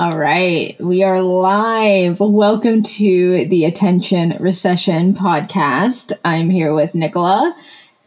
All 0.00 0.12
right, 0.12 0.76
we 0.78 1.02
are 1.02 1.20
live. 1.20 2.20
Welcome 2.20 2.84
to 2.84 3.46
the 3.46 3.64
Attention 3.64 4.36
Recession 4.38 5.12
podcast. 5.12 6.12
I'm 6.24 6.50
here 6.50 6.72
with 6.72 6.94
Nicola, 6.94 7.52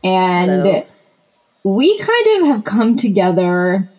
and 0.01 0.49
Hello. 0.49 0.87
we 1.65 1.99
kind 1.99 2.27
of 2.37 2.47
have 2.47 2.63
come 2.63 2.95
together 2.95 3.89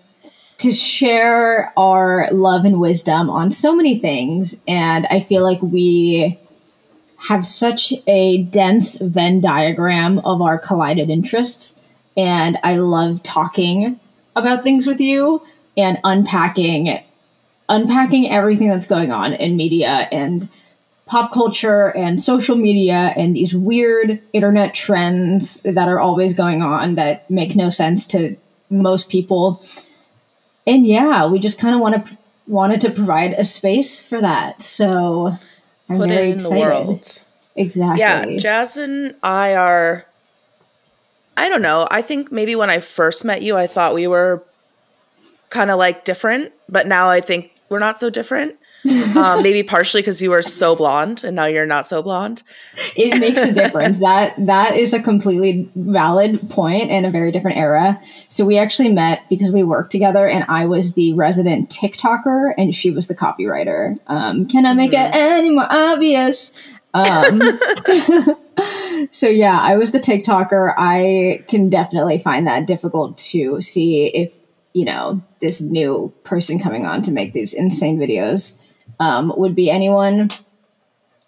to 0.57 0.71
share 0.73 1.71
our 1.77 2.31
love 2.33 2.65
and 2.65 2.81
wisdom 2.81 3.29
on 3.29 3.53
so 3.53 3.77
many 3.77 3.99
things. 3.99 4.59
And 4.67 5.07
I 5.11 5.21
feel 5.21 5.43
like 5.43 5.61
we 5.61 6.39
have 7.29 7.45
such 7.45 7.93
a 8.07 8.45
dense 8.45 8.97
Venn 9.03 9.43
diagram 9.43 10.19
of 10.21 10.41
our 10.41 10.57
collided 10.57 11.11
interests. 11.11 11.79
And 12.17 12.59
I 12.65 12.77
love 12.77 13.23
talking 13.23 14.01
about 14.35 14.63
things 14.63 14.87
with 14.87 14.99
you 14.99 15.43
and 15.77 15.99
unpacking 16.05 17.03
unpacking 17.73 18.31
everything 18.31 18.69
that's 18.69 18.87
going 18.87 19.11
on 19.11 19.33
in 19.33 19.57
media 19.57 20.07
and 20.13 20.49
pop 21.07 21.33
culture 21.33 21.89
and 21.97 22.21
social 22.21 22.55
media 22.55 23.13
and 23.17 23.35
these 23.35 23.55
weird 23.55 24.21
internet 24.33 24.75
trends 24.75 25.61
that 25.63 25.89
are 25.89 25.99
always 25.99 26.35
going 26.35 26.63
on 26.63 26.95
that 26.97 27.29
make 27.31 27.57
no 27.57 27.71
sense 27.71 28.07
to 28.07 28.37
most 28.71 29.11
people. 29.11 29.63
And 30.67 30.87
yeah, 30.87 31.27
we 31.27 31.39
just 31.41 31.59
kind 31.59 31.75
of 31.75 31.81
want 31.81 32.07
to 32.07 32.19
wanted 32.47 32.81
to 32.83 32.91
provide 32.91 33.33
a 33.33 33.45
space 33.45 34.07
for 34.07 34.21
that. 34.21 34.61
So 34.61 35.35
I'm 35.89 35.99
Put 35.99 36.09
very 36.11 36.27
it 36.27 36.29
in 36.29 36.35
excited. 36.35 36.57
the 36.57 36.61
world. 36.67 37.21
Exactly. 37.57 38.01
Yeah, 38.01 38.25
Jaz 38.25 38.83
and 38.83 39.15
I 39.23 39.55
are. 39.55 40.07
I 41.37 41.49
don't 41.49 41.63
know. 41.63 41.87
I 41.91 42.03
think 42.03 42.31
maybe 42.31 42.55
when 42.55 42.69
I 42.69 42.79
first 42.81 43.25
met 43.25 43.41
you, 43.43 43.57
I 43.57 43.67
thought 43.67 43.95
we 43.95 44.07
were 44.07 44.45
kind 45.49 45.71
of 45.71 45.79
like 45.79 46.05
different, 46.05 46.53
but 46.69 46.87
now 46.87 47.09
I 47.09 47.21
think 47.21 47.52
we're 47.73 47.81
not 47.81 47.99
so 47.99 48.11
different. 48.11 48.57
um, 49.17 49.43
maybe 49.43 49.63
partially 49.63 50.03
because 50.03 50.21
you 50.21 50.31
were 50.31 50.43
so 50.43 50.75
blonde 50.75 51.23
and 51.23 51.37
now 51.37 51.47
you're 51.47 51.67
not 51.67 51.87
so 51.87 52.03
blonde. 52.03 52.43
it 52.97 53.19
makes 53.21 53.43
a 53.43 53.53
difference. 53.53 53.99
that 54.01 54.35
that 54.47 54.77
is 54.77 54.93
a 54.93 55.01
completely 55.01 55.71
valid 55.75 56.51
point 56.51 56.91
in 56.91 57.05
a 57.05 57.11
very 57.11 57.31
different 57.31 57.57
era. 57.57 58.01
So 58.29 58.45
we 58.45 58.59
actually 58.59 58.91
met 58.91 59.23
because 59.29 59.53
we 59.53 59.63
worked 59.63 59.93
together, 59.93 60.27
and 60.27 60.45
I 60.49 60.67
was 60.67 60.95
the 60.95 61.15
resident 61.15 61.71
TikToker, 61.71 62.55
and 62.59 62.75
she 62.75 62.91
was 62.91 63.07
the 63.07 63.15
copywriter. 63.15 63.99
Um, 64.09 64.47
can 64.47 64.67
I 64.67 64.75
make 64.75 64.93
it 64.93 65.11
any 65.15 65.51
more 65.51 65.67
obvious? 65.71 66.53
Um, 66.95 67.41
so 69.11 69.29
yeah, 69.29 69.59
I 69.61 69.77
was 69.77 69.93
the 69.93 70.01
TikToker. 70.01 70.75
I 70.77 71.45
can 71.49 71.71
definitely 71.71 72.19
find 72.19 72.47
that 72.47 72.67
difficult 72.67 73.17
to 73.19 73.61
see 73.61 74.09
if 74.09 74.42
you 74.75 74.85
know 74.85 75.23
this 75.41 75.61
new 75.61 76.13
person 76.25 76.59
coming 76.59 76.87
on 76.87 77.03
to 77.03 77.11
make 77.13 77.33
these 77.33 77.53
insane 77.55 77.99
videos 77.99 78.59
um, 79.01 79.33
would 79.37 79.55
be 79.55 79.71
anyone 79.71 80.29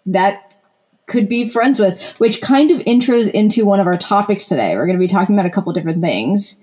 that 0.05 0.53
could 1.07 1.29
be 1.29 1.47
friends 1.47 1.79
with, 1.79 2.15
which 2.19 2.41
kind 2.41 2.71
of 2.71 2.79
intros 2.81 3.29
into 3.29 3.65
one 3.65 3.79
of 3.79 3.85
our 3.87 3.97
topics 3.97 4.47
today. 4.47 4.75
We're 4.75 4.85
going 4.87 4.97
to 4.97 5.03
be 5.03 5.07
talking 5.07 5.35
about 5.35 5.45
a 5.45 5.51
couple 5.51 5.71
different 5.73 6.01
things, 6.01 6.59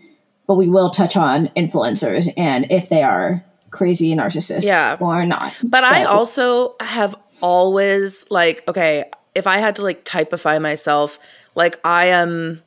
but 0.49 0.57
we 0.57 0.69
will 0.69 0.91
touch 0.91 1.17
on 1.17 1.47
influencers 1.57 2.33
and 2.37 2.67
if 2.71 2.89
they 2.89 3.03
are 3.03 3.45
crazy 3.71 4.15
narcissists 4.15 4.65
Yeah. 4.65 4.97
or 5.01 5.25
not. 5.27 5.57
But 5.63 5.85
I 5.85 6.05
also 6.05 6.75
have 6.81 7.15
always 7.41 8.29
like 8.31 8.63
okay, 8.69 9.05
if 9.35 9.47
I 9.47 9.59
had 9.59 9.77
to 9.77 9.83
like 9.83 10.05
typify 10.05 10.59
myself, 10.59 11.19
like 11.55 11.79
I 11.85 12.07
am 12.07 12.63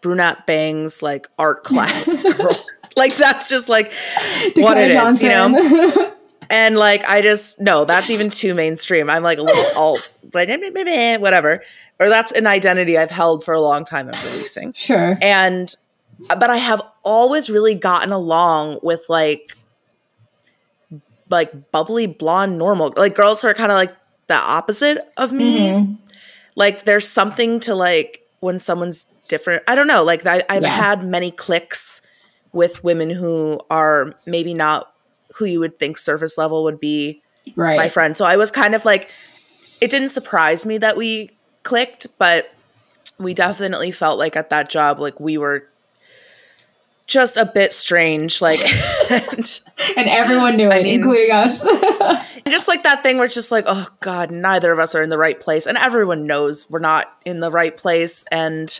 brunette 0.00 0.46
bangs 0.46 1.02
like 1.02 1.28
art 1.38 1.62
class 1.64 2.22
girl. 2.36 2.54
Like 2.96 3.14
that's 3.16 3.48
just 3.48 3.68
like 3.68 3.92
what 4.56 4.76
it 4.76 4.88
Dakota 4.88 5.06
is, 5.06 5.22
you 5.22 5.28
know? 5.28 5.48
Johnson. 5.58 6.12
And 6.52 6.76
like 6.76 7.04
I 7.08 7.20
just 7.20 7.60
no, 7.60 7.84
that's 7.84 8.10
even 8.10 8.28
too 8.28 8.54
mainstream. 8.54 9.08
I'm 9.08 9.22
like 9.22 9.38
a 9.38 9.42
little 9.42 9.64
alt, 9.76 10.10
like 10.34 10.48
whatever. 11.20 11.62
Or 12.00 12.08
that's 12.08 12.32
an 12.32 12.48
identity 12.48 12.98
I've 12.98 13.12
held 13.12 13.44
for 13.44 13.54
a 13.54 13.60
long 13.60 13.84
time. 13.84 14.10
I'm 14.12 14.32
releasing, 14.32 14.72
sure. 14.72 15.16
and 15.22 15.72
but 16.28 16.50
I 16.50 16.56
have 16.56 16.82
always 17.04 17.50
really 17.50 17.76
gotten 17.76 18.10
along 18.10 18.80
with 18.82 19.04
like 19.08 19.52
like 21.28 21.70
bubbly 21.70 22.08
blonde 22.08 22.58
normal 22.58 22.92
like 22.96 23.14
girls 23.14 23.42
who 23.42 23.48
are 23.48 23.54
kind 23.54 23.70
of 23.70 23.76
like 23.76 23.94
the 24.26 24.34
opposite 24.34 24.98
of 25.16 25.32
me. 25.32 25.70
Mm-hmm. 25.70 25.92
Like 26.56 26.84
there's 26.84 27.06
something 27.06 27.60
to 27.60 27.74
like 27.76 28.26
when 28.40 28.58
someone's 28.58 29.04
different. 29.28 29.62
I 29.68 29.74
don't 29.76 29.86
know. 29.86 30.02
Like 30.02 30.26
I, 30.26 30.42
I've 30.50 30.62
Yeah. 30.62 30.68
had 30.70 31.04
many 31.04 31.30
clicks 31.30 32.06
with 32.52 32.82
women 32.84 33.10
who 33.10 33.60
are 33.70 34.14
maybe 34.26 34.54
not 34.54 34.92
who 35.36 35.44
you 35.44 35.60
would 35.60 35.78
think 35.78 35.96
surface 35.98 36.36
level 36.38 36.64
would 36.64 36.80
be 36.80 37.22
Right. 37.56 37.76
my 37.76 37.88
friend. 37.88 38.16
So 38.16 38.24
I 38.24 38.36
was 38.36 38.50
kind 38.50 38.74
of 38.74 38.84
like, 38.84 39.10
it 39.80 39.90
didn't 39.90 40.10
surprise 40.10 40.66
me 40.66 40.76
that 40.78 40.96
we 40.96 41.30
clicked, 41.62 42.06
but 42.18 42.52
we 43.18 43.32
definitely 43.34 43.90
felt 43.90 44.18
like 44.18 44.36
at 44.36 44.50
that 44.50 44.68
job, 44.68 44.98
like 45.00 45.18
we 45.20 45.38
were 45.38 45.66
just 47.06 47.36
a 47.36 47.44
bit 47.46 47.72
strange. 47.72 48.40
Like, 48.42 48.60
and 49.10 49.60
And 49.96 50.08
everyone 50.08 50.56
knew 50.56 50.68
it, 50.70 50.82
mean- 50.82 50.94
including 51.00 51.30
us. 51.32 51.62
just 52.48 52.68
like 52.68 52.82
that 52.82 53.02
thing 53.02 53.16
where 53.16 53.24
it's 53.24 53.34
just 53.34 53.50
like, 53.52 53.64
oh 53.66 53.86
God, 54.00 54.30
neither 54.30 54.70
of 54.72 54.78
us 54.78 54.94
are 54.94 55.02
in 55.02 55.10
the 55.10 55.18
right 55.18 55.40
place. 55.40 55.66
And 55.66 55.78
everyone 55.78 56.26
knows 56.26 56.68
we're 56.70 56.78
not 56.78 57.06
in 57.24 57.40
the 57.40 57.50
right 57.50 57.76
place. 57.76 58.24
And 58.30 58.78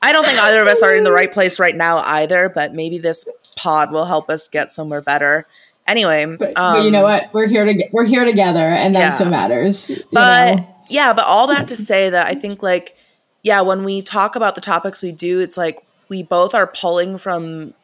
I 0.00 0.12
don't 0.12 0.24
think 0.24 0.38
either 0.38 0.62
of 0.62 0.68
us 0.68 0.82
are 0.82 0.94
in 0.94 1.04
the 1.04 1.12
right 1.12 1.32
place 1.32 1.58
right 1.58 1.74
now 1.74 1.98
either, 2.04 2.48
but 2.48 2.72
maybe 2.74 2.98
this 2.98 3.28
pod 3.56 3.90
will 3.90 4.04
help 4.04 4.30
us 4.30 4.48
get 4.48 4.68
somewhere 4.68 5.02
better. 5.02 5.46
Anyway, 5.86 6.24
but, 6.26 6.54
but 6.54 6.84
you 6.84 6.90
know 6.90 6.98
um, 6.98 7.12
what? 7.12 7.34
We're 7.34 7.48
here 7.48 7.64
to 7.64 7.88
we're 7.92 8.04
here 8.04 8.24
together, 8.24 8.60
and 8.60 8.94
that's 8.94 9.18
Yeah. 9.18 9.26
what 9.26 9.30
matters. 9.30 9.90
but 10.12 10.56
know? 10.56 10.74
yeah 10.88 11.12
but 11.12 11.24
all 11.24 11.46
that 11.46 11.68
to 11.68 11.76
say 11.76 12.10
that 12.10 12.26
i 12.26 12.34
think 12.34 12.62
like 12.62 12.96
yeah 13.42 13.60
when 13.60 13.84
we 13.84 14.02
talk 14.02 14.36
about 14.36 14.54
the 14.54 14.60
topics 14.60 15.02
we 15.02 15.12
do 15.12 15.40
it's 15.40 15.56
like 15.56 15.78
we 16.08 16.22
both 16.22 16.54
are 16.54 16.66
pulling 16.66 17.18
from 17.18 17.74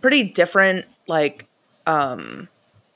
pretty 0.00 0.22
different 0.22 0.84
like 1.06 1.46
um 1.86 2.48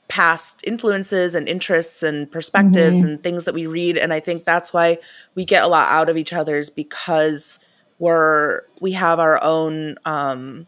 past 0.07 0.63
influences 0.67 1.33
and 1.33 1.47
interests 1.49 2.03
and 2.03 2.31
perspectives 2.31 3.01
and 3.01 3.23
things 3.23 3.45
that 3.45 3.53
we 3.55 3.65
read 3.65 3.97
and 3.97 4.13
i 4.13 4.19
think 4.19 4.45
that's 4.45 4.71
why 4.71 4.97
we 5.33 5.43
get 5.43 5.63
a 5.63 5.67
lot 5.67 5.87
out 5.89 6.07
of 6.07 6.15
each 6.17 6.33
other's 6.33 6.69
because 6.69 7.65
we're 7.99 8.61
we 8.81 8.91
have 8.93 9.19
our 9.19 9.41
own 9.43 9.95
um 10.05 10.67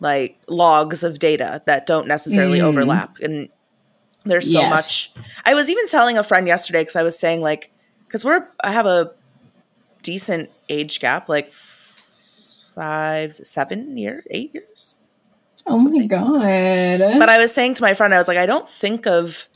like 0.00 0.38
logs 0.48 1.02
of 1.02 1.18
data 1.18 1.62
that 1.66 1.86
don't 1.86 2.06
necessarily 2.08 2.60
overlap 2.60 3.16
and 3.22 3.48
there's 4.24 4.50
so 4.52 4.60
Yes. 4.60 4.70
much 4.70 5.24
i 5.44 5.54
was 5.54 5.68
even 5.70 5.86
telling 5.88 6.16
a 6.18 6.22
friend 6.22 6.46
yesterday 6.46 6.80
because 6.80 6.96
i 6.96 7.02
was 7.02 7.18
saying 7.18 7.40
like 7.42 7.70
because 8.06 8.24
we're 8.24 8.46
i 8.64 8.70
have 8.70 8.86
a 8.86 9.12
decent 10.02 10.48
age 10.68 11.00
gap 11.00 11.28
like 11.28 11.50
five 11.50 13.32
seven 13.34 13.96
year 13.96 14.24
eight 14.30 14.54
years 14.54 14.98
oh 15.66 15.78
my 15.90 16.06
god! 16.06 16.98
but 17.18 17.28
I 17.28 17.38
was 17.38 17.52
saying 17.54 17.74
to 17.74 17.82
my 17.82 17.92
friend, 17.94 18.14
I 18.14 18.18
was 18.18 18.26
like, 18.26 18.38
I 18.38 18.46
don't 18.46 18.68
think 18.68 19.06
of 19.06 19.46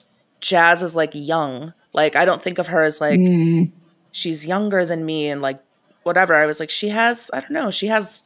Jaz 0.41 0.83
as 0.83 0.95
like 0.95 1.11
young. 1.15 1.73
Like, 1.95 2.15
I 2.15 2.25
don't 2.25 2.43
think 2.43 2.59
of 2.59 2.67
her 2.69 2.83
as 2.85 3.01
like 3.01 3.19
Mm. 3.19 3.73
she's 4.13 4.47
younger 4.47 4.85
than 4.85 5.05
me 5.05 5.29
and 5.29 5.41
like 5.43 5.61
whatever. 6.05 6.35
I 6.35 6.47
was 6.47 6.61
like, 6.61 6.71
she 6.71 6.89
has, 6.89 7.31
I 7.35 7.41
don't 7.41 7.51
know, 7.53 7.71
she 7.71 7.89
has, 7.89 8.23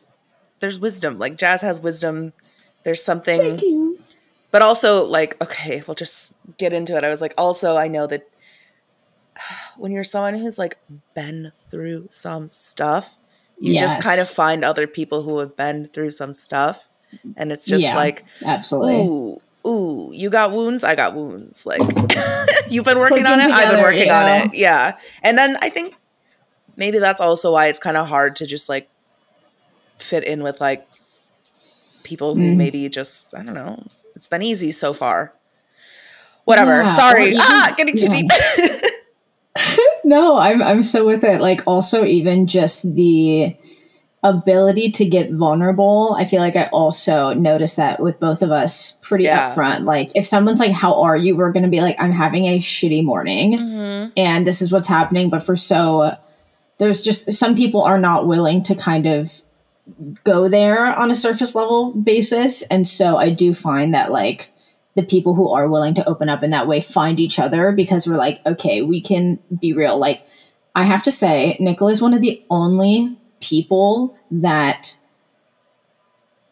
there's 0.60 0.78
wisdom. 0.78 1.18
Like, 1.18 1.36
Jaz 1.36 1.62
has 1.62 1.80
wisdom. 1.80 2.32
There's 2.84 3.02
something, 3.02 3.96
but 4.50 4.62
also 4.62 5.04
like, 5.06 5.40
okay, 5.42 5.82
we'll 5.86 5.94
just 5.94 6.36
get 6.58 6.72
into 6.72 6.96
it. 6.96 7.04
I 7.04 7.08
was 7.08 7.20
like, 7.20 7.34
also, 7.36 7.76
I 7.76 7.88
know 7.88 8.06
that 8.06 8.28
when 9.76 9.92
you're 9.92 10.04
someone 10.04 10.34
who's 10.34 10.58
like 10.58 10.78
been 11.14 11.52
through 11.70 12.08
some 12.10 12.48
stuff, 12.50 13.16
you 13.60 13.76
just 13.76 14.00
kind 14.00 14.20
of 14.20 14.28
find 14.28 14.64
other 14.64 14.86
people 14.86 15.22
who 15.22 15.40
have 15.40 15.56
been 15.56 15.86
through 15.86 16.12
some 16.12 16.32
stuff. 16.32 16.88
And 17.36 17.50
it's 17.50 17.66
just 17.66 17.84
Yeah, 17.84 17.96
like, 17.96 18.24
absolutely. 18.44 19.00
ooh, 19.00 19.40
ooh, 19.66 20.10
you 20.12 20.30
got 20.30 20.52
wounds, 20.52 20.84
I 20.84 20.94
got 20.94 21.14
wounds. 21.16 21.66
Like 21.66 21.80
you've 22.70 22.84
been 22.84 22.98
working 22.98 23.24
Click 23.24 23.30
on 23.32 23.40
it, 23.40 23.48
them 23.48 23.52
I've 23.52 23.70
been 23.72 23.82
working 23.82 24.06
yeah. 24.06 24.22
on 24.22 24.48
it. 24.48 24.54
Yeah. 24.54 24.98
And 25.24 25.36
then 25.36 25.56
I 25.60 25.70
think 25.70 25.96
maybe 26.78 26.98
that's 26.98 27.20
also 27.20 27.52
why 27.52 27.66
it's 27.66 27.78
kind 27.78 27.96
of 27.98 28.08
hard 28.08 28.36
to 28.36 28.46
just 28.46 28.68
like 28.70 28.88
fit 29.98 30.24
in 30.24 30.42
with 30.42 30.60
like 30.60 30.86
people 32.04 32.34
who 32.34 32.40
Mm. 32.52 32.56
maybe 32.56 32.88
just 32.88 33.34
I 33.36 33.42
don't 33.42 33.54
know. 33.54 33.84
It's 34.14 34.26
been 34.28 34.42
easy 34.42 34.72
so 34.72 34.92
far. 34.94 35.34
Whatever. 36.44 36.82
Yeah, 36.82 36.88
Sorry. 36.88 37.24
even- 37.26 37.40
ah, 37.40 37.74
getting 37.76 37.96
too 37.96 38.06
yeah. 38.08 38.20
deep. 38.22 38.30
No, 40.04 40.38
I'm 40.38 40.62
I'm 40.62 40.82
so 40.82 41.04
with 41.04 41.22
it. 41.24 41.40
Like 41.42 41.60
also 41.66 42.04
even 42.04 42.46
just 42.46 42.94
the 42.94 43.54
ability 44.22 44.90
to 44.92 45.04
get 45.04 45.30
vulnerable. 45.32 46.14
I 46.18 46.24
feel 46.24 46.40
like 46.40 46.56
I 46.56 46.68
also 46.72 47.34
noticed 47.34 47.76
that 47.76 48.00
with 48.00 48.18
both 48.18 48.42
of 48.42 48.50
us 48.50 48.96
pretty 49.02 49.24
Yeah. 49.24 49.54
upfront. 49.54 49.84
Like 49.84 50.10
if 50.14 50.26
someone's 50.26 50.60
like, 50.60 50.72
"How 50.72 51.02
are 51.02 51.16
you?" 51.16 51.36
We're 51.36 51.52
gonna 51.52 51.68
be 51.68 51.80
like, 51.82 51.96
"I'm 52.00 52.12
having 52.12 52.46
a 52.46 52.58
shitty 52.58 53.04
morning, 53.04 53.58
Mhm. 53.58 54.12
and 54.16 54.46
this 54.46 54.62
is 54.62 54.72
what's 54.72 54.88
happening." 54.88 55.28
But 55.28 55.42
for 55.42 55.56
so, 55.56 56.12
there's 56.78 57.02
just 57.02 57.32
some 57.32 57.54
people 57.54 57.82
are 57.82 57.98
not 57.98 58.26
willing 58.26 58.62
to 58.64 58.74
kind 58.74 59.06
of 59.06 59.40
go 60.24 60.48
there 60.48 60.84
on 60.86 61.10
a 61.10 61.14
surface 61.14 61.54
level 61.54 61.92
basis, 61.92 62.62
and 62.62 62.86
so 62.86 63.16
I 63.16 63.30
do 63.30 63.54
find 63.54 63.94
that 63.94 64.12
like 64.12 64.50
the 64.98 65.04
people 65.04 65.34
who 65.34 65.50
are 65.50 65.68
willing 65.68 65.94
to 65.94 66.08
open 66.08 66.28
up 66.28 66.42
in 66.42 66.50
that 66.50 66.66
way 66.66 66.80
find 66.80 67.20
each 67.20 67.38
other 67.38 67.70
because 67.70 68.08
we're 68.08 68.16
like, 68.16 68.44
okay, 68.44 68.82
we 68.82 69.00
can 69.00 69.38
be 69.56 69.72
real. 69.72 69.96
Like, 69.96 70.26
I 70.74 70.82
have 70.82 71.04
to 71.04 71.12
say, 71.12 71.56
Nicola 71.60 71.92
is 71.92 72.02
one 72.02 72.14
of 72.14 72.20
the 72.20 72.44
only 72.50 73.16
people 73.40 74.18
that 74.32 74.98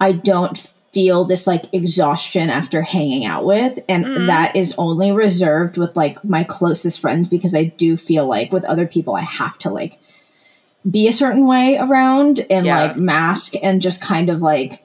I 0.00 0.12
don't 0.12 0.56
feel 0.56 1.24
this 1.24 1.46
like 1.46 1.64
exhaustion 1.74 2.48
after 2.48 2.82
hanging 2.82 3.24
out 3.24 3.44
with. 3.44 3.80
And 3.88 4.04
mm. 4.04 4.26
that 4.28 4.54
is 4.54 4.74
only 4.78 5.10
reserved 5.12 5.76
with 5.76 5.96
like 5.96 6.24
my 6.24 6.44
closest 6.44 7.00
friends 7.00 7.28
because 7.28 7.54
I 7.54 7.64
do 7.64 7.96
feel 7.96 8.26
like 8.26 8.52
with 8.52 8.64
other 8.64 8.86
people, 8.86 9.14
I 9.14 9.22
have 9.22 9.58
to 9.58 9.70
like 9.70 9.98
be 10.88 11.08
a 11.08 11.12
certain 11.12 11.46
way 11.46 11.76
around 11.78 12.44
and 12.50 12.66
yeah. 12.66 12.82
like 12.82 12.96
mask 12.96 13.54
and 13.62 13.82
just 13.82 14.02
kind 14.02 14.30
of 14.30 14.42
like, 14.42 14.84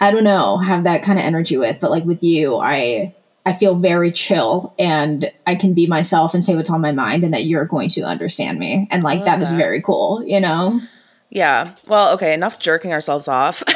I 0.00 0.10
don't 0.10 0.24
know, 0.24 0.58
have 0.58 0.84
that 0.84 1.02
kind 1.02 1.18
of 1.18 1.24
energy 1.24 1.56
with. 1.56 1.80
But 1.80 1.90
like 1.90 2.04
with 2.04 2.22
you, 2.22 2.56
I. 2.56 3.14
I 3.46 3.54
feel 3.54 3.76
very 3.76 4.12
chill 4.12 4.74
and 4.78 5.32
I 5.46 5.54
can 5.54 5.72
be 5.72 5.86
myself 5.86 6.34
and 6.34 6.44
say 6.44 6.54
what's 6.54 6.68
on 6.68 6.82
my 6.82 6.92
mind 6.92 7.24
and 7.24 7.32
that 7.32 7.46
you're 7.46 7.64
going 7.64 7.88
to 7.90 8.02
understand 8.02 8.58
me. 8.58 8.86
And 8.90 9.02
like 9.02 9.20
that, 9.20 9.38
that 9.38 9.40
is 9.40 9.50
very 9.52 9.80
cool, 9.80 10.22
you 10.22 10.38
know? 10.38 10.78
Yeah. 11.30 11.74
Well, 11.86 12.14
okay, 12.14 12.32
enough 12.32 12.58
jerking 12.58 12.92
ourselves 12.92 13.28
off. 13.28 13.62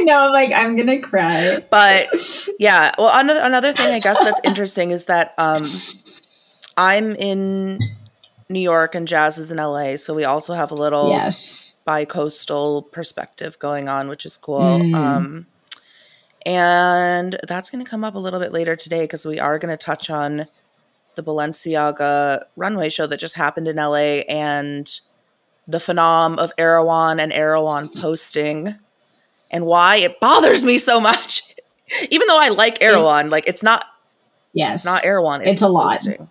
I 0.00 0.02
know, 0.04 0.30
like 0.32 0.52
I'm 0.52 0.76
gonna 0.76 1.00
cry. 1.00 1.58
But 1.70 2.08
yeah, 2.58 2.92
well, 2.98 3.10
another 3.18 3.40
another 3.42 3.72
thing 3.72 3.92
I 3.92 4.00
guess 4.00 4.18
that's 4.18 4.40
interesting 4.44 4.90
is 4.90 5.06
that 5.06 5.34
um, 5.38 5.64
I'm 6.76 7.12
in 7.16 7.80
New 8.50 8.60
York 8.60 8.94
and 8.94 9.06
Jaz 9.06 9.38
is 9.38 9.52
in 9.52 9.58
LA, 9.58 9.96
so 9.96 10.14
we 10.14 10.24
also 10.24 10.54
have 10.54 10.70
a 10.70 10.74
little 10.74 11.10
yes 11.10 11.76
bi-coastal 11.84 12.82
perspective 12.82 13.58
going 13.58 13.88
on, 13.88 14.08
which 14.08 14.26
is 14.26 14.36
cool. 14.36 14.60
Mm. 14.60 14.94
Um, 14.94 15.46
and 16.44 17.38
that's 17.46 17.70
going 17.70 17.84
to 17.84 17.88
come 17.88 18.04
up 18.04 18.14
a 18.14 18.18
little 18.18 18.40
bit 18.40 18.52
later 18.52 18.74
today 18.74 19.02
because 19.02 19.24
we 19.24 19.38
are 19.38 19.58
going 19.58 19.70
to 19.70 19.82
touch 19.82 20.10
on 20.10 20.46
the 21.14 21.22
Balenciaga 21.22 22.42
runway 22.56 22.88
show 22.88 23.06
that 23.06 23.18
just 23.18 23.36
happened 23.36 23.68
in 23.68 23.76
LA 23.76 24.22
and 24.28 25.00
the 25.68 25.78
phenom 25.78 26.38
of 26.38 26.52
Erewhon 26.58 27.20
and 27.20 27.32
Erewhon 27.32 27.88
posting 27.88 28.76
and 29.50 29.66
why 29.66 29.96
it 29.96 30.18
bothers 30.20 30.64
me 30.64 30.78
so 30.78 31.00
much. 31.00 31.54
Even 32.10 32.26
though 32.28 32.40
I 32.40 32.48
like 32.48 32.82
Erewhon, 32.82 33.26
like 33.26 33.46
it's 33.46 33.62
not 33.62 33.84
Yes. 34.52 34.80
It's 34.80 34.84
not 34.86 35.04
Erewhon. 35.04 35.42
It's, 35.42 35.50
it's 35.50 35.62
a 35.62 35.68
lot. 35.68 35.92
Posting. 35.92 36.29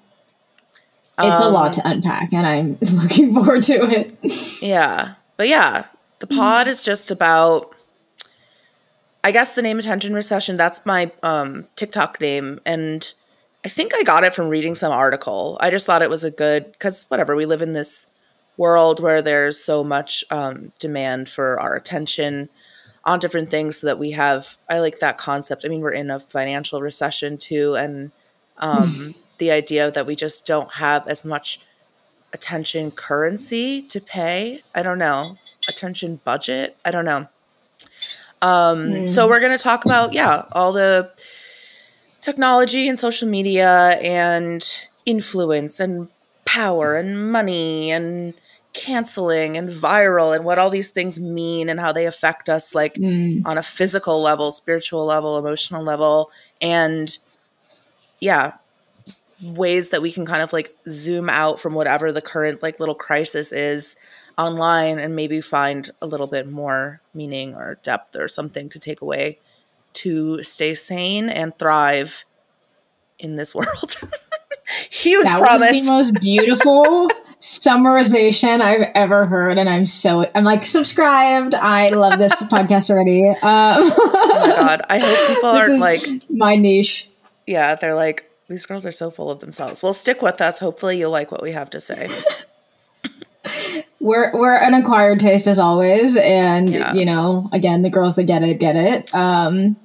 It's 1.19 1.39
um, 1.39 1.47
a 1.47 1.49
lot 1.49 1.73
to 1.73 1.87
unpack 1.87 2.33
and 2.33 2.45
I'm 2.45 2.77
looking 2.93 3.33
forward 3.33 3.63
to 3.63 3.73
it. 3.73 4.61
Yeah. 4.61 5.15
But 5.37 5.47
yeah, 5.47 5.85
the 6.19 6.27
pod 6.27 6.67
is 6.67 6.83
just 6.83 7.11
about 7.11 7.75
I 9.23 9.31
guess 9.31 9.55
the 9.55 9.61
name 9.61 9.79
attention 9.79 10.13
recession, 10.13 10.57
that's 10.57 10.85
my 10.85 11.11
um 11.23 11.65
TikTok 11.75 12.19
name 12.21 12.59
and 12.65 13.13
I 13.65 13.67
think 13.69 13.93
I 13.93 14.03
got 14.03 14.23
it 14.23 14.33
from 14.33 14.47
reading 14.47 14.75
some 14.75 14.93
article. 14.93 15.57
I 15.59 15.69
just 15.69 15.85
thought 15.85 16.01
it 16.01 16.09
was 16.09 16.23
a 16.23 16.31
good 16.31 16.77
cuz 16.79 17.05
whatever, 17.09 17.35
we 17.35 17.45
live 17.45 17.61
in 17.61 17.73
this 17.73 18.13
world 18.59 18.99
where 18.99 19.21
there's 19.21 19.57
so 19.57 19.85
much 19.85 20.23
um, 20.29 20.73
demand 20.79 21.29
for 21.29 21.57
our 21.59 21.75
attention 21.75 22.49
on 23.05 23.17
different 23.17 23.49
things 23.49 23.77
so 23.77 23.87
that 23.87 23.97
we 23.97 24.11
have 24.11 24.57
i 24.69 24.79
like 24.79 24.99
that 24.99 25.17
concept 25.17 25.63
i 25.65 25.69
mean 25.69 25.79
we're 25.79 25.89
in 25.89 26.11
a 26.11 26.19
financial 26.19 26.81
recession 26.81 27.37
too 27.37 27.75
and 27.75 28.11
um, 28.57 29.15
the 29.39 29.51
idea 29.51 29.91
that 29.91 30.05
we 30.05 30.15
just 30.15 30.45
don't 30.45 30.73
have 30.73 31.07
as 31.07 31.25
much 31.25 31.59
attention 32.33 32.91
currency 32.91 33.81
to 33.81 33.99
pay. 33.99 34.61
I 34.75 34.83
don't 34.83 34.99
know. 34.99 35.37
Attention 35.67 36.19
budget? 36.23 36.77
I 36.85 36.91
don't 36.91 37.05
know. 37.05 37.27
Um, 38.41 38.89
mm. 38.89 39.09
so 39.09 39.27
we're 39.27 39.41
going 39.41 39.57
to 39.57 39.61
talk 39.61 39.83
about 39.83 40.13
yeah 40.13 40.45
all 40.53 40.71
the 40.71 41.11
technology 42.21 42.87
and 42.87 42.97
social 42.97 43.27
media 43.27 43.97
and 44.01 44.87
influence 45.05 45.79
and 45.79 46.07
power 46.45 46.95
and 46.95 47.31
money 47.31 47.91
and 47.91 48.33
canceling 48.73 49.57
and 49.57 49.69
viral 49.69 50.35
and 50.35 50.45
what 50.45 50.59
all 50.59 50.69
these 50.69 50.91
things 50.91 51.19
mean 51.19 51.69
and 51.69 51.79
how 51.79 51.91
they 51.91 52.05
affect 52.05 52.49
us 52.49 52.73
like 52.75 52.93
mm. 52.95 53.41
on 53.45 53.57
a 53.57 53.63
physical 53.63 54.21
level, 54.21 54.51
spiritual 54.51 55.05
level, 55.05 55.37
emotional 55.37 55.83
level. 55.83 56.31
And 56.61 57.17
yeah, 58.21 58.53
ways 59.41 59.89
that 59.89 60.01
we 60.01 60.11
can 60.11 60.25
kind 60.25 60.41
of 60.41 60.51
like 60.51 60.75
zoom 60.87 61.29
out 61.29 61.59
from 61.59 61.73
whatever 61.73 62.11
the 62.11 62.21
current 62.21 62.61
like 62.61 62.79
little 62.79 62.95
crisis 62.95 63.51
is 63.51 63.95
online 64.37 64.99
and 64.99 65.15
maybe 65.15 65.41
find 65.41 65.91
a 66.01 66.07
little 66.07 66.27
bit 66.27 66.47
more 66.49 67.01
meaning 67.13 67.53
or 67.55 67.77
depth 67.83 68.15
or 68.15 68.27
something 68.27 68.69
to 68.69 68.79
take 68.79 69.01
away 69.01 69.39
to 69.93 70.41
stay 70.43 70.73
sane 70.73 71.29
and 71.29 71.57
thrive 71.57 72.25
in 73.17 73.35
this 73.35 73.53
world. 73.55 73.95
Huge 74.89 75.25
that 75.25 75.39
promise. 75.39 75.71
Was 75.71 75.85
the 75.85 75.91
most 75.91 76.21
beautiful 76.21 77.09
summarization 77.41 78.61
I've 78.61 78.91
ever 78.93 79.25
heard, 79.25 79.57
and 79.57 79.67
I'm 79.67 79.85
so 79.85 80.25
I'm 80.35 80.43
like 80.43 80.65
subscribed. 80.65 81.55
I 81.55 81.87
love 81.87 82.19
this 82.19 82.41
podcast 82.43 82.89
already. 82.89 83.27
Um, 83.27 83.35
oh 83.41 84.39
my 84.47 84.55
god! 84.55 84.81
I 84.89 84.99
hope 84.99 85.35
people 85.35 85.49
are 85.49 85.77
like 85.79 86.01
my 86.29 86.55
niche. 86.55 87.09
Yeah, 87.47 87.75
they're 87.75 87.95
like 87.95 88.28
these 88.49 88.65
girls 88.65 88.85
are 88.85 88.91
so 88.91 89.09
full 89.11 89.29
of 89.29 89.39
themselves. 89.39 89.83
Well, 89.83 89.93
stick 89.93 90.21
with 90.21 90.41
us. 90.41 90.59
Hopefully, 90.59 90.97
you'll 90.97 91.11
like 91.11 91.31
what 91.31 91.41
we 91.41 91.51
have 91.51 91.69
to 91.71 91.79
say. 91.79 92.07
we're 93.99 94.31
we're 94.33 94.55
an 94.55 94.73
acquired 94.73 95.19
taste 95.19 95.47
as 95.47 95.59
always, 95.59 96.17
and 96.17 96.69
yeah. 96.69 96.93
you 96.93 97.05
know, 97.05 97.49
again, 97.53 97.83
the 97.83 97.89
girls 97.89 98.15
that 98.15 98.23
get 98.23 98.41
it 98.43 98.59
get 98.59 98.75
it. 98.75 99.13
Um, 99.13 99.77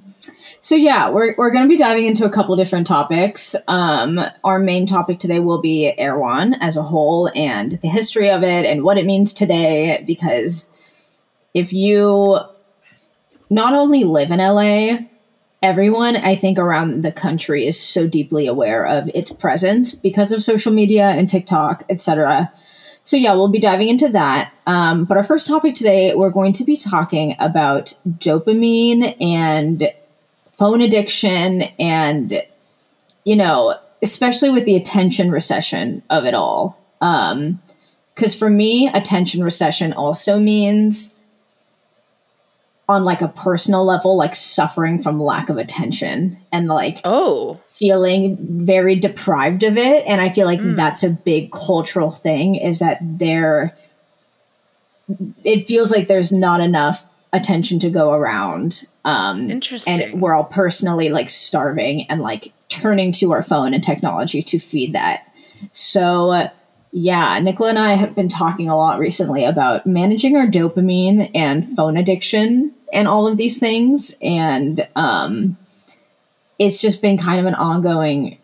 so 0.60 0.76
yeah, 0.76 1.10
we're 1.10 1.34
we're 1.36 1.50
going 1.50 1.64
to 1.64 1.68
be 1.68 1.76
diving 1.76 2.06
into 2.06 2.24
a 2.24 2.30
couple 2.30 2.56
different 2.56 2.86
topics. 2.86 3.54
Um, 3.68 4.18
our 4.42 4.58
main 4.58 4.86
topic 4.86 5.18
today 5.18 5.40
will 5.40 5.60
be 5.60 5.92
Erewhon 5.96 6.54
as 6.54 6.78
a 6.78 6.82
whole 6.82 7.30
and 7.34 7.72
the 7.72 7.88
history 7.88 8.30
of 8.30 8.42
it 8.42 8.64
and 8.64 8.82
what 8.82 8.96
it 8.96 9.04
means 9.04 9.34
today. 9.34 10.02
Because 10.06 10.72
if 11.52 11.74
you 11.74 12.38
not 13.50 13.74
only 13.74 14.04
live 14.04 14.30
in 14.30 14.38
LA, 14.38 15.06
everyone 15.64 16.14
I 16.14 16.36
think 16.36 16.58
around 16.58 17.02
the 17.02 17.10
country 17.10 17.66
is 17.66 17.80
so 17.80 18.06
deeply 18.06 18.46
aware 18.46 18.86
of 18.86 19.10
its 19.14 19.32
presence 19.32 19.94
because 19.94 20.30
of 20.30 20.44
social 20.44 20.72
media 20.72 21.08
and 21.08 21.26
TikTok, 21.26 21.84
etc. 21.88 22.52
So 23.02 23.16
yeah, 23.16 23.32
we'll 23.32 23.48
be 23.48 23.60
diving 23.60 23.88
into 23.88 24.10
that. 24.10 24.52
Um, 24.66 25.06
but 25.06 25.16
our 25.16 25.24
first 25.24 25.46
topic 25.46 25.74
today, 25.74 26.14
we're 26.14 26.30
going 26.30 26.52
to 26.54 26.64
be 26.64 26.76
talking 26.76 27.34
about 27.38 27.98
dopamine 28.06 29.16
and 29.22 29.90
phone 30.52 30.82
addiction 30.82 31.62
and 31.80 32.46
you 33.24 33.34
know 33.34 33.74
especially 34.02 34.50
with 34.50 34.64
the 34.66 34.76
attention 34.76 35.30
recession 35.30 36.00
of 36.10 36.24
it 36.26 36.32
all 36.34 36.78
um 37.00 37.60
because 38.14 38.36
for 38.36 38.48
me 38.48 38.88
attention 38.94 39.42
recession 39.42 39.92
also 39.92 40.38
means 40.38 41.13
on 42.88 43.04
like 43.04 43.22
a 43.22 43.28
personal 43.28 43.84
level 43.84 44.16
like 44.16 44.34
suffering 44.34 45.00
from 45.00 45.20
lack 45.20 45.48
of 45.48 45.56
attention 45.56 46.38
and 46.52 46.68
like 46.68 46.98
oh 47.04 47.60
feeling 47.68 48.36
very 48.64 48.94
deprived 48.94 49.62
of 49.62 49.76
it 49.76 50.04
and 50.06 50.20
i 50.20 50.28
feel 50.28 50.46
like 50.46 50.60
mm. 50.60 50.76
that's 50.76 51.02
a 51.02 51.10
big 51.10 51.50
cultural 51.50 52.10
thing 52.10 52.54
is 52.54 52.78
that 52.78 52.98
there 53.00 53.76
it 55.44 55.66
feels 55.66 55.90
like 55.90 56.08
there's 56.08 56.32
not 56.32 56.60
enough 56.60 57.06
attention 57.34 57.80
to 57.80 57.90
go 57.90 58.12
around. 58.12 58.86
Um, 59.04 59.50
Interesting. 59.50 60.00
And 60.00 60.22
we're 60.22 60.34
all 60.34 60.44
personally 60.44 61.10
like 61.10 61.28
starving 61.28 62.06
and 62.08 62.22
like 62.22 62.52
turning 62.68 63.12
to 63.12 63.32
our 63.32 63.42
phone 63.42 63.74
and 63.74 63.82
technology 63.82 64.40
to 64.42 64.58
feed 64.58 64.94
that. 64.94 65.26
So, 65.72 66.48
yeah, 66.96 67.40
Nicola 67.40 67.70
and 67.70 67.78
I 67.78 67.94
have 67.94 68.14
been 68.14 68.28
talking 68.28 68.68
a 68.68 68.76
lot 68.76 69.00
recently 69.00 69.44
about 69.44 69.84
managing 69.84 70.36
our 70.36 70.46
dopamine 70.46 71.28
and 71.34 71.66
phone 71.66 71.96
addiction 71.96 72.72
and 72.92 73.08
all 73.08 73.26
of 73.26 73.36
these 73.36 73.58
things. 73.58 74.16
And 74.22 74.86
um, 74.94 75.56
it's 76.56 76.80
just 76.80 77.02
been 77.02 77.18
kind 77.18 77.40
of 77.40 77.46
an 77.46 77.54
ongoing 77.54 78.38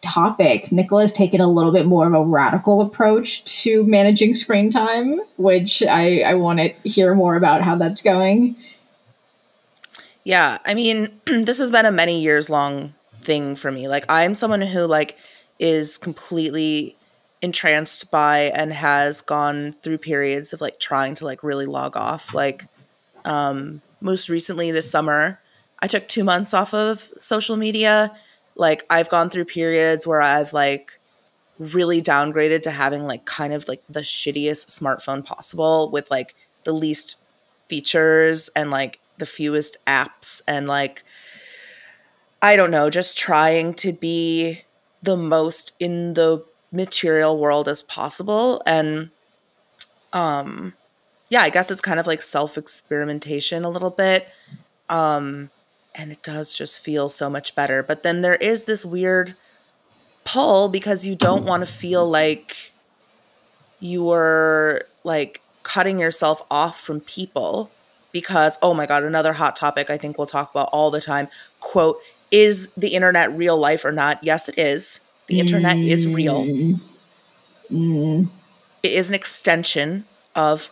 topic, 0.00 0.70
Nicola's 0.70 1.12
taken 1.12 1.40
a 1.40 1.48
little 1.48 1.72
bit 1.72 1.86
more 1.86 2.06
of 2.06 2.14
a 2.14 2.22
radical 2.22 2.82
approach 2.82 3.44
to 3.62 3.84
managing 3.84 4.36
screen 4.36 4.70
time, 4.70 5.20
which 5.36 5.82
I, 5.82 6.20
I 6.20 6.34
want 6.34 6.60
to 6.60 6.68
hear 6.88 7.16
more 7.16 7.34
about 7.34 7.62
how 7.62 7.74
that's 7.74 8.00
going. 8.00 8.54
Yeah, 10.22 10.58
I 10.64 10.74
mean, 10.74 11.20
this 11.24 11.58
has 11.58 11.72
been 11.72 11.86
a 11.86 11.92
many 11.92 12.22
years 12.22 12.48
long 12.48 12.94
thing 13.14 13.56
for 13.56 13.72
me. 13.72 13.88
Like 13.88 14.04
I'm 14.08 14.34
someone 14.34 14.60
who 14.60 14.84
like 14.86 15.16
is 15.58 15.98
completely 15.98 16.96
entranced 17.42 18.10
by 18.10 18.52
and 18.54 18.72
has 18.72 19.20
gone 19.20 19.72
through 19.82 19.98
periods 19.98 20.52
of 20.52 20.60
like 20.60 20.78
trying 20.78 21.14
to 21.16 21.24
like 21.24 21.42
really 21.42 21.66
log 21.66 21.96
off. 21.96 22.32
Like 22.32 22.66
um 23.24 23.82
most 24.00 24.28
recently 24.28 24.70
this 24.70 24.90
summer, 24.90 25.40
I 25.80 25.86
took 25.86 26.08
2 26.08 26.24
months 26.24 26.54
off 26.54 26.72
of 26.72 27.12
social 27.18 27.56
media 27.56 28.14
like 28.54 28.84
I've 28.90 29.08
gone 29.08 29.30
through 29.30 29.46
periods 29.46 30.06
where 30.06 30.20
I've 30.20 30.52
like 30.52 30.98
really 31.58 32.02
downgraded 32.02 32.62
to 32.62 32.70
having 32.70 33.06
like 33.06 33.24
kind 33.24 33.52
of 33.52 33.68
like 33.68 33.82
the 33.88 34.00
shittiest 34.00 34.68
smartphone 34.68 35.24
possible 35.24 35.90
with 35.90 36.10
like 36.10 36.34
the 36.64 36.72
least 36.72 37.16
features 37.68 38.50
and 38.54 38.70
like 38.70 38.98
the 39.18 39.26
fewest 39.26 39.76
apps 39.86 40.42
and 40.46 40.66
like 40.66 41.04
I 42.44 42.56
don't 42.56 42.72
know, 42.72 42.90
just 42.90 43.16
trying 43.16 43.74
to 43.74 43.92
be 43.92 44.62
the 45.00 45.16
most 45.16 45.74
in 45.78 46.14
the 46.14 46.44
material 46.72 47.38
world 47.38 47.68
as 47.68 47.82
possible 47.82 48.62
and 48.66 49.10
um 50.12 50.74
yeah, 51.30 51.40
I 51.40 51.50
guess 51.50 51.70
it's 51.70 51.80
kind 51.80 51.98
of 51.98 52.06
like 52.06 52.20
self-experimentation 52.20 53.64
a 53.64 53.70
little 53.70 53.90
bit. 53.90 54.28
Um 54.88 55.50
and 55.94 56.10
it 56.10 56.22
does 56.22 56.56
just 56.56 56.82
feel 56.82 57.08
so 57.08 57.28
much 57.28 57.54
better. 57.54 57.82
But 57.82 58.02
then 58.02 58.22
there 58.22 58.34
is 58.36 58.64
this 58.64 58.84
weird 58.84 59.34
pull 60.24 60.68
because 60.68 61.06
you 61.06 61.14
don't 61.14 61.44
want 61.44 61.66
to 61.66 61.72
feel 61.72 62.08
like 62.08 62.72
you're 63.80 64.82
like 65.04 65.40
cutting 65.62 65.98
yourself 65.98 66.42
off 66.50 66.80
from 66.80 67.00
people 67.00 67.70
because 68.12 68.58
oh 68.62 68.74
my 68.74 68.86
god 68.86 69.02
another 69.02 69.32
hot 69.32 69.56
topic 69.56 69.90
i 69.90 69.96
think 69.96 70.16
we'll 70.18 70.26
talk 70.26 70.50
about 70.50 70.68
all 70.72 70.90
the 70.90 71.00
time 71.00 71.28
quote 71.60 71.98
is 72.30 72.72
the 72.74 72.94
internet 72.94 73.32
real 73.36 73.56
life 73.56 73.84
or 73.84 73.92
not 73.92 74.18
yes 74.22 74.48
it 74.48 74.56
is 74.58 75.00
the 75.32 75.40
internet 75.40 75.76
mm. 75.76 75.86
is 75.86 76.06
real 76.06 76.44
mm. 77.70 78.28
it 78.82 78.92
is 78.92 79.08
an 79.08 79.14
extension 79.14 80.04
of 80.34 80.70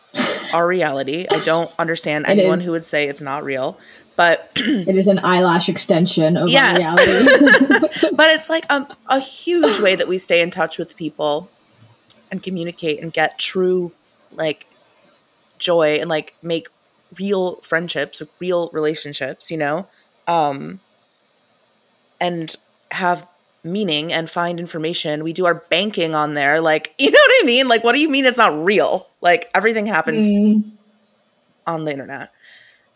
our 0.54 0.66
reality 0.66 1.26
i 1.30 1.40
don't 1.44 1.70
understand 1.78 2.26
anyone 2.26 2.60
who 2.60 2.70
would 2.70 2.84
say 2.84 3.08
it's 3.08 3.20
not 3.20 3.44
real 3.44 3.78
but 4.16 4.50
it 4.56 4.94
is 4.94 5.06
an 5.06 5.18
eyelash 5.20 5.68
extension 5.68 6.36
of 6.36 6.48
yes. 6.50 6.94
reality 6.94 8.10
but 8.16 8.28
it's 8.28 8.48
like 8.50 8.64
a, 8.70 8.86
a 9.08 9.20
huge 9.20 9.80
way 9.80 9.94
that 9.94 10.08
we 10.08 10.18
stay 10.18 10.40
in 10.40 10.50
touch 10.50 10.78
with 10.78 10.96
people 10.96 11.50
and 12.30 12.42
communicate 12.42 13.02
and 13.02 13.12
get 13.12 13.38
true 13.38 13.92
like 14.32 14.66
joy 15.58 15.98
and 16.00 16.08
like 16.08 16.34
make 16.42 16.68
real 17.18 17.56
friendships, 17.56 18.22
real 18.38 18.70
relationships, 18.72 19.50
you 19.50 19.56
know, 19.56 19.86
um, 20.26 20.80
and 22.20 22.56
have 22.90 23.26
meaning 23.62 24.12
and 24.12 24.28
find 24.28 24.58
information. 24.58 25.24
We 25.24 25.32
do 25.32 25.46
our 25.46 25.54
banking 25.54 26.14
on 26.14 26.34
there. 26.34 26.60
Like, 26.60 26.94
you 26.98 27.10
know 27.10 27.18
what 27.18 27.42
I 27.42 27.46
mean? 27.46 27.68
Like, 27.68 27.84
what 27.84 27.94
do 27.94 28.00
you 28.00 28.08
mean 28.08 28.24
it's 28.24 28.38
not 28.38 28.64
real? 28.64 29.08
Like, 29.20 29.50
everything 29.54 29.86
happens 29.86 30.26
mm. 30.26 30.70
on 31.66 31.84
the 31.84 31.92
internet. 31.92 32.32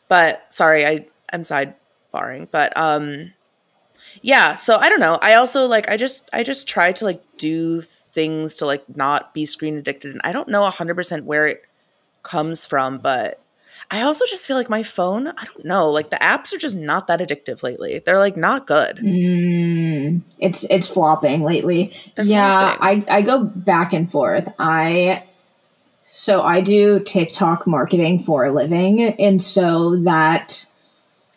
But 0.08 0.52
sorry, 0.52 0.86
I 0.86 1.06
am 1.32 1.40
sidebarring. 1.40 2.48
But 2.50 2.76
um, 2.76 3.32
yeah. 4.22 4.56
So 4.56 4.76
I 4.76 4.88
don't 4.88 5.00
know. 5.00 5.18
I 5.22 5.34
also 5.34 5.66
like. 5.66 5.88
I 5.88 5.96
just 5.96 6.28
I 6.32 6.42
just 6.42 6.68
try 6.68 6.92
to 6.92 7.04
like 7.04 7.22
do 7.36 7.80
things 7.80 8.56
to 8.58 8.66
like 8.66 8.84
not 8.94 9.34
be 9.34 9.46
screen 9.46 9.76
addicted, 9.76 10.12
and 10.12 10.20
I 10.24 10.32
don't 10.32 10.48
know 10.48 10.64
hundred 10.66 10.94
percent 10.94 11.24
where 11.24 11.46
it 11.46 11.64
comes 12.22 12.64
from, 12.64 12.98
but 12.98 13.40
I 13.90 14.02
also 14.02 14.24
just 14.26 14.46
feel 14.46 14.56
like 14.56 14.70
my 14.70 14.82
phone, 14.82 15.28
I 15.28 15.44
don't 15.44 15.64
know, 15.64 15.90
like 15.90 16.10
the 16.10 16.16
apps 16.16 16.54
are 16.54 16.58
just 16.58 16.78
not 16.78 17.06
that 17.06 17.20
addictive 17.20 17.62
lately. 17.62 18.00
They're 18.04 18.18
like 18.18 18.36
not 18.36 18.66
good. 18.66 18.96
Mm, 18.96 20.22
it's 20.38 20.64
it's 20.64 20.88
flopping 20.88 21.42
lately. 21.42 21.92
They're 22.14 22.24
yeah, 22.24 22.74
flopping. 22.76 23.08
I 23.08 23.16
I 23.16 23.22
go 23.22 23.44
back 23.44 23.92
and 23.92 24.10
forth. 24.10 24.52
I 24.58 25.24
so 26.02 26.40
I 26.42 26.60
do 26.60 27.00
TikTok 27.00 27.66
marketing 27.66 28.22
for 28.24 28.44
a 28.44 28.52
living 28.52 29.00
and 29.02 29.42
so 29.42 29.96
that 30.04 30.66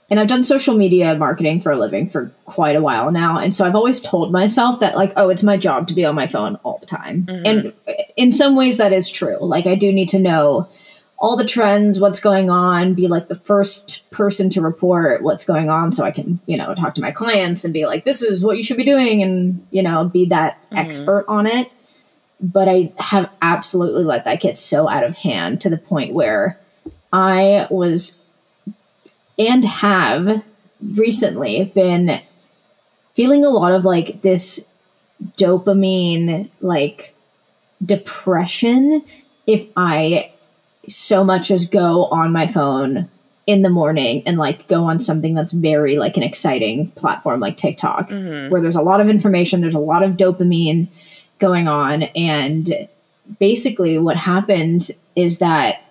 and 0.10 0.20
I've 0.20 0.28
done 0.28 0.44
social 0.44 0.76
media 0.76 1.16
marketing 1.16 1.60
for 1.60 1.72
a 1.72 1.78
living 1.78 2.10
for 2.10 2.32
quite 2.46 2.76
a 2.76 2.82
while 2.82 3.12
now. 3.12 3.40
And 3.40 3.54
so 3.54 3.66
I've 3.66 3.76
always 3.76 4.02
told 4.02 4.32
myself 4.32 4.80
that, 4.80 4.96
like, 4.96 5.12
oh, 5.18 5.30
it's 5.30 5.44
my 5.44 5.58
job 5.58 5.88
to 5.90 5.94
be 5.94 6.06
on 6.06 6.16
my 6.16 6.28
phone 6.28 6.56
all 6.64 6.78
the 6.78 6.86
time. 6.86 7.24
Mm-hmm. 7.24 7.46
And 7.46 7.74
in 8.16 8.32
some 8.32 8.56
ways, 8.56 8.78
that 8.78 8.94
is 8.94 9.10
true. 9.10 9.38
Like, 9.42 9.68
I 9.68 9.76
do 9.76 9.92
need 9.92 10.08
to 10.10 10.20
know 10.20 10.70
all 11.20 11.36
the 11.36 11.48
trends, 11.48 12.00
what's 12.00 12.20
going 12.20 12.50
on, 12.50 12.94
be 12.94 13.08
like 13.08 13.28
the 13.28 13.36
first 13.36 14.10
person 14.12 14.50
to 14.52 14.62
report 14.62 15.24
what's 15.24 15.46
going 15.46 15.70
on 15.70 15.92
so 15.92 16.04
I 16.04 16.12
can, 16.12 16.40
you 16.46 16.58
know, 16.58 16.76
talk 16.76 16.94
to 16.96 17.02
my 17.02 17.12
clients 17.12 17.64
and 17.64 17.74
be 17.74 17.86
like, 17.86 18.06
this 18.06 18.22
is 18.22 18.44
what 18.44 18.58
you 18.58 18.64
should 18.64 18.78
be 18.78 18.84
doing 18.84 19.24
and, 19.24 19.66
you 19.72 19.82
know, 19.82 20.06
be 20.06 20.28
that 20.28 20.62
mm-hmm. 20.66 20.78
expert 20.78 21.26
on 21.28 21.48
it. 21.48 21.72
But 22.40 22.68
I 22.68 22.94
have 23.00 23.32
absolutely 23.42 24.04
let 24.04 24.26
that 24.26 24.42
get 24.42 24.60
so 24.60 24.88
out 24.88 25.04
of 25.04 25.18
hand 25.18 25.60
to 25.62 25.70
the 25.70 25.78
point 25.78 26.14
where 26.14 26.60
I 27.12 27.68
was 27.72 28.22
and 29.40 29.66
have 29.66 30.44
recently 30.98 31.72
been 31.74 32.22
feeling 33.16 33.44
a 33.44 33.50
lot 33.50 33.72
of 33.72 33.86
like 33.86 34.22
this 34.22 34.72
dopamine 35.36 36.50
like 36.62 37.16
depression 37.84 39.04
if 39.48 39.68
I 39.76 40.32
so 40.88 41.24
much 41.24 41.52
as 41.52 41.68
go 41.68 42.06
on 42.06 42.32
my 42.32 42.48
phone 42.48 43.10
in 43.46 43.62
the 43.62 43.70
morning 43.70 44.24
and 44.26 44.38
like 44.38 44.68
go 44.68 44.84
on 44.84 45.00
something 45.00 45.34
that's 45.34 45.54
very 45.54 45.98
like 45.98 46.18
an 46.18 46.24
exciting 46.24 46.92
platform 46.92 47.40
like 47.40 47.56
TikTok 47.56 48.10
mm-hmm. 48.10 48.52
where 48.52 48.62
there's 48.62 48.76
a 48.76 48.82
lot 48.82 49.00
of 49.00 49.10
information, 49.10 49.62
there's 49.62 49.74
a 49.74 49.80
lot 49.80 50.04
of 50.04 50.18
dopamine 50.18 50.90
going 51.40 51.68
on 51.68 52.04
and 52.04 52.88
basically 53.40 53.98
what 53.98 54.18
happens 54.18 54.92
is 55.16 55.40
that 55.40 55.82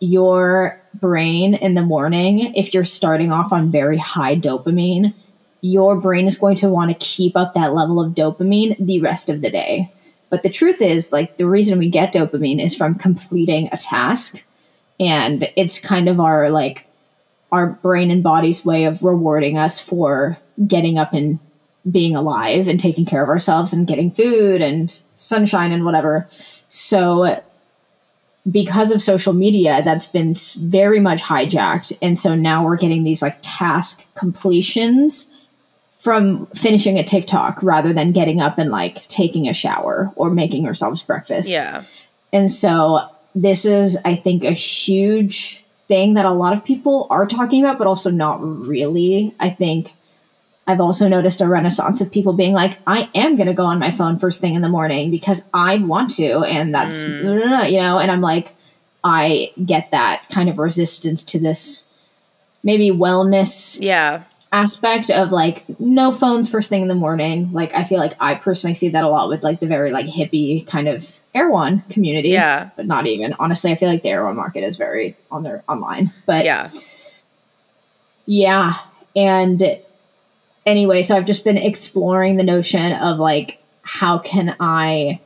your 0.00 0.80
brain 0.94 1.54
in 1.54 1.74
the 1.74 1.82
morning, 1.82 2.54
if 2.54 2.74
you're 2.74 2.84
starting 2.84 3.32
off 3.32 3.52
on 3.52 3.70
very 3.70 3.96
high 3.96 4.36
dopamine, 4.36 5.14
your 5.60 6.00
brain 6.00 6.26
is 6.26 6.38
going 6.38 6.56
to 6.56 6.68
want 6.68 6.90
to 6.90 7.06
keep 7.06 7.36
up 7.36 7.54
that 7.54 7.72
level 7.72 8.00
of 8.00 8.14
dopamine 8.14 8.76
the 8.84 9.00
rest 9.00 9.30
of 9.30 9.42
the 9.42 9.50
day. 9.50 9.88
But 10.32 10.42
the 10.42 10.48
truth 10.48 10.80
is, 10.80 11.12
like, 11.12 11.36
the 11.36 11.46
reason 11.46 11.78
we 11.78 11.90
get 11.90 12.14
dopamine 12.14 12.58
is 12.58 12.74
from 12.74 12.94
completing 12.94 13.68
a 13.70 13.76
task. 13.76 14.42
And 14.98 15.46
it's 15.56 15.78
kind 15.78 16.08
of 16.08 16.20
our, 16.20 16.48
like, 16.48 16.86
our 17.52 17.66
brain 17.66 18.10
and 18.10 18.22
body's 18.22 18.64
way 18.64 18.86
of 18.86 19.02
rewarding 19.02 19.58
us 19.58 19.78
for 19.78 20.38
getting 20.66 20.96
up 20.96 21.12
and 21.12 21.38
being 21.90 22.16
alive 22.16 22.66
and 22.66 22.80
taking 22.80 23.04
care 23.04 23.22
of 23.22 23.28
ourselves 23.28 23.74
and 23.74 23.86
getting 23.86 24.10
food 24.10 24.62
and 24.62 25.02
sunshine 25.16 25.70
and 25.70 25.84
whatever. 25.84 26.26
So 26.70 27.42
because 28.50 28.90
of 28.90 29.02
social 29.02 29.34
media 29.34 29.82
that's 29.84 30.06
been 30.06 30.34
very 30.58 30.98
much 30.98 31.20
hijacked 31.22 31.96
and 32.00 32.16
so 32.16 32.34
now 32.34 32.64
we're 32.64 32.76
getting 32.76 33.04
these 33.04 33.22
like 33.22 33.38
task 33.40 34.04
completions 34.14 35.31
from 36.02 36.46
finishing 36.46 36.98
a 36.98 37.04
TikTok 37.04 37.62
rather 37.62 37.92
than 37.92 38.10
getting 38.10 38.40
up 38.40 38.58
and 38.58 38.72
like 38.72 39.02
taking 39.02 39.46
a 39.46 39.54
shower 39.54 40.10
or 40.16 40.30
making 40.30 40.66
ourselves 40.66 41.00
breakfast. 41.04 41.48
Yeah. 41.48 41.84
And 42.32 42.50
so 42.50 43.08
this 43.36 43.64
is 43.64 43.96
I 44.04 44.16
think 44.16 44.42
a 44.42 44.50
huge 44.50 45.64
thing 45.86 46.14
that 46.14 46.26
a 46.26 46.32
lot 46.32 46.54
of 46.54 46.64
people 46.64 47.06
are 47.08 47.24
talking 47.24 47.62
about 47.62 47.78
but 47.78 47.86
also 47.86 48.10
not 48.10 48.40
really. 48.42 49.32
I 49.38 49.50
think 49.50 49.92
I've 50.66 50.80
also 50.80 51.06
noticed 51.06 51.40
a 51.40 51.46
renaissance 51.46 52.00
of 52.00 52.10
people 52.10 52.32
being 52.32 52.52
like, 52.52 52.78
I 52.84 53.08
am 53.14 53.36
going 53.36 53.46
to 53.46 53.54
go 53.54 53.64
on 53.64 53.78
my 53.78 53.92
phone 53.92 54.18
first 54.18 54.40
thing 54.40 54.54
in 54.54 54.62
the 54.62 54.68
morning 54.68 55.12
because 55.12 55.48
I 55.54 55.78
want 55.78 56.10
to. 56.16 56.40
And 56.40 56.74
that's, 56.74 57.04
mm. 57.04 57.70
you 57.70 57.78
know, 57.78 58.00
and 58.00 58.10
I'm 58.10 58.20
like, 58.20 58.56
I 59.04 59.52
get 59.64 59.92
that 59.92 60.24
kind 60.30 60.48
of 60.48 60.58
resistance 60.58 61.22
to 61.24 61.38
this 61.38 61.86
maybe 62.64 62.90
wellness 62.90 63.78
yeah 63.80 64.22
aspect 64.52 65.10
of 65.10 65.32
like 65.32 65.64
no 65.80 66.12
phones 66.12 66.50
first 66.50 66.68
thing 66.68 66.82
in 66.82 66.88
the 66.88 66.94
morning. 66.94 67.50
Like 67.52 67.74
i 67.74 67.84
feel 67.84 67.98
like 67.98 68.12
i 68.20 68.34
personally 68.34 68.74
see 68.74 68.90
that 68.90 69.02
a 69.02 69.08
lot 69.08 69.28
with 69.28 69.42
like 69.42 69.60
the 69.60 69.66
very 69.66 69.90
like 69.90 70.06
hippie 70.06 70.66
kind 70.66 70.88
of 70.88 71.18
erewhon 71.34 71.82
community. 71.88 72.28
Yeah. 72.28 72.70
But 72.76 72.86
not 72.86 73.06
even. 73.06 73.34
Honestly 73.38 73.72
i 73.72 73.74
feel 73.74 73.88
like 73.88 74.02
the 74.02 74.10
erewhon 74.10 74.36
market 74.36 74.62
is 74.62 74.76
very 74.76 75.16
on 75.30 75.42
their 75.42 75.64
online. 75.68 76.12
But 76.26 76.44
yeah. 76.44 76.70
Yeah. 78.26 78.74
And 79.16 79.80
anyway, 80.64 81.02
so 81.02 81.16
I've 81.16 81.26
just 81.26 81.44
been 81.44 81.58
exploring 81.58 82.36
the 82.36 82.44
notion 82.44 82.92
of 82.92 83.18
like, 83.18 83.58
how 83.82 84.18
can 84.18 84.56
I 84.60 85.20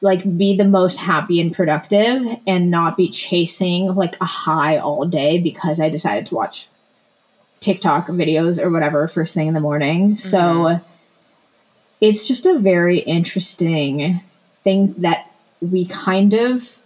like 0.00 0.38
be 0.38 0.56
the 0.56 0.64
most 0.64 0.98
happy 0.98 1.40
and 1.40 1.52
productive 1.52 2.24
and 2.46 2.70
not 2.70 2.96
be 2.96 3.10
chasing 3.10 3.86
like 3.94 4.16
a 4.20 4.24
high 4.24 4.78
all 4.78 5.04
day 5.04 5.38
because 5.38 5.80
I 5.80 5.90
decided 5.90 6.26
to 6.26 6.34
watch 6.34 6.68
TikTok 7.60 8.06
videos 8.08 8.62
or 8.62 8.70
whatever 8.70 9.06
first 9.06 9.34
thing 9.34 9.48
in 9.48 9.54
the 9.54 9.60
morning. 9.60 10.12
Mm-hmm. 10.12 10.16
So 10.16 10.80
it's 12.00 12.26
just 12.26 12.46
a 12.46 12.58
very 12.58 12.98
interesting 12.98 14.20
thing 14.64 14.94
that 14.98 15.30
we 15.60 15.86
kind 15.86 16.34
of 16.34 16.78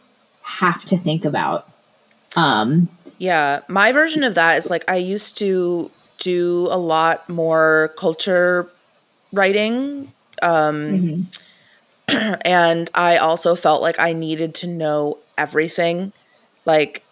have 0.42 0.84
to 0.86 0.96
think 0.96 1.24
about. 1.24 1.68
Um 2.36 2.88
yeah, 3.18 3.60
my 3.68 3.92
version 3.92 4.24
of 4.24 4.34
that 4.34 4.58
is 4.58 4.70
like 4.70 4.84
I 4.88 4.96
used 4.96 5.38
to 5.38 5.90
do 6.18 6.68
a 6.70 6.78
lot 6.78 7.28
more 7.28 7.92
culture 7.96 8.68
writing. 9.32 10.12
Um, 10.42 11.28
mm-hmm. 12.08 12.34
and 12.44 12.90
I 12.94 13.18
also 13.18 13.54
felt 13.54 13.82
like 13.82 14.00
I 14.00 14.12
needed 14.12 14.54
to 14.56 14.66
know 14.66 15.18
everything, 15.38 16.12
like 16.64 17.03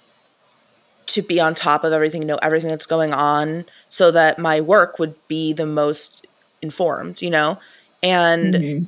to 1.12 1.22
be 1.22 1.38
on 1.40 1.54
top 1.54 1.84
of 1.84 1.92
everything, 1.92 2.26
know 2.26 2.38
everything 2.42 2.70
that's 2.70 2.86
going 2.86 3.12
on, 3.12 3.64
so 3.88 4.10
that 4.10 4.38
my 4.38 4.60
work 4.60 4.98
would 4.98 5.14
be 5.28 5.52
the 5.52 5.66
most 5.66 6.26
informed, 6.62 7.20
you 7.20 7.30
know? 7.30 7.58
And 8.02 8.54
mm-hmm. 8.54 8.84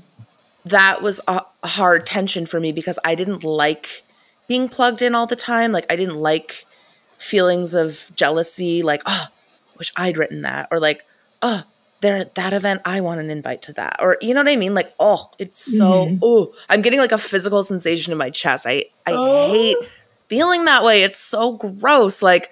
that 0.64 1.02
was 1.02 1.20
a 1.28 1.42
hard 1.62 2.06
tension 2.06 2.46
for 2.46 2.60
me 2.60 2.72
because 2.72 2.98
I 3.04 3.14
didn't 3.14 3.44
like 3.44 4.02
being 4.48 4.68
plugged 4.68 5.02
in 5.02 5.14
all 5.14 5.26
the 5.26 5.36
time. 5.36 5.70
Like, 5.70 5.86
I 5.90 5.96
didn't 5.96 6.16
like 6.16 6.66
feelings 7.18 7.74
of 7.74 8.10
jealousy, 8.16 8.82
like, 8.82 9.02
oh, 9.06 9.26
wish 9.78 9.92
I'd 9.96 10.16
written 10.16 10.42
that, 10.42 10.68
or 10.70 10.80
like, 10.80 11.02
oh, 11.42 11.64
they're 12.00 12.16
at 12.16 12.34
that 12.34 12.52
event. 12.52 12.82
I 12.84 13.00
want 13.00 13.20
an 13.20 13.30
invite 13.30 13.62
to 13.62 13.72
that. 13.74 13.96
Or 13.98 14.18
you 14.20 14.34
know 14.34 14.42
what 14.42 14.50
I 14.50 14.56
mean? 14.56 14.74
Like, 14.74 14.92
oh, 15.00 15.30
it's 15.38 15.60
so 15.60 16.06
mm-hmm. 16.06 16.18
oh, 16.22 16.54
I'm 16.68 16.82
getting 16.82 17.00
like 17.00 17.12
a 17.12 17.18
physical 17.18 17.62
sensation 17.62 18.12
in 18.12 18.18
my 18.18 18.30
chest. 18.30 18.66
I 18.66 18.84
I 19.06 19.12
oh. 19.12 19.50
hate 19.50 19.76
feeling 20.34 20.64
that 20.64 20.82
way. 20.82 21.02
It's 21.02 21.18
so 21.18 21.52
gross. 21.52 22.22
Like, 22.22 22.50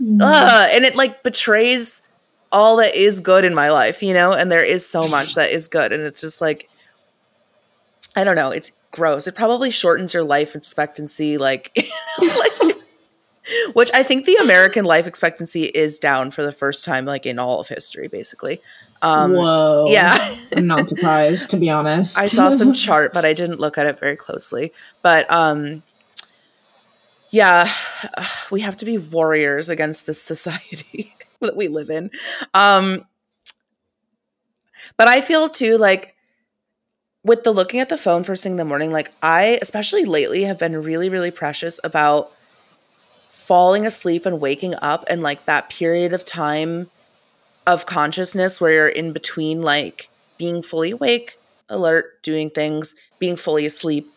mm. 0.00 0.20
uh, 0.20 0.68
and 0.70 0.84
it 0.84 0.94
like 0.94 1.22
betrays 1.22 2.06
all 2.52 2.76
that 2.76 2.94
is 2.94 3.20
good 3.20 3.44
in 3.44 3.54
my 3.54 3.70
life, 3.70 4.02
you 4.02 4.14
know? 4.14 4.32
And 4.32 4.50
there 4.50 4.64
is 4.64 4.86
so 4.86 5.08
much 5.08 5.34
that 5.34 5.50
is 5.50 5.68
good. 5.68 5.92
And 5.92 6.02
it's 6.02 6.20
just 6.20 6.40
like, 6.40 6.68
I 8.14 8.24
don't 8.24 8.36
know, 8.36 8.50
it's 8.50 8.72
gross. 8.92 9.26
It 9.26 9.34
probably 9.34 9.70
shortens 9.70 10.14
your 10.14 10.24
life 10.24 10.54
expectancy, 10.54 11.38
like, 11.38 11.76
like 12.20 12.76
which 13.72 13.90
I 13.94 14.02
think 14.02 14.26
the 14.26 14.36
American 14.36 14.84
life 14.84 15.06
expectancy 15.06 15.64
is 15.64 15.98
down 15.98 16.30
for 16.30 16.42
the 16.42 16.52
first 16.52 16.84
time, 16.84 17.04
like 17.04 17.26
in 17.26 17.38
all 17.38 17.60
of 17.60 17.68
history, 17.68 18.08
basically. 18.08 18.60
Um, 19.02 19.32
Whoa. 19.32 19.84
Yeah. 19.88 20.16
I'm 20.56 20.66
not 20.66 20.88
surprised, 20.88 21.50
to 21.50 21.56
be 21.56 21.70
honest. 21.70 22.18
I 22.18 22.26
saw 22.26 22.50
some 22.50 22.72
chart, 22.72 23.12
but 23.12 23.24
I 23.24 23.32
didn't 23.32 23.60
look 23.60 23.78
at 23.78 23.86
it 23.86 23.98
very 23.98 24.16
closely. 24.16 24.72
But 25.02 25.32
um, 25.32 25.82
yeah, 27.30 27.70
we 28.50 28.60
have 28.60 28.76
to 28.76 28.84
be 28.84 28.98
warriors 28.98 29.68
against 29.68 30.06
this 30.06 30.20
society 30.20 31.14
that 31.40 31.56
we 31.56 31.68
live 31.68 31.90
in. 31.90 32.10
Um, 32.54 33.06
but 34.96 35.08
I 35.08 35.20
feel 35.20 35.48
too 35.48 35.76
like 35.78 36.14
with 37.22 37.42
the 37.42 37.52
looking 37.52 37.80
at 37.80 37.88
the 37.88 37.98
phone 37.98 38.24
first 38.24 38.42
thing 38.42 38.52
in 38.52 38.58
the 38.58 38.64
morning, 38.64 38.90
like 38.90 39.12
I, 39.22 39.58
especially 39.60 40.04
lately, 40.04 40.44
have 40.44 40.58
been 40.58 40.80
really, 40.82 41.08
really 41.08 41.30
precious 41.30 41.78
about 41.84 42.32
falling 43.28 43.84
asleep 43.84 44.26
and 44.26 44.40
waking 44.40 44.74
up 44.80 45.04
and 45.08 45.22
like 45.22 45.44
that 45.44 45.70
period 45.70 46.12
of 46.12 46.24
time 46.24 46.90
of 47.66 47.86
consciousness 47.86 48.60
where 48.60 48.72
you're 48.72 48.88
in 48.88 49.12
between 49.12 49.60
like 49.60 50.08
being 50.38 50.62
fully 50.62 50.92
awake, 50.92 51.36
alert, 51.68 52.22
doing 52.22 52.48
things, 52.48 52.94
being 53.18 53.36
fully 53.36 53.66
asleep, 53.66 54.12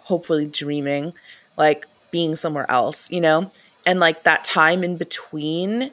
hopefully 0.00 0.46
dreaming, 0.46 1.12
like 1.56 1.86
being 2.12 2.36
somewhere 2.36 2.70
else, 2.70 3.10
you 3.10 3.20
know? 3.20 3.50
And 3.84 3.98
like 3.98 4.22
that 4.22 4.44
time 4.44 4.84
in 4.84 4.96
between 4.96 5.90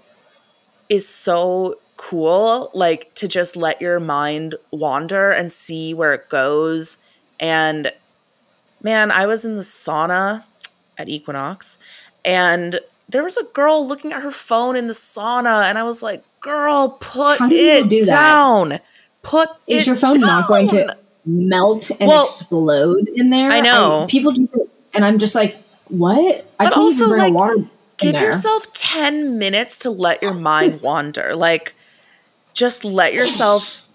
is 0.89 1.07
so 1.07 1.75
cool, 1.97 2.69
like 2.75 3.11
to 3.15 3.27
just 3.27 3.55
let 3.55 3.81
your 3.81 3.99
mind 3.99 4.55
wander 4.71 5.31
and 5.31 5.51
see 5.51 5.93
where 5.93 6.13
it 6.13 6.29
goes. 6.29 7.03
And 7.39 7.91
man, 8.83 9.11
I 9.11 9.25
was 9.25 9.43
in 9.43 9.55
the 9.55 9.63
sauna 9.63 10.43
at 10.97 11.09
Equinox 11.09 11.79
and 12.23 12.79
there 13.07 13.23
was 13.23 13.38
a 13.38 13.43
girl 13.53 13.88
looking 13.88 14.13
at 14.13 14.21
her 14.21 14.31
phone 14.31 14.75
in 14.75 14.88
the 14.88 14.93
sauna 14.93 15.63
and 15.63 15.77
I 15.77 15.83
was 15.83 16.03
like, 16.03 16.23
"Girl, 16.41 16.89
put 16.99 17.39
it 17.41 17.89
do 17.89 18.05
down." 18.05 18.69
That? 18.69 18.85
Put 19.23 19.49
Is 19.67 19.88
your 19.88 19.95
phone 19.95 20.13
down. 20.13 20.21
not 20.21 20.47
going 20.47 20.67
to 20.69 20.95
melt 21.25 21.91
and 21.99 22.07
well, 22.07 22.23
explode 22.23 23.09
in 23.15 23.29
there? 23.29 23.49
I 23.49 23.61
know. 23.61 24.03
I, 24.03 24.05
people 24.07 24.31
do 24.31 24.47
this 24.53 24.85
and 24.93 25.03
I'm 25.03 25.19
just 25.19 25.35
like, 25.35 25.57
"What?" 25.89 26.46
I 26.60 26.65
can't 26.65 26.77
also, 26.77 27.05
even 27.05 27.10
bring 27.17 27.34
like, 27.34 27.34
water 27.34 27.69
give 28.00 28.13
there. 28.13 28.25
yourself 28.25 28.72
10 28.74 29.38
minutes 29.38 29.79
to 29.79 29.89
let 29.89 30.22
your 30.24 30.34
mind 30.34 30.81
wander. 30.84 31.36
Like 31.36 31.75
just 32.53 32.84
let 32.84 33.13
yourself 33.13 33.88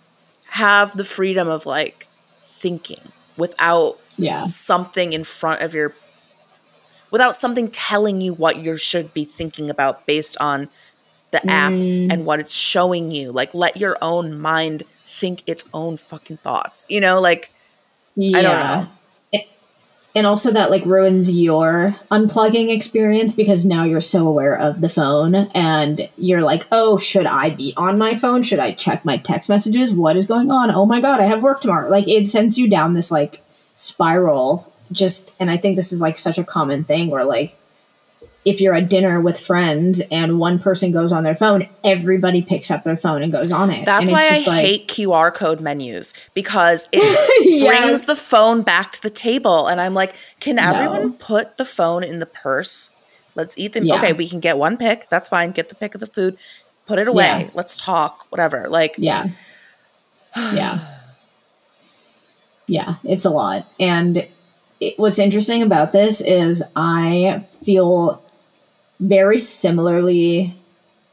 have 0.50 0.96
the 0.96 1.04
freedom 1.04 1.48
of 1.48 1.66
like 1.66 2.06
thinking 2.42 3.12
without 3.36 3.98
yeah. 4.16 4.46
something 4.46 5.12
in 5.12 5.24
front 5.24 5.62
of 5.62 5.74
your 5.74 5.94
without 7.10 7.34
something 7.34 7.70
telling 7.70 8.20
you 8.20 8.34
what 8.34 8.56
you 8.56 8.76
should 8.76 9.12
be 9.14 9.24
thinking 9.24 9.70
about 9.70 10.06
based 10.06 10.36
on 10.40 10.68
the 11.30 11.50
app 11.50 11.72
mm. 11.72 12.12
and 12.12 12.24
what 12.26 12.40
it's 12.40 12.54
showing 12.54 13.10
you. 13.10 13.32
Like 13.32 13.54
let 13.54 13.76
your 13.76 13.96
own 14.00 14.38
mind 14.38 14.84
think 15.06 15.42
its 15.46 15.64
own 15.74 15.96
fucking 15.96 16.38
thoughts. 16.38 16.87
You 16.88 17.00
know, 17.00 17.20
like 17.20 17.52
yeah. 18.14 18.38
I 18.38 18.42
don't 18.42 18.66
know 18.66 18.92
and 20.14 20.27
also 20.27 20.50
that 20.53 20.70
like 20.70 20.85
ruins 20.85 21.33
your 21.33 21.96
unplugging 22.11 22.72
experience 22.72 23.35
because 23.35 23.64
now 23.64 23.85
you're 23.85 24.00
so 24.00 24.27
aware 24.29 24.57
of 24.57 24.81
the 24.81 24.88
phone 24.88 25.35
and 25.35 26.09
you're 26.16 26.42
like 26.42 26.66
oh 26.70 26.96
should 26.96 27.27
i 27.27 27.50
be 27.50 27.74
on 27.77 27.98
my 27.98 28.14
phone? 28.14 28.42
Should 28.42 28.61
i 28.61 28.72
check 28.72 29.05
my 29.05 29.16
text 29.16 29.48
messages? 29.48 29.94
What 29.94 30.16
is 30.16 30.27
going 30.27 30.50
on? 30.50 30.70
Oh 30.70 30.87
my 30.87 31.00
god 31.00 31.20
i 31.20 31.24
have 31.24 31.42
work 31.42 31.61
tomorrow. 31.61 31.90
Like 31.90 32.09
it 32.09 32.27
sends 32.27 32.59
you 32.59 32.68
down 32.68 32.94
this 32.94 33.11
like 33.11 33.42
spiral. 33.74 34.70
Just 34.92 35.35
and 35.40 35.50
i 35.50 35.57
think 35.57 35.77
this 35.77 35.92
is 35.92 36.00
like 36.00 36.18
such 36.18 36.38
a 36.38 36.44
common 36.44 36.85
thing 36.85 37.11
where 37.11 37.24
like 37.24 37.57
if 38.44 38.61
you're 38.61 38.74
at 38.74 38.90
dinner 38.90 39.20
with 39.20 39.40
friends 39.40 40.02
and 40.11 40.38
one 40.38 40.59
person 40.59 40.92
goes 40.92 41.12
on 41.12 41.24
their 41.24 41.35
phone, 41.35 41.66
everybody 41.83 42.42
picks 42.42 42.70
up 42.70 42.83
their 42.83 42.96
phone 42.96 43.22
and 43.22 43.33
goes 43.33 43.50
on 43.50 43.70
it. 43.70 43.87
That's 43.87 44.11
why 44.11 44.28
I 44.33 44.44
like, 44.46 44.66
hate 44.66 44.88
QR 44.88 45.33
code 45.33 45.61
menus 45.61 46.12
because 46.35 46.88
it 46.92 47.02
yes. 47.46 47.66
brings 47.66 48.04
the 48.04 48.16
phone 48.16 48.62
back 48.62 48.92
to 48.92 49.02
the 49.02 49.11
table. 49.11 49.66
And 49.66 49.80
I'm 49.80 49.94
like, 49.94 50.14
can 50.40 50.59
everyone 50.59 51.02
no. 51.02 51.12
put 51.18 51.57
the 51.57 51.64
phone 51.64 52.04
in 52.04 52.18
the 52.18 52.26
purse? 52.26 52.94
Let's 53.35 53.59
eat 53.59 53.72
them. 53.72 53.85
Yeah. 53.85 53.96
Okay, 53.96 54.12
we 54.12 54.28
can 54.28 54.40
get 54.40 54.59
one 54.59 54.76
pick. 54.76 55.09
That's 55.09 55.28
fine. 55.28 55.52
Get 55.52 55.70
the 55.70 55.74
pick 55.74 55.94
of 55.94 56.00
the 56.00 56.07
food, 56.07 56.37
put 56.87 56.98
it 56.98 57.09
away. 57.09 57.24
Yeah. 57.24 57.50
Let's 57.54 57.78
talk, 57.78 58.26
whatever. 58.30 58.68
Like, 58.68 58.94
yeah. 58.98 59.28
Yeah. 60.52 60.80
yeah, 62.66 62.96
it's 63.04 63.24
a 63.24 63.30
lot. 63.30 63.68
And 63.78 64.26
it, 64.80 64.98
what's 64.98 65.20
interesting 65.20 65.62
about 65.62 65.92
this 65.92 66.20
is 66.20 66.64
I 66.74 67.46
feel 67.62 68.23
very 69.00 69.38
similarly 69.38 70.54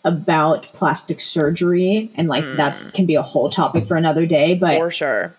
about 0.03 0.63
plastic 0.73 1.19
surgery 1.19 2.09
and 2.15 2.27
like 2.27 2.43
mm. 2.43 2.57
that's 2.57 2.89
can 2.91 3.05
be 3.05 3.15
a 3.15 3.21
whole 3.21 3.49
topic 3.49 3.85
for 3.85 3.95
another 3.95 4.25
day 4.25 4.57
but 4.57 4.79
for 4.79 4.89
sure 4.89 5.35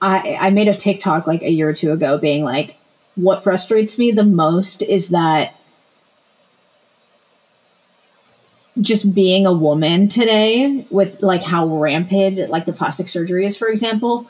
i 0.00 0.38
i 0.40 0.50
made 0.50 0.68
a 0.68 0.74
tiktok 0.74 1.26
like 1.26 1.42
a 1.42 1.50
year 1.50 1.68
or 1.68 1.74
two 1.74 1.92
ago 1.92 2.16
being 2.18 2.42
like 2.42 2.76
what 3.14 3.42
frustrates 3.42 3.98
me 3.98 4.10
the 4.10 4.24
most 4.24 4.82
is 4.82 5.10
that 5.10 5.54
just 8.80 9.14
being 9.14 9.44
a 9.44 9.52
woman 9.52 10.08
today 10.08 10.86
with 10.90 11.20
like 11.20 11.42
how 11.42 11.66
rampant 11.66 12.38
like 12.48 12.64
the 12.64 12.72
plastic 12.72 13.08
surgery 13.08 13.44
is 13.44 13.56
for 13.56 13.68
example 13.68 14.26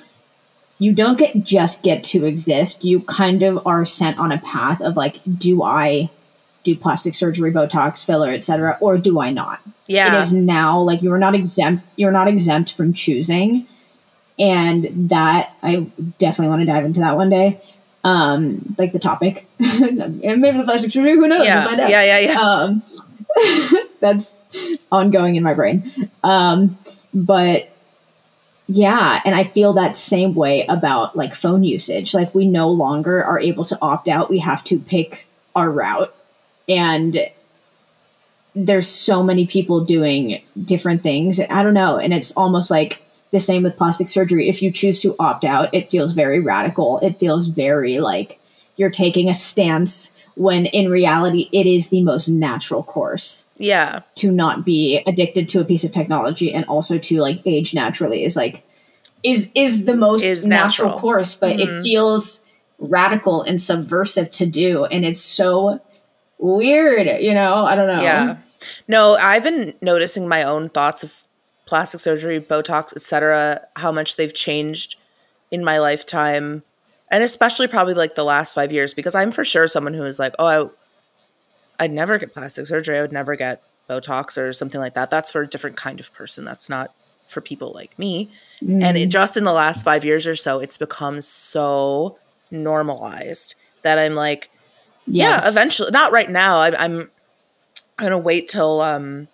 you 0.80 0.92
don't 0.92 1.18
get 1.18 1.44
just 1.44 1.84
get 1.84 2.02
to 2.02 2.24
exist 2.24 2.82
you 2.82 3.00
kind 3.00 3.42
of 3.42 3.64
are 3.66 3.84
sent 3.84 4.18
on 4.18 4.32
a 4.32 4.38
path 4.38 4.80
of 4.80 4.96
like 4.96 5.20
do 5.38 5.62
i 5.62 6.10
do 6.68 6.78
plastic 6.78 7.14
surgery, 7.14 7.50
Botox, 7.50 8.04
filler, 8.04 8.30
etc., 8.30 8.76
or 8.80 8.98
do 8.98 9.20
I 9.20 9.30
not? 9.30 9.60
Yeah, 9.86 10.16
it 10.16 10.20
is 10.20 10.32
now 10.32 10.80
like 10.80 11.02
you're 11.02 11.18
not 11.18 11.34
exempt. 11.34 11.84
You're 11.96 12.12
not 12.12 12.28
exempt 12.28 12.74
from 12.74 12.92
choosing, 12.92 13.66
and 14.38 15.10
that 15.10 15.54
I 15.62 15.90
definitely 16.18 16.48
want 16.48 16.62
to 16.62 16.66
dive 16.66 16.84
into 16.84 17.00
that 17.00 17.16
one 17.16 17.30
day. 17.30 17.60
Um, 18.04 18.74
like 18.78 18.92
the 18.92 18.98
topic, 18.98 19.46
and 19.58 20.20
maybe 20.20 20.58
the 20.58 20.64
plastic 20.64 20.92
surgery. 20.92 21.14
Who 21.14 21.26
knows? 21.26 21.46
Yeah, 21.46 21.66
we'll 21.66 21.78
yeah, 21.90 22.02
yeah, 22.02 22.18
yeah. 22.18 22.40
Um, 22.40 22.82
that's 24.00 24.38
ongoing 24.92 25.36
in 25.36 25.42
my 25.42 25.54
brain. 25.54 26.10
Um, 26.22 26.76
but 27.14 27.68
yeah, 28.66 29.20
and 29.24 29.34
I 29.34 29.44
feel 29.44 29.72
that 29.74 29.96
same 29.96 30.34
way 30.34 30.66
about 30.68 31.16
like 31.16 31.34
phone 31.34 31.64
usage. 31.64 32.12
Like 32.12 32.34
we 32.34 32.46
no 32.46 32.68
longer 32.68 33.24
are 33.24 33.40
able 33.40 33.64
to 33.64 33.78
opt 33.80 34.08
out. 34.08 34.28
We 34.28 34.40
have 34.40 34.62
to 34.64 34.78
pick 34.78 35.26
our 35.56 35.70
route 35.70 36.14
and 36.68 37.16
there's 38.54 38.88
so 38.88 39.22
many 39.22 39.46
people 39.46 39.84
doing 39.84 40.42
different 40.64 41.02
things. 41.02 41.40
I 41.40 41.62
don't 41.62 41.74
know. 41.74 41.98
And 41.98 42.12
it's 42.12 42.32
almost 42.32 42.70
like 42.70 43.02
the 43.30 43.40
same 43.40 43.62
with 43.62 43.76
plastic 43.76 44.08
surgery. 44.08 44.48
If 44.48 44.62
you 44.62 44.70
choose 44.70 45.00
to 45.02 45.14
opt 45.18 45.44
out, 45.44 45.72
it 45.74 45.90
feels 45.90 46.12
very 46.12 46.40
radical. 46.40 46.98
It 46.98 47.16
feels 47.16 47.48
very 47.48 48.00
like 48.00 48.40
you're 48.76 48.90
taking 48.90 49.28
a 49.28 49.34
stance 49.34 50.14
when 50.34 50.66
in 50.66 50.90
reality 50.90 51.48
it 51.52 51.66
is 51.66 51.88
the 51.88 52.02
most 52.02 52.28
natural 52.28 52.82
course. 52.82 53.48
Yeah. 53.56 54.00
To 54.16 54.30
not 54.30 54.64
be 54.64 55.02
addicted 55.06 55.48
to 55.50 55.60
a 55.60 55.64
piece 55.64 55.84
of 55.84 55.92
technology 55.92 56.52
and 56.52 56.64
also 56.66 56.98
to 56.98 57.20
like 57.20 57.40
age 57.44 57.74
naturally 57.74 58.24
is 58.24 58.36
like 58.36 58.64
is 59.22 59.50
is 59.54 59.84
the 59.84 59.96
most 59.96 60.24
is 60.24 60.46
natural. 60.46 60.88
natural. 60.88 61.00
course, 61.00 61.34
but 61.34 61.56
mm-hmm. 61.56 61.78
it 61.78 61.82
feels 61.82 62.44
radical 62.78 63.42
and 63.42 63.60
subversive 63.60 64.30
to 64.30 64.46
do 64.46 64.84
and 64.84 65.04
it's 65.04 65.20
so 65.20 65.80
weird, 66.38 67.22
you 67.22 67.34
know? 67.34 67.64
I 67.64 67.74
don't 67.74 67.88
know. 67.88 68.02
Yeah. 68.02 68.36
No, 68.86 69.16
I've 69.20 69.44
been 69.44 69.74
noticing 69.80 70.28
my 70.28 70.42
own 70.42 70.68
thoughts 70.68 71.02
of 71.02 71.22
plastic 71.66 72.00
surgery, 72.00 72.40
Botox, 72.40 72.94
etc., 72.94 73.60
how 73.76 73.92
much 73.92 74.16
they've 74.16 74.34
changed 74.34 74.96
in 75.50 75.64
my 75.64 75.78
lifetime. 75.78 76.62
And 77.10 77.22
especially 77.22 77.68
probably 77.68 77.94
like 77.94 78.14
the 78.14 78.24
last 78.24 78.54
five 78.54 78.72
years, 78.72 78.94
because 78.94 79.14
I'm 79.14 79.30
for 79.30 79.44
sure 79.44 79.68
someone 79.68 79.94
who 79.94 80.04
is 80.04 80.18
like, 80.18 80.34
oh, 80.38 80.72
I, 81.78 81.84
I'd 81.84 81.92
never 81.92 82.18
get 82.18 82.32
plastic 82.32 82.66
surgery. 82.66 82.98
I 82.98 83.02
would 83.02 83.12
never 83.12 83.36
get 83.36 83.62
Botox 83.88 84.36
or 84.36 84.52
something 84.52 84.80
like 84.80 84.94
that. 84.94 85.10
That's 85.10 85.32
for 85.32 85.42
a 85.42 85.46
different 85.46 85.76
kind 85.76 86.00
of 86.00 86.12
person. 86.12 86.44
That's 86.44 86.68
not 86.68 86.94
for 87.26 87.40
people 87.40 87.72
like 87.72 87.98
me. 87.98 88.30
Mm. 88.62 88.82
And 88.82 88.96
it, 88.98 89.06
just 89.06 89.36
in 89.36 89.44
the 89.44 89.52
last 89.52 89.84
five 89.84 90.04
years 90.04 90.26
or 90.26 90.36
so, 90.36 90.60
it's 90.60 90.76
become 90.76 91.20
so 91.20 92.18
normalized 92.50 93.54
that 93.82 93.98
I'm 93.98 94.14
like, 94.14 94.50
Yes. 95.08 95.44
Yeah, 95.44 95.50
eventually. 95.50 95.90
Not 95.90 96.12
right 96.12 96.30
now. 96.30 96.58
I, 96.58 96.72
I'm 96.78 97.10
I'm 97.98 98.04
gonna 98.04 98.18
wait 98.18 98.48
till 98.48 98.80
um 98.80 99.28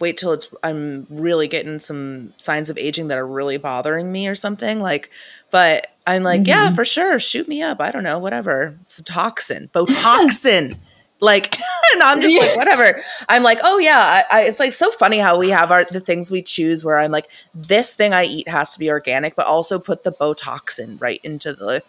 wait 0.00 0.16
till 0.16 0.32
it's 0.32 0.52
I'm 0.62 1.06
really 1.08 1.48
getting 1.48 1.78
some 1.78 2.32
signs 2.36 2.70
of 2.70 2.78
aging 2.78 3.08
that 3.08 3.18
are 3.18 3.26
really 3.26 3.58
bothering 3.58 4.10
me 4.10 4.28
or 4.28 4.34
something. 4.34 4.80
Like, 4.80 5.10
but 5.50 5.86
I'm 6.06 6.22
like, 6.22 6.42
mm-hmm. 6.42 6.48
yeah, 6.48 6.70
for 6.70 6.84
sure, 6.84 7.18
shoot 7.18 7.48
me 7.48 7.62
up. 7.62 7.80
I 7.80 7.90
don't 7.90 8.02
know, 8.02 8.18
whatever. 8.18 8.76
It's 8.82 8.98
a 8.98 9.04
toxin, 9.04 9.68
botoxin. 9.72 10.76
like, 11.20 11.54
and 11.94 12.02
I'm 12.02 12.20
just 12.20 12.34
yeah. 12.34 12.48
like, 12.48 12.56
whatever. 12.56 13.02
I'm 13.28 13.42
like, 13.42 13.58
oh 13.62 13.78
yeah, 13.78 14.24
I, 14.30 14.40
I, 14.40 14.42
it's 14.42 14.60
like 14.60 14.72
so 14.72 14.90
funny 14.90 15.18
how 15.18 15.38
we 15.38 15.50
have 15.50 15.70
our 15.70 15.84
the 15.84 16.00
things 16.00 16.30
we 16.30 16.42
choose. 16.42 16.84
Where 16.84 16.98
I'm 16.98 17.12
like, 17.12 17.30
this 17.54 17.94
thing 17.94 18.12
I 18.12 18.24
eat 18.24 18.48
has 18.48 18.72
to 18.74 18.78
be 18.78 18.90
organic, 18.90 19.36
but 19.36 19.46
also 19.46 19.78
put 19.78 20.02
the 20.02 20.12
botoxin 20.12 21.00
right 21.00 21.20
into 21.22 21.52
the 21.52 21.82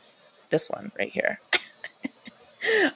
this 0.49 0.69
one 0.69 0.91
right 0.97 1.09
here. 1.09 1.39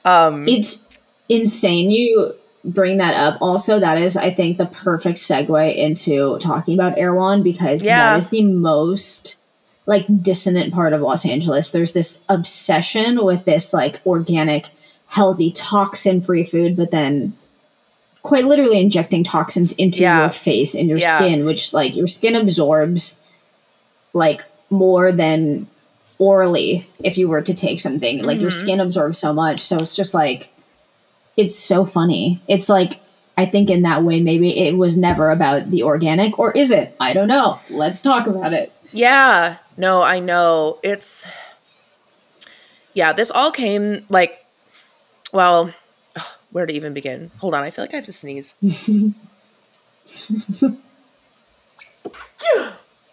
um, 0.06 0.48
it's 0.48 1.00
insane. 1.28 1.90
You 1.90 2.34
bring 2.64 2.98
that 2.98 3.14
up. 3.14 3.42
Also, 3.42 3.80
that 3.80 3.98
is, 3.98 4.18
I 4.18 4.32
think, 4.32 4.58
the 4.58 4.66
perfect 4.66 5.18
segue 5.18 5.76
into 5.76 6.38
talking 6.40 6.74
about 6.74 6.98
Erewhon 6.98 7.44
because 7.44 7.84
yeah. 7.84 8.12
that 8.12 8.18
is 8.18 8.30
the 8.30 8.44
most 8.44 9.38
like 9.86 10.06
dissonant 10.22 10.74
part 10.74 10.94
of 10.94 11.02
Los 11.02 11.26
Angeles. 11.26 11.72
There's 11.72 11.94
this 11.94 12.24
obsession 12.30 13.24
with 13.26 13.46
this 13.46 13.74
like 13.74 14.06
organic, 14.06 14.70
healthy, 15.08 15.52
toxin 15.52 16.22
free 16.22 16.44
food, 16.44 16.78
but 16.78 16.92
then 16.92 17.34
quite 18.22 18.46
literally 18.46 18.80
injecting 18.80 19.24
toxins 19.24 19.72
into 19.74 20.02
yeah. 20.02 20.22
your 20.22 20.30
face 20.30 20.76
and 20.76 20.90
your 20.90 21.00
yeah. 21.00 21.18
skin, 21.18 21.46
which 21.46 21.74
like 21.74 21.96
your 21.96 22.08
skin 22.08 22.36
absorbs 22.36 23.20
like 24.14 24.44
more 24.70 25.12
than 25.12 25.68
orally 26.20 26.88
if 27.00 27.18
you 27.18 27.28
were 27.28 27.42
to 27.42 27.54
take 27.54 27.80
something. 27.80 28.24
Like 28.24 28.36
mm-hmm. 28.36 28.42
your 28.42 28.52
skin 28.52 28.80
absorbs 28.80 29.18
so 29.18 29.34
much. 29.34 29.62
So 29.62 29.78
it's 29.78 29.96
just 29.96 30.14
like 30.14 30.54
it's 31.36 31.56
so 31.56 31.86
funny. 31.86 32.42
It's 32.48 32.70
like 32.70 33.00
I 33.38 33.46
think 33.46 33.70
in 33.70 33.84
that 33.84 34.04
way 34.04 34.22
maybe 34.22 34.60
it 34.60 34.78
was 34.78 34.98
never 34.98 35.32
about 35.32 35.72
the 35.72 35.84
organic 35.84 36.38
or 36.38 36.52
is 36.52 36.70
it? 36.70 36.96
I 37.00 37.14
don't 37.14 37.30
know. 37.30 37.60
Let's 37.70 38.02
talk 38.02 38.28
about 38.28 38.54
it. 38.54 38.72
Yeah. 38.92 39.58
No, 39.78 40.04
I 40.04 40.20
know. 40.20 40.80
It's 40.84 41.26
Yeah, 42.94 43.14
this 43.14 43.32
all 43.32 43.52
came 43.52 44.06
like 44.10 44.46
well, 45.32 45.74
ugh, 46.16 46.26
where 46.52 46.66
to 46.66 46.74
even 46.74 46.94
begin? 46.94 47.32
Hold 47.38 47.54
on, 47.54 47.64
I 47.64 47.70
feel 47.70 47.84
like 47.84 47.94
I 47.94 47.98
have 47.98 48.06
to 48.06 48.14
sneeze. 48.14 48.58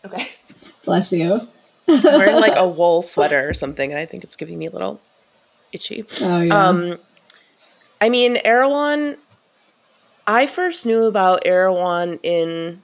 okay. 0.05 0.27
Bless 0.85 1.13
you. 1.13 1.49
I'm 1.89 2.03
wearing 2.03 2.37
like 2.37 2.57
a 2.57 2.67
wool 2.79 3.03
sweater 3.03 3.49
or 3.49 3.55
something, 3.55 3.91
and 3.91 4.01
I 4.01 4.05
think 4.07 4.25
it's 4.25 4.37
giving 4.37 4.59
me 4.59 4.67
a 4.67 4.71
little 4.71 5.01
itchy. 5.73 6.05
Oh 6.23 6.43
yeah. 6.43 6.69
Um, 6.69 6.99
I 8.01 8.09
mean, 8.09 8.39
Erewhon, 8.45 9.17
I 10.27 10.47
first 10.47 10.87
knew 10.87 11.07
about 11.07 11.47
Erewhon 11.47 12.19
in, 12.23 12.83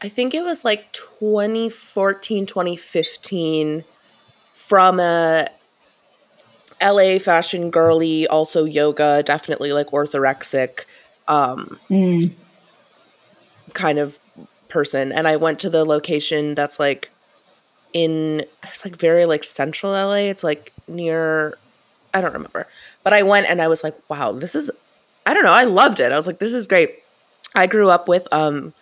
I 0.00 0.08
think 0.08 0.34
it 0.34 0.44
was 0.44 0.64
like 0.64 0.92
2014, 0.92 2.46
2015 2.46 3.84
from 4.52 5.00
a 5.00 5.46
LA 6.82 7.18
fashion 7.18 7.70
girly, 7.70 8.26
also 8.26 8.64
yoga, 8.64 9.22
definitely 9.22 9.72
like 9.72 9.88
orthorexic 9.88 10.84
um, 11.26 11.80
mm. 11.90 12.32
kind 13.72 13.98
of 13.98 14.18
person. 14.68 15.12
And 15.12 15.26
I 15.26 15.36
went 15.36 15.58
to 15.60 15.70
the 15.70 15.84
location 15.84 16.54
that's 16.54 16.78
like 16.78 17.10
in, 17.96 18.44
it's 18.62 18.84
like 18.84 18.96
very 18.96 19.24
like 19.24 19.42
central 19.42 19.92
LA. 19.92 20.28
It's 20.28 20.44
like 20.44 20.72
near 20.86 21.56
I 22.12 22.20
don't 22.20 22.34
remember. 22.34 22.66
But 23.02 23.14
I 23.14 23.22
went 23.22 23.46
and 23.46 23.62
I 23.62 23.68
was 23.68 23.82
like, 23.82 23.96
wow, 24.10 24.32
this 24.32 24.54
is 24.54 24.70
I 25.24 25.32
don't 25.32 25.44
know, 25.44 25.52
I 25.52 25.64
loved 25.64 25.98
it. 26.00 26.12
I 26.12 26.16
was 26.16 26.26
like, 26.26 26.38
this 26.38 26.52
is 26.52 26.66
great. 26.66 27.02
I 27.54 27.66
grew 27.66 27.88
up 27.88 28.06
with 28.06 28.30
um 28.32 28.74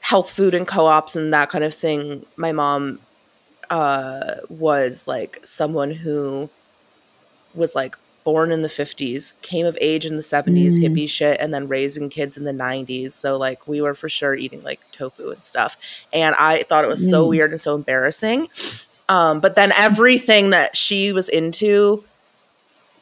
health 0.00 0.30
food 0.30 0.54
and 0.54 0.66
co-ops 0.66 1.16
and 1.16 1.34
that 1.34 1.48
kind 1.50 1.64
of 1.64 1.74
thing. 1.74 2.24
My 2.36 2.52
mom 2.52 3.00
uh 3.68 4.36
was 4.48 5.08
like 5.08 5.40
someone 5.42 5.90
who 5.90 6.50
was 7.52 7.74
like 7.74 7.96
born 8.24 8.50
in 8.50 8.62
the 8.62 8.68
50s, 8.68 9.40
came 9.42 9.66
of 9.66 9.78
age 9.80 10.06
in 10.06 10.16
the 10.16 10.22
70s, 10.22 10.78
mm. 10.78 10.88
hippie 10.88 11.08
shit, 11.08 11.38
and 11.40 11.52
then 11.52 11.68
raising 11.68 12.08
kids 12.08 12.36
in 12.36 12.44
the 12.44 12.52
90s. 12.52 13.12
So, 13.12 13.36
like, 13.36 13.68
we 13.68 13.80
were 13.80 13.94
for 13.94 14.08
sure 14.08 14.34
eating 14.34 14.62
like 14.62 14.80
tofu 14.90 15.30
and 15.30 15.44
stuff. 15.44 15.76
And 16.12 16.34
I 16.38 16.62
thought 16.62 16.84
it 16.84 16.88
was 16.88 17.04
mm. 17.04 17.10
so 17.10 17.28
weird 17.28 17.50
and 17.50 17.60
so 17.60 17.74
embarrassing. 17.74 18.48
Um, 19.08 19.40
but 19.40 19.54
then 19.54 19.70
everything 19.72 20.50
that 20.50 20.74
she 20.76 21.12
was 21.12 21.28
into 21.28 22.02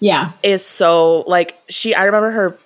yeah 0.03 0.33
is 0.43 0.67
so 0.67 1.21
like 1.29 1.57
she 1.69 1.95
i 1.95 2.03
remember 2.03 2.33
her 2.33 2.59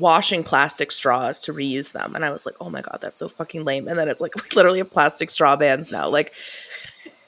washing 0.00 0.42
plastic 0.42 0.90
straws 0.90 1.40
to 1.40 1.52
reuse 1.52 1.92
them 1.92 2.16
and 2.16 2.24
i 2.24 2.30
was 2.30 2.44
like 2.44 2.56
oh 2.60 2.68
my 2.68 2.80
god 2.80 2.98
that's 3.00 3.20
so 3.20 3.28
fucking 3.28 3.64
lame 3.64 3.86
and 3.86 3.96
then 3.96 4.08
it's 4.08 4.20
like 4.20 4.34
we 4.42 4.42
literally 4.56 4.78
have 4.78 4.90
plastic 4.90 5.30
straw 5.30 5.54
bans 5.54 5.92
now 5.92 6.08
like 6.08 6.32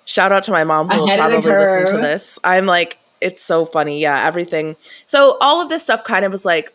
shout 0.04 0.32
out 0.32 0.42
to 0.42 0.50
my 0.50 0.64
mom 0.64 0.90
who 0.90 0.98
will 0.98 1.16
probably 1.16 1.36
listen 1.38 1.86
to 1.86 1.98
this 1.98 2.40
i'm 2.42 2.66
like 2.66 2.98
it's 3.20 3.42
so 3.42 3.64
funny 3.64 4.00
yeah 4.00 4.26
everything 4.26 4.76
so 5.04 5.36
all 5.40 5.60
of 5.60 5.68
this 5.68 5.82
stuff 5.82 6.02
kind 6.04 6.24
of 6.24 6.32
was 6.32 6.44
like 6.44 6.74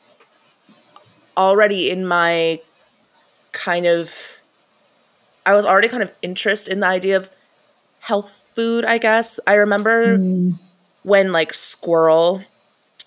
already 1.37 1.89
in 1.89 2.05
my 2.05 2.59
kind 3.51 3.85
of 3.85 4.41
i 5.45 5.53
was 5.53 5.65
already 5.65 5.87
kind 5.87 6.03
of 6.03 6.11
interested 6.21 6.71
in 6.71 6.79
the 6.79 6.87
idea 6.87 7.17
of 7.17 7.29
health 7.99 8.49
food 8.53 8.85
i 8.85 8.97
guess 8.97 9.39
i 9.47 9.55
remember 9.55 10.17
mm 10.17 10.57
when 11.05 11.31
like 11.31 11.51
Sqirl 11.51 12.43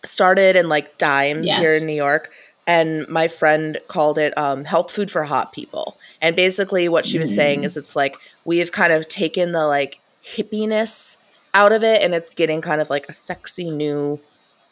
started 0.04 0.54
and 0.54 0.68
like 0.68 0.96
Dimes 0.98 1.48
yes. 1.48 1.58
here 1.58 1.74
in 1.76 1.84
New 1.84 1.94
York. 1.94 2.30
And 2.66 3.08
my 3.08 3.28
friend 3.28 3.78
called 3.88 4.18
it 4.18 4.36
um, 4.38 4.64
health 4.64 4.92
food 4.92 5.10
for 5.10 5.24
hot 5.24 5.52
people. 5.52 5.98
And 6.20 6.36
basically, 6.36 6.88
what 6.88 7.06
she 7.06 7.18
was 7.18 7.32
mm. 7.32 7.36
saying 7.36 7.64
is 7.64 7.76
it's 7.76 7.96
like 7.96 8.16
we've 8.44 8.70
kind 8.70 8.92
of 8.92 9.08
taken 9.08 9.52
the 9.52 9.66
like 9.66 10.00
hippiness 10.22 11.16
out 11.54 11.72
of 11.72 11.82
it 11.82 12.02
and 12.02 12.14
it's 12.14 12.30
getting 12.30 12.60
kind 12.60 12.80
of 12.80 12.90
like 12.90 13.08
a 13.08 13.12
sexy 13.12 13.70
new 13.70 14.20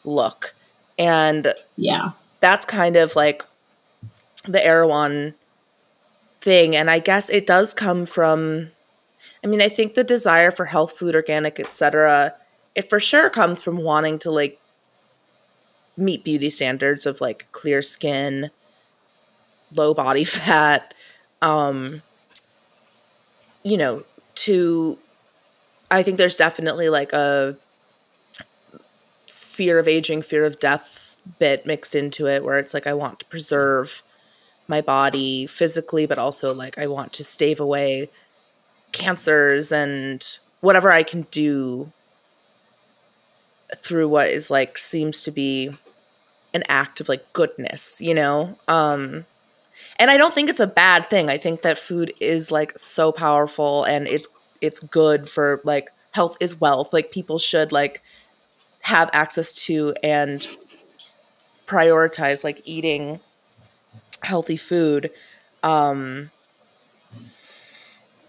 look. 0.03 0.53
And 0.97 1.53
yeah, 1.75 2.11
that's 2.39 2.65
kind 2.65 2.95
of 2.95 3.15
like 3.15 3.43
the 4.45 4.63
Erewhon 4.65 5.33
thing. 6.41 6.75
And 6.75 6.89
I 6.89 6.99
guess 6.99 7.29
it 7.29 7.45
does 7.45 7.73
come 7.73 8.05
from, 8.05 8.71
I 9.43 9.47
mean, 9.47 9.61
I 9.61 9.69
think 9.69 9.93
the 9.93 10.03
desire 10.03 10.51
for 10.51 10.65
health 10.65 10.97
food, 10.97 11.15
organic, 11.15 11.59
etc 11.59 12.33
it 12.77 12.91
for 12.91 12.99
sure 12.99 13.31
comes 13.31 13.63
from 13.63 13.77
wanting 13.77 14.19
to 14.19 14.29
like 14.29 14.61
meet 15.97 16.23
beauty 16.23 16.51
standards 16.51 17.07
of 17.07 17.19
like 17.19 17.47
clear 17.51 17.81
skin, 17.81 18.51
low 19.75 19.95
body 19.95 20.23
fat, 20.39 20.93
um, 21.41 22.03
you 23.63 23.75
know, 23.75 24.03
to 24.35 24.99
I 25.89 26.03
think 26.03 26.17
there's 26.17 26.35
definitely 26.35 26.89
like 26.89 27.13
a 27.13 27.55
fear 29.27 29.79
of 29.79 29.87
aging, 29.87 30.21
fear 30.21 30.45
of 30.45 30.59
death 30.59 31.17
bit 31.39 31.65
mixed 31.65 31.95
into 31.95 32.27
it 32.27 32.43
where 32.43 32.57
it's 32.57 32.73
like 32.73 32.87
I 32.87 32.93
want 32.93 33.19
to 33.19 33.25
preserve 33.25 34.01
my 34.67 34.81
body 34.81 35.47
physically, 35.47 36.05
but 36.05 36.17
also 36.17 36.53
like 36.53 36.77
I 36.77 36.87
want 36.87 37.13
to 37.13 37.23
stave 37.23 37.59
away 37.59 38.09
cancers 38.91 39.71
and 39.71 40.39
whatever 40.61 40.91
I 40.91 41.03
can 41.03 41.23
do 41.31 41.91
through 43.75 44.07
what 44.07 44.27
is 44.27 44.49
like 44.49 44.77
seems 44.77 45.23
to 45.23 45.31
be 45.31 45.71
an 46.53 46.63
act 46.69 47.01
of 47.01 47.09
like 47.09 47.31
goodness, 47.33 48.01
you 48.01 48.13
know? 48.13 48.57
Um 48.67 49.25
and 49.99 50.09
I 50.09 50.17
don't 50.17 50.33
think 50.33 50.49
it's 50.49 50.59
a 50.59 50.67
bad 50.67 51.07
thing. 51.09 51.29
I 51.29 51.37
think 51.37 51.61
that 51.61 51.77
food 51.77 52.13
is 52.19 52.51
like 52.51 52.77
so 52.77 53.11
powerful 53.11 53.83
and 53.83 54.07
it's 54.07 54.27
it's 54.61 54.79
good 54.79 55.29
for 55.29 55.61
like 55.63 55.89
health 56.11 56.37
is 56.39 56.59
wealth. 56.59 56.93
Like 56.93 57.11
people 57.11 57.37
should 57.37 57.71
like 57.71 58.01
have 58.81 59.09
access 59.13 59.65
to 59.65 59.93
and 60.03 60.45
prioritize 61.65 62.43
like 62.43 62.61
eating 62.65 63.19
healthy 64.23 64.57
food. 64.57 65.11
Um 65.63 66.31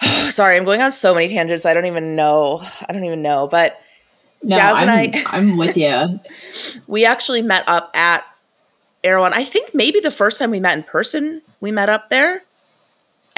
sorry, 0.31 0.57
I'm 0.57 0.65
going 0.65 0.81
on 0.81 0.93
so 0.93 1.15
many 1.15 1.29
tangents. 1.29 1.67
I 1.67 1.75
don't 1.75 1.87
even 1.87 2.17
know. 2.17 2.63
I 2.89 2.93
don't 2.93 3.05
even 3.05 3.23
know, 3.23 3.49
but 3.49 3.81
no, 4.43 4.57
Jaz 4.57 4.83
and 4.83 4.91
I'm, 4.91 5.11
I, 5.15 5.25
I'm 5.27 5.57
with 5.57 5.77
you. 5.77 6.21
we 6.87 7.05
actually 7.05 7.43
met 7.43 7.65
up 7.67 7.91
at 7.97 8.25
Erewhon. 9.03 9.33
I 9.33 9.45
think 9.45 9.75
maybe 9.75 10.01
the 10.01 10.11
first 10.11 10.39
time 10.39 10.51
we 10.51 10.61
met 10.61 10.77
in 10.77 10.85
person, 10.85 11.43
we 11.61 11.73
met 11.73 11.89
up 11.89 12.09
there. 12.11 12.43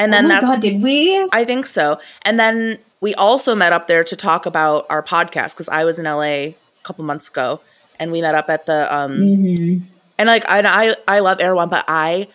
And 0.00 0.14
then 0.14 0.24
oh 0.24 0.28
that's 0.28 0.46
God, 0.46 0.60
did 0.60 0.82
we? 0.82 1.28
I 1.30 1.44
think 1.44 1.66
so. 1.66 2.00
And 2.22 2.40
then 2.40 2.78
we 3.02 3.14
also 3.16 3.54
met 3.54 3.74
up 3.74 3.86
there 3.86 4.02
to 4.02 4.16
talk 4.16 4.46
about 4.46 4.86
our 4.88 5.02
podcast 5.02 5.52
because 5.52 5.68
I 5.68 5.84
was 5.84 5.98
in 5.98 6.06
LA 6.06 6.22
a 6.22 6.56
couple 6.84 7.04
months 7.04 7.28
ago, 7.28 7.60
and 7.98 8.10
we 8.10 8.22
met 8.22 8.34
up 8.34 8.48
at 8.48 8.64
the 8.64 8.88
um. 8.96 9.18
Mm-hmm. 9.18 9.84
And 10.18 10.26
like 10.26 10.48
I, 10.48 10.62
I 10.64 11.16
I 11.16 11.20
love 11.20 11.38
Erewhon, 11.38 11.68
but 11.68 11.84
I. 11.86 12.28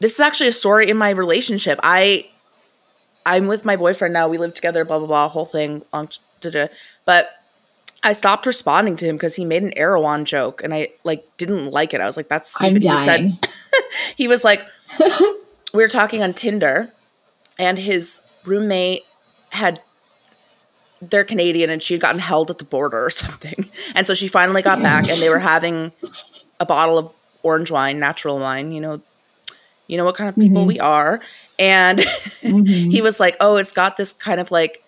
This 0.00 0.14
is 0.14 0.20
actually 0.20 0.48
a 0.48 0.52
story 0.52 0.88
in 0.88 0.96
my 0.96 1.10
relationship. 1.10 1.78
I 1.82 2.30
I'm 3.26 3.46
with 3.46 3.66
my 3.66 3.76
boyfriend 3.76 4.14
now. 4.14 4.26
We 4.26 4.38
live 4.38 4.54
together, 4.54 4.86
blah 4.86 4.98
blah 4.98 5.08
blah, 5.08 5.28
whole 5.28 5.44
thing. 5.44 5.82
But 7.04 7.30
I 8.02 8.14
stopped 8.14 8.46
responding 8.46 8.96
to 8.96 9.06
him 9.06 9.16
because 9.16 9.36
he 9.36 9.44
made 9.44 9.62
an 9.62 9.76
Erewhon 9.76 10.24
joke 10.24 10.62
and 10.64 10.72
I 10.72 10.88
like 11.04 11.26
didn't 11.36 11.70
like 11.70 11.92
it. 11.92 12.00
I 12.00 12.06
was 12.06 12.16
like, 12.16 12.28
that's 12.28 12.54
stupid. 12.54 12.82
He 12.82 12.96
said 12.96 13.38
he 14.16 14.26
was 14.26 14.42
like, 14.42 14.64
we 15.72 15.82
were 15.82 15.88
talking 15.88 16.22
on 16.22 16.32
Tinder, 16.32 16.92
and 17.58 17.78
his 17.78 18.22
roommate 18.44 19.02
had 19.50 19.80
they're 21.02 21.24
Canadian 21.24 21.70
and 21.70 21.82
she 21.82 21.94
had 21.94 22.00
gotten 22.00 22.20
held 22.20 22.50
at 22.50 22.58
the 22.58 22.64
border 22.64 23.06
or 23.06 23.10
something. 23.10 23.68
And 23.94 24.06
so 24.06 24.14
she 24.14 24.28
finally 24.28 24.62
got 24.62 24.82
back 24.82 25.08
and 25.08 25.20
they 25.20 25.28
were 25.28 25.38
having 25.38 25.92
a 26.58 26.66
bottle 26.66 26.98
of 26.98 27.12
orange 27.42 27.70
wine, 27.70 27.98
natural 27.98 28.38
wine, 28.38 28.72
you 28.72 28.80
know, 28.80 29.00
you 29.86 29.96
know 29.96 30.04
what 30.04 30.14
kind 30.14 30.28
of 30.28 30.36
people 30.36 30.62
mm-hmm. 30.62 30.68
we 30.68 30.80
are. 30.80 31.20
And 31.58 31.98
mm-hmm. 31.98 32.90
he 32.90 33.02
was 33.02 33.18
like, 33.18 33.36
"Oh, 33.40 33.56
it's 33.56 33.72
got 33.72 33.96
this 33.96 34.12
kind 34.12 34.40
of 34.40 34.50
like 34.50 34.84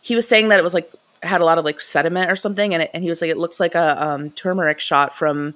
he 0.00 0.16
was 0.16 0.26
saying 0.26 0.48
that 0.48 0.58
it 0.58 0.62
was 0.62 0.74
like 0.74 0.90
had 1.22 1.40
a 1.40 1.44
lot 1.44 1.58
of 1.58 1.64
like 1.64 1.80
sediment 1.80 2.30
or 2.30 2.36
something 2.36 2.72
and 2.72 2.82
it, 2.82 2.90
and 2.94 3.02
he 3.04 3.10
was 3.10 3.20
like 3.20 3.30
it 3.30 3.36
looks 3.36 3.60
like 3.60 3.74
a 3.74 4.02
um, 4.04 4.30
turmeric 4.30 4.80
shot 4.80 5.14
from 5.14 5.54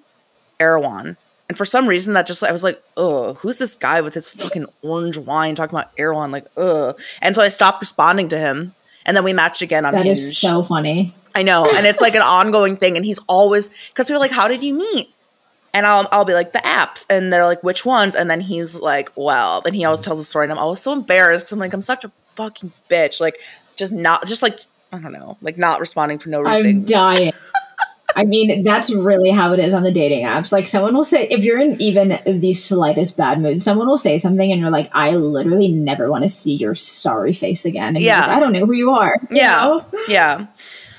Erewhon." 0.60 1.16
And 1.48 1.58
for 1.58 1.64
some 1.64 1.86
reason, 1.86 2.14
that 2.14 2.26
just 2.26 2.42
I 2.42 2.52
was 2.52 2.64
like, 2.64 2.82
"Oh, 2.96 3.34
who's 3.34 3.58
this 3.58 3.76
guy 3.76 4.00
with 4.00 4.14
his 4.14 4.30
fucking 4.30 4.66
orange 4.82 5.18
wine 5.18 5.54
talking 5.54 5.76
about 5.78 5.90
Erewhon?" 5.98 6.30
Like, 6.30 6.46
ugh. 6.56 6.98
And 7.20 7.34
so 7.34 7.42
I 7.42 7.48
stopped 7.48 7.80
responding 7.80 8.28
to 8.28 8.38
him, 8.38 8.74
and 9.04 9.16
then 9.16 9.24
we 9.24 9.32
matched 9.32 9.60
again 9.60 9.84
on. 9.84 9.92
That 9.92 10.06
Hinge. 10.06 10.18
is 10.18 10.38
so 10.38 10.62
funny. 10.62 11.14
I 11.34 11.42
know, 11.42 11.66
and 11.74 11.86
it's 11.86 12.00
like 12.00 12.14
an 12.14 12.22
ongoing 12.22 12.76
thing. 12.76 12.96
And 12.96 13.04
he's 13.04 13.18
always 13.28 13.70
because 13.88 14.08
we 14.08 14.16
are 14.16 14.18
like, 14.18 14.30
"How 14.30 14.48
did 14.48 14.62
you 14.62 14.74
meet?" 14.74 15.10
And 15.74 15.86
I'll 15.86 16.08
I'll 16.12 16.24
be 16.24 16.32
like 16.32 16.52
the 16.52 16.60
apps, 16.60 17.04
and 17.10 17.30
they're 17.30 17.44
like, 17.44 17.62
"Which 17.62 17.84
ones?" 17.84 18.14
And 18.14 18.30
then 18.30 18.40
he's 18.40 18.80
like, 18.80 19.10
"Well," 19.14 19.60
then 19.60 19.74
he 19.74 19.84
always 19.84 20.00
tells 20.00 20.18
a 20.18 20.24
story, 20.24 20.46
and 20.46 20.52
I'm 20.52 20.58
always 20.58 20.80
so 20.80 20.92
embarrassed 20.92 21.44
because 21.44 21.52
I'm 21.52 21.58
like, 21.58 21.74
I'm 21.74 21.82
such 21.82 22.04
a 22.04 22.12
fucking 22.36 22.72
bitch, 22.88 23.20
like 23.20 23.38
just 23.76 23.92
not 23.92 24.26
just 24.26 24.42
like 24.42 24.58
I 24.92 24.98
don't 24.98 25.12
know, 25.12 25.36
like 25.42 25.58
not 25.58 25.80
responding 25.80 26.18
for 26.18 26.28
no 26.30 26.40
reason. 26.40 26.70
I'm 26.70 26.84
dying. 26.84 27.32
I 28.16 28.24
mean, 28.24 28.62
that's 28.62 28.94
really 28.94 29.30
how 29.30 29.52
it 29.52 29.58
is 29.58 29.74
on 29.74 29.82
the 29.82 29.90
dating 29.90 30.24
apps. 30.24 30.52
Like, 30.52 30.66
someone 30.66 30.94
will 30.94 31.04
say, 31.04 31.26
if 31.28 31.44
you're 31.44 31.58
in 31.58 31.80
even 31.80 32.18
the 32.40 32.52
slightest 32.52 33.16
bad 33.16 33.40
mood, 33.40 33.60
someone 33.60 33.86
will 33.86 33.96
say 33.98 34.18
something, 34.18 34.52
and 34.52 34.60
you're 34.60 34.70
like, 34.70 34.88
I 34.92 35.16
literally 35.16 35.72
never 35.72 36.10
want 36.10 36.22
to 36.22 36.28
see 36.28 36.54
your 36.54 36.74
sorry 36.74 37.32
face 37.32 37.64
again. 37.64 37.96
And 37.96 38.02
yeah. 38.02 38.20
Like, 38.20 38.28
I 38.28 38.40
don't 38.40 38.52
know 38.52 38.66
who 38.66 38.72
you 38.72 38.90
are. 38.90 39.16
You 39.30 39.38
yeah. 39.38 39.56
Know? 39.56 39.86
Yeah. 40.08 40.46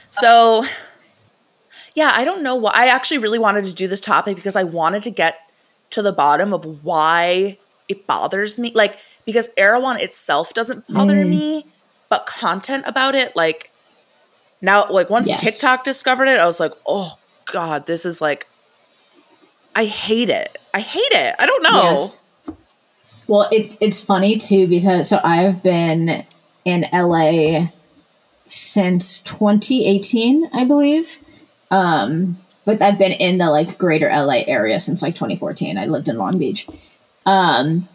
So, 0.10 0.66
yeah, 1.94 2.12
I 2.14 2.26
don't 2.26 2.44
know 2.44 2.56
why. 2.56 2.72
I 2.74 2.88
actually 2.88 3.20
really 3.20 3.40
wanted 3.40 3.66
to 3.66 3.74
do 3.74 3.88
this 3.88 4.02
topic 4.02 4.36
because 4.36 4.56
I 4.56 4.64
wanted 4.64 5.04
to 5.04 5.12
get 5.12 5.40
to 5.92 6.02
the 6.02 6.12
bottom 6.12 6.54
of 6.54 6.84
why 6.84 7.58
it 7.88 8.06
bothers 8.08 8.60
me. 8.60 8.72
Like, 8.74 8.98
because 9.26 9.50
Erewhon 9.58 10.00
itself 10.00 10.54
doesn't 10.54 10.86
bother 10.88 11.24
mm. 11.24 11.30
me, 11.30 11.66
but 12.10 12.26
content 12.26 12.84
about 12.86 13.16
it, 13.16 13.36
like, 13.36 13.72
now, 14.62 14.86
like 14.90 15.10
once 15.10 15.28
yes. 15.28 15.42
TikTok 15.42 15.84
discovered 15.84 16.28
it, 16.28 16.40
I 16.40 16.46
was 16.46 16.60
like, 16.60 16.72
oh 16.88 17.18
God, 17.52 17.88
this 17.88 18.06
is 18.06 18.22
like, 18.22 18.48
I 19.76 19.86
hate 19.86 20.30
it. 20.30 20.58
I 20.74 20.80
hate 20.80 21.02
it. 21.12 21.36
I 21.40 21.46
don't 21.46 21.64
know. 21.64 21.84
Yes. 21.84 22.22
Well, 23.28 23.48
it, 23.52 23.76
it's 23.82 24.04
funny 24.04 24.38
too 24.38 24.68
because 24.68 25.10
so 25.10 25.20
I've 25.24 25.64
been 25.64 26.26
in 26.64 26.86
LA 26.94 27.70
since 28.48 29.22
2018, 29.22 30.50
I 30.54 30.66
believe. 30.66 31.20
Um, 31.72 32.40
but 32.66 32.82
I've 32.82 32.98
been 32.98 33.12
in 33.12 33.38
the 33.38 33.50
like 33.50 33.78
greater 33.78 34.08
LA 34.08 34.44
area 34.48 34.80
since 34.80 35.02
like 35.02 35.16
2014. 35.16 35.78
I 35.78 35.86
lived 35.86 36.08
in 36.08 36.18
Long 36.18 36.38
Beach. 36.38 36.68
Um, 37.26 37.88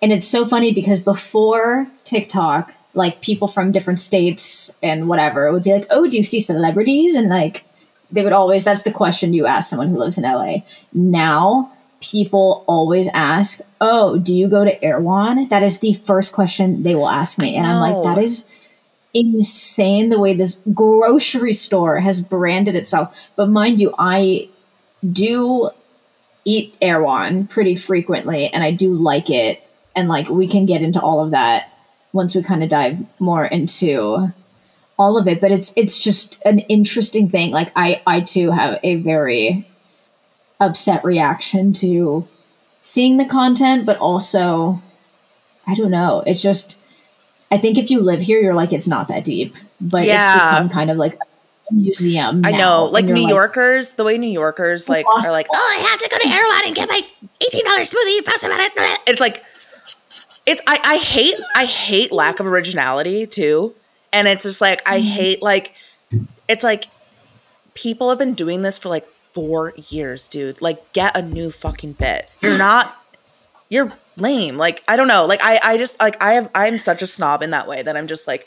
and 0.00 0.12
it's 0.12 0.26
so 0.26 0.44
funny 0.44 0.72
because 0.74 1.00
before 1.00 1.86
TikTok, 2.04 2.74
like 2.94 3.20
people 3.20 3.48
from 3.48 3.72
different 3.72 4.00
states 4.00 4.76
and 4.82 5.08
whatever 5.08 5.50
would 5.52 5.62
be 5.62 5.72
like, 5.72 5.86
"Oh, 5.90 6.06
do 6.06 6.16
you 6.16 6.22
see 6.22 6.40
celebrities?" 6.40 7.14
And 7.14 7.28
like 7.28 7.64
they 8.10 8.22
would 8.22 8.32
always 8.32 8.64
that's 8.64 8.82
the 8.82 8.92
question 8.92 9.32
you 9.32 9.46
ask 9.46 9.70
someone 9.70 9.88
who 9.88 9.98
lives 9.98 10.18
in 10.18 10.24
LA. 10.24 10.58
Now 10.92 11.72
people 12.00 12.64
always 12.66 13.08
ask, 13.14 13.60
"Oh, 13.80 14.18
do 14.18 14.34
you 14.34 14.48
go 14.48 14.64
to 14.64 14.84
Erewhon?" 14.84 15.48
That 15.48 15.62
is 15.62 15.78
the 15.78 15.94
first 15.94 16.32
question 16.32 16.82
they 16.82 16.94
will 16.94 17.08
ask 17.08 17.38
me, 17.38 17.56
and 17.56 17.66
I'm 17.66 17.80
like, 17.80 18.02
"That 18.04 18.22
is 18.22 18.68
insane 19.14 20.08
the 20.08 20.18
way 20.20 20.34
this 20.34 20.60
grocery 20.74 21.54
store 21.54 22.00
has 22.00 22.20
branded 22.20 22.76
itself." 22.76 23.30
But 23.36 23.48
mind 23.48 23.80
you, 23.80 23.94
I 23.98 24.48
do 25.10 25.70
eat 26.44 26.74
Erewhon 26.82 27.46
pretty 27.46 27.76
frequently, 27.76 28.48
and 28.48 28.62
I 28.62 28.72
do 28.72 28.92
like 28.92 29.30
it, 29.30 29.62
and 29.96 30.08
like 30.08 30.28
we 30.28 30.46
can 30.46 30.66
get 30.66 30.82
into 30.82 31.00
all 31.00 31.24
of 31.24 31.30
that 31.30 31.71
once 32.12 32.34
we 32.34 32.42
kind 32.42 32.62
of 32.62 32.68
dive 32.68 32.98
more 33.18 33.44
into 33.46 34.32
all 34.98 35.18
of 35.18 35.26
it 35.26 35.40
but 35.40 35.50
it's 35.50 35.72
it's 35.76 35.98
just 35.98 36.44
an 36.44 36.60
interesting 36.60 37.28
thing 37.28 37.50
like 37.50 37.72
i 37.74 38.00
i 38.06 38.20
too 38.20 38.50
have 38.50 38.78
a 38.82 38.96
very 38.96 39.66
upset 40.60 41.02
reaction 41.04 41.72
to 41.72 42.26
seeing 42.80 43.16
the 43.16 43.24
content 43.24 43.86
but 43.86 43.96
also 43.98 44.80
i 45.66 45.74
don't 45.74 45.90
know 45.90 46.22
it's 46.26 46.42
just 46.42 46.78
i 47.50 47.58
think 47.58 47.78
if 47.78 47.90
you 47.90 48.00
live 48.00 48.20
here 48.20 48.40
you're 48.40 48.54
like 48.54 48.72
it's 48.72 48.88
not 48.88 49.08
that 49.08 49.24
deep 49.24 49.56
but 49.80 50.04
yeah. 50.04 50.36
it's 50.36 50.44
become 50.44 50.68
kind 50.68 50.90
of 50.90 50.96
like 50.96 51.14
a 51.14 51.74
museum 51.74 52.42
i 52.44 52.52
know 52.52 52.84
like 52.84 53.06
new 53.06 53.14
like, 53.14 53.28
yorkers 53.28 53.92
the 53.92 54.04
way 54.04 54.18
new 54.18 54.30
yorkers 54.30 54.88
like 54.88 55.06
are 55.06 55.32
like 55.32 55.46
oh 55.52 55.76
i 55.78 55.88
have 55.88 55.98
to 55.98 56.08
go 56.08 56.18
to 56.18 56.28
Erewhon 56.36 56.62
and 56.66 56.76
get 56.76 56.88
my 56.88 57.00
$18 57.40 57.62
smoothie 57.80 58.24
post 58.24 58.44
about 58.44 58.60
it 58.60 59.00
it's 59.06 59.20
like 59.20 59.42
it's 60.46 60.60
I, 60.66 60.78
I 60.84 60.96
hate 60.98 61.36
I 61.54 61.64
hate 61.64 62.12
lack 62.12 62.40
of 62.40 62.46
originality 62.46 63.26
too. 63.26 63.74
And 64.12 64.28
it's 64.28 64.42
just 64.42 64.60
like 64.60 64.82
I 64.86 64.98
mm-hmm. 64.98 65.06
hate 65.06 65.42
like 65.42 65.74
it's 66.48 66.64
like 66.64 66.86
people 67.74 68.08
have 68.10 68.18
been 68.18 68.34
doing 68.34 68.62
this 68.62 68.78
for 68.78 68.88
like 68.88 69.06
four 69.32 69.72
years, 69.88 70.28
dude. 70.28 70.60
Like 70.60 70.92
get 70.92 71.16
a 71.16 71.22
new 71.22 71.50
fucking 71.50 71.94
bit. 71.94 72.30
You're 72.40 72.58
not 72.58 72.96
you're 73.68 73.92
lame. 74.16 74.56
Like 74.56 74.82
I 74.88 74.96
don't 74.96 75.08
know. 75.08 75.26
Like 75.26 75.40
I 75.42 75.58
I 75.62 75.78
just 75.78 76.00
like 76.00 76.22
I 76.22 76.34
have 76.34 76.50
I'm 76.54 76.78
such 76.78 77.02
a 77.02 77.06
snob 77.06 77.42
in 77.42 77.50
that 77.50 77.68
way 77.68 77.82
that 77.82 77.96
I'm 77.96 78.06
just 78.06 78.26
like 78.26 78.46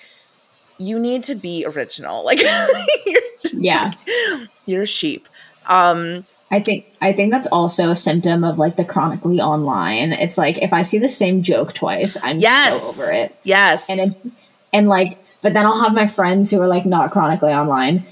you 0.78 1.00
need 1.00 1.24
to 1.24 1.36
be 1.36 1.66
original. 1.66 2.24
Like 2.26 2.42
you're 3.06 3.22
yeah. 3.54 3.92
Like, 4.08 4.50
you're 4.66 4.86
sheep. 4.86 5.28
Um 5.68 6.26
I 6.52 6.60
think 6.60 6.86
I 7.02 7.12
think 7.14 7.32
that's 7.32 7.48
also 7.48 7.90
a 7.90 7.96
symptom 7.96 8.44
of 8.44 8.58
like 8.58 8.76
the 8.76 8.86
chronically 8.86 9.42
online. 9.42 10.14
It's 10.14 10.38
like 10.38 10.60
if 10.60 10.74
I 10.74 10.84
see 10.84 11.00
the 11.00 11.10
same 11.10 11.42
joke 11.42 11.74
twice, 11.74 12.18
I'm 12.22 12.38
yes. 12.40 12.96
so 12.96 13.04
over 13.04 13.14
it. 13.14 13.36
Yes. 13.44 13.90
And 13.90 14.00
it's 14.00 14.18
and 14.72 14.88
like 14.88 15.18
but 15.42 15.54
then 15.54 15.66
I'll 15.66 15.84
have 15.84 15.94
my 15.94 16.08
friends 16.08 16.52
who 16.52 16.62
are 16.62 16.68
like 16.68 16.86
not 16.86 17.12
chronically 17.12 17.52
online 17.52 18.04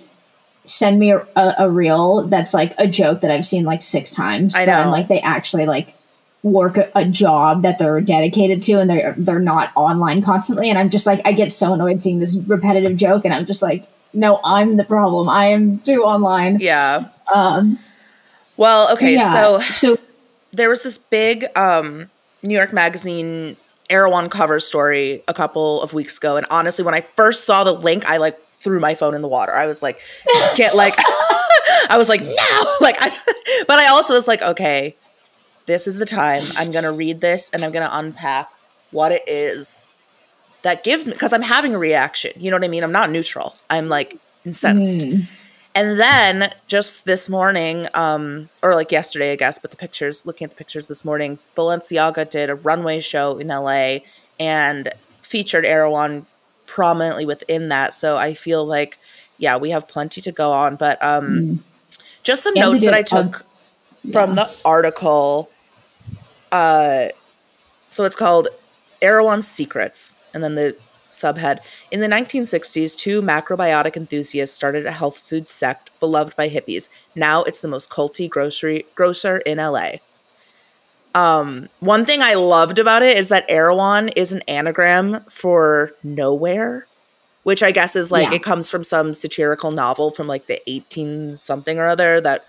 send 0.65 0.99
me 0.99 1.11
a, 1.11 1.27
a, 1.35 1.55
a 1.59 1.69
reel 1.69 2.27
that's 2.27 2.53
like 2.53 2.73
a 2.77 2.87
joke 2.87 3.21
that 3.21 3.31
I've 3.31 3.45
seen 3.45 3.65
like 3.65 3.81
six 3.81 4.11
times. 4.11 4.55
I 4.55 4.65
know. 4.65 4.73
And 4.73 4.91
like 4.91 5.07
they 5.07 5.19
actually 5.19 5.65
like 5.65 5.93
work 6.41 6.77
a, 6.77 6.89
a, 6.95 7.05
job 7.05 7.63
that 7.63 7.79
they're 7.79 8.01
dedicated 8.01 8.61
to 8.63 8.73
and 8.73 8.89
they're 8.89 9.13
they're 9.17 9.39
not 9.39 9.71
online 9.75 10.21
constantly. 10.21 10.69
And 10.69 10.77
I'm 10.77 10.89
just 10.89 11.05
like 11.05 11.21
I 11.25 11.33
get 11.33 11.51
so 11.51 11.73
annoyed 11.73 12.01
seeing 12.01 12.19
this 12.19 12.37
repetitive 12.47 12.97
joke 12.97 13.25
and 13.25 13.33
I'm 13.33 13.45
just 13.45 13.61
like, 13.61 13.87
no, 14.13 14.39
I'm 14.43 14.77
the 14.77 14.83
problem. 14.83 15.29
I 15.29 15.47
am 15.47 15.79
too 15.79 16.03
online. 16.03 16.59
Yeah. 16.59 17.09
Um 17.33 17.79
well, 18.57 18.91
okay, 18.93 19.13
yeah, 19.13 19.31
so 19.31 19.59
so 19.59 19.97
there 20.51 20.69
was 20.69 20.83
this 20.83 20.97
big 20.97 21.45
um, 21.57 22.09
New 22.43 22.55
York 22.55 22.73
Magazine 22.73 23.57
Erewhon 23.89 24.29
cover 24.29 24.59
story 24.59 25.23
a 25.27 25.33
couple 25.33 25.81
of 25.81 25.93
weeks 25.93 26.17
ago, 26.17 26.37
and 26.37 26.45
honestly, 26.49 26.85
when 26.85 26.93
I 26.93 27.01
first 27.15 27.45
saw 27.45 27.63
the 27.63 27.73
link, 27.73 28.05
I 28.05 28.17
like 28.17 28.39
threw 28.57 28.79
my 28.79 28.93
phone 28.93 29.13
in 29.13 29.21
the 29.21 29.27
water. 29.27 29.51
I 29.51 29.67
was 29.67 29.83
like, 29.83 29.99
get 30.55 30.75
like, 30.75 30.95
I 31.89 31.95
was 31.97 32.09
like, 32.09 32.21
no, 32.21 32.29
like, 32.81 32.95
I, 32.99 33.15
but 33.67 33.79
I 33.79 33.87
also 33.87 34.13
was 34.13 34.27
like, 34.27 34.41
okay, 34.41 34.95
this 35.65 35.87
is 35.87 35.97
the 35.97 36.05
time 36.05 36.41
I'm 36.57 36.71
gonna 36.71 36.93
read 36.93 37.21
this 37.21 37.49
and 37.51 37.63
I'm 37.63 37.71
gonna 37.71 37.89
unpack 37.91 38.49
what 38.91 39.11
it 39.11 39.23
is 39.27 39.93
that 40.63 40.83
gives 40.83 41.05
me 41.05 41.11
because 41.11 41.33
I'm 41.33 41.41
having 41.41 41.75
a 41.75 41.77
reaction. 41.77 42.31
You 42.37 42.51
know 42.51 42.57
what 42.57 42.65
I 42.65 42.69
mean? 42.69 42.83
I'm 42.83 42.91
not 42.91 43.11
neutral. 43.11 43.53
I'm 43.69 43.89
like 43.89 44.17
incensed. 44.45 45.01
Mm. 45.01 45.42
And 45.75 45.99
then 45.99 46.49
just 46.67 47.05
this 47.05 47.29
morning, 47.29 47.87
um, 47.95 48.49
or 48.61 48.75
like 48.75 48.91
yesterday, 48.91 49.31
I 49.31 49.35
guess, 49.35 49.57
but 49.57 49.71
the 49.71 49.77
pictures, 49.77 50.25
looking 50.25 50.45
at 50.45 50.51
the 50.51 50.55
pictures 50.55 50.87
this 50.87 51.03
morning, 51.03 51.39
Balenciaga 51.57 52.29
did 52.29 52.49
a 52.49 52.55
runway 52.55 52.99
show 52.99 53.39
in 53.39 53.47
LA 53.47 53.97
and 54.39 54.89
featured 55.21 55.65
Erewhon 55.65 56.27
prominently 56.67 57.25
within 57.25 57.69
that. 57.69 57.93
So 57.93 58.17
I 58.17 58.35
feel 58.35 58.63
like, 58.65 58.99
yeah, 59.37 59.57
we 59.57 59.71
have 59.71 59.87
plenty 59.87 60.21
to 60.21 60.31
go 60.31 60.51
on. 60.51 60.75
But 60.75 61.03
um, 61.03 61.25
mm. 61.25 61.59
just 62.21 62.43
some 62.43 62.53
notes 62.53 62.85
that 62.85 62.93
I 62.93 63.01
took 63.01 63.43
yeah. 64.03 64.11
from 64.11 64.35
the 64.35 64.55
article. 64.63 65.49
Uh, 66.51 67.07
so 67.89 68.03
it's 68.03 68.15
called 68.15 68.47
Erewhon 69.01 69.41
Secrets. 69.41 70.13
And 70.35 70.43
then 70.43 70.53
the 70.53 70.75
subhead 71.13 71.59
In 71.91 71.99
the 71.99 72.07
1960s, 72.07 72.97
two 72.97 73.21
macrobiotic 73.21 73.95
enthusiasts 73.95 74.55
started 74.55 74.85
a 74.85 74.91
health 74.91 75.17
food 75.17 75.47
sect 75.47 75.97
beloved 75.99 76.35
by 76.35 76.49
hippies. 76.49 76.89
Now 77.15 77.43
it's 77.43 77.61
the 77.61 77.67
most 77.67 77.89
culty 77.89 78.29
grocery 78.29 78.85
grocer 78.95 79.37
in 79.37 79.57
LA. 79.57 79.97
Um, 81.15 81.69
one 81.79 82.05
thing 82.05 82.21
I 82.21 82.33
loved 82.33 82.79
about 82.79 83.03
it 83.03 83.17
is 83.17 83.29
that 83.29 83.45
Erewhon 83.47 84.09
is 84.09 84.33
an 84.33 84.41
anagram 84.47 85.23
for 85.29 85.91
nowhere, 86.03 86.87
which 87.43 87.61
I 87.61 87.71
guess 87.71 87.95
is 87.95 88.11
like 88.11 88.29
yeah. 88.29 88.35
it 88.35 88.43
comes 88.43 88.69
from 88.69 88.83
some 88.83 89.13
satirical 89.13 89.71
novel 89.71 90.09
from 90.09 90.27
like 90.27 90.47
the 90.47 90.59
18 90.67 91.35
something 91.35 91.77
or 91.77 91.87
other 91.87 92.19
that 92.21 92.45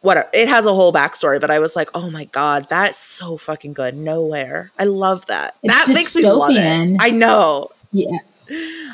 what 0.00 0.30
it 0.32 0.48
has 0.48 0.64
a 0.64 0.72
whole 0.74 0.92
backstory, 0.92 1.40
but 1.40 1.50
I 1.50 1.58
was 1.58 1.76
like, 1.76 1.90
oh 1.94 2.10
my 2.10 2.24
god, 2.26 2.68
that's 2.70 2.96
so 2.96 3.36
fucking 3.36 3.74
good. 3.74 3.94
Nowhere. 3.94 4.72
I 4.78 4.84
love 4.84 5.26
that. 5.26 5.56
It's 5.62 5.74
that 5.74 5.92
makes 5.92 6.16
me 6.16 6.22
love 6.22 6.50
it. 6.50 6.54
dystopian. 6.54 6.96
I 7.00 7.10
know. 7.10 7.68
Yeah. 7.92 8.18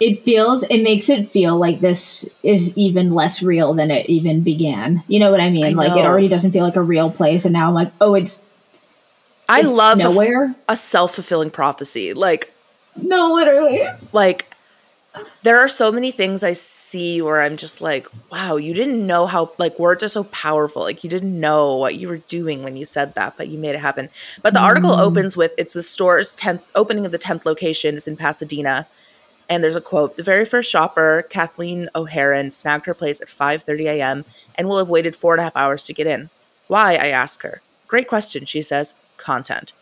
It 0.01 0.23
feels 0.23 0.65
it 0.65 0.83
makes 0.83 1.09
it 1.09 1.31
feel 1.33 1.57
like 1.57 1.81
this 1.81 2.29
is 2.43 2.77
even 2.77 3.13
less 3.15 3.43
real 3.43 3.73
than 3.73 3.91
it 3.91 4.07
even 4.09 4.43
began. 4.43 5.03
You 5.09 5.19
know 5.21 5.31
what 5.31 5.41
I 5.41 5.49
mean? 5.51 5.65
I 5.65 5.71
like 5.71 5.99
it 5.99 6.05
already 6.05 6.29
doesn't 6.29 6.53
feel 6.53 6.65
like 6.65 6.77
a 6.77 6.83
real 6.83 7.11
place 7.11 7.45
and 7.47 7.55
now 7.55 7.69
I'm 7.69 7.75
like, 7.75 7.91
"Oh, 8.01 8.15
it's 8.15 8.45
I 9.49 9.61
It's 9.61 9.73
love 9.73 9.99
a, 10.01 10.03
nowhere. 10.05 10.55
a 10.69 10.77
self-fulfilling 10.77 11.51
prophecy. 11.51 12.13
Like 12.13 12.53
no 12.97 13.33
literally." 13.35 13.81
like 14.13 14.53
there 15.43 15.59
are 15.59 15.69
so 15.69 15.93
many 15.93 16.11
things 16.11 16.43
I 16.43 16.53
see 16.53 17.23
where 17.23 17.41
I'm 17.41 17.57
just 17.57 17.81
like, 17.81 18.09
wow, 18.31 18.57
you 18.57 18.75
didn't 18.75 19.07
know 19.07 19.27
how 19.27 19.53
like 19.59 19.79
words 19.79 20.03
are 20.03 20.09
so 20.09 20.25
powerful. 20.25 20.83
Like 20.83 21.05
you 21.05 21.11
didn't 21.11 21.39
know 21.39 21.77
what 21.77 21.97
you 21.97 22.09
were 22.09 22.19
doing 22.19 22.63
when 22.63 22.77
you 22.77 22.85
said 22.85 23.15
that, 23.15 23.37
but 23.37 23.49
you 23.49 23.59
made 23.59 23.75
it 23.75 23.81
happen. 23.81 24.09
But 24.43 24.55
the 24.55 24.61
article 24.61 24.91
mm. 24.91 25.01
opens 25.01 25.37
with 25.37 25.55
it's 25.57 25.73
the 25.73 25.83
store's 25.83 26.35
10th 26.37 26.63
opening 26.75 27.07
of 27.07 27.13
the 27.13 27.19
10th 27.19 27.45
location 27.45 27.95
is 27.95 28.09
in 28.09 28.17
Pasadena. 28.17 28.87
And 29.49 29.63
there's 29.63 29.77
a 29.77 29.81
quote, 29.81 30.17
the 30.17 30.25
very 30.25 30.45
first 30.45 30.71
shopper, 30.71 31.25
Kathleen 31.31 31.89
O'Haran, 31.95 32.51
snagged 32.51 32.87
her 32.87 32.95
place 32.95 33.21
at 33.21 33.29
5.30 33.29 33.85
a.m. 33.85 34.25
and 34.57 34.69
will 34.69 34.79
have 34.79 34.91
waited 34.91 35.15
four 35.15 35.35
and 35.35 35.41
a 35.41 35.45
half 35.45 35.57
hours 35.57 35.85
to 35.87 35.95
get 35.95 36.09
in. 36.09 36.31
Why, 36.67 36.95
I 36.95 37.09
ask 37.09 37.43
her. 37.43 37.63
Great 37.87 38.09
question, 38.09 38.45
she 38.45 38.61
says. 38.61 38.95
Content. 39.17 39.73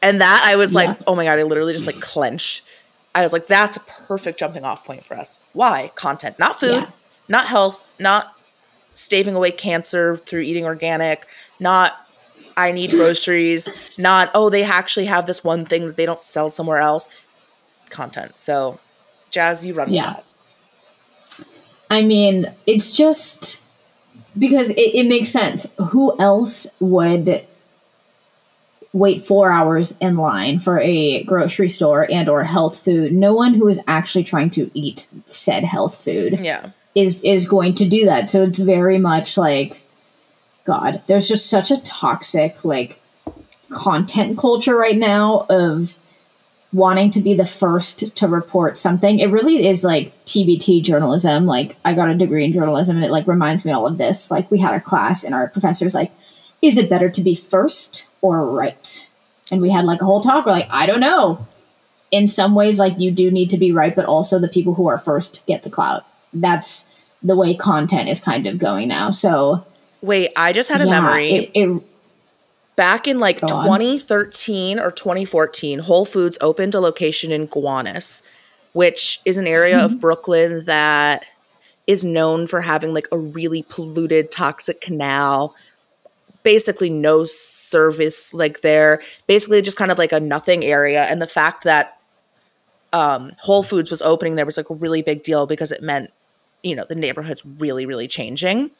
And 0.00 0.20
that 0.20 0.42
I 0.46 0.56
was 0.56 0.74
like, 0.74 0.96
oh 1.06 1.14
my 1.14 1.24
God, 1.24 1.38
I 1.38 1.42
literally 1.42 1.72
just 1.72 1.86
like 1.86 2.00
clenched. 2.00 2.62
I 3.14 3.22
was 3.22 3.32
like, 3.32 3.46
that's 3.46 3.76
a 3.76 3.80
perfect 3.80 4.38
jumping 4.38 4.64
off 4.64 4.84
point 4.84 5.04
for 5.04 5.16
us. 5.16 5.40
Why? 5.52 5.90
Content, 5.94 6.38
not 6.38 6.60
food, 6.60 6.72
Yeah. 6.82 6.90
not 7.28 7.46
health, 7.46 7.90
not 7.98 8.36
staving 8.94 9.34
away 9.34 9.50
cancer 9.50 10.16
through 10.16 10.40
eating 10.42 10.64
organic, 10.64 11.26
not 11.58 11.92
I 12.56 12.72
need 12.72 12.90
groceries, 12.90 13.96
not, 13.98 14.30
oh, 14.34 14.50
they 14.50 14.62
actually 14.64 15.06
have 15.06 15.26
this 15.26 15.42
one 15.42 15.64
thing 15.66 15.86
that 15.86 15.96
they 15.96 16.06
don't 16.06 16.18
sell 16.18 16.48
somewhere 16.50 16.78
else. 16.78 17.08
Content. 17.90 18.38
So, 18.38 18.78
Jaz, 19.30 19.64
you 19.64 19.74
run 19.74 19.92
Yeah. 19.92 20.16
I 21.90 22.02
mean, 22.02 22.52
it's 22.66 22.92
just 22.92 23.62
because 24.36 24.70
it, 24.70 24.78
it 24.78 25.08
makes 25.08 25.30
sense. 25.30 25.72
Who 25.90 26.16
else 26.20 26.66
would 26.80 27.46
wait 28.92 29.24
four 29.24 29.50
hours 29.50 29.96
in 29.98 30.16
line 30.16 30.58
for 30.58 30.78
a 30.80 31.22
grocery 31.24 31.68
store 31.68 32.06
and 32.10 32.28
or 32.28 32.44
health 32.44 32.82
food? 32.82 33.12
No 33.12 33.34
one 33.34 33.54
who 33.54 33.68
is 33.68 33.82
actually 33.86 34.24
trying 34.24 34.50
to 34.50 34.70
eat 34.74 35.08
said 35.26 35.64
health 35.64 36.02
food 36.02 36.40
Yeah. 36.40 36.70
is 36.94 37.20
is 37.22 37.46
going 37.48 37.74
to 37.76 37.88
do 37.88 38.04
that. 38.06 38.30
So 38.30 38.42
it's 38.42 38.58
very 38.58 38.98
much 38.98 39.36
like 39.36 39.80
God, 40.64 41.02
there's 41.06 41.28
just 41.28 41.48
such 41.48 41.70
a 41.70 41.80
toxic 41.82 42.64
like 42.64 43.00
content 43.70 44.38
culture 44.38 44.76
right 44.76 44.96
now 44.96 45.46
of 45.50 45.98
wanting 46.72 47.10
to 47.10 47.20
be 47.20 47.32
the 47.34 47.46
first 47.46 48.14
to 48.16 48.28
report 48.28 48.76
something. 48.76 49.18
It 49.18 49.30
really 49.30 49.66
is 49.66 49.82
like 49.84 50.12
TBT 50.26 50.82
journalism. 50.82 51.46
Like 51.46 51.76
I 51.84 51.94
got 51.94 52.10
a 52.10 52.14
degree 52.14 52.44
in 52.44 52.52
journalism 52.52 52.96
and 52.96 53.04
it 53.06 53.10
like 53.10 53.26
reminds 53.26 53.64
me 53.64 53.72
all 53.72 53.86
of 53.86 53.96
this. 53.96 54.30
Like 54.30 54.50
we 54.50 54.58
had 54.58 54.74
a 54.74 54.80
class 54.80 55.24
and 55.24 55.34
our 55.34 55.48
professor's 55.48 55.94
like, 55.94 56.12
is 56.62 56.76
it 56.76 56.90
better 56.90 57.08
to 57.10 57.22
be 57.22 57.34
first 57.34 58.08
or 58.20 58.44
right? 58.46 59.10
And 59.50 59.60
we 59.60 59.70
had 59.70 59.84
like 59.84 60.02
a 60.02 60.04
whole 60.04 60.20
talk. 60.20 60.44
We're 60.44 60.52
like, 60.52 60.68
I 60.70 60.86
don't 60.86 61.00
know. 61.00 61.46
In 62.10 62.26
some 62.26 62.54
ways, 62.54 62.78
like 62.78 62.98
you 62.98 63.10
do 63.10 63.30
need 63.30 63.50
to 63.50 63.58
be 63.58 63.72
right, 63.72 63.94
but 63.94 64.06
also 64.06 64.38
the 64.38 64.48
people 64.48 64.74
who 64.74 64.88
are 64.88 64.98
first 64.98 65.44
get 65.46 65.62
the 65.62 65.70
clout. 65.70 66.04
That's 66.32 66.88
the 67.22 67.36
way 67.36 67.54
content 67.56 68.08
is 68.08 68.20
kind 68.20 68.46
of 68.46 68.58
going 68.58 68.88
now. 68.88 69.10
So 69.10 69.64
Wait, 70.00 70.30
I 70.36 70.52
just 70.52 70.70
had 70.70 70.80
a 70.80 70.84
yeah, 70.84 70.90
memory. 70.90 71.28
It, 71.28 71.50
it, 71.54 71.84
Back 72.76 73.08
in 73.08 73.18
like 73.18 73.40
Go 73.40 73.48
on. 73.48 73.64
2013 73.64 74.78
or 74.78 74.90
2014, 74.92 75.80
Whole 75.80 76.04
Foods 76.04 76.38
opened 76.40 76.76
a 76.76 76.80
location 76.80 77.32
in 77.32 77.46
Gowanus, 77.48 78.22
which 78.72 79.20
is 79.24 79.36
an 79.36 79.48
area 79.48 79.76
Mm-hmm. 79.78 79.94
of 79.94 80.00
Brooklyn 80.00 80.64
that 80.66 81.24
is 81.88 82.04
known 82.04 82.46
for 82.46 82.60
having 82.60 82.94
like 82.94 83.08
a 83.10 83.18
really 83.18 83.64
polluted, 83.68 84.30
toxic 84.30 84.80
canal. 84.80 85.56
Basically, 86.42 86.90
no 86.90 87.24
service 87.24 88.32
like 88.32 88.60
there. 88.60 89.02
Basically, 89.26 89.60
just 89.62 89.76
kind 89.76 89.90
of 89.90 89.98
like 89.98 90.12
a 90.12 90.20
nothing 90.20 90.64
area. 90.64 91.02
And 91.04 91.20
the 91.20 91.26
fact 91.26 91.64
that 91.64 91.98
um, 92.92 93.32
Whole 93.40 93.62
Foods 93.62 93.90
was 93.90 94.02
opening 94.02 94.36
there 94.36 94.46
was 94.46 94.56
like 94.56 94.70
a 94.70 94.74
really 94.74 95.02
big 95.02 95.22
deal 95.22 95.46
because 95.46 95.72
it 95.72 95.82
meant, 95.82 96.10
you 96.62 96.74
know, 96.74 96.84
the 96.88 96.94
neighborhood's 96.94 97.44
really, 97.44 97.86
really 97.86 98.06
changing. 98.06 98.70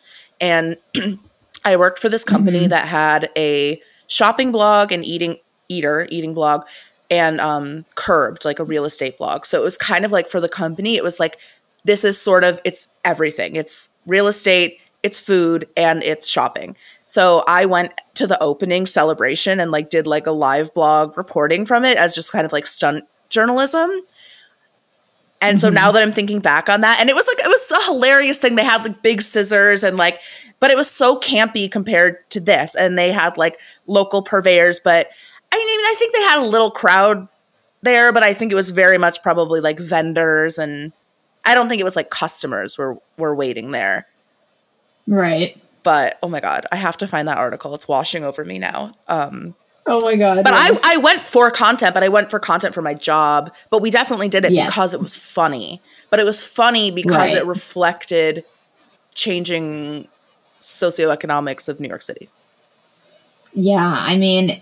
And 0.40 0.77
I 1.64 1.77
worked 1.77 1.99
for 1.99 2.09
this 2.09 2.25
company 2.25 2.66
that 2.66 2.88
had 2.88 3.31
a 3.37 3.81
shopping 4.07 4.53
blog 4.53 4.92
and 4.92 5.05
eating 5.05 5.37
eater 5.68 6.07
eating 6.11 6.33
blog 6.33 6.64
and 7.11 7.40
um 7.42 7.85
curbed 7.94 8.44
like 8.44 8.59
a 8.59 8.64
real 8.64 8.85
estate 8.85 9.18
blog. 9.18 9.44
So 9.44 9.61
it 9.61 9.64
was 9.64 9.77
kind 9.77 10.05
of 10.05 10.12
like 10.12 10.29
for 10.29 10.40
the 10.40 10.49
company 10.49 10.97
it 10.97 11.05
was 11.05 11.21
like 11.21 11.38
this 11.85 12.05
is 12.05 12.21
sort 12.21 12.44
of 12.44 12.61
it's 12.64 12.88
everything. 13.05 13.57
It's 13.57 13.94
real 14.07 14.27
estate, 14.27 14.81
it's 15.02 15.20
food 15.20 15.68
and 15.76 16.02
it's 16.02 16.26
shopping. 16.26 16.76
So 17.06 17.44
I 17.46 17.66
went 17.66 17.92
to 18.14 18.26
the 18.26 18.40
opening 18.42 18.87
celebration 18.87 19.61
and 19.61 19.70
like 19.70 19.90
did 19.90 20.06
like 20.06 20.26
a 20.26 20.32
live 20.32 20.74
blog 20.74 21.16
reporting 21.16 21.64
from 21.66 21.84
it 21.84 21.96
as 21.96 22.14
just 22.14 22.32
kind 22.32 22.44
of 22.44 22.52
like 22.52 22.66
stunt 22.66 23.04
journalism. 23.28 23.90
And 25.40 25.61
so 25.61 25.70
now 25.70 25.87
mm-hmm. 25.87 25.94
that 25.94 26.02
I'm 26.02 26.12
thinking 26.12 26.40
back 26.40 26.68
on 26.68 26.80
that, 26.80 26.98
and 27.00 27.08
it 27.08 27.14
was 27.14 27.28
like 27.28 27.38
it 27.38 27.48
was 27.48 27.70
a 27.70 27.92
hilarious 27.92 28.38
thing. 28.38 28.56
They 28.56 28.64
had 28.64 28.82
like 28.82 29.02
big 29.02 29.22
scissors 29.22 29.84
and 29.84 29.96
like, 29.96 30.18
but 30.58 30.72
it 30.72 30.76
was 30.76 30.90
so 30.90 31.16
campy 31.16 31.70
compared 31.70 32.28
to 32.30 32.40
this. 32.40 32.74
And 32.74 32.98
they 32.98 33.12
had 33.12 33.38
like 33.38 33.61
local 33.87 34.22
purveyors, 34.22 34.80
but 34.80 35.08
I 35.52 35.56
mean, 35.56 35.80
I 35.80 35.94
think 35.96 36.14
they 36.14 36.22
had 36.22 36.38
a 36.40 36.46
little 36.46 36.70
crowd 36.70 37.28
there, 37.82 38.12
but 38.12 38.22
I 38.22 38.34
think 38.34 38.52
it 38.52 38.56
was 38.56 38.70
very 38.70 38.98
much 38.98 39.22
probably 39.22 39.61
like 39.61 39.78
vendors, 39.78 40.58
and 40.58 40.92
I 41.44 41.54
don't 41.54 41.68
think 41.68 41.80
it 41.80 41.84
was 41.84 41.96
like 41.96 42.11
customers 42.11 42.76
were 42.76 42.98
were 43.16 43.34
waiting 43.34 43.70
there. 43.70 44.06
Right. 45.09 45.61
But 45.83 46.18
oh 46.23 46.29
my 46.29 46.40
god, 46.40 46.66
I 46.71 46.77
have 46.77 46.97
to 46.99 47.07
find 47.07 47.27
that 47.29 47.38
article. 47.38 47.75
It's 47.75 47.88
washing 47.88 48.23
over 48.25 48.44
me 48.44 48.59
now. 48.59 48.94
Um, 49.09 49.55
Oh 49.90 50.01
my 50.05 50.16
god. 50.16 50.44
but 50.44 50.53
yes. 50.53 50.83
I, 50.85 50.94
I 50.94 50.97
went 50.99 51.23
for 51.23 51.51
content, 51.51 51.94
but 51.94 52.03
I 52.03 52.09
went 52.09 52.31
for 52.31 52.38
content 52.38 52.75
for 52.75 52.83
my 52.83 52.92
job. 52.92 53.55
But 53.71 53.81
we 53.81 53.90
definitely 53.90 54.29
did 54.29 54.44
it 54.44 54.53
Yes. 54.53 54.66
because 54.68 54.92
it 54.92 55.01
was 55.01 55.14
funny. 55.16 55.81
But 56.11 56.21
it 56.21 56.25
was 56.25 56.47
funny 56.47 56.90
because 56.90 57.33
Right. 57.33 57.37
it 57.37 57.47
reflected 57.47 58.44
changing 59.14 60.07
socioeconomics 60.61 61.68
of 61.68 61.81
New 61.81 61.88
York 61.88 62.03
City. 62.03 62.29
Yeah, 63.55 63.79
I 63.83 64.16
mean, 64.18 64.61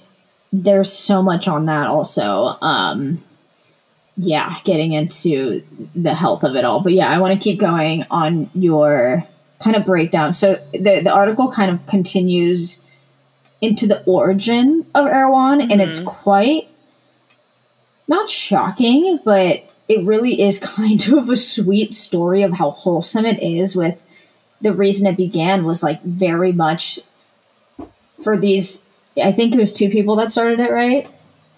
there's 0.52 0.92
so 0.92 1.22
much 1.22 1.48
on 1.48 1.64
that 1.66 1.88
also. 1.88 2.56
Um, 2.60 3.22
yeah, 4.16 4.54
getting 4.64 4.92
into 4.92 5.62
the 5.96 6.14
health 6.14 6.44
of 6.44 6.54
it 6.54 6.64
all. 6.64 6.82
But 6.82 6.92
yeah, 6.92 7.08
I 7.08 7.18
want 7.18 7.34
to 7.34 7.40
keep 7.42 7.58
going 7.58 8.04
on 8.10 8.48
your 8.54 9.24
kind 9.62 9.76
of 9.76 9.84
breakdown. 9.84 10.32
So 10.32 10.54
the, 10.72 11.00
the 11.00 11.12
article 11.12 11.50
kind 11.50 11.70
of 11.70 11.86
continues 11.86 12.82
into 13.60 13.86
the 13.86 14.02
origin 14.04 14.86
of 14.94 15.06
Erewhon, 15.06 15.60
and 15.60 15.80
it's 15.80 16.00
quite 16.00 16.68
not 18.06 18.28
shocking, 18.28 19.18
but 19.24 19.64
it 19.88 20.04
really 20.04 20.40
is 20.40 20.58
kind 20.76 21.08
of 21.08 21.28
a 21.30 21.36
sweet 21.36 21.94
story 21.94 22.42
of 22.42 22.54
how 22.54 22.70
wholesome 22.70 23.24
it 23.24 23.42
is 23.42 23.74
with 23.74 24.02
the 24.60 24.72
reason 24.72 25.06
it 25.06 25.16
began 25.16 25.64
was 25.64 25.82
like 25.82 26.02
very 26.02 26.52
much 26.52 26.98
for 28.22 28.36
these 28.38 28.86
I 29.22 29.32
think 29.32 29.54
it 29.54 29.58
was 29.58 29.72
two 29.72 29.88
people 29.88 30.16
that 30.16 30.30
started 30.30 30.60
it, 30.60 30.70
right? 30.70 31.08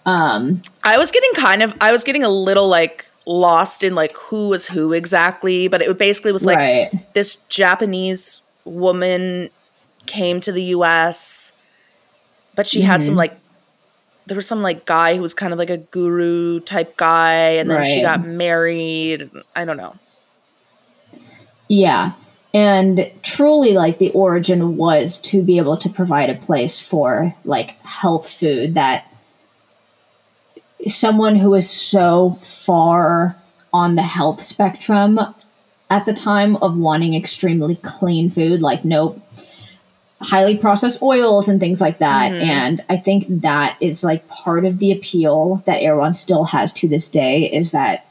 Um, 0.05 0.61
I 0.83 0.97
was 0.97 1.11
getting 1.11 1.33
kind 1.33 1.61
of, 1.61 1.75
I 1.81 1.91
was 1.91 2.03
getting 2.03 2.23
a 2.23 2.29
little 2.29 2.67
like 2.67 3.09
lost 3.25 3.83
in 3.83 3.95
like 3.95 4.15
who 4.15 4.49
was 4.49 4.67
who 4.67 4.93
exactly, 4.93 5.67
but 5.67 5.81
it 5.81 5.97
basically 5.97 6.31
was 6.31 6.45
like 6.45 6.57
right. 6.57 7.13
this 7.13 7.37
Japanese 7.49 8.41
woman 8.65 9.49
came 10.05 10.39
to 10.41 10.51
the 10.51 10.63
US, 10.63 11.53
but 12.55 12.67
she 12.67 12.81
had 12.81 13.03
some 13.03 13.11
mm-hmm. 13.11 13.19
like 13.19 13.39
there 14.25 14.35
was 14.35 14.47
some 14.47 14.61
like 14.61 14.85
guy 14.85 15.15
who 15.15 15.21
was 15.21 15.33
kind 15.33 15.53
of 15.53 15.59
like 15.59 15.69
a 15.69 15.77
guru 15.77 16.59
type 16.61 16.97
guy, 16.97 17.51
and 17.57 17.69
then 17.69 17.85
she 17.85 18.01
got 18.01 18.25
married. 18.25 19.29
I 19.55 19.65
don't 19.65 19.77
know. 19.77 19.95
Yeah. 21.67 22.13
And 22.53 23.11
truly, 23.21 23.73
like, 23.73 23.99
the 23.99 24.09
origin 24.11 24.75
was 24.75 25.21
to 25.21 25.43
be 25.43 25.59
able 25.59 25.77
to 25.77 25.89
provide 25.89 26.31
a 26.31 26.35
place 26.35 26.79
for, 26.79 27.35
like, 27.45 27.79
health 27.83 28.27
food 28.27 28.73
that 28.73 29.05
someone 30.87 31.35
who 31.35 31.53
is 31.53 31.69
so 31.69 32.31
far 32.31 33.35
on 33.73 33.95
the 33.95 34.01
health 34.01 34.41
spectrum 34.41 35.19
at 35.89 36.05
the 36.05 36.13
time 36.13 36.55
of 36.57 36.77
wanting 36.77 37.15
extremely 37.15 37.75
clean 37.75 38.29
food, 38.29 38.61
like, 38.61 38.85
nope, 38.85 39.21
highly 40.21 40.57
processed 40.57 41.01
oils 41.01 41.47
and 41.47 41.59
things 41.59 41.81
like 41.81 41.99
that. 41.99 42.31
Mm-hmm. 42.31 42.49
And 42.49 42.85
I 42.89 42.97
think 42.97 43.25
that 43.41 43.77
is, 43.81 44.03
like, 44.03 44.27
part 44.27 44.65
of 44.65 44.79
the 44.79 44.91
appeal 44.91 45.63
that 45.65 45.81
Erewhon 45.81 46.13
still 46.13 46.45
has 46.45 46.73
to 46.73 46.87
this 46.87 47.07
day 47.07 47.51
is 47.51 47.71
that 47.71 48.05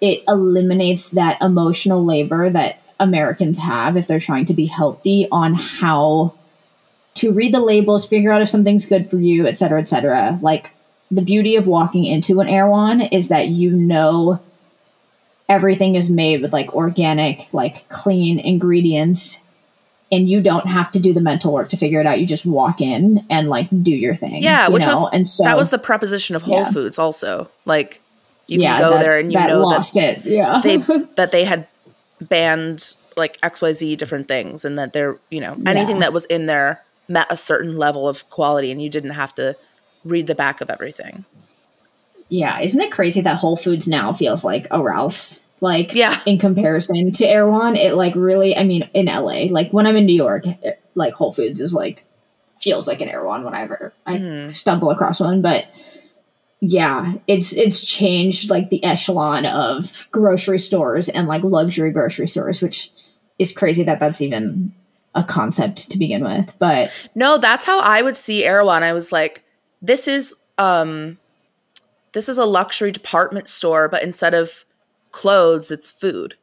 it 0.00 0.24
eliminates 0.26 1.10
that 1.10 1.40
emotional 1.40 2.04
labor 2.04 2.50
that 2.50 2.82
Americans 2.98 3.58
have 3.60 3.96
if 3.96 4.06
they're 4.06 4.20
trying 4.20 4.44
to 4.46 4.54
be 4.54 4.66
healthy 4.66 5.28
on 5.30 5.54
how 5.54 6.34
to 7.14 7.32
read 7.32 7.54
the 7.54 7.60
labels, 7.60 8.06
figure 8.06 8.32
out 8.32 8.42
if 8.42 8.48
something's 8.48 8.86
good 8.86 9.08
for 9.08 9.18
you, 9.18 9.46
et 9.46 9.52
cetera, 9.52 9.80
et 9.80 9.88
cetera. 9.88 10.38
Like 10.42 10.71
the 11.12 11.22
beauty 11.22 11.56
of 11.56 11.66
walking 11.66 12.04
into 12.04 12.40
an 12.40 12.48
Erewhon 12.48 13.00
is 13.02 13.28
that 13.28 13.48
you 13.48 13.70
know 13.70 14.40
everything 15.48 15.96
is 15.96 16.10
made 16.10 16.40
with 16.42 16.52
like 16.52 16.74
organic, 16.74 17.52
like 17.52 17.88
clean 17.88 18.38
ingredients 18.38 19.40
and 20.10 20.28
you 20.28 20.40
don't 20.42 20.66
have 20.66 20.90
to 20.92 21.00
do 21.00 21.12
the 21.12 21.20
mental 21.20 21.52
work 21.52 21.68
to 21.70 21.76
figure 21.76 22.00
it 22.00 22.06
out. 22.06 22.20
You 22.20 22.26
just 22.26 22.44
walk 22.46 22.80
in 22.80 23.24
and 23.30 23.48
like 23.48 23.68
do 23.82 23.94
your 23.94 24.14
thing. 24.14 24.42
Yeah, 24.42 24.66
you 24.68 24.72
which 24.74 24.82
know? 24.84 24.88
was 25.00 25.10
and 25.12 25.28
so 25.28 25.44
that 25.44 25.56
was 25.56 25.70
the 25.70 25.78
preposition 25.78 26.36
of 26.36 26.42
Whole 26.42 26.60
Yeah. 26.60 26.70
Foods 26.70 26.98
also. 26.98 27.50
Like 27.64 28.00
you 28.46 28.60
yeah, 28.60 28.78
can 28.78 28.80
go 28.82 28.90
that- 28.96 29.02
there 29.02 29.18
and 29.18 29.32
you 29.32 29.38
that 29.38 29.48
know 29.48 29.62
lost 29.62 29.94
that 29.94 30.18
it. 30.18 30.24
Yeah, 30.26 30.60
they 30.62 30.76
that 31.16 31.30
they 31.32 31.44
had 31.44 31.66
banned 32.20 32.94
like 33.16 33.38
XYZ 33.40 33.96
different 33.96 34.28
things 34.28 34.64
and 34.64 34.78
that 34.78 34.92
they're, 34.92 35.18
you 35.30 35.40
know, 35.40 35.54
anything 35.66 35.96
Yeah. 35.96 36.00
that 36.00 36.12
was 36.12 36.24
in 36.26 36.46
there 36.46 36.82
met 37.08 37.26
a 37.30 37.36
certain 37.36 37.76
level 37.76 38.08
of 38.08 38.28
quality 38.30 38.70
and 38.70 38.80
you 38.80 38.88
didn't 38.88 39.10
have 39.10 39.34
to 39.34 39.56
read 40.04 40.26
the 40.26 40.34
back 40.34 40.60
of 40.60 40.70
everything. 40.70 41.24
yeah. 42.28 42.60
Isn't 42.60 42.80
it 42.80 42.90
crazy 42.92 43.20
that 43.22 43.36
Whole 43.36 43.56
Foods 43.56 43.86
now 43.88 44.12
feels 44.12 44.44
like 44.44 44.66
a 44.70 44.82
Ralph's? 44.82 45.46
Like 45.60 45.94
Yeah. 45.94 46.18
in 46.26 46.38
comparison 46.38 47.12
to 47.12 47.24
Erewhon, 47.26 47.76
it 47.76 47.94
like 47.94 48.14
really. 48.16 48.56
I 48.56 48.64
mean, 48.64 48.88
in 48.94 49.06
LA, 49.06 49.44
like 49.50 49.70
when 49.72 49.86
I'm 49.86 49.94
in 49.96 50.06
New 50.06 50.14
York, 50.16 50.44
it, 50.46 50.80
like 50.96 51.14
Whole 51.14 51.32
Foods 51.32 51.60
is 51.60 51.72
like 51.72 52.04
feels 52.60 52.88
like 52.88 53.00
an 53.00 53.08
Erewhon 53.08 53.44
whenever 53.44 53.92
I 54.06 54.18
Mm-hmm. 54.18 54.50
stumble 54.50 54.90
across 54.90 55.20
one, 55.20 55.40
but. 55.42 55.66
Yeah, 56.64 57.14
it's 57.26 57.52
it's 57.56 57.84
changed 57.84 58.48
like 58.48 58.70
the 58.70 58.84
echelon 58.84 59.46
of 59.46 60.06
grocery 60.12 60.60
stores 60.60 61.08
and 61.08 61.26
like 61.26 61.42
luxury 61.42 61.90
grocery 61.90 62.28
stores, 62.28 62.62
which 62.62 62.90
is 63.36 63.52
crazy 63.52 63.82
that 63.82 63.98
that's 63.98 64.20
even 64.20 64.72
a 65.12 65.24
concept 65.24 65.90
to 65.90 65.98
begin 65.98 66.22
with. 66.22 66.54
But 66.60 67.08
No, 67.16 67.36
that's 67.36 67.64
how 67.64 67.80
I 67.80 68.00
would 68.02 68.16
see 68.16 68.44
Erewhon. 68.44 68.84
I 68.84 68.92
was 68.92 69.10
like, 69.10 69.42
this 69.82 70.06
is 70.08 70.42
um 70.58 71.18
this 72.12 72.28
is 72.28 72.38
a 72.38 72.44
luxury 72.44 72.92
department 72.92 73.48
store, 73.48 73.88
but 73.88 74.02
instead 74.02 74.34
of 74.34 74.64
clothes, 75.10 75.70
it's 75.70 75.90
food. 75.90 76.36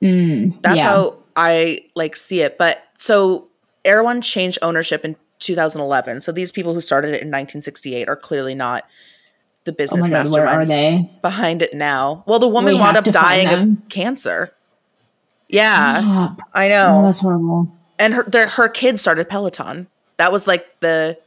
That's 0.00 0.12
Mm, 0.14 0.76
yeah. 0.76 0.82
how 0.82 1.16
I 1.36 1.80
like 1.94 2.16
see 2.16 2.40
it. 2.40 2.58
But 2.58 2.82
so 2.98 3.48
Erewhon 3.84 4.20
changed 4.20 4.58
ownership 4.62 5.04
in 5.04 5.16
2011. 5.38 6.20
So 6.22 6.32
these 6.32 6.50
people 6.52 6.74
who 6.74 6.80
started 6.80 7.08
it 7.08 7.22
in 7.22 7.28
1968 7.28 8.08
are 8.08 8.16
clearly 8.16 8.54
not 8.54 8.84
the 9.64 9.72
oh 9.72 9.74
business 9.76 10.08
my 10.08 10.24
god, 10.24 10.26
masterminds 10.26 11.20
behind 11.22 11.62
it 11.62 11.72
now. 11.74 12.24
Well, 12.26 12.38
the 12.40 12.48
woman 12.48 12.74
We 12.74 12.80
wound 12.80 12.96
up 12.96 13.04
dying 13.04 13.48
of 13.48 13.88
cancer. 13.88 14.52
Yeah, 15.48 16.00
Ah, 16.02 16.36
I 16.54 16.66
oh, 16.66 16.68
know. 17.00 17.02
that's 17.06 17.20
horrible. 17.20 17.70
and 17.98 18.14
her 18.14 18.24
their, 18.24 18.48
her 18.48 18.68
kids 18.68 19.00
started 19.00 19.28
Peloton. 19.28 19.86
That 20.16 20.32
was 20.32 20.46
like 20.48 20.66
the 20.80 21.18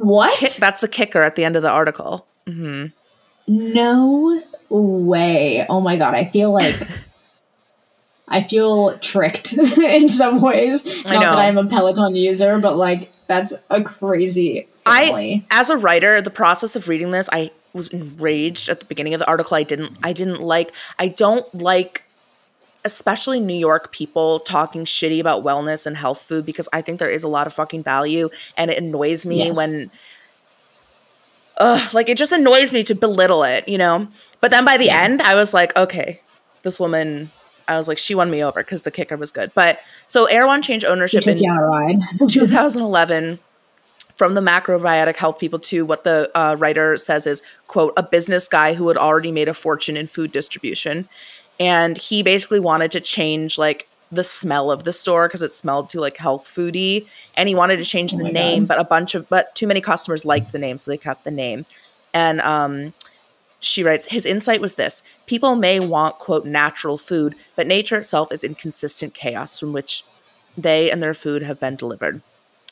What? 0.00 0.56
that's 0.58 0.80
the 0.80 0.88
kicker 0.88 1.22
at 1.22 1.36
the 1.36 1.44
end 1.44 1.56
of 1.56 1.62
the 1.62 1.70
article. 1.70 2.26
Mm-hmm. 2.46 2.86
no 3.46 4.42
way. 4.70 5.66
Oh 5.68 5.80
my 5.80 5.96
god, 5.96 6.14
I 6.14 6.24
feel 6.30 6.52
like 6.52 6.74
I 8.28 8.42
feel 8.42 8.96
tricked 8.98 9.52
in 9.78 10.08
some 10.08 10.40
ways. 10.40 10.84
Not 11.04 11.10
I 11.10 11.14
know. 11.14 11.20
that 11.20 11.38
I'm 11.38 11.58
a 11.58 11.66
Peloton 11.66 12.14
user, 12.14 12.58
but 12.58 12.76
like 12.76 13.10
that's 13.26 13.52
a 13.68 13.82
crazy 13.82 14.68
family. 14.78 15.46
I, 15.50 15.60
as 15.60 15.68
a 15.68 15.76
writer, 15.76 16.22
the 16.22 16.30
process 16.30 16.76
of 16.76 16.88
reading 16.88 17.10
this, 17.10 17.28
I 17.32 17.50
was 17.72 17.88
enraged 17.88 18.68
at 18.68 18.80
the 18.80 18.86
beginning 18.86 19.14
of 19.14 19.20
the 19.20 19.28
article. 19.28 19.56
I 19.56 19.64
didn't, 19.64 19.96
I 20.02 20.12
didn't 20.12 20.40
like, 20.40 20.72
I 20.98 21.08
don't 21.08 21.52
like, 21.54 22.04
especially 22.84 23.40
New 23.40 23.54
York 23.54 23.92
people 23.92 24.38
talking 24.40 24.84
shitty 24.84 25.20
about 25.20 25.44
wellness 25.44 25.86
and 25.86 25.96
health 25.96 26.22
food 26.22 26.46
because 26.46 26.68
I 26.72 26.80
think 26.80 26.98
there 26.98 27.10
is 27.10 27.22
a 27.22 27.28
lot 27.28 27.46
of 27.46 27.52
fucking 27.52 27.82
value, 27.82 28.28
and 28.56 28.70
it 28.70 28.78
annoys 28.78 29.26
me 29.26 29.38
Yes. 29.44 29.56
when. 29.56 29.90
Ugh, 31.58 31.92
like 31.94 32.08
it 32.08 32.16
just 32.16 32.32
annoys 32.32 32.72
me 32.72 32.82
to 32.84 32.94
belittle 32.94 33.42
it, 33.44 33.68
you 33.68 33.76
know. 33.76 34.08
But 34.40 34.50
then 34.50 34.64
by 34.64 34.78
the 34.78 34.88
end, 34.88 35.20
I 35.20 35.34
was 35.34 35.52
like, 35.52 35.76
okay, 35.76 36.20
this 36.62 36.80
woman. 36.80 37.30
I 37.68 37.76
was 37.76 37.86
like, 37.86 37.98
she 37.98 38.16
won 38.16 38.32
me 38.32 38.42
over 38.42 38.64
because 38.64 38.82
the 38.82 38.90
kicker 38.90 39.16
was 39.16 39.30
good. 39.30 39.52
But 39.54 39.78
so 40.08 40.24
Erewhon 40.24 40.60
changed 40.60 40.84
ownership 40.84 41.24
in 41.28 41.38
you 41.38 41.48
on 41.52 41.58
a 41.58 41.66
ride. 41.66 41.98
2011 42.28 43.38
from 44.16 44.34
the 44.34 44.40
macrobiotic 44.40 45.16
health 45.16 45.38
people 45.38 45.58
to 45.60 45.86
what 45.86 46.02
the 46.02 46.28
uh, 46.34 46.56
writer 46.58 46.96
says 46.96 47.26
is 47.26 47.42
quote 47.68 47.92
a 47.96 48.02
business 48.02 48.48
guy 48.48 48.74
who 48.74 48.88
had 48.88 48.96
already 48.96 49.30
made 49.30 49.48
a 49.48 49.54
fortune 49.54 49.96
in 49.96 50.06
food 50.06 50.32
distribution 50.32 51.08
and 51.60 51.98
he 51.98 52.22
basically 52.22 52.58
wanted 52.58 52.90
to 52.92 53.00
change 53.00 53.58
like 53.58 53.86
the 54.10 54.24
smell 54.24 54.72
of 54.72 54.82
the 54.82 54.92
store 54.92 55.28
because 55.28 55.42
it 55.42 55.52
smelled 55.52 55.88
too 55.88 56.00
like 56.00 56.16
health 56.16 56.44
foody. 56.44 57.06
And 57.36 57.48
he 57.48 57.54
wanted 57.54 57.76
to 57.78 57.84
change 57.84 58.12
the 58.12 58.22
Oh 58.22 58.24
my 58.24 58.30
name 58.30 58.62
God. 58.62 58.68
but 58.68 58.80
a 58.80 58.84
bunch 58.84 59.14
of 59.14 59.28
but 59.28 59.54
too 59.54 59.68
many 59.68 59.80
customers 59.80 60.24
liked 60.24 60.50
the 60.50 60.58
name 60.58 60.78
so 60.78 60.90
they 60.90 60.96
kept 60.96 61.22
the 61.24 61.30
name. 61.30 61.66
And 62.12 62.40
um 62.40 62.94
she 63.60 63.84
writes 63.84 64.06
his 64.06 64.26
insight 64.26 64.60
was 64.60 64.74
this. 64.74 65.02
People 65.26 65.54
may 65.54 65.78
want 65.78 66.18
quote 66.18 66.46
natural 66.46 66.98
food 66.98 67.36
but 67.54 67.68
nature 67.68 67.98
itself 67.98 68.32
is 68.32 68.42
inconsistent 68.42 69.14
chaos 69.14 69.60
from 69.60 69.72
which 69.72 70.02
they 70.56 70.90
and 70.90 71.00
their 71.00 71.14
food 71.14 71.42
have 71.42 71.60
been 71.60 71.76
delivered. 71.76 72.22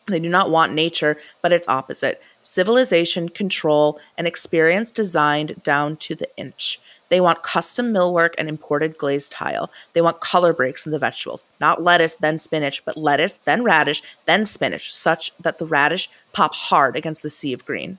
They 0.07 0.19
do 0.19 0.29
not 0.31 0.51
want 0.51 0.73
nature, 0.73 1.19
but 1.43 1.53
its 1.53 1.69
opposite. 1.69 2.23
Civilization, 2.41 3.29
control, 3.29 4.01
and 4.17 4.27
experience 4.27 4.91
designed 4.91 5.63
down 5.63 5.97
to 5.99 6.15
the 6.15 6.29
inch. 6.37 6.81
They 7.09 7.21
want 7.21 7.43
custom 7.43 7.93
millwork 7.93 8.35
and 8.37 8.49
imported 8.49 8.99
glazed 8.99 9.33
tile. 9.33 9.71
They 9.93 10.03
want 10.03 10.21
color 10.21 10.53
breaks 10.53 10.85
in 10.85 10.93
the 10.93 10.99
vegetables, 10.99 11.45
not 11.61 11.83
lettuce, 11.83 12.15
then 12.15 12.39
spinach, 12.39 12.85
but 12.85 12.97
lettuce, 12.97 13.37
then 13.37 13.65
radish, 13.65 14.03
then 14.27 14.45
spinach, 14.45 14.93
such 14.93 15.37
that 15.39 15.59
the 15.59 15.67
radish 15.67 16.11
pop 16.33 16.55
hard 16.55 16.97
against 16.97 17.23
the 17.23 17.31
sea 17.31 17.53
of 17.53 17.65
green. 17.65 17.99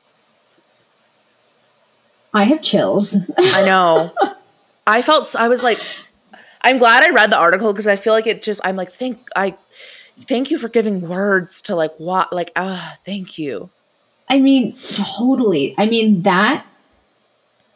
I 2.34 2.44
have 2.44 2.62
chills. 2.62 3.16
I 3.38 3.66
know. 3.66 4.12
I 4.86 5.02
felt, 5.02 5.36
I 5.38 5.48
was 5.48 5.64
like, 5.64 5.80
I'm 6.62 6.78
glad 6.78 7.04
I 7.04 7.10
read 7.10 7.32
the 7.32 7.38
article 7.38 7.74
because 7.74 7.88
I 7.88 7.96
feel 7.96 8.14
like 8.14 8.28
it 8.28 8.42
just, 8.42 8.62
I'm 8.64 8.76
like, 8.76 8.90
thank, 8.90 9.30
I, 9.36 9.58
thank 10.20 10.52
you 10.52 10.58
for 10.58 10.68
giving 10.68 11.02
words 11.02 11.62
to 11.64 11.76
like 11.76 11.96
what, 11.98 12.32
like, 12.32 12.52
ah, 12.56 12.98
thank 13.04 13.40
you. 13.40 13.72
I 14.28 14.40
mean, 14.40 14.76
totally. 14.94 15.74
I 15.78 15.88
mean, 15.88 16.22
that 16.22 16.64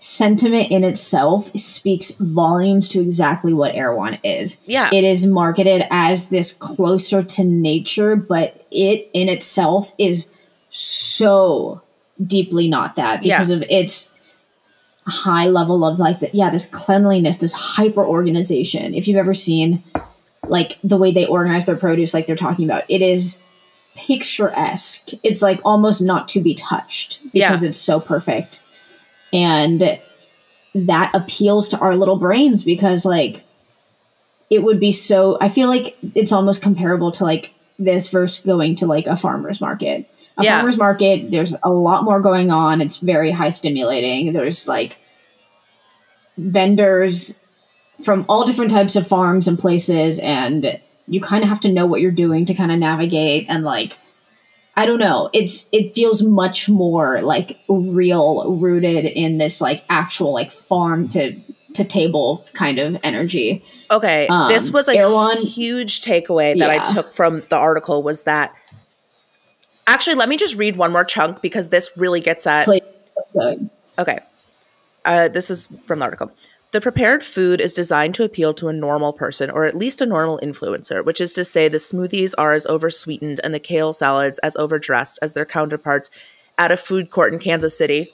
sentiment 0.04 0.70
in 0.70 0.84
itself 0.84 1.50
speaks 1.58 2.12
volumes 2.20 2.90
to 2.90 3.00
exactly 3.00 3.54
what 3.54 3.74
Erewhon 3.74 4.18
is. 4.22 4.62
Yeah. 4.66 4.90
It 4.92 5.06
is 5.06 5.26
marketed 5.26 5.86
as 5.90 6.28
this 6.28 6.52
closer 6.54 7.24
to 7.24 7.44
nature, 7.46 8.18
but 8.18 8.68
it 8.70 9.10
in 9.14 9.30
itself 9.30 9.94
is 9.98 10.30
so 10.68 11.82
deeply 12.26 12.68
not 12.68 12.96
that 12.98 13.24
Yeah. 13.24 13.38
because 13.38 13.50
of 13.50 13.64
its 13.70 14.10
high 15.08 15.48
level 15.48 15.86
of 15.86 16.00
like 16.00 16.20
the, 16.20 16.30
yeah 16.34 16.50
this 16.50 16.66
cleanliness 16.66 17.38
this 17.38 17.54
hyper 17.54 18.06
organization 18.06 18.94
if 18.94 19.06
you've 19.06 19.18
ever 19.18 19.34
seen 19.34 19.84
like 20.48 20.78
the 20.82 20.96
way 20.98 21.12
they 21.12 21.26
organize 21.28 21.66
their 21.66 21.76
produce 21.76 22.14
like 22.14 22.26
they're 22.26 22.36
talking 22.38 22.64
about 22.66 22.84
it 22.90 23.02
is 23.02 23.38
picturesque. 23.96 25.10
It's 25.24 25.42
like 25.42 25.60
almost 25.64 26.02
not 26.02 26.28
to 26.30 26.42
be 26.42 26.56
touched 26.56 27.22
because 27.32 27.62
Yeah. 27.64 27.70
it's 27.70 27.78
so 27.78 28.00
perfect. 28.00 28.62
And 29.34 30.00
that 30.76 31.12
appeals 31.14 31.70
to 31.70 31.80
our 31.80 31.96
little 31.96 32.18
brains 32.18 32.64
because 32.64 33.04
like 33.06 33.44
it 34.50 34.64
would 34.64 34.80
be 34.80 34.92
so 34.92 35.38
I 35.42 35.50
feel 35.50 35.68
like 35.68 35.96
it's 36.16 36.32
almost 36.32 36.62
comparable 36.62 37.12
to 37.14 37.24
like 37.24 37.54
this 37.80 38.10
versus 38.10 38.46
going 38.46 38.76
to 38.76 38.86
like 38.88 39.08
a 39.08 39.16
farmer's 39.16 39.60
market. 39.60 40.08
A 40.38 40.44
Yeah. 40.44 40.58
farmer's 40.58 40.78
market, 40.78 41.32
there's 41.32 41.56
a 41.64 41.70
lot 41.72 42.04
more 42.04 42.20
going 42.22 42.52
on. 42.52 42.82
It's 42.82 42.98
very 42.98 43.32
high 43.32 43.50
stimulating. 43.50 44.34
There's 44.34 44.68
like 44.68 44.98
vendors 46.38 47.40
from 48.04 48.26
all 48.28 48.46
different 48.46 48.72
types 48.72 48.96
of 48.96 49.08
farms 49.08 49.48
and 49.48 49.58
places 49.60 50.20
and 50.20 50.80
you 51.08 51.22
kind 51.22 51.44
of 51.44 51.50
have 51.50 51.60
to 51.62 51.72
know 51.72 51.86
what 51.86 52.02
you're 52.02 52.12
doing 52.12 52.46
to 52.46 52.54
kind 52.54 52.72
of 52.72 52.80
navigate 52.80 53.46
and 53.50 53.64
like 53.64 53.98
I 54.76 54.86
don't 54.86 55.00
know. 55.00 55.30
It's 55.34 55.70
it 55.72 55.94
feels 55.94 56.24
much 56.24 56.68
more 56.68 57.22
like 57.22 57.58
real 57.70 58.58
rooted 58.58 59.06
in 59.06 59.38
this 59.38 59.62
like 59.62 59.84
actual 59.90 60.34
like 60.34 60.52
farm 60.52 61.08
to 61.10 61.34
to 61.76 61.84
table 61.84 62.46
kind 62.54 62.80
of 62.80 62.98
energy. 63.04 63.64
Okay, 63.92 64.28
Um, 64.28 64.48
this 64.50 64.72
was 64.72 64.90
a 64.90 64.96
Erewhon- 64.96 65.38
huge 65.38 66.02
takeaway 66.02 66.58
that 66.58 66.70
I 66.70 66.84
took 66.94 67.14
from 67.14 67.42
the 67.50 67.56
article 67.56 68.02
was 68.04 68.24
that 68.24 68.52
actually 69.88 70.16
let 70.16 70.30
me 70.30 70.38
just 70.38 70.56
read 70.56 70.76
one 70.78 70.92
more 70.92 71.04
chunk 71.04 71.42
because 71.42 71.70
this 71.70 71.92
really 71.98 72.22
gets 72.22 72.48
at 72.48 72.66
Okay. 74.00 74.20
Uh, 75.06 75.28
this 75.28 75.50
is 75.50 75.68
from 75.86 76.00
the 76.00 76.06
article. 76.06 76.32
The 76.74 76.82
prepared 76.82 77.24
food 77.24 77.62
is 77.62 77.76
designed 77.76 78.16
to 78.16 78.24
appeal 78.24 78.52
to 78.56 78.68
a 78.68 78.74
normal 78.74 79.14
person, 79.14 79.52
or 79.52 79.64
at 79.64 79.76
least 79.76 80.02
a 80.02 80.08
normal 80.08 80.40
influencer, 80.42 81.06
which 81.06 81.22
is 81.22 81.34
to 81.34 81.46
say, 81.46 81.68
the 81.68 81.78
smoothies 81.78 82.34
are 82.36 82.54
as 82.54 82.66
oversweetened 82.66 83.40
and 83.44 83.54
the 83.54 83.60
kale 83.60 83.94
salads 83.94 84.40
as 84.40 84.58
overdressed 84.58 85.20
as 85.22 85.34
their 85.34 85.46
counterparts 85.46 86.10
at 86.58 86.72
a 86.72 86.78
food 86.78 87.12
court 87.12 87.32
in 87.32 87.38
Kansas 87.38 87.78
City. 87.78 88.08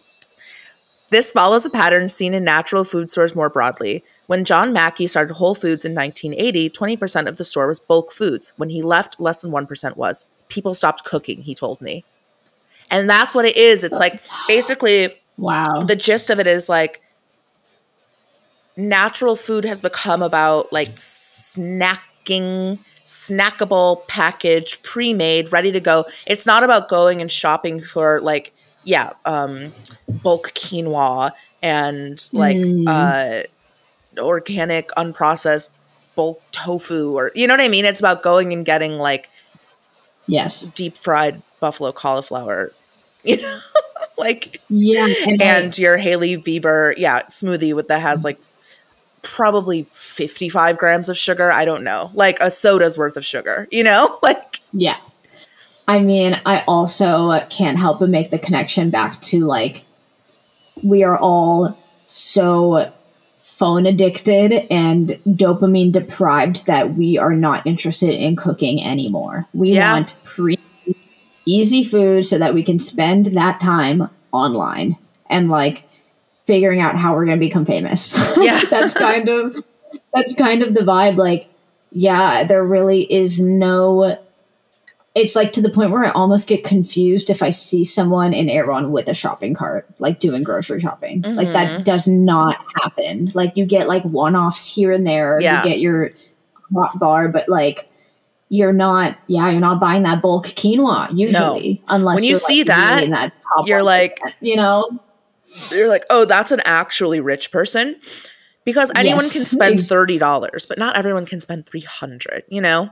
This 1.10 1.32
follows 1.32 1.66
a 1.66 1.70
pattern 1.70 2.10
seen 2.10 2.34
in 2.34 2.44
natural 2.44 2.84
food 2.84 3.10
stores 3.10 3.34
more 3.34 3.50
broadly. 3.50 4.04
When 4.28 4.44
John 4.44 4.74
Mackey 4.74 5.08
started 5.08 5.36
Whole 5.36 5.56
Foods 5.56 5.86
in 5.86 5.96
1980, 5.96 6.70
20% 6.70 7.28
of 7.28 7.38
the 7.38 7.46
store 7.46 7.68
was 7.70 7.80
bulk 7.80 8.12
foods. 8.12 8.52
When 8.58 8.70
he 8.70 8.82
left, 8.82 9.22
less 9.22 9.42
than 9.42 9.52
1% 9.52 9.96
was. 9.96 10.26
People 10.50 10.74
stopped 10.74 11.06
cooking, 11.06 11.44
he 11.44 11.56
told 11.56 11.80
me. 11.80 12.04
And 12.92 13.10
that's 13.10 13.34
what 13.34 13.46
it 13.46 13.56
is. 13.56 13.86
It's 13.86 13.98
like 13.98 14.22
basically 14.50 15.16
Wow. 15.38 15.84
the 15.88 15.96
gist 15.96 16.30
of 16.30 16.42
it 16.42 16.48
is 16.48 16.68
like 16.68 17.02
natural 18.80 19.36
food 19.36 19.66
has 19.66 19.82
become 19.82 20.22
about 20.22 20.72
like 20.72 20.90
snacking 20.90 22.78
snackable 23.06 24.08
package 24.08 24.82
pre-made 24.84 25.52
ready 25.52 25.72
to 25.72 25.80
go 25.80 26.04
it's 26.28 26.46
not 26.46 26.64
about 26.64 26.88
going 26.90 27.22
and 27.22 27.32
shopping 27.32 27.82
for 27.84 28.22
like 28.22 28.54
yeah 28.84 29.12
um 29.26 29.70
bulk 30.24 30.52
quinoa 30.54 31.32
and 31.62 32.30
like 32.34 32.56
Mm. 32.58 32.86
uh 32.88 33.44
organic 34.22 34.90
unprocessed 34.90 35.72
bulk 36.16 36.42
tofu 36.52 37.14
or 37.18 37.32
you 37.36 37.48
know 37.48 37.54
what 37.54 37.62
i 37.62 37.68
mean 37.68 37.86
it's 37.86 38.00
about 38.00 38.22
going 38.24 38.54
and 38.54 38.66
getting 38.66 38.98
like 38.98 39.28
yes. 40.28 40.68
deep 40.70 40.96
fried 40.98 41.42
buffalo 41.60 41.92
cauliflower 41.92 42.72
you 43.24 43.38
know 43.42 43.60
like 44.18 44.62
Yeah. 44.70 45.08
And, 45.28 45.42
I- 45.42 45.46
and 45.46 45.78
your 45.78 45.98
Hailey 45.98 46.38
Bieber, 46.38 46.94
yeah, 46.98 47.24
smoothie 47.24 47.74
with 47.74 47.88
that 47.88 48.02
has 48.02 48.24
like 48.24 48.38
probably 49.22 49.84
55 49.92 50.78
grams 50.78 51.10
of 51.10 51.18
sugar. 51.18 51.52
I 51.52 51.66
don't 51.66 51.84
know, 51.84 52.12
like 52.14 52.38
a 52.40 52.50
soda's 52.52 52.98
worth 52.98 53.18
of 53.18 53.26
sugar, 53.26 53.68
you 53.72 53.84
know? 53.84 54.18
Like, 54.24 54.62
Yeah. 54.74 54.98
I 55.88 56.00
mean, 56.00 56.40
I 56.46 56.64
also 56.68 57.40
can't 57.50 57.78
help 57.80 58.00
but 58.00 58.10
make 58.10 58.30
the 58.30 58.38
connection 58.40 58.90
back 58.92 59.20
to 59.22 59.40
like, 59.46 59.86
we 60.84 61.04
are 61.04 61.18
all 61.18 61.74
so 62.08 62.86
phone 63.42 63.86
addicted 63.86 64.68
and 64.72 65.10
dopamine 65.26 65.92
deprived 65.92 66.68
that 66.68 66.94
we 66.94 67.18
are 67.18 67.34
not 67.34 67.66
interested 67.68 68.12
in 68.12 68.36
cooking 68.36 68.84
anymore. 68.84 69.48
We 69.54 69.74
Yeah. 69.74 69.94
want 69.94 70.16
pre 70.24 70.58
easy 71.46 71.84
food 71.84 72.24
so 72.26 72.38
that 72.38 72.54
we 72.54 72.64
can 72.64 72.78
spend 72.80 73.26
that 73.28 73.60
time 73.60 74.10
online 74.32 74.96
and 75.30 75.50
like 75.50 75.84
figuring 76.50 76.80
out 76.82 76.96
how 76.96 77.14
we're 77.14 77.26
going 77.26 77.40
to 77.40 77.46
become 77.46 77.66
famous. 77.66 78.18
Yeah. 78.38 78.60
that's 78.70 78.94
kind 78.96 79.30
of 79.30 79.56
that's 80.14 80.34
kind 80.36 80.64
of 80.64 80.74
the 80.74 80.82
vibe 80.82 81.16
like 81.18 81.48
yeah, 81.92 82.44
there 82.44 82.64
really 82.66 83.02
is 83.12 83.40
no 83.40 84.18
it's 85.16 85.36
like 85.36 85.52
to 85.54 85.62
the 85.62 85.70
point 85.70 85.92
where 85.92 86.06
I 86.06 86.12
almost 86.12 86.48
get 86.48 86.64
confused 86.64 87.30
if 87.30 87.42
I 87.44 87.50
see 87.50 87.84
someone 87.84 88.32
in 88.34 88.48
Erewhon 88.50 88.92
with 88.92 89.08
a 89.10 89.14
shopping 89.14 89.54
cart, 89.56 89.88
like 90.00 90.20
doing 90.20 90.44
grocery 90.44 90.80
shopping. 90.80 91.22
Like 91.24 91.48
Mm-hmm. 91.48 91.54
that 91.54 91.86
does 91.86 92.08
not 92.08 92.58
happen. 92.82 93.30
Like 93.34 93.58
you 93.58 93.66
get 93.66 93.88
like 93.88 94.04
one 94.04 94.36
offs 94.36 94.74
here 94.74 94.92
and 94.92 95.06
there. 95.06 95.40
Yeah. 95.42 95.64
You 95.64 95.70
get 95.70 95.80
your 95.80 96.12
hot 96.74 96.98
bar, 97.00 97.28
but 97.30 97.50
like 97.50 97.90
you're 98.50 98.74
not 98.74 99.18
yeah, 99.28 99.50
you're 99.52 99.60
not 99.60 99.80
buying 99.82 100.04
that 100.04 100.22
bulk 100.22 100.46
quinoa 100.46 101.10
usually. 101.18 101.82
Unless 101.90 102.16
When 102.16 102.24
you 102.24 102.30
you're, 102.32 102.40
see 102.40 102.60
like, 102.60 102.68
that, 102.68 103.10
that 103.10 103.34
you're 103.68 103.82
1%, 103.82 103.86
like- 103.86 104.20
you 104.42 104.56
know? 104.56 105.00
You're 105.72 105.88
like, 105.88 106.04
oh, 106.10 106.26
that's 106.26 106.52
an 106.52 106.62
actually 106.66 107.20
rich 107.20 107.52
person. 107.52 107.96
Because 108.66 108.92
anyone 108.96 109.24
Yes. 109.24 109.34
can 109.34 109.42
spend 109.42 109.80
$30, 109.80 110.66
but 110.68 110.78
not 110.78 110.96
everyone 110.96 111.26
can 111.26 111.40
spend 111.40 111.66
300 111.66 112.44
you 112.50 112.62
know? 112.62 112.90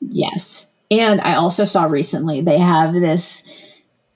Yes. 0.00 0.66
And 0.90 1.20
I 1.20 1.34
also 1.34 1.64
saw 1.64 1.84
recently 1.84 2.40
they 2.40 2.58
have 2.58 2.92
this 2.94 3.44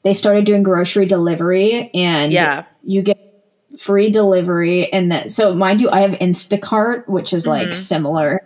they 0.03 0.13
started 0.13 0.45
doing 0.45 0.63
grocery 0.63 1.07
delivery 1.07 1.91
and 1.95 2.33
Yeah. 2.33 2.65
you 2.83 3.03
get 3.03 3.19
free 3.79 4.11
delivery 4.11 4.93
and 4.93 5.11
that 5.11 5.33
so 5.33 5.55
mind 5.55 5.81
you 5.81 5.89
I 5.91 6.01
have 6.03 6.13
Instacart 6.19 7.09
which 7.09 7.33
is 7.33 7.47
like 7.47 7.75
similar 7.75 8.41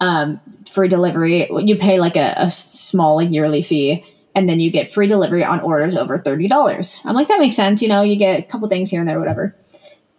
um 0.00 0.40
free 0.70 0.88
delivery 0.88 1.48
you 1.64 1.76
pay 1.76 2.00
like 2.00 2.16
a, 2.16 2.34
a 2.36 2.50
small 2.50 3.16
like 3.16 3.30
yearly 3.30 3.62
fee 3.62 4.04
and 4.34 4.48
then 4.48 4.60
you 4.60 4.70
get 4.70 4.92
free 4.92 5.06
delivery 5.06 5.44
on 5.44 5.60
orders 5.60 5.96
over 5.96 6.18
$30. 6.18 7.06
I'm 7.06 7.14
like 7.14 7.28
that 7.28 7.40
makes 7.40 7.56
sense, 7.56 7.82
you 7.82 7.88
know, 7.88 8.02
you 8.02 8.16
get 8.16 8.40
a 8.40 8.42
couple 8.42 8.68
things 8.68 8.90
here 8.90 9.00
and 9.00 9.08
there 9.08 9.18
whatever. 9.18 9.56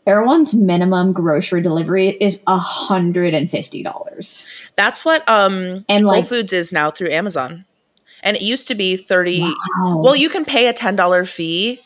Erewhon's 0.08 0.56
minimum 0.56 1.14
grocery 1.14 1.62
delivery 1.62 2.08
is 2.10 2.42
$150. 2.48 4.70
That's 4.76 5.06
what 5.06 5.28
um 5.30 5.86
And, 5.88 6.04
Whole 6.04 6.14
like- 6.16 6.26
Foods 6.26 6.54
is 6.54 6.72
now 6.72 6.90
through 6.92 7.12
Amazon. 7.12 7.66
And 8.24 8.38
it 8.38 8.44
used 8.44 8.68
to 8.68 8.76
be 8.76 8.98
30 8.98 9.42
Wow. 9.42 10.02
Well, 10.04 10.16
you 10.16 10.30
can 10.30 10.46
pay 10.46 10.68
a 10.68 10.74
$10 10.74 11.28
fee 11.30 11.80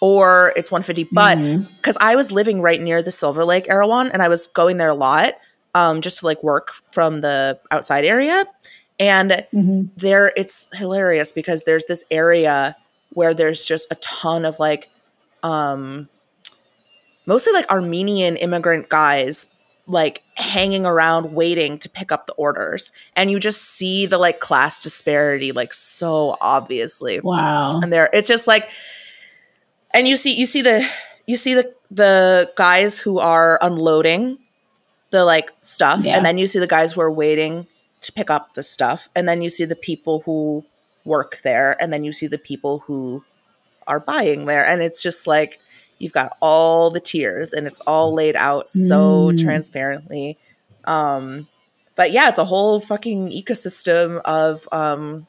or 0.00 0.52
it's 0.56 0.70
150 0.72 1.08
but 1.12 1.36
because 1.76 1.96
I 2.00 2.16
was 2.16 2.32
living 2.32 2.62
right 2.62 2.80
near 2.80 3.02
the 3.02 3.12
Silver 3.12 3.44
Lake 3.44 3.68
Erewhon 3.68 4.10
and 4.10 4.22
I 4.22 4.28
was 4.28 4.46
going 4.46 4.78
there 4.78 4.88
a 4.88 4.94
lot 4.94 5.34
um 5.74 6.00
just 6.00 6.20
to 6.20 6.26
like 6.26 6.42
work 6.42 6.72
from 6.90 7.20
the 7.20 7.60
outside 7.70 8.04
area 8.04 8.44
and 9.00 9.44
Mhm. 9.52 9.88
there 9.96 10.32
it's 10.36 10.68
hilarious 10.74 11.32
because 11.32 11.64
there's 11.64 11.86
this 11.86 12.04
area 12.10 12.76
where 13.14 13.34
there's 13.34 13.64
just 13.64 13.90
a 13.90 13.96
ton 13.96 14.44
of 14.44 14.58
like 14.60 14.88
um 15.42 16.08
mostly 17.26 17.52
like 17.52 17.68
Armenian 17.70 18.36
immigrant 18.36 18.88
guys 18.88 19.46
like 19.86 20.22
hanging 20.34 20.86
around 20.86 21.34
waiting 21.34 21.78
to 21.78 21.88
pick 21.88 22.12
up 22.12 22.26
the 22.26 22.32
orders 22.34 22.92
and 23.16 23.30
you 23.30 23.40
just 23.40 23.62
see 23.62 24.06
the 24.06 24.18
like 24.18 24.38
class 24.38 24.80
disparity 24.80 25.50
like 25.50 25.72
so 25.74 26.36
obviously 26.40 27.18
Wow. 27.20 27.68
and 27.82 27.92
there 27.92 28.08
it's 28.12 28.28
just 28.28 28.46
like 28.46 28.68
and 29.92 30.06
you 30.06 30.14
see 30.16 30.34
you 30.38 30.46
see 30.46 30.62
the 30.62 30.86
you 31.26 31.36
see 31.36 31.54
the 31.54 31.74
the 31.90 32.48
guys 32.56 32.98
who 33.00 33.18
are 33.18 33.58
unloading 33.62 34.38
the 35.10 35.24
like 35.24 35.50
stuff 35.62 36.04
Yeah. 36.04 36.16
and 36.16 36.24
then 36.24 36.38
you 36.38 36.46
see 36.46 36.60
the 36.60 36.68
guys 36.68 36.92
who 36.92 37.00
are 37.00 37.10
waiting 37.10 37.66
to 38.02 38.12
pick 38.12 38.30
up 38.30 38.54
the 38.54 38.62
stuff 38.62 39.08
and 39.14 39.28
then 39.28 39.42
you 39.42 39.48
see 39.50 39.64
the 39.64 39.76
people 39.76 40.20
who 40.20 40.64
work 41.04 41.40
there 41.42 41.76
and 41.82 41.92
then 41.92 42.04
you 42.04 42.12
see 42.12 42.26
the 42.26 42.38
people 42.38 42.78
who 42.80 43.22
are 43.86 44.00
buying 44.00 44.44
there 44.46 44.66
and 44.66 44.80
it's 44.82 45.02
just 45.02 45.26
like 45.26 45.54
you've 45.98 46.12
got 46.12 46.32
all 46.40 46.90
the 46.90 47.00
tiers 47.00 47.52
and 47.52 47.66
it's 47.66 47.80
all 47.86 48.12
laid 48.14 48.36
out 48.36 48.68
so 48.68 49.30
Mm. 49.32 49.42
transparently 49.42 50.38
um 50.84 51.46
but 51.96 52.10
yeah 52.12 52.28
it's 52.28 52.38
a 52.38 52.44
whole 52.44 52.80
fucking 52.80 53.30
ecosystem 53.30 54.20
of 54.24 54.66
um 54.72 55.26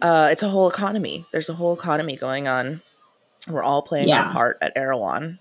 uh, 0.00 0.28
it's 0.30 0.44
a 0.44 0.48
whole 0.48 0.68
economy. 0.70 1.24
There's 1.32 1.48
a 1.48 1.54
whole 1.54 1.74
economy 1.74 2.16
going 2.16 2.46
on. 2.46 2.80
We're 3.50 3.64
all 3.64 3.82
playing 3.82 4.06
Yeah. 4.06 4.26
our 4.26 4.32
part 4.32 4.58
at 4.62 4.72
Erewhon. 4.76 5.40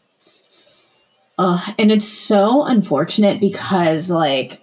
Uh, 1.37 1.63
and 1.77 1.91
it's 1.91 2.07
so 2.07 2.63
unfortunate 2.63 3.39
because, 3.39 4.09
like, 4.09 4.59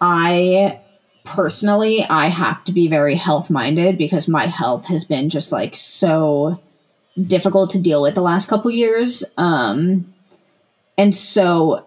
I 0.00 0.80
personally, 1.24 2.04
I 2.08 2.28
have 2.28 2.64
to 2.64 2.72
be 2.72 2.88
very 2.88 3.14
health 3.14 3.50
minded 3.50 3.98
because 3.98 4.28
my 4.28 4.46
health 4.46 4.86
has 4.86 5.04
been 5.04 5.28
just 5.28 5.52
like 5.52 5.76
so 5.76 6.60
difficult 7.26 7.70
to 7.70 7.80
deal 7.80 8.00
with 8.00 8.14
the 8.14 8.22
last 8.22 8.48
couple 8.48 8.70
years. 8.70 9.24
Um, 9.36 10.12
and 10.96 11.14
so 11.14 11.84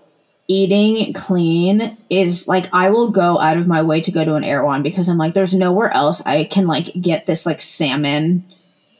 eating 0.47 1.13
clean 1.13 1.95
is 2.09 2.47
like 2.47 2.73
I 2.73 2.89
will 2.89 3.11
go 3.11 3.39
out 3.39 3.57
of 3.57 3.67
my 3.67 3.81
way 3.83 4.01
to 4.01 4.11
go 4.11 4.25
to 4.25 4.35
an 4.35 4.43
Erewhon 4.43 4.83
because 4.83 5.07
I'm 5.07 5.17
like, 5.17 5.33
there's 5.33 5.55
nowhere 5.55 5.91
else 5.91 6.21
I 6.25 6.43
can 6.43 6.67
like 6.67 6.91
get 6.99 7.25
this 7.25 7.45
like 7.45 7.61
salmon 7.61 8.43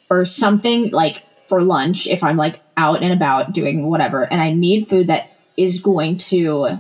or 0.10 0.26
something 0.26 0.92
like 0.92 1.24
for 1.48 1.64
lunch 1.64 2.08
if 2.08 2.24
I'm 2.24 2.38
like 2.38 2.62
out 2.78 3.04
and 3.04 3.12
about 3.12 3.54
doing 3.54 3.90
whatever 3.90 4.24
and 4.24 4.42
I 4.42 4.54
need 4.54 4.88
food 4.88 5.08
that 5.08 5.30
is 5.58 5.82
going 5.82 6.18
to 6.18 6.80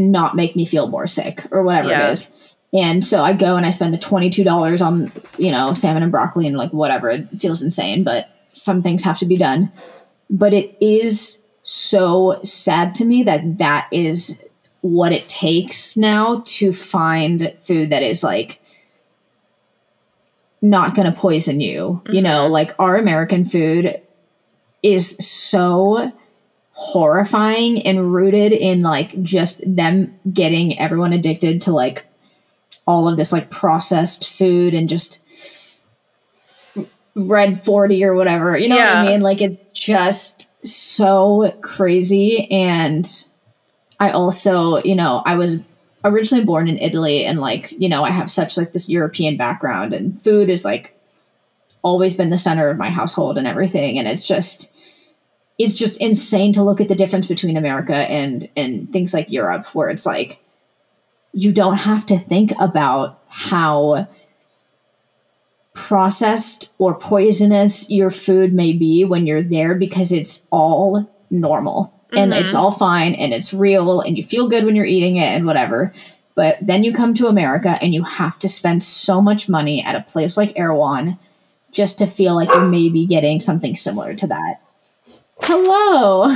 not 0.00 0.36
make 0.36 0.56
me 0.56 0.64
feel 0.64 0.88
more 0.88 1.06
sick 1.06 1.44
or 1.50 1.62
whatever 1.62 1.88
Yeah. 1.88 2.08
it 2.08 2.12
is. 2.12 2.36
And 2.72 3.04
so 3.04 3.22
I 3.22 3.32
go 3.32 3.56
and 3.56 3.66
I 3.66 3.70
spend 3.70 3.92
the 3.92 3.98
$22 3.98 4.80
on, 4.84 5.10
you 5.38 5.50
know, 5.50 5.74
salmon 5.74 6.02
and 6.02 6.12
broccoli 6.12 6.46
and 6.46 6.56
like 6.56 6.72
whatever. 6.72 7.10
It 7.10 7.24
feels 7.24 7.62
insane, 7.62 8.04
but 8.04 8.28
some 8.48 8.82
things 8.82 9.04
have 9.04 9.18
to 9.18 9.26
be 9.26 9.36
done. 9.36 9.72
But 10.28 10.52
it 10.54 10.76
is 10.80 11.42
so 11.62 12.40
sad 12.44 12.94
to 12.96 13.04
me 13.04 13.24
that 13.24 13.58
that 13.58 13.88
is 13.90 14.42
what 14.82 15.12
it 15.12 15.28
takes 15.28 15.96
now 15.96 16.42
to 16.46 16.72
find 16.72 17.54
food 17.58 17.90
that 17.90 18.02
is 18.02 18.22
like 18.22 18.60
not 20.62 20.94
going 20.94 21.12
to 21.12 21.18
poison 21.18 21.60
you. 21.60 22.02
You 22.10 22.22
know, 22.22 22.44
mm-hmm. 22.44 22.52
like 22.52 22.74
our 22.78 22.96
American 22.96 23.44
food 23.44 24.00
is 24.82 25.16
so 25.16 26.12
horrifying 26.72 27.82
and 27.82 28.12
rooted 28.12 28.52
in 28.52 28.80
like 28.80 29.22
just 29.22 29.62
them 29.66 30.18
getting 30.32 30.78
everyone 30.78 31.12
addicted 31.12 31.62
to 31.62 31.72
like 31.72 32.06
all 32.86 33.08
of 33.08 33.16
this 33.16 33.32
like 33.32 33.50
processed 33.50 34.28
food 34.28 34.74
and 34.74 34.88
just 34.88 35.26
red 37.14 37.62
40 37.62 38.04
or 38.04 38.14
whatever. 38.14 38.56
You 38.56 38.68
know 38.68 38.76
what 38.76 38.96
I 38.96 39.02
mean? 39.04 39.20
Like 39.20 39.40
it's 39.42 39.72
just 39.72 40.50
so 40.66 41.56
crazy 41.60 42.50
and 42.50 43.06
I 43.98 44.10
also, 44.10 44.78
you 44.82 44.94
know, 44.94 45.22
I 45.24 45.34
was 45.34 45.66
originally 46.04 46.44
born 46.44 46.68
in 46.68 46.78
Italy 46.78 47.26
and 47.26 47.40
like, 47.40 47.72
you 47.72 47.88
know, 47.88 48.02
I 48.02 48.10
have 48.10 48.30
such 48.30 48.56
like 48.56 48.72
this 48.72 48.88
European 48.88 49.36
background 49.36 49.92
and 49.92 50.20
food 50.20 50.48
is 50.48 50.64
like 50.64 50.96
always 51.82 52.16
been 52.16 52.30
the 52.30 52.38
center 52.38 52.70
of 52.70 52.78
my 52.78 52.90
household 52.90 53.38
and 53.38 53.46
everything 53.46 53.98
and 53.98 54.08
it's 54.08 54.26
just 54.26 54.74
it's 55.60 55.76
just 55.76 56.00
insane 56.00 56.54
to 56.54 56.62
look 56.62 56.80
at 56.80 56.88
the 56.88 56.94
difference 56.94 57.26
between 57.26 57.56
America 57.58 57.94
and 57.94 58.48
and 58.56 58.90
things 58.90 59.12
like 59.12 59.30
Europe, 59.30 59.66
where 59.74 59.90
it's 59.90 60.06
like 60.06 60.38
you 61.32 61.52
don't 61.52 61.76
have 61.80 62.06
to 62.06 62.18
think 62.18 62.52
about 62.58 63.20
how 63.28 64.08
processed 65.74 66.74
or 66.78 66.94
poisonous 66.94 67.90
your 67.90 68.10
food 68.10 68.52
may 68.52 68.72
be 68.72 69.04
when 69.04 69.26
you're 69.26 69.42
there 69.42 69.74
because 69.74 70.12
it's 70.12 70.46
all 70.50 71.08
normal 71.30 71.94
and 72.12 72.32
Mm-hmm. 72.32 72.42
it's 72.42 72.54
all 72.54 72.72
fine 72.72 73.14
and 73.14 73.32
it's 73.32 73.54
real 73.54 74.00
and 74.00 74.16
you 74.16 74.24
feel 74.24 74.48
good 74.48 74.64
when 74.64 74.74
you're 74.74 74.84
eating 74.86 75.16
it 75.16 75.28
and 75.28 75.46
whatever. 75.46 75.92
But 76.34 76.56
then 76.60 76.82
you 76.82 76.92
come 76.92 77.14
to 77.14 77.26
America 77.28 77.78
and 77.82 77.94
you 77.94 78.02
have 78.02 78.38
to 78.40 78.48
spend 78.48 78.82
so 78.82 79.20
much 79.20 79.48
money 79.48 79.84
at 79.84 79.94
a 79.94 80.00
place 80.00 80.36
like 80.36 80.58
Erewhon 80.58 81.18
just 81.70 81.98
to 81.98 82.06
feel 82.06 82.34
like 82.34 82.48
you're 82.48 82.66
maybe 82.66 83.06
getting 83.06 83.40
something 83.40 83.74
similar 83.74 84.14
to 84.14 84.26
that. 84.26 84.60
Hello. 85.42 86.28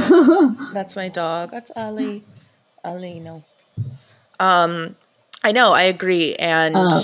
That's 0.72 0.96
my 0.96 1.08
dog. 1.08 1.50
That's 1.50 1.70
Ali. 1.76 2.24
Ali, 2.84 3.20
no. 3.20 3.44
Um, 4.40 4.96
I 5.42 5.52
know. 5.52 5.72
I 5.72 5.82
agree, 5.82 6.34
and 6.36 6.76
Uh. 6.76 7.00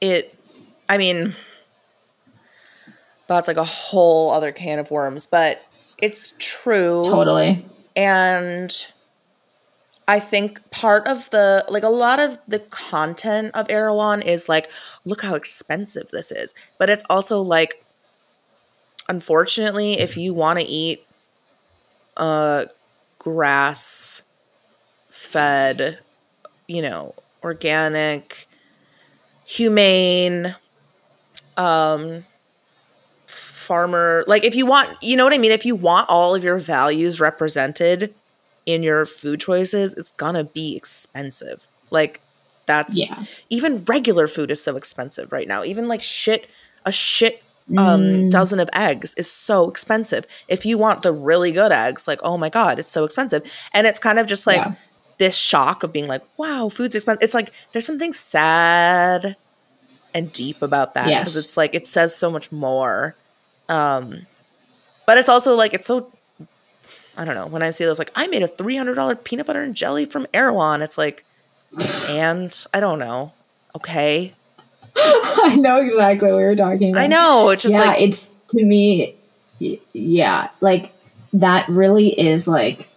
it. 0.00 0.34
I 0.88 0.96
mean, 0.96 1.34
that's 3.26 3.46
like 3.46 3.58
a 3.58 3.64
whole 3.64 4.30
other 4.30 4.52
can 4.52 4.78
of 4.78 4.90
worms, 4.90 5.26
but 5.26 5.60
it's 6.00 6.32
true. 6.38 7.04
totally. 7.04 7.64
and 7.94 8.86
I 10.06 10.18
think 10.20 10.70
part 10.70 11.06
of 11.06 11.28
the 11.28 11.66
like 11.68 11.82
a 11.82 11.90
lot 11.90 12.20
of 12.20 12.38
the 12.48 12.60
content 12.60 13.50
of 13.54 13.68
Erewhon 13.68 14.22
is 14.22 14.48
like, 14.48 14.70
look 15.04 15.20
how 15.20 15.34
expensive 15.34 16.08
this 16.10 16.30
is. 16.32 16.54
But 16.78 16.88
it's 16.88 17.04
also 17.10 17.40
like 17.42 17.84
unfortunately, 19.10 19.94
if 20.00 20.16
you 20.16 20.32
want 20.32 20.58
to 20.58 20.64
eat 20.64 21.04
uh 22.18 22.66
grass 23.18 24.22
fed, 25.10 26.00
you 26.68 26.82
know, 26.82 27.14
organic, 27.42 28.46
humane, 29.44 30.54
um 31.56 32.24
farmer 33.26 34.24
like 34.26 34.44
if 34.44 34.56
you 34.56 34.64
want 34.66 34.96
you 35.02 35.16
know 35.16 35.24
what 35.24 35.32
i 35.34 35.38
mean? 35.38 35.52
If 35.52 35.66
you 35.66 35.74
want 35.76 36.08
all 36.08 36.34
of 36.34 36.42
your 36.44 36.58
values 36.58 37.20
represented 37.20 38.14
in 38.66 38.82
your 38.82 39.04
food 39.04 39.40
choices 39.40 39.94
it's 39.94 40.10
gonna 40.10 40.44
be 40.44 40.76
expensive. 40.76 41.66
Like 41.90 42.20
that's 42.66 42.98
Yeah. 42.98 43.24
even 43.50 43.84
regular 43.84 44.26
food 44.28 44.50
is 44.50 44.62
so 44.62 44.76
expensive 44.76 45.32
right 45.32 45.48
now. 45.48 45.64
Even 45.64 45.88
like 45.88 46.02
shit 46.02 46.48
a 46.84 46.92
shit 46.92 47.42
um 47.76 48.00
Mm. 48.02 48.30
dozen 48.30 48.60
of 48.60 48.70
eggs 48.74 49.14
is 49.16 49.30
so 49.30 49.68
expensive 49.68 50.24
if 50.48 50.64
you 50.64 50.78
want 50.78 51.02
the 51.02 51.12
really 51.12 51.52
good 51.52 51.70
eggs 51.72 52.08
like 52.08 52.18
oh 52.22 52.38
my 52.38 52.48
god 52.48 52.78
it's 52.78 52.88
so 52.88 53.04
expensive 53.04 53.42
and 53.74 53.86
it's 53.86 53.98
kind 53.98 54.18
of 54.18 54.26
just 54.26 54.46
like 54.46 54.56
Yeah. 54.56 54.72
this 55.18 55.36
shock 55.36 55.82
of 55.82 55.92
being 55.92 56.06
like 56.06 56.22
wow 56.38 56.70
food's 56.70 56.94
expensive 56.94 57.22
it's 57.22 57.34
like 57.34 57.52
there's 57.72 57.84
something 57.84 58.12
sad 58.14 59.36
and 60.14 60.32
deep 60.32 60.62
about 60.62 60.94
that 60.94 61.04
because 61.08 61.36
Yes. 61.36 61.44
it's 61.44 61.56
like 61.58 61.74
it 61.74 61.86
says 61.86 62.16
so 62.16 62.30
much 62.30 62.50
more 62.50 63.14
um 63.68 64.26
but 65.06 65.18
it's 65.18 65.28
also 65.28 65.54
like 65.54 65.74
it's 65.74 65.86
so 65.86 66.10
i 67.18 67.24
don't 67.26 67.34
know 67.34 67.46
when 67.46 67.62
i 67.62 67.68
see 67.68 67.84
those 67.84 67.98
like 67.98 68.12
i 68.14 68.26
made 68.28 68.42
a 68.42 68.48
$300 68.48 69.24
peanut 69.24 69.46
butter 69.46 69.60
and 69.62 69.74
jelly 69.74 70.06
from 70.06 70.26
erewhon 70.32 70.80
it's 70.80 70.96
like 70.96 71.22
and 72.08 72.64
i 72.72 72.80
don't 72.80 72.98
know 72.98 73.32
okay 73.76 74.32
I 75.44 75.56
know 75.56 75.78
exactly 75.78 76.30
what 76.30 76.38
you're 76.38 76.56
talking 76.56 76.90
about. 76.90 77.00
i 77.00 77.06
know 77.06 77.50
it's 77.50 77.62
just 77.62 77.76
yeah, 77.76 77.84
like 77.84 78.02
it's 78.02 78.34
to 78.48 78.64
me, 78.64 79.16
yeah, 79.92 80.50
like 80.60 80.92
that 81.32 81.68
really 81.68 82.08
is 82.08 82.48
like 82.48 82.88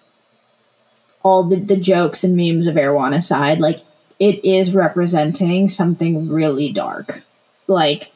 all 1.24 1.44
the, 1.44 1.58
the 1.58 1.78
jokes 1.78 2.24
and 2.24 2.36
memes 2.36 2.68
of 2.68 2.78
Erewhon 2.78 3.14
aside, 3.14 3.60
like 3.60 3.80
it 4.20 4.44
is 4.46 4.74
representing 4.74 5.68
something 5.68 6.30
really 6.30 6.72
dark. 6.72 7.24
Like 7.68 8.12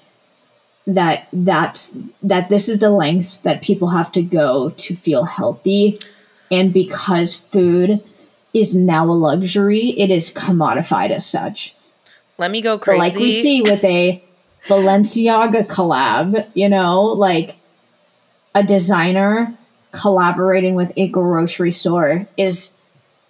that 0.87 1.27
that's 1.33 1.97
that 2.21 2.49
this 2.49 2.69
is 2.69 2.79
the 2.79 2.91
lengths 2.91 3.37
that 3.37 3.63
people 3.63 3.89
have 3.89 4.11
to 4.11 4.21
go 4.21 4.69
to 4.69 4.95
feel 4.95 5.25
healthy 5.25 5.95
and 6.51 6.71
because 6.71 7.33
food 7.33 8.03
is 8.53 8.75
now 8.75 9.05
a 9.05 9.11
luxury, 9.11 9.89
it 9.97 10.11
is 10.11 10.33
commodified 10.33 11.09
as 11.09 11.25
such. 11.25 11.74
Let 12.37 12.51
me 12.51 12.61
go 12.61 12.77
But 12.77 12.83
crazy 12.83 12.99
like 12.99 13.15
we 13.15 13.31
see 13.31 13.61
with 13.61 13.83
a 13.83 14.23
Balenciaga 14.67 15.67
collab, 15.67 16.47
you 16.53 16.69
know, 16.69 17.03
like 17.03 17.55
a 18.53 18.63
designer 18.63 19.55
collaborating 19.91 20.75
with 20.75 20.91
a 20.97 21.07
grocery 21.07 21.71
store 21.71 22.27
is 22.37 22.73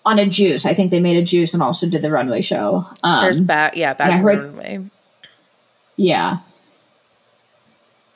on 0.06 0.20
a 0.20 0.26
juice. 0.28 0.66
I 0.66 0.74
think 0.74 0.92
they 0.92 1.00
made 1.00 1.18
a 1.18 1.24
juice 1.24 1.54
and 1.54 1.62
also 1.62 1.90
did 1.90 2.02
the 2.02 2.12
runway 2.12 2.42
show. 2.42 2.88
Um, 3.04 3.22
there's 3.22 3.42
back 3.42 3.76
yeah 3.76 3.94
back 3.94 4.12
to 4.12 4.18
the 4.18 4.24
heard- 4.24 4.44
runway 4.46 4.90
yeah. 5.98 6.40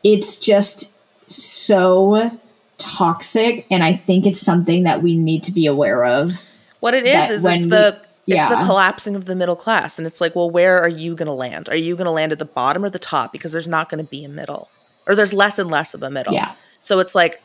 It's 0.03 0.39
just 0.39 0.93
so 1.29 2.31
toxic, 2.77 3.65
and 3.69 3.83
I 3.83 3.93
think 3.93 4.25
it's 4.25 4.39
something 4.39 4.83
that 4.83 5.01
we 5.01 5.17
need 5.17 5.43
to 5.43 5.51
be 5.51 5.65
aware 5.65 6.05
of. 6.05 6.41
What 6.79 6.93
it 6.93 7.05
is 7.05 7.29
is 7.29 7.45
it's 7.45 7.63
we- 7.63 7.69
the 7.69 8.01
it's 8.35 8.49
the 8.59 8.65
collapsing 8.65 9.15
of 9.15 9.25
the 9.25 9.35
middle 9.35 9.55
class, 9.55 9.97
and 9.97 10.05
it's 10.05 10.19
like, 10.21 10.35
well, 10.35 10.49
where 10.49 10.79
are 10.81 10.89
you 10.89 11.15
going 11.15 11.27
to 11.27 11.33
land? 11.33 11.69
Are 11.69 11.75
you 11.75 11.95
going 11.95 12.05
to 12.05 12.11
land 12.11 12.31
at 12.31 12.39
the 12.39 12.45
bottom 12.45 12.83
or 12.83 12.89
the 12.89 12.99
top? 12.99 13.31
Because 13.31 13.51
there's 13.51 13.67
not 13.67 13.89
going 13.89 14.03
to 14.03 14.09
be 14.09 14.23
a 14.23 14.29
middle, 14.29 14.69
or 15.07 15.15
there's 15.15 15.33
less 15.33 15.59
and 15.59 15.69
less 15.69 15.93
of 15.93 16.03
a 16.03 16.09
middle. 16.09 16.33
Yeah. 16.33 16.53
So 16.81 16.99
it's 16.99 17.15
like, 17.15 17.41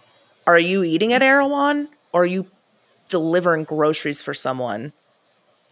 are 0.47 0.59
you 0.59 0.85
eating 0.85 1.12
at 1.12 1.22
Erewhon, 1.22 1.89
or 2.12 2.22
are 2.22 2.26
you 2.26 2.47
delivering 3.09 3.64
groceries 3.64 4.22
for 4.22 4.35
someone 4.35 4.93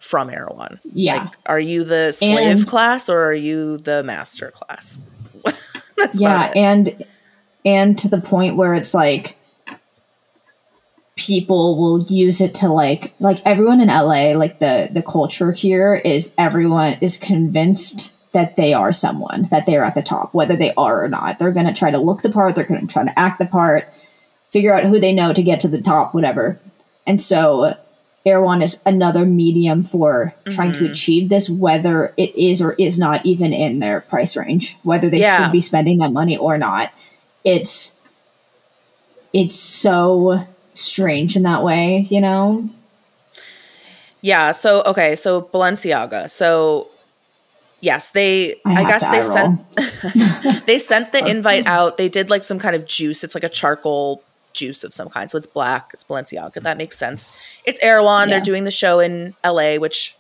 from 0.01 0.31
Erewhon? 0.31 0.81
Yeah. 0.93 1.25
Like, 1.25 1.33
are 1.47 1.61
you 1.61 1.85
the 1.85 2.13
slave 2.13 2.59
And- 2.59 2.67
class 2.67 3.09
or 3.09 3.23
are 3.25 3.35
you 3.35 3.79
the 3.79 4.03
master 4.03 4.51
class? 4.51 5.01
That's 5.97 6.21
yeah 6.21 6.53
and 6.57 7.05
and 7.65 7.97
to 7.99 8.09
the 8.09 8.21
point 8.21 8.57
where 8.57 8.75
it's 8.75 8.93
like 8.95 9.37
people 11.27 11.79
will 11.79 12.03
use 12.05 12.41
it 12.41 12.55
to 12.55 12.69
like 12.69 13.13
like 13.21 13.39
everyone 13.45 13.81
in 13.81 13.89
LA 13.89 14.33
like 14.33 14.59
the 14.59 14.89
the 14.93 15.03
culture 15.03 15.53
here 15.53 15.95
is 15.95 16.35
everyone 16.39 16.95
is 17.01 17.17
convinced 17.17 18.17
that 18.33 18.57
they 18.57 18.73
are 18.73 18.93
someone 18.93 19.45
that 19.51 19.67
they 19.67 19.77
are 19.77 19.85
at 19.85 19.95
the 19.95 20.03
top 20.03 20.35
whether 20.35 20.57
they 20.57 20.73
are 20.75 21.05
or 21.05 21.09
not 21.09 21.39
they're 21.39 21.53
going 21.53 21.67
to 21.67 21.75
try 21.75 21.91
to 21.91 21.99
look 21.99 22.23
the 22.23 22.31
part 22.31 22.55
they're 22.55 22.65
going 22.65 22.87
to 22.87 22.93
try 22.93 23.05
to 23.05 23.19
act 23.19 23.39
the 23.39 23.47
part 23.47 23.93
figure 24.51 24.73
out 24.73 24.85
who 24.85 24.99
they 24.99 25.13
know 25.13 25.33
to 25.33 25.43
get 25.43 25.61
to 25.61 25.69
the 25.69 25.81
top 25.81 26.15
whatever 26.15 26.59
and 27.07 27.21
so 27.21 27.75
Erewhon 28.25 28.63
is 28.63 28.81
another 28.87 29.27
medium 29.27 29.83
for 29.83 30.33
trying 30.49 30.73
to 30.73 30.85
mm-hmm. 30.85 30.93
achieve 30.93 31.29
this, 31.29 31.51
whether 31.51 32.15
it 32.17 32.37
is 32.37 32.63
or 32.63 32.75
is 32.75 32.97
not 32.97 33.27
even 33.27 33.53
in 33.53 33.81
their 33.81 34.01
price 34.01 34.37
range, 34.37 34.79
whether 34.85 35.11
they 35.11 35.19
Yeah. 35.19 35.43
should 35.43 35.53
be 35.53 35.61
spending 35.61 35.99
that 35.99 36.13
money 36.13 36.37
or 36.37 36.57
not. 36.57 36.93
It's 37.45 37.99
it's 39.33 39.57
so 39.57 40.47
strange 40.75 41.37
in 41.37 41.43
that 41.43 41.63
way, 41.63 42.07
you 42.09 42.21
know? 42.21 42.69
Yeah. 44.21 44.53
So 44.53 44.83
okay. 44.87 45.15
So 45.17 45.43
Balenciaga. 45.43 46.31
So 46.31 46.89
yes, 47.81 48.13
they. 48.13 48.55
I 48.65 48.83
I, 48.83 48.85
guess 48.85 49.09
they 49.09 49.21
sent. 49.21 50.67
they 50.67 50.79
sent 50.79 51.13
the 51.13 51.27
invite 51.29 51.67
out. 51.67 51.97
They 51.97 52.09
did 52.09 52.31
like 52.31 52.45
some 52.45 52.59
kind 52.59 52.75
of 52.75 52.87
juice. 52.87 53.23
It's 53.23 53.35
like 53.35 53.45
a 53.45 53.49
charcoal 53.49 54.23
juice 54.55 54.85
of 54.85 54.95
some 54.95 55.09
kind. 55.09 55.31
So 55.31 55.37
it's 55.37 55.47
black. 55.47 55.91
It's 55.93 56.05
Balenciaga. 56.05 56.63
That 56.63 56.79
makes 56.79 56.97
sense. 56.97 57.59
It's 57.65 57.83
Erewhon. 57.83 58.29
Yeah. 58.29 58.37
They're 58.37 58.45
doing 58.45 58.65
the 58.65 58.71
show 58.71 59.01
in 59.01 59.35
L.A., 59.43 59.79
which, 59.79 60.17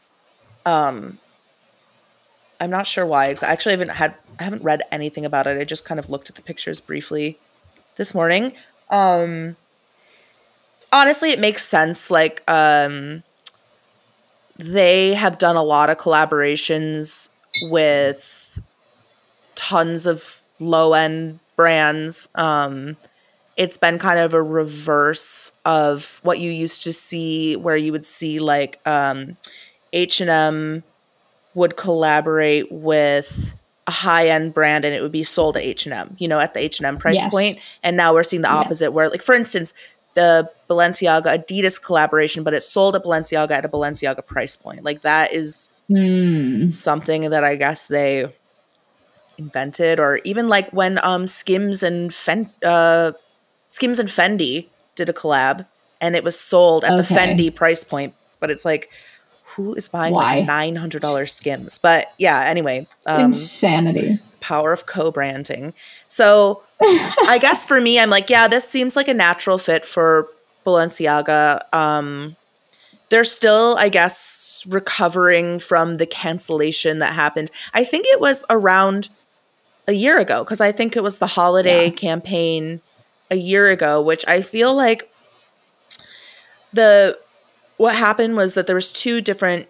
um, 0.66 1.18
I'm 2.60 2.70
not 2.70 2.86
sure 2.86 3.06
why. 3.06 3.26
I 3.26 3.34
actually 3.44 3.72
haven't 3.72 3.90
had. 3.90 4.14
I 4.38 4.44
haven't 4.44 4.62
read 4.62 4.82
anything 4.90 5.24
about 5.24 5.46
it. 5.46 5.60
I 5.60 5.64
just 5.64 5.84
kind 5.84 6.00
of 6.00 6.10
looked 6.10 6.28
at 6.28 6.36
the 6.36 6.42
pictures 6.42 6.80
briefly 6.80 7.38
this 7.96 8.14
morning. 8.14 8.54
Um, 8.90 9.56
honestly, 10.92 11.30
it 11.30 11.38
makes 11.40 11.64
sense. 11.64 12.10
Like, 12.10 12.42
um, 12.50 13.22
they 14.58 15.14
have 15.14 15.38
done 15.38 15.56
a 15.56 15.62
lot 15.62 15.90
of 15.90 15.96
collaborations 15.98 17.30
with 17.70 18.60
tons 19.54 20.06
of 20.06 20.40
low 20.58 20.92
end 20.94 21.40
brands. 21.56 22.28
Um, 22.34 22.96
it's 23.56 23.76
been 23.76 23.98
kind 23.98 24.18
of 24.18 24.34
a 24.34 24.42
reverse 24.42 25.58
of 25.64 26.20
what 26.22 26.38
you 26.38 26.50
used 26.50 26.82
to 26.84 26.92
see, 26.92 27.56
where 27.56 27.76
you 27.76 27.92
would 27.92 28.04
see 28.04 28.38
like 28.38 28.80
um, 28.86 29.36
H 29.92 30.20
and 30.20 30.30
M 30.30 30.82
would 31.54 31.76
collaborate 31.76 32.70
with 32.72 33.54
a 33.86 33.90
high 33.90 34.28
end 34.28 34.54
brand 34.54 34.84
and 34.84 34.94
it 34.94 35.02
would 35.02 35.12
be 35.12 35.24
sold 35.24 35.56
at 35.56 35.62
H 35.62 35.86
and 35.86 35.92
M, 35.92 36.16
you 36.18 36.28
know, 36.28 36.38
at 36.38 36.54
the 36.54 36.60
H 36.60 36.78
and 36.78 36.86
M 36.86 36.96
price 36.98 37.16
Yes. 37.16 37.30
point. 37.30 37.58
And 37.82 37.96
now 37.96 38.14
we're 38.14 38.22
seeing 38.22 38.42
the 38.42 38.48
Yes. 38.48 38.56
opposite, 38.64 38.92
where 38.92 39.08
like 39.10 39.22
for 39.22 39.34
instance, 39.34 39.74
the 40.14 40.50
Balenciaga 40.68 41.36
Adidas 41.38 41.82
collaboration, 41.82 42.42
but 42.44 42.54
it 42.54 42.62
sold 42.62 42.96
at 42.96 43.04
Balenciaga 43.04 43.50
at 43.52 43.64
a 43.64 43.68
Balenciaga 43.68 44.24
price 44.26 44.56
point. 44.56 44.84
Like 44.84 45.02
that 45.02 45.32
is 45.32 45.70
Hmm. 45.88 46.70
something 46.70 47.28
that 47.30 47.44
I 47.44 47.56
guess 47.56 47.86
they 47.86 48.32
invented, 49.38 49.98
or 50.00 50.20
even 50.24 50.48
like 50.48 50.70
when 50.70 50.98
um 51.02 51.26
Skims 51.26 51.82
and 51.82 52.12
Fen- 52.12 52.50
uh, 52.64 53.12
Skims 53.68 53.98
and 53.98 54.08
Fendi 54.08 54.68
did 54.94 55.08
a 55.08 55.12
collab 55.12 55.66
and 56.00 56.14
it 56.16 56.24
was 56.24 56.38
sold 56.38 56.84
at 56.84 56.96
the 56.96 57.02
Fendi 57.02 57.54
price 57.54 57.84
point, 57.84 58.14
but 58.40 58.50
it's 58.50 58.64
like 58.64 58.90
who 59.56 59.74
is 59.74 59.88
buying 59.88 60.14
Why? 60.14 60.36
like 60.36 60.46
nine 60.46 60.76
hundred 60.76 61.02
dollars 61.02 61.32
skims? 61.32 61.78
But 61.78 62.06
yeah, 62.18 62.44
anyway, 62.46 62.86
um, 63.06 63.32
Insanity. 63.32 64.18
power 64.40 64.72
of 64.72 64.86
co-branding. 64.86 65.74
So 66.06 66.62
I 67.28 67.38
guess 67.40 67.64
for 67.64 67.80
me, 67.80 67.98
I'm 67.98 68.10
like, 68.10 68.28
yeah, 68.30 68.48
this 68.48 68.68
seems 68.68 68.96
like 68.96 69.08
a 69.08 69.14
natural 69.14 69.58
fit 69.58 69.84
for 69.84 70.28
Balenciaga. 70.66 71.60
Um, 71.74 72.36
they're 73.10 73.24
still, 73.24 73.76
I 73.78 73.88
guess, 73.88 74.64
recovering 74.68 75.58
from 75.58 75.96
the 75.96 76.06
cancellation 76.06 76.98
that 77.00 77.12
happened. 77.14 77.50
I 77.74 77.84
think 77.84 78.06
it 78.08 78.20
was 78.20 78.44
around 78.48 79.08
a 79.86 79.92
year 79.92 80.18
ago 80.18 80.44
because 80.44 80.60
I 80.60 80.72
think 80.72 80.96
it 80.96 81.02
was 81.02 81.18
the 81.18 81.26
holiday 81.26 81.86
Yeah. 81.86 81.90
campaign 81.90 82.80
a 83.30 83.36
year 83.36 83.68
ago, 83.68 84.00
which 84.00 84.24
I 84.26 84.40
feel 84.40 84.74
like 84.74 85.10
the 86.72 87.18
what 87.76 87.94
happened 87.96 88.36
was 88.36 88.54
that 88.54 88.66
there 88.66 88.76
was 88.76 88.92
two 88.92 89.20
different 89.20 89.68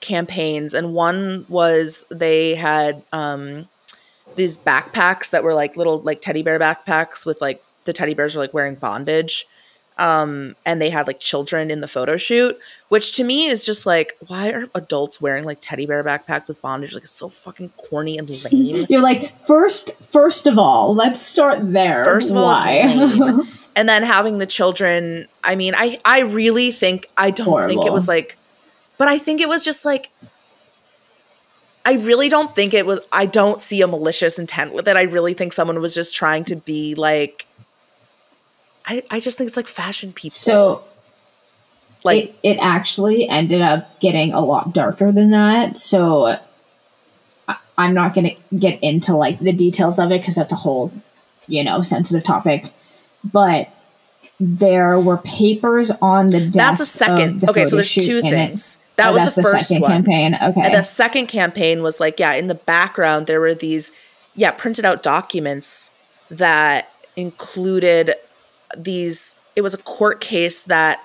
campaigns 0.00 0.74
and 0.74 0.94
one 0.94 1.44
was 1.48 2.04
they 2.10 2.54
had 2.54 3.02
um 3.12 3.68
these 4.36 4.58
backpacks 4.58 5.30
that 5.30 5.42
were 5.44 5.54
like 5.54 5.76
little 5.76 6.00
like 6.00 6.20
teddy 6.20 6.42
bear 6.42 6.58
backpacks 6.58 7.26
with 7.26 7.40
like 7.40 7.62
the 7.84 7.92
teddy 7.92 8.14
bears 8.14 8.36
are 8.36 8.40
like 8.40 8.54
wearing 8.54 8.74
bondage 8.74 9.46
um 9.98 10.54
and 10.64 10.80
they 10.80 10.90
had 10.90 11.06
like 11.06 11.18
children 11.18 11.70
in 11.70 11.80
the 11.80 11.88
photo 11.88 12.16
shoot 12.16 12.56
which 12.88 13.12
to 13.12 13.24
me 13.24 13.46
is 13.46 13.66
just 13.66 13.84
like 13.84 14.16
why 14.28 14.50
are 14.50 14.68
adults 14.74 15.20
wearing 15.20 15.44
like 15.44 15.58
teddy 15.60 15.86
bear 15.86 16.04
backpacks 16.04 16.48
with 16.48 16.60
bondage 16.62 16.94
like 16.94 17.02
it's 17.02 17.10
so 17.10 17.28
fucking 17.28 17.68
corny 17.76 18.16
and 18.16 18.28
lame 18.44 18.86
You're 18.88 19.02
like 19.02 19.36
first. 19.44 19.96
First 20.02 20.46
of 20.46 20.56
all, 20.56 20.94
let's 20.94 21.20
start 21.20 21.72
there. 21.72 22.02
First 22.04 22.30
of 22.30 22.36
all, 22.36 22.44
why? 22.44 23.42
and 23.78 23.88
then 23.88 24.02
having 24.02 24.38
the 24.38 24.46
children 24.46 25.26
i 25.44 25.54
mean 25.54 25.72
i 25.76 25.96
i 26.04 26.20
really 26.20 26.72
think 26.72 27.06
i 27.16 27.30
don't 27.30 27.66
think 27.68 27.86
it 27.86 27.92
was 27.92 28.08
like 28.08 28.36
but 28.98 29.08
i 29.08 29.16
think 29.16 29.40
it 29.40 29.48
was 29.48 29.64
just 29.64 29.84
like 29.84 30.10
i 31.88 31.94
really 32.04 32.28
don't 32.28 32.54
think 32.54 32.74
it 32.74 32.86
was 32.86 33.00
i 33.12 33.26
don't 33.26 33.60
see 33.60 33.82
a 33.82 33.86
malicious 33.86 34.38
intent 34.38 34.74
with 34.74 34.86
it 34.88 34.96
i 34.96 35.02
really 35.02 35.34
think 35.34 35.52
someone 35.52 35.80
was 35.80 35.94
just 35.94 36.14
trying 36.14 36.44
to 36.44 36.56
be 36.56 36.94
like 36.94 37.46
i 38.86 39.02
i 39.10 39.20
just 39.20 39.38
think 39.38 39.48
it's 39.48 39.56
like 39.56 39.68
fashion 39.68 40.12
people 40.12 40.30
so 40.30 40.84
like 42.04 42.34
it, 42.42 42.54
it 42.54 42.58
actually 42.60 43.28
ended 43.28 43.60
up 43.60 44.00
getting 44.00 44.32
a 44.32 44.40
lot 44.40 44.72
darker 44.72 45.12
than 45.12 45.30
that. 45.30 45.76
So 45.76 46.36
I, 47.46 47.56
I'm 47.76 47.94
not 47.94 48.14
going 48.14 48.26
to 48.30 48.56
get 48.56 48.82
into 48.82 49.16
like 49.16 49.38
the 49.38 49.52
details 49.52 49.98
of 49.98 50.10
it 50.10 50.20
because 50.20 50.34
that's 50.34 50.52
a 50.52 50.56
whole, 50.56 50.92
you 51.46 51.64
know, 51.64 51.82
sensitive 51.82 52.24
topic. 52.24 52.70
But 53.24 53.68
there 54.40 55.00
were 55.00 55.18
papers 55.18 55.90
on 56.00 56.28
the 56.28 56.40
desk. 56.40 56.52
that's 56.52 56.80
a 56.80 56.86
second 56.86 57.42
okay 57.48 57.64
so 57.64 57.74
there's 57.74 57.92
two 57.92 58.20
things. 58.20 58.76
it. 58.76 58.87
That 58.98 59.10
Oh, 59.10 59.12
was 59.12 59.22
that's 59.22 59.34
the 59.36 59.42
first 59.42 59.70
one 59.80 59.90
campaign. 59.90 60.34
Okay. 60.34 60.60
And 60.60 60.74
the 60.74 60.82
second 60.82 61.28
campaign 61.28 61.82
was 61.82 62.00
like, 62.00 62.18
yeah, 62.20 62.34
in 62.34 62.48
the 62.48 62.54
background, 62.54 63.26
there 63.26 63.40
were 63.40 63.54
these, 63.54 63.92
yeah, 64.34 64.50
printed 64.50 64.84
out 64.84 65.02
documents 65.02 65.92
that 66.30 66.92
included 67.16 68.14
these, 68.76 69.40
it 69.56 69.62
was 69.62 69.72
a 69.72 69.78
court 69.78 70.20
case 70.20 70.62
that 70.62 71.02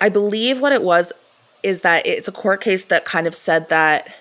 I 0.00 0.08
believe 0.10 0.60
what 0.60 0.72
it 0.72 0.82
was 0.82 1.12
is 1.62 1.80
that 1.80 2.06
it's 2.06 2.28
a 2.28 2.32
court 2.32 2.60
case 2.60 2.84
that 2.84 3.04
kind 3.04 3.26
of 3.26 3.34
said 3.34 3.68
that 3.70 4.14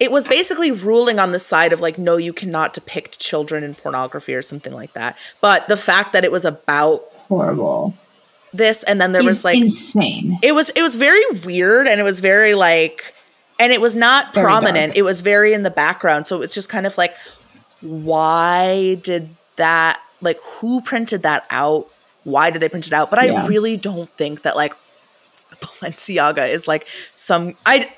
it 0.00 0.10
was 0.10 0.26
basically 0.26 0.70
ruling 0.70 1.18
on 1.18 1.32
the 1.32 1.38
side 1.38 1.74
of 1.74 1.82
like, 1.82 1.98
no, 1.98 2.16
you 2.16 2.32
cannot 2.32 2.72
depict 2.72 3.20
children 3.20 3.62
in 3.62 3.74
pornography 3.74 4.34
or 4.34 4.40
something 4.40 4.72
like 4.72 4.94
that. 4.94 5.18
But 5.42 5.68
the 5.68 5.76
fact 5.76 6.14
that 6.14 6.24
it 6.24 6.32
was 6.32 6.46
about 6.46 7.02
Horrible. 7.28 7.94
This, 8.52 8.82
and 8.82 9.00
then 9.00 9.12
there 9.12 9.22
was 9.22 9.44
like, 9.44 9.58
insane. 9.58 10.38
it 10.42 10.54
was 10.54 10.70
it 10.70 10.82
was 10.82 10.96
very 10.96 11.22
weird 11.44 11.86
and 11.86 12.00
it 12.00 12.04
was 12.04 12.20
very 12.20 12.54
like 12.54 13.14
and 13.58 13.72
it 13.72 13.80
was 13.80 13.94
not 13.94 14.34
Very 14.34 14.44
prominent. 14.44 14.88
Dark. 14.92 14.96
it 14.98 15.02
was 15.02 15.20
very 15.20 15.52
in 15.52 15.62
the 15.62 15.70
background. 15.70 16.26
So 16.26 16.36
it 16.36 16.40
was 16.40 16.54
just 16.54 16.68
kind 16.68 16.86
of 16.86 16.96
like 16.98 17.14
why 17.80 18.96
did 19.02 19.28
that 19.56 20.00
like 20.20 20.38
who 20.60 20.80
printed 20.82 21.22
that 21.22 21.46
out? 21.50 21.86
Why 22.24 22.50
did 22.50 22.60
they 22.60 22.68
print 22.68 22.86
it 22.86 22.92
out? 22.92 23.08
But 23.10 23.18
i 23.18 23.46
really 23.46 23.76
don't 23.76 24.10
think 24.16 24.42
that 24.42 24.56
like 24.56 24.74
balenciaga 25.60 26.48
is 26.48 26.66
like 26.68 26.86
some 27.14 27.54
i 27.66 27.90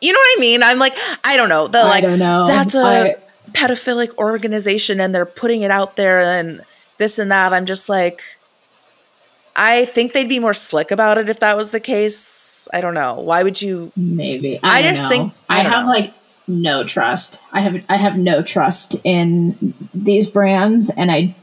you 0.00 0.12
know 0.12 0.18
what 0.18 0.38
i 0.38 0.40
mean? 0.40 0.62
I'm 0.62 0.78
like 0.78 0.94
i 1.24 1.36
don't 1.36 1.48
know. 1.48 1.66
The 1.68 1.78
I 1.78 1.82
like 1.88 2.02
don't 2.02 2.18
know. 2.18 2.46
that's 2.46 2.74
a 2.74 2.78
I- 2.80 3.16
pedophilic 3.52 4.16
organization 4.16 5.00
and 5.00 5.14
they're 5.14 5.26
putting 5.26 5.62
it 5.62 5.70
out 5.70 5.96
there 5.96 6.20
and 6.20 6.60
this 6.98 7.18
and 7.18 7.32
that. 7.32 7.52
I'm 7.52 7.66
just 7.66 7.88
like 7.88 8.22
I 9.62 9.84
think 9.84 10.14
they'd 10.14 10.26
be 10.28 10.38
more 10.38 10.54
slick 10.54 10.90
about 10.90 11.18
it 11.18 11.28
if 11.28 11.40
that 11.40 11.54
was 11.54 11.70
the 11.70 11.80
case. 11.80 12.66
I 12.72 12.80
don't 12.80 12.94
know. 12.94 13.20
Why 13.20 13.42
would 13.42 13.60
you? 13.60 13.92
Maybe. 13.94 14.58
I 14.62 14.78
I, 14.78 14.82
just 14.82 15.02
know. 15.02 15.08
think- 15.10 15.34
I 15.50 15.60
I, 15.60 15.62
have 15.64 15.84
know. 15.84 15.92
like 15.92 16.14
no 16.48 16.82
trust. 16.82 17.42
I 17.52 17.60
have 17.60 17.84
I 17.90 17.96
have 17.98 18.16
no 18.16 18.42
trust 18.42 18.96
in 19.04 19.74
these 19.92 20.30
brands 20.30 20.88
and 20.88 21.10
I 21.10 21.36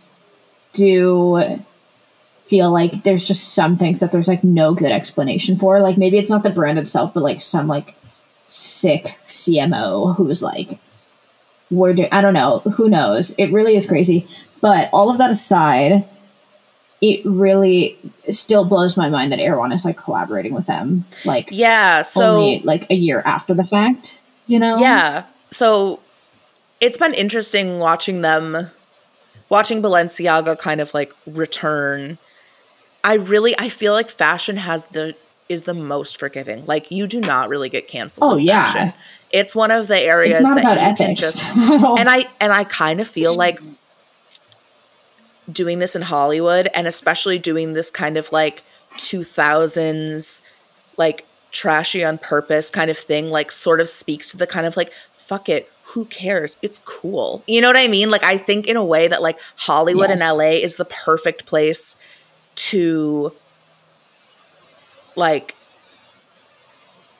do 0.73 1.59
feel 2.47 2.71
like 2.71 3.03
there's 3.03 3.27
just 3.27 3.53
some 3.53 3.77
things 3.77 3.99
that 3.99 4.11
there's 4.11 4.27
like 4.27 4.43
no 4.43 4.73
good 4.73 4.91
explanation 4.91 5.55
for. 5.55 5.79
Like 5.79 5.97
maybe 5.97 6.17
it's 6.17 6.29
not 6.29 6.41
the 6.41 6.49
brand 6.49 6.79
itself, 6.79 7.13
but 7.13 7.21
like 7.21 7.39
some 7.39 7.67
like 7.67 7.93
sick 8.49 9.15
CMO 9.25 10.15
who's 10.15 10.41
like 10.41 10.79
we're 11.69 11.93
doing 11.93 12.09
I 12.11 12.21
don't 12.21 12.33
know, 12.33 12.59
who 12.59 12.89
knows. 12.89 13.35
It 13.37 13.51
really 13.53 13.75
is 13.75 13.87
crazy. 13.87 14.25
But 14.59 14.89
all 14.91 15.11
of 15.11 15.19
that 15.19 15.29
aside, 15.29 16.03
it 17.01 17.23
really 17.25 17.97
still 18.29 18.65
blows 18.65 18.97
my 18.97 19.09
mind 19.09 19.31
that 19.31 19.39
Erewhon 19.39 19.71
is 19.71 19.85
like 19.85 19.97
collaborating 19.97 20.53
with 20.53 20.65
them. 20.65 21.05
Like 21.25 21.49
Yeah. 21.51 22.01
So 22.01 22.37
only 22.37 22.59
like 22.59 22.89
a 22.89 22.95
year 22.95 23.21
after 23.25 23.53
the 23.53 23.63
fact, 23.63 24.21
you 24.47 24.59
know? 24.59 24.77
yeah. 24.77 25.25
So 25.51 25.99
it's 26.81 26.97
been 26.97 27.13
interesting 27.13 27.79
watching 27.79 28.21
them, 28.21 28.71
watching 29.49 29.81
Balenciaga 29.81 30.57
kind 30.57 30.81
of 30.81 30.93
like 30.93 31.13
return. 31.25 32.17
I 33.03 33.15
really, 33.15 33.55
I 33.57 33.69
feel 33.69 33.93
like 33.93 34.09
fashion 34.09 34.57
has 34.57 34.87
the 34.87 35.15
is 35.49 35.63
the 35.63 35.73
most 35.73 36.19
forgiving. 36.19 36.65
Like 36.65 36.91
you 36.91 37.07
do 37.07 37.21
not 37.21 37.47
really 37.47 37.69
get 37.69 37.87
canceled. 37.87 38.33
Oh, 38.33 38.37
yeah. 38.37 38.65
fashion. 38.65 38.93
It's 39.31 39.55
one 39.55 39.71
of 39.71 39.87
the 39.87 39.97
areas 39.97 40.39
that 40.39 40.89
you 40.89 40.95
can 41.05 41.15
just 41.15 41.55
and 41.55 42.09
I 42.09 42.23
and 42.39 42.51
I 42.51 42.63
kind 42.63 42.99
of 42.99 43.07
feel 43.07 43.35
like 43.35 43.59
doing 45.51 45.79
this 45.79 45.95
in 45.95 46.01
Hollywood 46.01 46.67
and 46.75 46.87
especially 46.87 47.39
doing 47.39 47.73
this 47.73 47.89
kind 47.91 48.17
of 48.17 48.31
like 48.31 48.63
2000s 48.97 50.41
like 50.97 51.25
trashy 51.51 52.03
on 52.03 52.17
purpose 52.17 52.69
kind 52.69 52.89
of 52.89 52.97
thing 52.97 53.29
like 53.29 53.51
sort 53.51 53.79
of 53.79 53.87
speaks 53.87 54.31
to 54.31 54.37
the 54.37 54.45
kind 54.47 54.65
of 54.65 54.75
like 54.75 54.91
fuck 55.15 55.47
it 55.47 55.71
who 55.93 56.03
cares 56.05 56.57
it's 56.61 56.79
cool 56.83 57.41
you 57.47 57.61
know 57.61 57.67
what 57.67 57.77
i 57.77 57.87
mean 57.87 58.11
like 58.11 58.23
i 58.23 58.35
think 58.37 58.67
in 58.67 58.75
a 58.75 58.83
way 58.83 59.07
that 59.07 59.21
like 59.21 59.39
hollywood 59.55 60.09
Yes. 60.09 60.21
and 60.21 60.37
la 60.37 60.43
is 60.43 60.75
the 60.75 60.85
perfect 60.85 61.45
place 61.45 61.95
to 62.55 63.31
like 65.15 65.55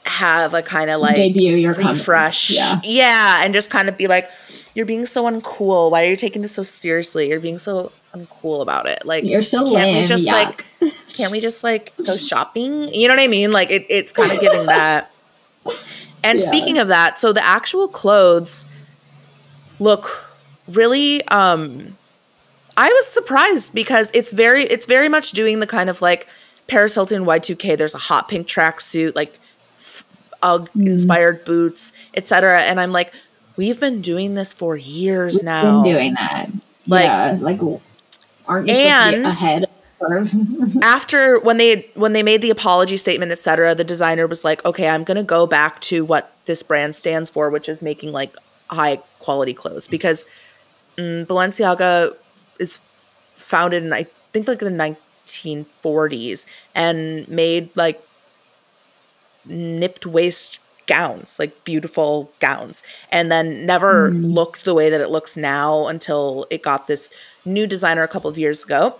have 0.03 0.53
a 0.53 0.61
kind 0.61 0.89
of 0.89 1.01
like 1.01 1.15
debut 1.15 1.55
your 1.55 1.73
refresh. 1.73 2.49
Yeah. 2.51 2.79
Yeah. 2.83 3.43
And 3.43 3.53
just 3.53 3.69
kind 3.69 3.89
of 3.89 3.97
be 3.97 4.07
like, 4.07 4.29
you're 4.73 4.85
being 4.85 5.05
so 5.05 5.29
uncool. 5.29 5.91
Why 5.91 6.05
are 6.05 6.09
you 6.09 6.15
taking 6.15 6.41
this 6.41 6.53
so 6.53 6.63
seriously? 6.63 7.29
You're 7.29 7.41
being 7.41 7.57
so 7.57 7.91
uncool 8.25 8.61
about 8.61 8.87
it. 8.87 9.05
Like, 9.05 9.23
You're 9.23 9.41
so 9.41 9.59
can't 9.63 9.71
lame. 9.75 9.97
we 10.01 10.05
just 10.05 10.27
yuck. 10.27 10.31
like, 10.31 10.65
can't 11.13 11.31
we 11.31 11.39
just 11.39 11.63
like 11.63 11.93
go 12.05 12.15
shopping? 12.15 12.89
You 12.93 13.07
know 13.07 13.15
what 13.15 13.23
I 13.23 13.27
mean? 13.27 13.51
Like, 13.51 13.71
it, 13.71 13.85
it's 13.89 14.11
kind 14.13 14.31
of 14.31 14.39
giving 14.41 14.65
that. 14.67 15.11
And 16.23 16.39
Yeah. 16.39 16.45
speaking 16.45 16.77
of 16.77 16.87
that, 16.89 17.19
so 17.19 17.31
the 17.33 17.43
actual 17.45 17.87
clothes 17.87 18.65
look 19.79 20.33
really, 20.67 21.25
um, 21.27 21.95
I 22.75 22.89
was 22.89 23.07
surprised 23.07 23.73
because 23.73 24.11
it's 24.13 24.31
very, 24.31 24.63
it's 24.63 24.85
very 24.85 25.09
much 25.09 25.31
doing 25.31 25.59
the 25.59 25.67
kind 25.67 25.89
of 25.89 26.01
like 26.01 26.27
Paris 26.67 26.95
Hilton 26.95 27.23
Y2K. 27.25 27.77
There's 27.77 27.95
a 27.95 27.99
hot 27.99 28.27
pink 28.27 28.47
tracksuit, 28.47 29.15
like 29.15 29.39
UGG 30.43 30.69
Mm. 30.75 30.87
inspired 30.87 31.43
boots, 31.45 31.93
etc. 32.13 32.61
And 32.61 32.79
I'm 32.79 32.91
like, 32.91 33.11
we've 33.55 33.79
been 33.79 34.01
doing 34.01 34.35
this 34.35 34.53
for 34.53 34.75
years 34.77 35.41
now. 35.43 35.81
been 35.81 35.93
doing 35.93 36.13
that. 36.15 36.49
Like- 36.85 37.05
yeah, 37.05 37.37
like 37.39 37.59
aren't 38.47 38.67
you 38.67 38.75
And- 38.75 39.33
supposed 39.33 39.39
to 39.41 39.45
be 39.45 39.51
ahead? 39.53 39.69
after 40.83 41.39
when 41.39 41.57
they 41.57 41.89
when 41.95 42.13
they 42.13 42.21
made 42.21 42.39
the 42.43 42.51
apology 42.51 42.97
statement 42.97 43.31
etc 43.31 43.73
the 43.73 43.83
designer 43.83 44.27
was 44.27 44.45
like 44.45 44.63
okay 44.63 44.87
i'm 44.89 45.03
going 45.03 45.17
to 45.17 45.23
go 45.23 45.47
back 45.47 45.81
to 45.81 46.05
what 46.05 46.35
this 46.45 46.61
brand 46.61 46.93
stands 46.93 47.31
for 47.31 47.49
which 47.49 47.67
is 47.67 47.81
making 47.81 48.11
like 48.11 48.35
high 48.69 48.97
quality 49.17 49.55
clothes 49.55 49.87
because 49.87 50.27
mm, 50.97 51.25
balenciaga 51.25 52.15
is 52.59 52.79
founded 53.33 53.81
in 53.83 53.91
i 53.91 54.05
think 54.33 54.47
like 54.47 54.59
the 54.59 54.69
1940s 54.69 56.45
and 56.75 57.27
made 57.27 57.71
like 57.75 57.99
nipped 59.45 60.05
waist 60.05 60.59
gowns, 60.87 61.37
like 61.37 61.63
beautiful 61.63 62.31
gowns, 62.39 62.83
and 63.11 63.31
then 63.31 63.65
never 63.65 64.11
mm. 64.11 64.33
looked 64.33 64.65
the 64.65 64.73
way 64.73 64.89
that 64.89 65.01
it 65.01 65.09
looks 65.09 65.37
now 65.37 65.87
until 65.87 66.47
it 66.49 66.63
got 66.63 66.87
this 66.87 67.13
new 67.45 67.67
designer 67.67 68.03
a 68.03 68.07
couple 68.07 68.29
of 68.29 68.37
years 68.37 68.63
ago. 68.63 68.95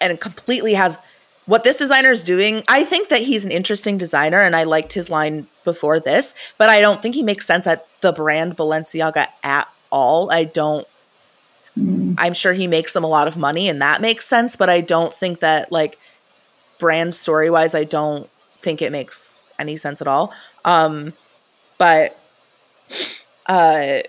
And 0.00 0.12
it 0.12 0.20
completely 0.20 0.74
has 0.74 0.98
what 1.46 1.64
this 1.64 1.76
designer 1.76 2.10
is 2.10 2.24
doing. 2.24 2.62
I 2.68 2.84
think 2.84 3.08
that 3.08 3.20
he's 3.20 3.44
an 3.44 3.52
interesting 3.52 3.98
designer, 3.98 4.40
and 4.42 4.56
I 4.56 4.64
liked 4.64 4.94
his 4.94 5.10
line 5.10 5.46
before 5.64 6.00
this, 6.00 6.34
but 6.58 6.68
I 6.68 6.80
don't 6.80 7.00
think 7.00 7.14
he 7.14 7.22
makes 7.22 7.46
sense 7.46 7.66
at 7.66 7.86
the 8.00 8.12
brand 8.12 8.56
Balenciaga 8.56 9.26
at 9.42 9.68
all. 9.90 10.32
I 10.32 10.44
don't. 10.44 10.86
Mm. 11.78 12.16
I'm 12.18 12.34
sure 12.34 12.52
he 12.52 12.66
makes 12.66 12.92
them 12.92 13.04
a 13.04 13.08
lot 13.08 13.28
of 13.28 13.36
money, 13.36 13.68
and 13.68 13.80
that 13.80 14.00
makes 14.00 14.26
sense, 14.26 14.56
but 14.56 14.68
I 14.68 14.80
don't 14.80 15.12
think 15.12 15.40
that, 15.40 15.72
like, 15.72 15.98
brand 16.78 17.14
story 17.14 17.48
wise, 17.48 17.74
I 17.74 17.84
don't 17.84 18.28
think 18.60 18.82
it 18.82 18.92
makes 18.92 19.50
any 19.58 19.76
sense 19.76 20.00
at 20.00 20.06
all. 20.06 20.32
Um, 20.64 21.14
but 21.78 22.18
uh, 23.46 24.00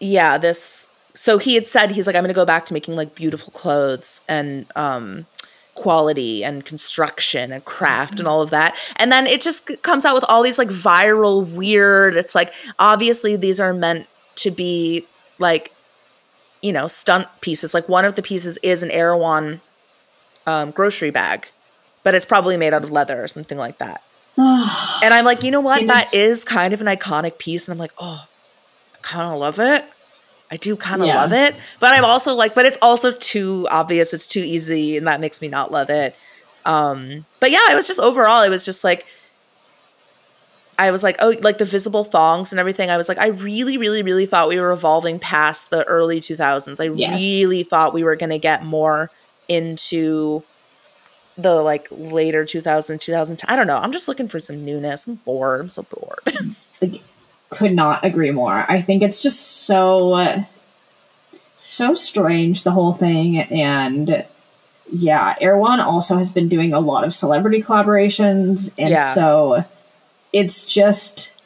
yeah, 0.00 0.38
this. 0.38 0.96
So 1.12 1.38
he 1.38 1.54
had 1.54 1.66
said 1.66 1.92
he's 1.92 2.06
like, 2.06 2.16
I'm 2.16 2.24
to 2.24 2.32
go 2.32 2.44
back 2.44 2.64
to 2.66 2.74
making 2.74 2.96
like 2.96 3.14
beautiful 3.14 3.52
clothes 3.52 4.22
and 4.28 4.66
um, 4.74 5.26
quality 5.74 6.42
and 6.42 6.64
construction 6.64 7.52
and 7.52 7.64
craft 7.64 8.18
and 8.18 8.26
all 8.26 8.42
of 8.42 8.50
that. 8.50 8.74
And 8.96 9.12
then 9.12 9.26
it 9.26 9.40
just 9.40 9.82
comes 9.82 10.04
out 10.04 10.14
with 10.14 10.24
all 10.28 10.42
these 10.42 10.58
like 10.58 10.68
viral, 10.68 11.48
weird. 11.54 12.16
It's 12.16 12.34
like 12.34 12.52
obviously 12.78 13.36
these 13.36 13.60
are 13.60 13.72
meant 13.72 14.06
to 14.36 14.50
be 14.50 15.06
like, 15.38 15.72
you 16.62 16.72
know, 16.72 16.86
stunt 16.86 17.28
pieces. 17.40 17.74
Like 17.74 17.88
one 17.88 18.04
of 18.04 18.16
the 18.16 18.22
pieces 18.22 18.58
is 18.62 18.82
an 18.82 18.90
Erewhon 18.90 19.60
um, 20.46 20.70
grocery 20.70 21.10
bag, 21.10 21.48
but 22.02 22.14
it's 22.14 22.26
probably 22.26 22.56
made 22.56 22.72
out 22.72 22.82
of 22.82 22.90
leather 22.90 23.22
or 23.22 23.28
something 23.28 23.58
like 23.58 23.78
that 23.78 24.02
and 24.38 25.14
I'm 25.14 25.24
like, 25.24 25.42
you 25.42 25.50
know 25.50 25.60
what? 25.60 25.86
That 25.86 26.12
is 26.12 26.44
kind 26.44 26.74
of 26.74 26.80
an 26.80 26.86
iconic 26.86 27.38
piece. 27.38 27.68
And 27.68 27.74
I'm 27.74 27.78
like, 27.78 27.92
oh, 27.98 28.26
I 28.94 28.98
kind 29.02 29.32
of 29.32 29.38
love 29.38 29.60
it. 29.60 29.84
I 30.50 30.56
do 30.56 30.76
kind 30.76 31.02
of 31.02 31.08
yeah. 31.08 31.16
love 31.16 31.32
it. 31.32 31.54
But 31.80 31.94
I'm 31.94 32.04
also 32.04 32.34
like, 32.34 32.54
but 32.54 32.66
it's 32.66 32.78
also 32.82 33.12
too 33.12 33.66
obvious. 33.70 34.12
It's 34.12 34.28
too 34.28 34.40
easy. 34.40 34.96
And 34.96 35.06
that 35.06 35.20
makes 35.20 35.40
me 35.40 35.48
not 35.48 35.72
love 35.72 35.88
it. 35.90 36.16
Um, 36.64 37.26
but 37.40 37.50
yeah, 37.50 37.70
it 37.70 37.74
was 37.74 37.86
just 37.86 38.00
overall, 38.00 38.42
it 38.42 38.50
was 38.50 38.64
just 38.64 38.84
like, 38.84 39.06
I 40.78 40.90
was 40.90 41.02
like, 41.02 41.16
oh, 41.20 41.34
like 41.40 41.58
the 41.58 41.64
visible 41.64 42.04
thongs 42.04 42.52
and 42.52 42.58
everything. 42.58 42.90
I 42.90 42.96
was 42.96 43.08
like, 43.08 43.18
I 43.18 43.28
really, 43.28 43.78
really, 43.78 44.02
really 44.02 44.26
thought 44.26 44.48
we 44.48 44.58
were 44.58 44.72
evolving 44.72 45.18
past 45.18 45.70
the 45.70 45.84
early 45.84 46.20
2000s. 46.20 46.80
I 46.80 46.92
yes. 46.92 47.20
really 47.20 47.62
thought 47.62 47.94
we 47.94 48.02
were 48.02 48.16
going 48.16 48.30
to 48.30 48.38
get 48.38 48.64
more 48.64 49.10
into 49.48 50.42
the 51.36 51.62
like 51.62 51.88
later 51.90 52.44
2000 52.44 53.00
2010 53.00 53.50
i 53.50 53.56
don't 53.56 53.66
know. 53.66 53.78
I'm 53.78 53.92
just 53.92 54.08
looking 54.08 54.28
for 54.28 54.38
some 54.38 54.64
newness. 54.64 55.06
I'm 55.06 55.16
bored. 55.16 55.60
I'm 55.60 55.68
so 55.68 55.82
bored. 55.82 56.20
Could 57.50 57.72
not 57.72 58.04
agree 58.04 58.30
more. 58.30 58.64
I 58.68 58.80
think 58.80 59.02
it's 59.02 59.22
just 59.22 59.66
so 59.66 60.44
so 61.56 61.94
strange 61.94 62.64
the 62.64 62.72
whole 62.72 62.92
thing 62.92 63.38
and 63.38 64.26
yeah 64.90 65.34
erewhon 65.40 65.80
also 65.80 66.16
has 66.16 66.30
been 66.30 66.48
doing 66.48 66.74
a 66.74 66.80
lot 66.80 67.04
of 67.04 67.12
celebrity 67.12 67.60
collaborations 67.60 68.72
and 68.78 68.90
yeah. 68.90 68.98
so 68.98 69.64
it's 70.32 70.66
just 70.66 71.40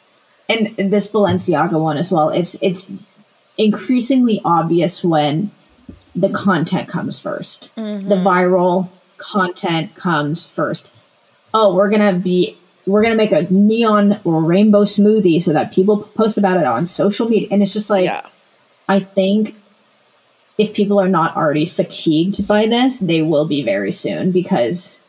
and 0.49 0.75
this 0.77 1.09
balenciaga 1.09 1.79
one 1.79 1.95
as 1.95 2.11
well 2.11 2.29
it's 2.29 2.55
it's 2.61 2.87
increasingly 3.57 4.41
obvious 4.43 5.03
when 5.03 5.51
the 6.15 6.29
content 6.29 6.89
comes 6.89 7.19
1st 7.19 7.71
mm-hmm. 7.73 8.09
the 8.09 8.15
viral 8.15 8.89
content 9.19 9.93
comes 9.93 10.45
first. 10.45 10.93
Oh, 11.53 11.75
we're 11.75 11.89
gonna 11.89 12.17
be 12.17 12.57
we're 12.87 13.03
gonna 13.03 13.15
make 13.15 13.31
a 13.31 13.43
neon 13.53 14.19
or 14.23 14.43
rainbow 14.43 14.83
smoothie 14.83 15.41
so 15.41 15.53
that 15.53 15.71
people 15.71 15.97
post 16.15 16.37
about 16.37 16.57
it 16.57 16.65
on 16.65 16.85
social 16.85 17.29
media, 17.29 17.47
and 17.51 17.61
it's 17.61 17.73
just 17.73 17.89
like 17.89 18.05
yeah. 18.05 18.25
I 18.87 18.99
think 18.99 19.55
if 20.57 20.73
people 20.73 20.99
are 20.99 21.07
not 21.07 21.37
already 21.37 21.65
fatigued 21.65 22.47
by 22.47 22.65
this, 22.65 22.99
they 22.99 23.21
will 23.21 23.47
be 23.47 23.63
very 23.63 23.91
soon 23.91 24.31
because 24.31 25.03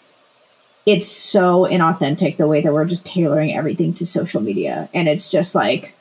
it's 0.87 1.09
so 1.09 1.67
inauthentic 1.69 2.37
the 2.37 2.47
way 2.47 2.61
that 2.61 2.73
we're 2.73 2.85
just 2.85 3.07
tailoring 3.07 3.55
everything 3.55 3.95
to 3.95 4.07
social 4.07 4.41
media, 4.41 4.89
and 4.93 5.09
it's 5.09 5.31
just 5.31 5.55
like, 5.55 5.95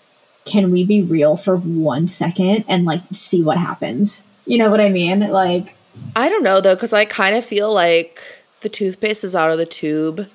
can 0.45 0.71
we 0.71 0.83
be 0.83 1.01
real 1.01 1.37
for 1.37 1.55
one 1.57 2.07
second 2.07 2.65
and 2.67 2.85
like 2.85 3.01
see 3.11 3.43
what 3.43 3.57
happens? 3.57 4.25
You 4.45 4.57
know 4.57 4.69
what 4.69 4.81
I 4.81 4.89
mean? 4.89 5.19
Like 5.19 5.75
I 6.15 6.29
don't 6.29 6.43
know 6.43 6.61
though, 6.61 6.75
because 6.75 6.93
I 6.93 7.05
kind 7.05 7.35
of 7.35 7.45
feel 7.45 7.73
like 7.73 8.21
the 8.61 8.69
toothpaste 8.69 9.23
is 9.23 9.35
out 9.35 9.51
of 9.51 9.57
the 9.57 9.65
tube, 9.65 10.27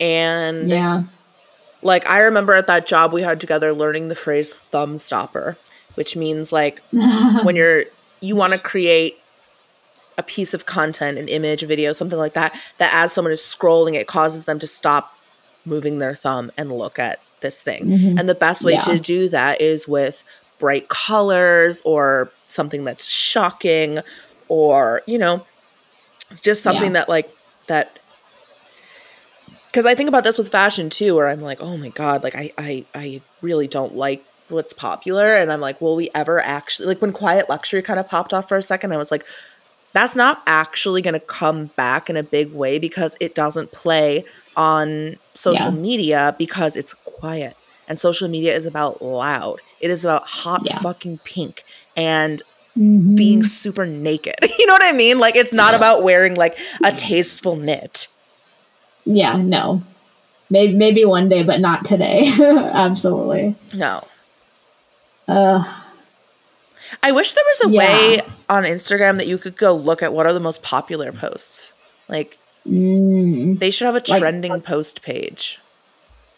and 0.00 0.68
yeah, 0.68 1.04
like 1.82 2.08
I 2.08 2.20
remember 2.20 2.54
at 2.54 2.66
that 2.66 2.86
job 2.86 3.12
we 3.12 3.22
had 3.22 3.40
together 3.40 3.72
learning 3.72 4.08
the 4.08 4.14
phrase 4.14 4.50
thumb 4.50 4.98
stopper, 4.98 5.56
which 5.94 6.16
means 6.16 6.52
like 6.52 6.82
when 6.90 7.56
you're 7.56 7.84
you 8.20 8.36
want 8.36 8.52
to 8.52 8.58
create 8.58 9.18
a 10.18 10.22
piece 10.22 10.52
of 10.52 10.66
content, 10.66 11.18
an 11.18 11.28
image, 11.28 11.62
a 11.62 11.66
video, 11.66 11.92
something 11.92 12.18
like 12.18 12.34
that, 12.34 12.54
that 12.78 12.90
as 12.92 13.12
someone 13.12 13.32
is 13.32 13.40
scrolling, 13.40 13.94
it 13.94 14.06
causes 14.06 14.44
them 14.44 14.58
to 14.58 14.66
stop 14.66 15.16
moving 15.64 15.98
their 15.98 16.14
thumb 16.14 16.50
and 16.58 16.70
look 16.70 16.98
at 16.98 17.20
this 17.40 17.62
thing. 17.62 17.86
Mm-hmm. 17.86 18.18
And 18.18 18.28
the 18.28 18.34
best 18.34 18.64
way 18.64 18.72
yeah. 18.72 18.80
to 18.80 18.98
do 18.98 19.28
that 19.30 19.60
is 19.62 19.88
with 19.88 20.22
bright 20.58 20.88
colors 20.88 21.80
or 21.86 22.30
something 22.46 22.84
that's 22.84 23.08
shocking 23.08 24.00
or 24.50 25.00
you 25.06 25.16
know 25.16 25.46
it's 26.30 26.42
just 26.42 26.62
something 26.62 26.88
yeah. 26.88 27.00
that 27.00 27.08
like 27.08 27.30
that 27.68 27.98
because 29.68 29.86
i 29.86 29.94
think 29.94 30.08
about 30.08 30.24
this 30.24 30.36
with 30.36 30.50
fashion 30.50 30.90
too 30.90 31.14
where 31.14 31.28
i'm 31.28 31.40
like 31.40 31.58
oh 31.60 31.78
my 31.78 31.88
god 31.90 32.22
like 32.22 32.34
I, 32.34 32.50
I 32.58 32.84
i 32.94 33.22
really 33.40 33.68
don't 33.68 33.94
like 33.94 34.22
what's 34.48 34.72
popular 34.72 35.34
and 35.34 35.50
i'm 35.50 35.60
like 35.60 35.80
will 35.80 35.96
we 35.96 36.10
ever 36.14 36.40
actually 36.40 36.88
like 36.88 37.00
when 37.00 37.12
quiet 37.12 37.48
luxury 37.48 37.80
kind 37.80 38.00
of 38.00 38.08
popped 38.08 38.34
off 38.34 38.48
for 38.48 38.58
a 38.58 38.62
second 38.62 38.92
i 38.92 38.96
was 38.96 39.10
like 39.10 39.24
that's 39.92 40.16
not 40.16 40.42
actually 40.46 41.02
going 41.02 41.14
to 41.14 41.20
come 41.20 41.66
back 41.66 42.08
in 42.08 42.16
a 42.16 42.22
big 42.22 42.52
way 42.52 42.78
because 42.78 43.16
it 43.20 43.34
doesn't 43.34 43.72
play 43.72 44.24
on 44.56 45.16
social 45.34 45.72
yeah. 45.72 45.80
media 45.80 46.36
because 46.38 46.76
it's 46.76 46.94
quiet 46.94 47.56
and 47.88 47.98
social 47.98 48.28
media 48.28 48.52
is 48.52 48.66
about 48.66 49.00
loud 49.00 49.60
it 49.80 49.90
is 49.90 50.04
about 50.04 50.26
hot 50.26 50.62
yeah. 50.64 50.78
fucking 50.78 51.18
pink 51.18 51.64
and 51.96 52.42
mm-hmm. 52.76 53.14
being 53.14 53.42
super 53.42 53.86
naked. 53.86 54.36
You 54.58 54.66
know 54.66 54.74
what 54.74 54.84
I 54.84 54.92
mean? 54.92 55.18
Like 55.18 55.36
it's 55.36 55.54
not 55.54 55.74
about 55.74 56.02
wearing 56.02 56.34
like 56.34 56.58
a 56.84 56.92
tasteful 56.92 57.56
knit. 57.56 58.08
Yeah, 59.06 59.36
no. 59.38 59.82
Maybe 60.50 60.74
maybe 60.74 61.04
one 61.06 61.30
day, 61.30 61.42
but 61.42 61.60
not 61.60 61.84
today. 61.84 62.30
Absolutely. 62.38 63.54
No. 63.72 64.04
Uh 65.26 65.64
I 67.02 67.12
wish 67.12 67.32
there 67.32 67.44
was 67.46 67.66
a 67.66 67.70
yeah. 67.70 67.78
way 67.78 68.20
on 68.50 68.64
Instagram 68.64 69.16
that 69.16 69.26
you 69.26 69.38
could 69.38 69.56
go 69.56 69.74
look 69.74 70.02
at 70.02 70.12
what 70.12 70.26
are 70.26 70.32
the 70.34 70.40
most 70.40 70.62
popular 70.62 71.10
posts. 71.10 71.72
Like 72.08 72.38
mm. 72.66 73.58
they 73.58 73.70
should 73.70 73.86
have 73.86 73.96
a 73.96 74.00
trending 74.00 74.52
like, 74.52 74.64
post 74.64 75.00
page 75.02 75.60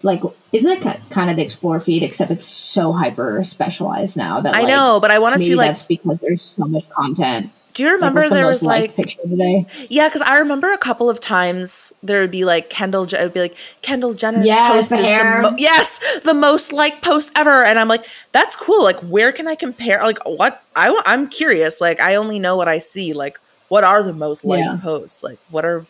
like 0.03 0.23
isn't 0.53 0.83
that 0.83 1.01
kind 1.11 1.31
of 1.31 1.37
the 1.37 1.43
explore 1.43 1.81
feed 1.81 2.03
except 2.03 2.31
it's 2.31 2.47
so 2.47 2.93
hyper 2.93 3.43
specialized 3.43 4.17
now 4.17 4.41
that 4.41 4.55
I 4.55 4.61
like, 4.63 4.69
know, 4.69 4.99
but 5.01 5.11
I 5.11 5.19
want 5.19 5.35
to 5.35 5.39
see 5.39 5.55
like 5.55 5.69
that's 5.69 5.83
because 5.83 6.19
there's 6.21 6.43
so 6.43 6.65
much 6.65 6.89
content. 6.89 7.51
Do 7.73 7.85
you 7.85 7.93
remember 7.93 8.21
like, 8.21 8.29
the 8.29 8.35
there 8.35 8.47
was 8.47 8.63
like 8.63 8.95
picture 8.95 9.23
today? 9.23 9.65
Yeah, 9.89 10.07
because 10.09 10.21
I 10.21 10.39
remember 10.39 10.73
a 10.73 10.79
couple 10.79 11.09
of 11.09 11.21
times 11.21 11.93
there 12.03 12.21
would 12.21 12.31
be 12.31 12.45
like 12.45 12.69
Kendall. 12.69 13.05
It 13.05 13.15
would 13.15 13.33
be 13.33 13.41
like 13.41 13.57
Kendall 13.81 14.13
Jenner's 14.13 14.47
yes, 14.47 14.91
post 14.91 15.01
is 15.01 15.07
the 15.07 15.41
mo- 15.43 15.55
yes 15.57 16.21
the 16.21 16.35
most 16.35 16.73
like 16.73 17.01
post 17.01 17.33
ever, 17.37 17.65
and 17.65 17.79
I'm 17.79 17.89
like 17.89 18.05
that's 18.33 18.57
cool. 18.57 18.83
Like 18.83 18.99
where 19.01 19.33
can 19.33 19.49
I 19.49 19.55
compare? 19.55 20.03
Like 20.03 20.19
what 20.27 20.63
I 20.77 21.01
I'm 21.07 21.29
curious. 21.29 21.81
Like 21.81 22.01
I 22.01 22.17
only 22.17 22.39
know 22.39 22.57
what 22.57 22.69
I 22.69 22.79
see. 22.79 23.15
Like 23.15 23.41
what 23.69 23.85
are 23.85 24.03
the 24.03 24.13
most 24.13 24.45
liked 24.45 24.67
yeah. 24.67 24.79
posts? 24.83 25.23
Like 25.23 25.39
what 25.49 25.65
are 25.65 25.87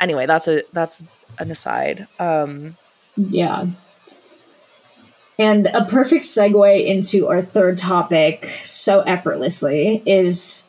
anyway? 0.00 0.26
That's 0.26 0.48
a 0.48 0.62
that's 0.72 1.04
an 1.38 1.50
aside. 1.50 2.08
Um 2.18 2.76
yeah. 3.16 3.66
And 5.38 5.66
a 5.66 5.84
perfect 5.86 6.24
segue 6.24 6.86
into 6.86 7.26
our 7.26 7.42
third 7.42 7.76
topic 7.76 8.48
so 8.62 9.00
effortlessly 9.00 10.02
is 10.06 10.68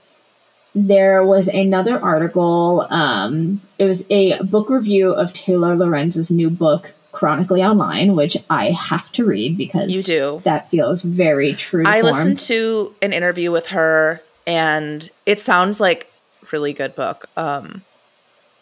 there 0.73 1.23
was 1.23 1.47
another 1.47 1.99
article. 1.99 2.85
Um, 2.89 3.61
it 3.77 3.85
was 3.85 4.05
a 4.09 4.41
book 4.43 4.69
review 4.69 5.11
of 5.11 5.33
Taylor 5.33 5.75
Lorenz's 5.75 6.31
new 6.31 6.49
book, 6.49 6.93
Chronically 7.11 7.63
Online, 7.63 8.15
which 8.15 8.35
I 8.49 8.71
have 8.71 9.11
to 9.13 9.25
read 9.25 9.55
because 9.57 9.95
you 9.95 10.01
do. 10.01 10.41
That 10.43 10.69
feels 10.69 11.03
very 11.03 11.53
true. 11.53 11.83
I 11.85 12.01
form. 12.01 12.13
listened 12.13 12.39
to 12.39 12.93
an 13.01 13.13
interview 13.13 13.51
with 13.51 13.67
her, 13.67 14.21
and 14.47 15.09
it 15.25 15.39
sounds 15.39 15.79
like 15.79 16.11
really 16.51 16.73
good 16.73 16.95
book. 16.95 17.29
Um, 17.37 17.83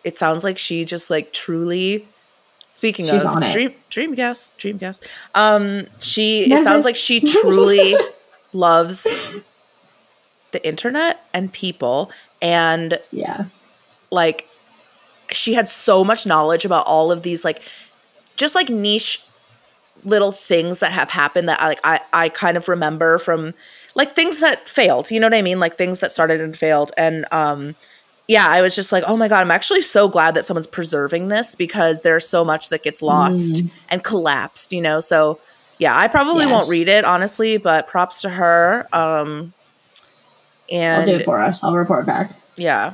it 0.04 0.16
sounds 0.16 0.44
like 0.44 0.58
she 0.58 0.86
just 0.86 1.10
like 1.10 1.34
truly 1.34 2.06
Speaking 2.74 3.06
She's 3.06 3.24
of 3.24 3.40
dream, 3.52 3.76
dream 3.92 4.16
guest, 4.16 4.58
dream 4.58 4.78
guest. 4.78 5.08
Um, 5.36 5.86
she 6.00 6.52
it 6.52 6.64
sounds 6.64 6.86
like 6.86 6.96
she 6.96 7.20
truly 7.20 7.94
loves 8.54 9.36
the 10.52 10.68
internet 10.68 11.24
and 11.36 11.54
people, 11.54 12.10
and 12.42 12.98
yeah, 13.12 13.46
like 14.10 14.50
she 15.30 15.54
had 15.54 15.70
so 15.70 16.04
much 16.04 16.26
knowledge 16.26 16.66
about 16.66 16.88
all 16.88 17.12
of 17.12 17.22
these 17.22 17.46
like 17.46 17.62
just 18.38 18.56
like 18.56 18.70
niche 18.70 19.24
little 20.04 20.32
things 20.32 20.80
that 20.80 20.92
have 20.92 21.12
happened 21.12 21.48
that 21.50 21.62
I 21.62 21.68
like 21.68 21.80
I 21.84 22.00
I 22.12 22.30
kind 22.30 22.58
of 22.58 22.68
remember 22.68 23.20
from 23.20 23.54
like 23.94 24.16
things 24.16 24.40
that 24.40 24.68
failed. 24.68 25.12
You 25.12 25.20
know 25.20 25.28
what 25.28 25.36
I 25.36 25.44
mean? 25.44 25.60
Like 25.60 25.76
things 25.76 26.00
that 26.00 26.12
started 26.12 26.42
and 26.42 26.58
failed. 26.58 26.92
And 26.98 27.26
um 27.32 27.76
yeah, 28.28 28.46
I 28.48 28.62
was 28.62 28.76
just 28.76 28.92
like, 28.92 29.04
oh 29.06 29.18
my 29.18 29.28
God, 29.28 29.42
I'm 29.42 29.52
actually 29.52 29.82
so 29.82 30.08
glad 30.08 30.36
that 30.36 30.46
someone's 30.46 30.68
preserving 30.68 31.28
this 31.28 31.56
because 31.56 32.02
there's 32.02 32.28
so 32.28 32.46
much 32.46 32.70
that 32.70 32.84
gets 32.84 33.02
lost 33.02 33.56
mm. 33.56 33.72
and 33.90 34.04
collapsed, 34.04 34.72
you 34.72 34.82
know? 34.82 35.00
So 35.00 35.40
yeah, 35.78 35.98
I 35.98 36.08
probably 36.08 36.46
yes. 36.46 36.52
won't 36.52 36.70
read 36.70 36.88
it, 36.88 37.04
honestly, 37.04 37.58
but 37.58 37.88
props 37.88 38.22
to 38.22 38.30
her. 38.30 38.88
Um 38.94 39.54
and 40.72 41.02
I'll 41.02 41.08
do 41.08 41.16
it 41.22 41.26
for 41.26 41.40
us. 41.40 41.64
I'll 41.64 41.76
report 41.76 42.06
back. 42.06 42.32
Yeah. 42.56 42.94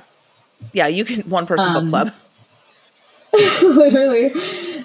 Yeah, 0.74 0.88
you 0.88 1.06
can 1.06 1.22
one 1.30 1.46
person 1.46 1.76
um, 1.76 1.86
book 1.86 1.90
club. 1.90 2.14
literally. 3.64 4.34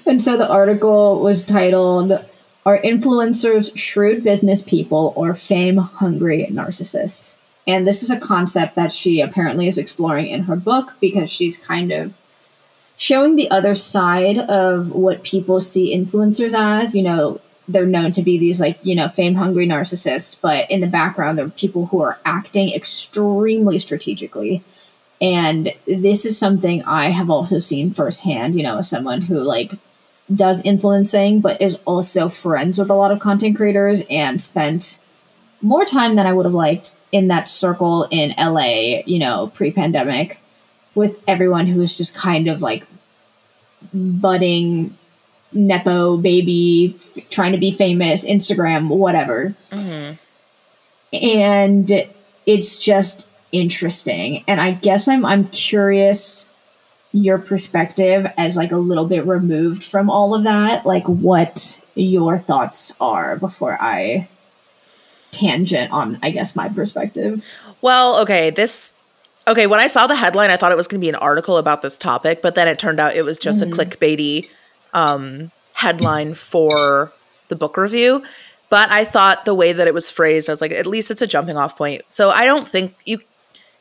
And 0.06 0.20
so 0.20 0.36
the 0.36 0.48
article 0.48 1.20
was 1.20 1.44
titled 1.44 2.12
Are 2.66 2.78
influencers 2.78 3.76
shrewd 3.76 4.22
business 4.22 4.62
people 4.62 5.14
or 5.16 5.34
fame 5.34 5.78
hungry 5.78 6.46
narcissists? 6.50 7.38
And 7.66 7.86
this 7.86 8.02
is 8.02 8.10
a 8.10 8.20
concept 8.20 8.74
that 8.74 8.92
she 8.92 9.20
apparently 9.20 9.68
is 9.68 9.78
exploring 9.78 10.26
in 10.26 10.44
her 10.44 10.56
book 10.56 10.94
because 11.00 11.30
she's 11.30 11.56
kind 11.56 11.92
of 11.92 12.16
showing 12.96 13.36
the 13.36 13.50
other 13.50 13.74
side 13.74 14.38
of 14.38 14.90
what 14.90 15.22
people 15.22 15.60
see 15.60 15.96
influencers 15.96 16.54
as. 16.54 16.94
You 16.94 17.02
know, 17.02 17.40
they're 17.66 17.86
known 17.86 18.12
to 18.12 18.22
be 18.22 18.38
these 18.38 18.60
like, 18.60 18.78
you 18.82 18.94
know, 18.94 19.08
fame 19.08 19.34
hungry 19.34 19.66
narcissists, 19.66 20.40
but 20.40 20.70
in 20.70 20.80
the 20.80 20.86
background, 20.86 21.38
there 21.38 21.46
are 21.46 21.50
people 21.50 21.86
who 21.86 22.02
are 22.02 22.18
acting 22.24 22.72
extremely 22.72 23.78
strategically. 23.78 24.62
And 25.20 25.72
this 25.86 26.26
is 26.26 26.36
something 26.36 26.82
I 26.84 27.10
have 27.10 27.30
also 27.30 27.58
seen 27.58 27.90
firsthand, 27.90 28.56
you 28.56 28.62
know, 28.62 28.78
as 28.78 28.90
someone 28.90 29.22
who 29.22 29.36
like 29.36 29.72
does 30.34 30.60
influencing, 30.62 31.40
but 31.40 31.60
is 31.62 31.78
also 31.86 32.28
friends 32.28 32.78
with 32.78 32.90
a 32.90 32.94
lot 32.94 33.10
of 33.10 33.20
content 33.20 33.56
creators 33.56 34.02
and 34.10 34.40
spent 34.40 35.00
more 35.60 35.84
time 35.84 36.16
than 36.16 36.26
I 36.26 36.32
would 36.32 36.46
have 36.46 36.54
liked 36.54 36.96
in 37.12 37.28
that 37.28 37.48
circle 37.48 38.06
in 38.10 38.34
LA, 38.38 39.02
you 39.06 39.18
know, 39.18 39.50
pre 39.54 39.70
pandemic, 39.70 40.38
with 40.94 41.22
everyone 41.26 41.66
who 41.66 41.80
was 41.80 41.96
just 41.96 42.14
kind 42.14 42.48
of 42.48 42.62
like 42.62 42.86
budding 43.92 44.96
nepo 45.52 46.16
baby, 46.16 46.96
f- 46.96 47.30
trying 47.30 47.52
to 47.52 47.58
be 47.58 47.70
famous, 47.70 48.28
Instagram, 48.28 48.88
whatever. 48.88 49.54
Mm-hmm. 49.70 51.16
And 51.16 52.08
it's 52.46 52.78
just 52.78 53.28
interesting. 53.52 54.44
And 54.48 54.60
I 54.60 54.72
guess 54.72 55.08
I'm 55.08 55.24
I'm 55.24 55.48
curious 55.48 56.52
your 57.12 57.38
perspective 57.38 58.26
as 58.36 58.56
like 58.56 58.72
a 58.72 58.76
little 58.76 59.06
bit 59.06 59.24
removed 59.24 59.84
from 59.84 60.10
all 60.10 60.34
of 60.34 60.42
that, 60.44 60.84
like 60.84 61.06
what 61.06 61.80
your 61.94 62.36
thoughts 62.36 62.96
are 63.00 63.36
before 63.36 63.78
I 63.80 64.28
tangent 65.34 65.92
on, 65.92 66.18
I 66.22 66.30
guess, 66.30 66.56
my 66.56 66.68
perspective. 66.68 67.44
Well, 67.80 68.22
okay, 68.22 68.50
this 68.50 69.00
okay, 69.46 69.66
when 69.66 69.80
I 69.80 69.86
saw 69.86 70.06
the 70.06 70.16
headline, 70.16 70.50
I 70.50 70.56
thought 70.56 70.72
it 70.72 70.76
was 70.76 70.88
going 70.88 71.00
to 71.00 71.04
be 71.04 71.08
an 71.08 71.14
article 71.16 71.58
about 71.58 71.82
this 71.82 71.98
topic, 71.98 72.42
but 72.42 72.54
then 72.54 72.68
it 72.68 72.78
turned 72.78 73.00
out 73.00 73.14
it 73.14 73.24
was 73.24 73.38
just 73.38 73.62
mm-hmm. 73.62 73.72
a 73.72 73.76
clickbaity 73.76 74.48
um, 74.92 75.50
headline 75.74 76.34
for 76.34 77.12
the 77.48 77.56
book 77.56 77.76
review. 77.76 78.24
But 78.70 78.90
I 78.90 79.04
thought 79.04 79.44
the 79.44 79.54
way 79.54 79.72
that 79.72 79.86
it 79.86 79.94
was 79.94 80.10
phrased, 80.10 80.48
I 80.48 80.52
was 80.52 80.60
like, 80.60 80.72
at 80.72 80.86
least 80.86 81.10
it's 81.10 81.22
a 81.22 81.26
jumping 81.26 81.56
off 81.56 81.76
point. 81.76 82.02
So 82.08 82.30
I 82.30 82.46
don't 82.46 82.66
think 82.66 82.94
you. 83.04 83.18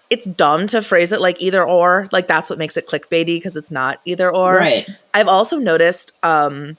It's 0.09 0.25
dumb 0.25 0.67
to 0.67 0.83
phrase 0.83 1.11
it 1.11 1.21
like 1.21 1.41
either 1.41 1.63
or. 1.63 2.07
Like 2.11 2.27
that's 2.27 2.47
what 2.47 2.59
makes 2.59 2.77
it 2.77 2.85
clickbaity 2.85 3.37
because 3.37 3.57
it's 3.57 3.71
not 3.71 3.99
either 4.05 4.31
or. 4.31 4.57
Right. 4.57 4.87
I've 5.11 5.27
also 5.27 5.57
noticed 5.57 6.11
um, 6.21 6.77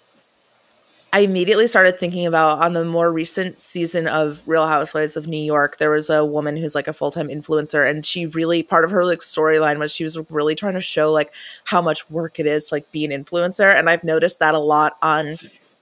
I 1.15 1.21
immediately 1.21 1.69
started 1.69 1.97
thinking 1.97 2.27
about 2.27 2.59
on 2.59 2.73
the 2.73 2.85
more 2.85 3.13
recent 3.13 3.61
season 3.61 4.09
of 4.09 4.43
Real 4.49 4.67
Housewives 4.67 5.17
of 5.17 5.29
New 5.29 5.39
York, 5.39 5.79
there 5.79 5.93
was 5.93 6.11
a 6.11 6.25
woman 6.25 6.57
who's 6.57 6.75
like 6.75 6.89
a 6.89 6.93
full 6.93 7.13
time 7.13 7.29
influencer, 7.29 7.89
and 7.89 8.05
she 8.05 8.27
really 8.27 8.65
part 8.65 8.85
of 8.85 8.91
her 8.91 9.05
like 9.05 9.21
storyline 9.21 9.79
was 9.79 9.95
she 9.95 10.03
was 10.03 10.19
really 10.29 10.57
trying 10.57 10.75
to 10.75 10.81
show 10.81 11.13
like 11.13 11.33
how 11.63 11.81
much 11.81 12.11
work 12.11 12.41
it 12.41 12.47
is 12.47 12.69
to, 12.69 12.75
like 12.75 12.91
be 12.91 13.05
an 13.05 13.13
influencer, 13.13 13.73
and 13.73 13.89
I've 13.89 14.03
noticed 14.03 14.41
that 14.41 14.57
a 14.57 14.59
lot 14.59 14.97
on 15.03 15.37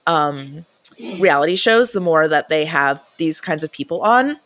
um, 0.05 0.67
reality 1.19 1.55
shows. 1.55 1.93
The 1.93 1.99
more 1.99 2.27
that 2.27 2.49
they 2.49 2.65
have 2.65 3.03
these 3.17 3.41
kinds 3.41 3.63
of 3.63 3.71
people 3.71 4.01
on, 4.01 4.37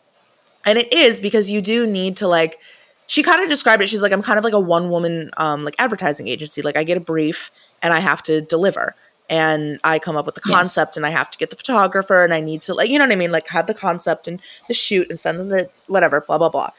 and 0.64 0.78
it 0.78 0.90
is 0.90 1.20
because 1.20 1.50
you 1.50 1.60
do 1.60 1.86
need 1.86 2.16
to 2.16 2.26
like. 2.26 2.60
She 3.06 3.22
kind 3.22 3.42
of 3.42 3.50
described 3.50 3.82
it. 3.82 3.90
She's 3.90 4.02
like, 4.02 4.12
I'm 4.12 4.22
kind 4.22 4.38
of 4.38 4.44
like 4.44 4.54
a 4.54 4.60
one 4.60 4.88
woman 4.88 5.30
um, 5.36 5.64
like 5.64 5.74
advertising 5.78 6.28
agency. 6.28 6.62
Like 6.62 6.76
I 6.76 6.84
get 6.84 6.96
a 6.96 7.00
brief 7.00 7.50
and 7.82 7.94
I 7.94 8.00
have 8.00 8.22
to 8.24 8.42
deliver 8.42 8.94
and 9.30 9.78
I 9.84 9.98
come 9.98 10.16
up 10.16 10.26
with 10.26 10.34
the 10.34 10.40
concept 10.40 10.90
yes. 10.90 10.96
and 10.96 11.06
I 11.06 11.10
have 11.10 11.30
to 11.30 11.38
get 11.38 11.50
the 11.50 11.56
photographer 11.56 12.24
and 12.24 12.32
I 12.32 12.40
need 12.40 12.60
to 12.62 12.74
like 12.74 12.88
you 12.88 12.98
know 12.98 13.04
what 13.04 13.12
I 13.12 13.16
mean 13.16 13.32
like 13.32 13.48
have 13.48 13.66
the 13.66 13.74
concept 13.74 14.26
and 14.26 14.40
the 14.68 14.74
shoot 14.74 15.08
and 15.08 15.18
send 15.18 15.38
them 15.38 15.48
the 15.48 15.68
whatever 15.86 16.20
blah 16.20 16.38
blah 16.38 16.48
blah. 16.48 16.70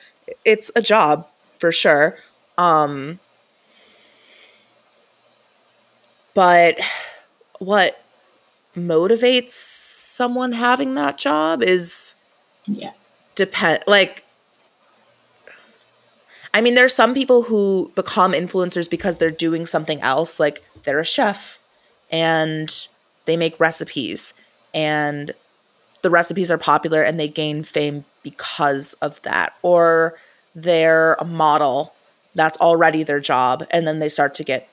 It's 0.45 0.71
a 0.75 0.81
job 0.81 1.27
for 1.59 1.71
sure. 1.71 2.17
Um 2.57 3.19
but 6.33 6.79
what 7.59 8.01
motivates 8.75 9.51
someone 9.51 10.53
having 10.53 10.95
that 10.95 11.17
job 11.17 11.63
is 11.63 12.15
yeah 12.65 12.91
depend 13.35 13.83
like 13.87 14.23
I 16.53 16.61
mean 16.61 16.75
there's 16.75 16.93
some 16.93 17.13
people 17.13 17.43
who 17.43 17.91
become 17.95 18.33
influencers 18.33 18.89
because 18.89 19.17
they're 19.17 19.29
doing 19.29 19.65
something 19.65 20.01
else 20.01 20.39
like 20.39 20.63
they're 20.83 20.99
a 20.99 21.05
chef 21.05 21.58
and 22.11 22.87
they 23.25 23.37
make 23.37 23.59
recipes 23.59 24.33
and 24.73 25.33
the 26.01 26.09
recipes 26.09 26.49
are 26.49 26.57
popular 26.57 27.01
and 27.03 27.19
they 27.19 27.27
gain 27.27 27.63
fame 27.63 28.05
because 28.23 28.93
of 28.95 29.21
that. 29.23 29.53
Or 29.61 30.15
they're 30.55 31.13
a 31.15 31.25
model 31.25 31.93
that's 32.35 32.57
already 32.57 33.03
their 33.03 33.19
job 33.19 33.63
and 33.71 33.85
then 33.85 33.99
they 33.99 34.09
start 34.09 34.33
to 34.35 34.43
get 34.43 34.67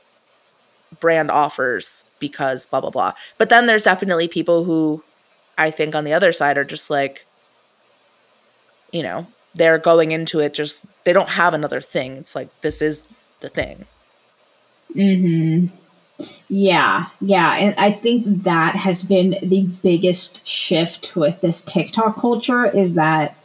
brand 1.01 1.31
offers 1.31 2.11
because 2.19 2.67
blah 2.67 2.81
blah 2.81 2.91
blah. 2.91 3.13
But 3.39 3.51
then 3.51 3.67
there's 3.67 3.85
definitely 3.85 4.29
people 4.29 4.65
who 4.65 5.03
i 5.59 5.71
think 5.71 5.95
on 5.95 6.05
the 6.05 6.13
other 6.13 6.33
side 6.33 6.59
are 6.59 6.65
just 6.65 6.91
like 6.91 7.25
you 8.93 9.03
know 9.03 9.27
they're 9.55 9.79
going 9.79 10.13
into 10.13 10.39
it 10.39 10.53
just 10.53 10.85
they 11.05 11.13
don't 11.13 11.31
have 11.31 11.55
another 11.55 11.81
thing. 11.81 12.13
It's 12.19 12.35
like 12.35 12.49
this 12.61 12.83
is 12.83 13.09
the 13.41 13.49
thing. 13.49 13.87
Mhm 14.95 15.71
yeah, 16.49 17.07
yeah. 17.21 17.57
And 17.57 17.75
I 17.77 17.91
think 17.91 18.45
that 18.45 18.77
has 18.77 19.03
been 19.03 19.37
the 19.43 19.63
biggest 19.63 20.47
shift 20.47 21.15
with 21.17 21.41
this 21.41 21.63
TikTok 21.63 22.17
culture 22.17 22.65
is 22.65 22.95
that 22.95 23.37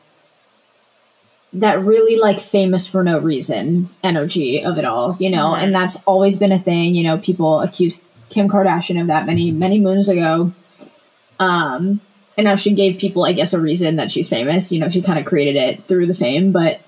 that 1.54 1.84
really 1.84 2.18
like 2.18 2.40
famous 2.40 2.88
for 2.88 3.04
no 3.04 3.20
reason 3.20 3.90
energy 4.04 4.64
of 4.64 4.78
it 4.78 4.86
all, 4.86 5.18
you 5.20 5.30
know, 5.30 5.52
mm-hmm. 5.52 5.66
and 5.66 5.76
that's 5.76 6.02
always 6.06 6.38
been 6.38 6.54
a 6.54 6.60
thing, 6.60 6.96
you 6.96 7.04
know, 7.04 7.18
people 7.18 7.60
accused 7.60 8.04
Kim 8.30 8.48
Kardashian 8.48 9.00
of 9.02 9.08
that 9.08 9.26
many, 9.26 9.52
many 9.52 9.80
moons 9.80 10.08
ago. 10.08 10.54
Um, 11.40 12.00
and 12.38 12.46
now 12.46 12.56
she 12.56 12.72
gave 12.74 13.00
people, 13.00 13.26
I 13.26 13.34
guess, 13.34 13.54
a 13.54 13.60
reason 13.60 13.98
that 13.98 14.12
she's 14.12 14.30
famous. 14.30 14.72
You 14.72 14.80
know, 14.80 14.88
she 14.88 15.02
kind 15.02 15.20
of 15.20 15.26
created 15.26 15.58
it 15.58 15.84
through 15.84 16.06
the 16.06 16.14
fame, 16.14 16.54
but 16.54 16.80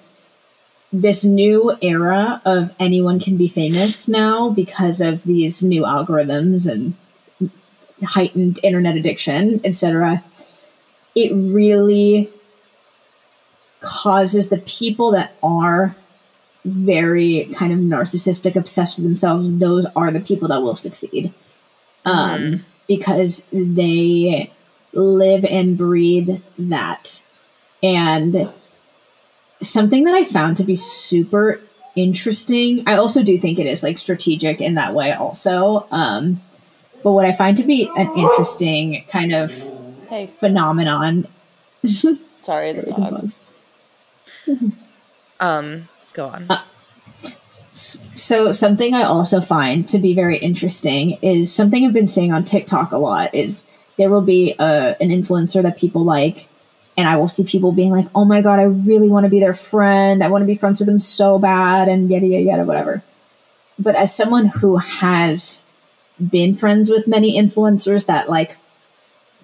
this 0.94 1.26
new 1.26 1.76
era 1.82 2.39
of 2.46 2.74
anyone 2.80 3.20
can 3.20 3.36
be 3.36 3.48
famous 3.48 4.08
now 4.08 4.52
because 4.52 5.02
of 5.02 5.24
these 5.24 5.64
new 5.64 5.82
algorithms 5.82 6.72
and 6.72 6.94
heightened 8.04 8.60
internet 8.62 8.96
addiction, 8.96 9.60
etc. 9.64 10.24
It 11.16 11.32
really 11.34 12.30
causes 13.82 14.50
the 14.50 14.60
people 14.60 15.12
that 15.12 15.36
are 15.41 15.96
very 16.64 17.50
kind 17.54 17.74
of 17.74 17.80
narcissistic, 17.80 18.56
obsessed 18.56 18.98
with 18.98 19.06
themselves, 19.06 19.58
those 19.58 19.86
are 19.96 20.12
the 20.12 20.20
people 20.20 20.48
that 20.48 20.62
will 20.62 20.76
succeed. 20.76 21.34
Um, 22.06 22.39
mm. 22.39 22.62
Because 22.88 23.48
they 23.52 24.52
live 24.94 25.44
and 25.46 25.78
breathe 25.78 26.41
that. 26.58 27.24
And 27.82 28.52
something 29.64 30.03
that 30.05 30.14
I 30.14 30.24
found 30.24 30.57
to 30.57 30.64
be 30.64 30.76
super 30.76 31.59
interesting. 31.95 32.84
I 32.88 32.95
also 32.95 33.24
do 33.24 33.38
think 33.38 33.59
it 33.59 33.66
is 33.66 33.84
like 33.84 33.97
strategic 33.97 34.61
in 34.61 34.76
that 34.76 34.93
way, 34.93 35.11
also. 35.11 35.88
Um, 35.91 36.41
but 37.03 37.11
what 37.11 37.26
I 37.26 37.32
find 37.32 37.57
to 37.57 37.64
be 37.64 37.89
an 37.95 38.11
interesting 38.18 39.03
kind 39.09 39.34
of 39.34 39.51
hey. 40.09 40.28
phenomenon. 40.38 41.28
Sorry, 42.41 42.74
the 42.74 42.84
dog. 44.47 44.70
um, 45.39 45.89
go 46.14 46.28
on. 46.28 46.45
Uh, 46.49 46.64
so 47.74 48.51
something 48.51 48.93
I 48.93 49.03
also 49.03 49.41
find 49.41 49.88
to 49.89 49.97
be 49.97 50.14
very 50.14 50.38
interesting 50.38 51.18
is 51.22 51.53
something 51.53 51.86
I've 51.86 51.93
been 51.93 52.07
seeing 52.07 52.32
on 52.32 52.43
TikTok 52.43 52.91
a 52.91 52.97
lot 52.97 53.34
is 53.34 53.68
there 53.97 54.09
will 54.09 54.22
be 54.22 54.55
a, 54.59 54.61
uh, 54.61 54.95
an 55.01 55.09
influencer 55.09 55.61
that 55.64 55.78
people 55.78 56.03
like 56.03 56.47
and 56.98 57.08
I 57.08 57.18
will 57.18 57.28
see 57.28 57.44
people 57.44 57.72
being 57.72 57.91
like, 57.91 58.08
"Oh 58.14 58.26
my 58.26 58.41
god, 58.41 58.60
I 58.60 58.64
really 58.64 59.10
want 59.10 59.26
to 59.26 59.30
be 59.30 59.39
their 59.39 59.54
friend. 59.54 60.24
I 60.24 60.30
want 60.30 60.41
to 60.44 60.48
be 60.48 60.56
friends 60.56 60.80
with 60.80 60.88
them 60.88 61.00
so 61.00 61.39
bad," 61.39 61.88
and 61.88 62.10
yada 62.10 62.26
yada 62.26 62.44
yada, 62.44 62.64
whatever. 62.66 63.04
But 63.80 63.96
as 63.96 64.14
someone 64.14 64.48
who 64.48 64.78
has 64.78 65.64
been 66.32 66.56
friends 66.56 66.89
with 66.89 67.08
many 67.08 67.38
influencers 67.38 68.06
that 68.06 68.30
like 68.30 68.58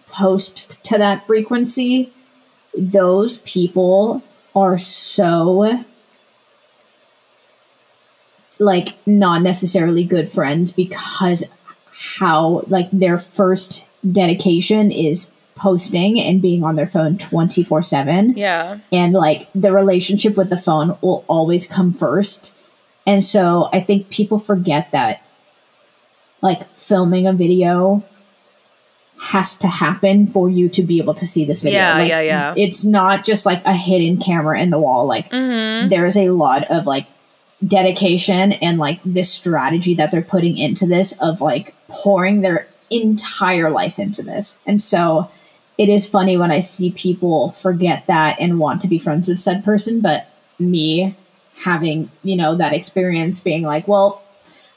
post 0.08 0.84
to 0.86 0.97
that 0.97 1.26
frequency, 1.26 2.12
those 2.78 3.39
people 3.39 4.22
are 4.56 4.78
so 4.78 5.84
like 8.60 8.89
not 9.08 9.41
necessarily 9.41 10.04
good 10.04 10.30
friends 10.30 10.72
because 10.74 11.43
how 11.91 12.64
like 12.68 12.89
their 12.91 13.18
first 13.18 13.88
dedication 14.10 14.91
is 14.91 15.32
posting 15.60 16.20
and 16.20 16.41
being 16.41 16.64
on 16.64 16.76
their 16.76 16.88
phone 16.88 17.18
24 17.18 17.82
7 17.82 18.34
Yeah. 18.38 18.80
and 18.91 19.14
like 19.14 19.47
the 19.53 19.72
relationship 19.72 20.38
with 20.38 20.49
the 20.49 20.57
phone 20.57 20.97
will 21.01 21.26
always 21.28 21.68
come 21.68 21.93
first 21.93 22.57
and 23.05 23.24
so 23.24 23.70
i 23.74 23.80
think 23.82 24.10
people 24.10 24.39
forget 24.39 24.91
that 24.91 25.22
like 26.41 26.68
filming 26.74 27.28
a 27.28 27.34
video 27.34 28.03
has 29.22 29.57
to 29.57 29.68
happen 29.68 30.28
for 30.28 30.49
you 30.49 30.70
to 30.70 30.82
be 30.82 30.97
able 30.99 31.14
to 31.14 31.28
see 31.28 31.43
this 31.43 31.62
video 31.62 31.80
Yeah, 31.80 31.97
Like, 31.97 32.07
yeah, 32.07 32.22
yeah. 32.22 32.53
it's 32.55 32.86
not 32.86 33.26
just 33.26 33.45
like 33.45 33.62
a 33.66 33.74
hidden 33.74 34.18
camera 34.18 34.62
in 34.62 34.70
the 34.70 34.80
wall 34.80 35.05
like 35.05 35.30
Mm-hmm. 35.30 35.89
there 35.89 36.05
is 36.05 36.16
a 36.18 36.30
lot 36.30 36.64
of 36.72 36.86
like 36.88 37.05
dedication 37.66 38.53
and 38.53 38.78
like 38.78 38.99
this 39.03 39.30
strategy 39.32 39.93
that 39.95 40.12
they're 40.12 40.22
putting 40.22 40.57
into 40.57 40.86
this 40.88 41.12
of 41.20 41.41
like 41.41 41.76
pouring 41.89 42.39
their 42.39 42.66
entire 42.89 43.70
life 43.70 43.99
into 43.99 44.24
this. 44.24 44.60
And 44.66 44.82
so 44.82 45.30
it 45.80 45.88
is 45.88 46.05
funny 46.05 46.36
when 46.36 46.51
I 46.51 46.59
see 46.59 46.91
people 46.91 47.51
forget 47.51 48.05
that 48.07 48.36
and 48.41 48.59
want 48.59 48.82
to 48.82 48.89
be 48.89 48.99
friends 48.99 49.30
with 49.30 49.39
said 49.39 49.63
person, 49.63 50.01
but 50.01 50.27
me 50.59 51.15
having, 51.59 52.11
you 52.21 52.36
know, 52.36 52.53
that 52.55 52.73
experience 52.73 53.39
being 53.39 53.63
like, 53.63 53.88
well, 53.88 54.21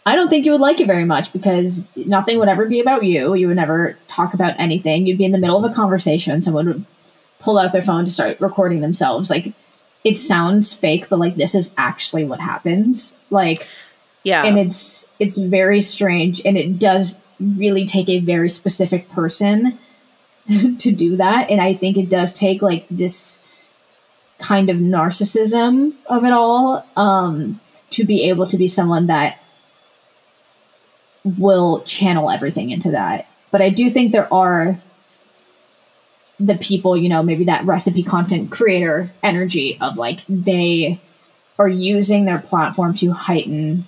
I 0.07 0.15
don't 0.15 0.29
think 0.29 0.47
you 0.47 0.53
would 0.53 0.61
like 0.61 0.81
it 0.81 0.87
very 0.87 1.05
much 1.05 1.33
because 1.33 1.89
nothing 1.97 2.39
would 2.39 2.49
ever 2.49 2.67
be 2.69 2.81
about 2.81 3.03
you. 3.03 3.35
You 3.35 3.49
would 3.49 3.57
never 3.57 3.99
talk 4.07 4.33
about 4.33 4.55
anything. 4.61 5.05
You'd 5.05 5.19
be 5.19 5.25
in 5.25 5.33
the 5.33 5.39
middle 5.39 5.63
of 5.63 5.69
a 5.69 5.75
conversation. 5.75 6.41
Someone 6.41 6.67
would 6.67 6.85
pull 7.41 7.59
out 7.59 7.73
their 7.73 7.83
phone 7.83 8.05
to 8.05 8.11
start 8.11 8.41
recording 8.41 8.81
themselves. 8.81 9.29
Like, 9.29 9.53
it 10.05 10.19
sounds 10.19 10.73
fake, 10.73 11.09
but 11.09 11.19
like 11.19 11.35
this 11.35 11.57
is 11.57 11.75
actually 11.77 12.25
what 12.25 12.39
happens. 12.39 13.17
Like, 13.29 13.67
Yeah. 14.23 14.45
and 14.45 14.57
it's 14.57 15.05
it's 15.19 15.39
very 15.39 15.81
strange, 15.81 16.41
and 16.45 16.57
it 16.57 16.79
does 16.79 17.17
really 17.41 17.85
take 17.85 18.09
a 18.09 18.21
very 18.21 18.49
specific 18.49 19.09
person 19.11 19.79
to 20.79 20.93
do 20.93 21.17
that. 21.17 21.51
And 21.51 21.61
I 21.61 21.75
think 21.75 21.97
it 21.97 22.09
does 22.09 22.33
take 22.33 22.63
like 22.63 22.87
this 22.91 23.45
kind 24.39 24.71
of 24.71 24.77
narcissism 24.77 25.95
of 26.07 26.25
it 26.25 26.33
all 26.33 26.85
um, 26.97 27.61
to 27.91 28.05
be 28.05 28.29
able 28.29 28.47
to 28.49 28.57
be 28.57 28.67
someone 28.67 29.07
that 29.07 29.39
will 31.25 31.81
channel 31.83 32.31
everything 32.31 32.71
into 32.71 32.91
that. 32.91 33.29
But 33.51 33.63
I 33.63 33.71
do 33.71 33.89
think 33.89 34.13
there 34.13 34.33
are 34.33 34.79
the 36.41 36.57
people, 36.57 36.97
you 36.97 37.09
know, 37.09 37.23
maybe 37.23 37.45
that 37.45 37.65
recipe 37.65 38.03
content 38.03 38.51
creator 38.51 39.11
energy 39.23 39.79
of 39.81 39.97
like 39.97 40.21
they 40.29 41.01
are 41.59 41.69
using 41.69 42.25
their 42.25 42.39
platform 42.39 42.95
to 42.95 43.13
heighten 43.13 43.87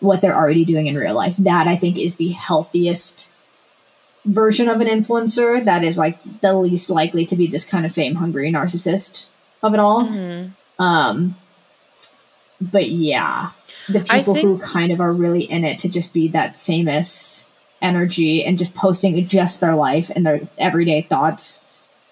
what 0.00 0.20
they're 0.20 0.34
already 0.34 0.64
doing 0.64 0.86
in 0.86 0.96
real 0.96 1.14
life. 1.14 1.34
That 1.38 1.66
I 1.66 1.76
think 1.76 1.98
is 1.98 2.16
the 2.16 2.30
healthiest 2.30 3.30
version 4.24 4.68
of 4.68 4.80
an 4.80 4.86
influencer 4.86 5.64
that 5.64 5.82
is 5.82 5.98
like 5.98 6.18
the 6.40 6.54
least 6.54 6.90
likely 6.90 7.26
to 7.26 7.36
be 7.36 7.46
this 7.46 7.64
kind 7.64 7.84
of 7.84 7.92
fame 7.92 8.14
hungry 8.14 8.50
narcissist 8.50 9.26
of 9.62 9.74
it 9.74 9.80
all. 9.80 10.04
Mm-hmm. 10.04 10.50
Um, 10.82 11.36
but 12.60 12.88
yeah, 12.88 13.50
the 13.88 14.00
people 14.00 14.34
who 14.34 14.58
kind 14.58 14.92
of 14.92 15.00
are 15.00 15.12
really 15.12 15.42
in 15.42 15.64
it 15.64 15.78
to 15.80 15.88
just 15.88 16.14
be 16.14 16.28
that 16.28 16.56
famous 16.56 17.52
energy 17.80 18.44
and 18.44 18.56
just 18.56 18.74
posting 18.74 19.26
just 19.26 19.60
their 19.60 19.74
life 19.74 20.10
and 20.14 20.24
their 20.24 20.40
everyday 20.58 21.02
thoughts, 21.02 21.64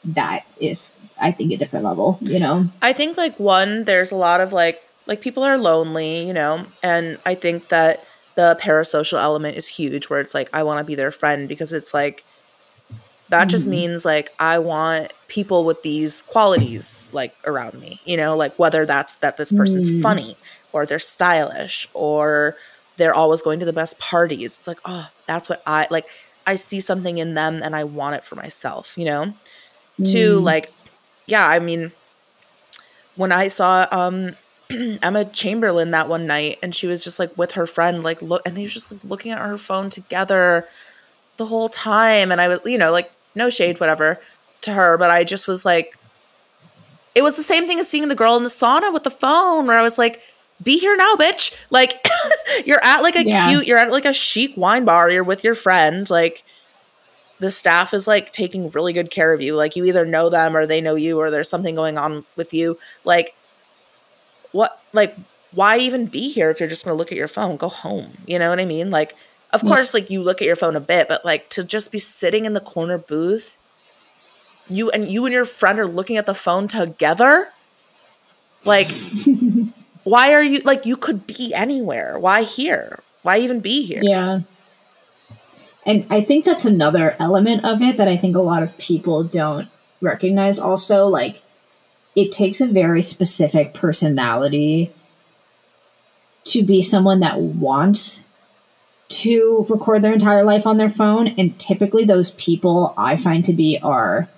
that 0.04 0.44
is, 0.60 0.96
I 1.20 1.30
think, 1.30 1.52
a 1.52 1.56
different 1.56 1.84
level, 1.84 2.18
you 2.20 2.40
know? 2.40 2.66
I 2.82 2.92
think 2.92 3.16
like 3.16 3.38
one, 3.38 3.84
there's 3.84 4.10
a 4.10 4.16
lot 4.16 4.40
of 4.40 4.52
like 4.52 4.82
like 5.06 5.20
people 5.20 5.42
are 5.42 5.58
lonely, 5.58 6.26
you 6.26 6.32
know, 6.32 6.64
and 6.82 7.18
I 7.26 7.34
think 7.34 7.68
that 7.68 8.04
the 8.40 8.58
parasocial 8.60 9.20
element 9.28 9.56
is 9.56 9.66
huge 9.68 10.08
where 10.08 10.20
it's 10.20 10.34
like 10.34 10.48
I 10.58 10.62
want 10.62 10.78
to 10.78 10.84
be 10.84 10.94
their 10.94 11.10
friend 11.10 11.48
because 11.48 11.72
it's 11.72 11.92
like 11.92 12.24
that 13.28 13.48
just 13.48 13.68
means 13.68 14.04
like 14.04 14.28
I 14.40 14.58
want 14.58 15.12
people 15.28 15.64
with 15.64 15.82
these 15.82 16.22
qualities 16.22 17.12
like 17.14 17.32
around 17.44 17.74
me, 17.84 18.00
you 18.04 18.16
know, 18.16 18.36
like 18.36 18.52
whether 18.58 18.84
that's 18.86 19.16
that 19.16 19.36
this 19.36 19.52
person's 19.52 19.88
Mm. 19.90 20.02
funny 20.02 20.36
or 20.72 20.84
they're 20.86 20.98
stylish 20.98 21.88
or 21.94 22.56
they're 22.96 23.14
always 23.14 23.40
going 23.42 23.60
to 23.60 23.66
the 23.66 23.72
best 23.72 23.98
parties. 24.00 24.58
It's 24.58 24.66
like, 24.66 24.80
oh, 24.84 25.08
that's 25.26 25.48
what 25.48 25.62
I 25.66 25.86
like. 25.90 26.06
I 26.46 26.56
see 26.56 26.80
something 26.80 27.18
in 27.18 27.34
them 27.34 27.60
and 27.62 27.76
I 27.76 27.84
want 27.84 28.16
it 28.16 28.24
for 28.24 28.34
myself, 28.36 28.98
you 28.98 29.04
know? 29.04 29.34
Mm. 30.00 30.42
like, 30.44 30.72
yeah, 31.26 31.46
I 31.46 31.58
mean, 31.60 31.92
when 33.14 33.30
I 33.32 33.48
saw 33.48 33.86
um 33.92 34.34
Emma 35.02 35.24
Chamberlain 35.24 35.90
that 35.90 36.08
one 36.08 36.26
night 36.26 36.58
and 36.62 36.74
she 36.74 36.86
was 36.86 37.04
just 37.04 37.18
like 37.18 37.36
with 37.36 37.52
her 37.52 37.66
friend, 37.66 38.02
like 38.02 38.22
look 38.22 38.42
and 38.46 38.56
they 38.56 38.62
were 38.62 38.68
just 38.68 38.92
like 38.92 39.02
looking 39.04 39.32
at 39.32 39.38
her 39.38 39.58
phone 39.58 39.90
together 39.90 40.66
the 41.36 41.46
whole 41.46 41.68
time. 41.68 42.30
And 42.32 42.40
I 42.40 42.48
was, 42.48 42.60
you 42.64 42.78
know, 42.78 42.92
like 42.92 43.10
no 43.34 43.50
shade, 43.50 43.80
whatever, 43.80 44.20
to 44.62 44.72
her, 44.72 44.96
but 44.98 45.10
I 45.10 45.24
just 45.24 45.48
was 45.48 45.64
like 45.64 45.94
it 47.14 47.22
was 47.22 47.36
the 47.36 47.42
same 47.42 47.66
thing 47.66 47.78
as 47.80 47.88
seeing 47.88 48.08
the 48.08 48.14
girl 48.14 48.36
in 48.36 48.44
the 48.44 48.48
sauna 48.48 48.92
with 48.92 49.02
the 49.02 49.10
phone 49.10 49.66
where 49.66 49.78
I 49.78 49.82
was 49.82 49.98
like, 49.98 50.20
be 50.62 50.78
here 50.78 50.96
now, 50.96 51.14
bitch. 51.16 51.56
Like 51.70 52.06
you're 52.64 52.82
at 52.84 53.02
like 53.02 53.16
a 53.16 53.24
Yeah. 53.24 53.46
cute, 53.48 53.66
you're 53.66 53.78
at 53.78 53.90
like 53.90 54.04
a 54.04 54.12
chic 54.12 54.52
wine 54.56 54.84
bar, 54.84 55.10
you're 55.10 55.24
with 55.24 55.42
your 55.44 55.54
friend, 55.54 56.08
like 56.10 56.44
the 57.40 57.50
staff 57.50 57.94
is 57.94 58.06
like 58.06 58.30
taking 58.32 58.70
really 58.70 58.92
good 58.92 59.10
care 59.10 59.32
of 59.32 59.40
you. 59.40 59.56
Like 59.56 59.74
you 59.74 59.84
either 59.86 60.04
know 60.04 60.28
them 60.28 60.56
or 60.56 60.66
they 60.66 60.80
know 60.80 60.94
you 60.94 61.18
or 61.18 61.30
there's 61.30 61.48
something 61.48 61.74
going 61.74 61.96
on 61.98 62.24
with 62.36 62.52
you. 62.52 62.78
Like 63.04 63.34
what 64.52 64.80
like 64.92 65.16
why 65.52 65.78
even 65.78 66.06
be 66.06 66.30
here 66.30 66.50
if 66.50 66.60
you're 66.60 66.68
just 66.68 66.84
going 66.84 66.94
to 66.94 66.98
look 66.98 67.10
at 67.10 67.18
your 67.18 67.28
phone? 67.28 67.56
Go 67.56 67.68
home. 67.68 68.12
You 68.26 68.38
know 68.38 68.50
what 68.50 68.60
I 68.60 68.64
mean? 68.64 68.90
Like 68.90 69.16
of 69.52 69.62
mm. 69.62 69.68
course 69.68 69.94
like 69.94 70.10
you 70.10 70.22
look 70.22 70.40
at 70.40 70.46
your 70.46 70.56
phone 70.56 70.76
a 70.76 70.80
bit, 70.80 71.08
but 71.08 71.24
like 71.24 71.48
to 71.50 71.64
just 71.64 71.92
be 71.92 71.98
sitting 71.98 72.44
in 72.44 72.52
the 72.52 72.60
corner 72.60 72.98
booth 72.98 73.58
you 74.68 74.90
and 74.90 75.10
you 75.10 75.24
and 75.26 75.32
your 75.32 75.44
friend 75.44 75.78
are 75.78 75.86
looking 75.86 76.16
at 76.16 76.26
the 76.26 76.34
phone 76.34 76.68
together? 76.68 77.48
Like 78.64 78.88
why 80.04 80.32
are 80.32 80.42
you 80.42 80.60
like 80.60 80.86
you 80.86 80.96
could 80.96 81.26
be 81.26 81.52
anywhere. 81.54 82.18
Why 82.18 82.42
here? 82.42 83.00
Why 83.22 83.38
even 83.38 83.60
be 83.60 83.84
here? 83.84 84.00
Yeah. 84.02 84.40
And 85.86 86.06
I 86.10 86.20
think 86.20 86.44
that's 86.44 86.64
another 86.64 87.16
element 87.18 87.64
of 87.64 87.82
it 87.82 87.96
that 87.96 88.08
I 88.08 88.16
think 88.16 88.36
a 88.36 88.42
lot 88.42 88.62
of 88.62 88.76
people 88.78 89.24
don't 89.24 89.68
recognize 90.00 90.58
also. 90.58 91.06
Like, 91.06 91.42
it 92.16 92.32
takes 92.32 92.60
a 92.60 92.66
very 92.66 93.02
specific 93.02 93.72
personality 93.74 94.92
to 96.44 96.62
be 96.64 96.82
someone 96.82 97.20
that 97.20 97.40
wants 97.40 98.24
to 99.08 99.66
record 99.68 100.02
their 100.02 100.12
entire 100.12 100.42
life 100.44 100.66
on 100.66 100.76
their 100.76 100.88
phone. 100.88 101.28
And 101.28 101.58
typically, 101.58 102.04
those 102.04 102.30
people 102.32 102.94
I 102.96 103.16
find 103.16 103.44
to 103.44 103.52
be 103.52 103.78
are 103.82 104.28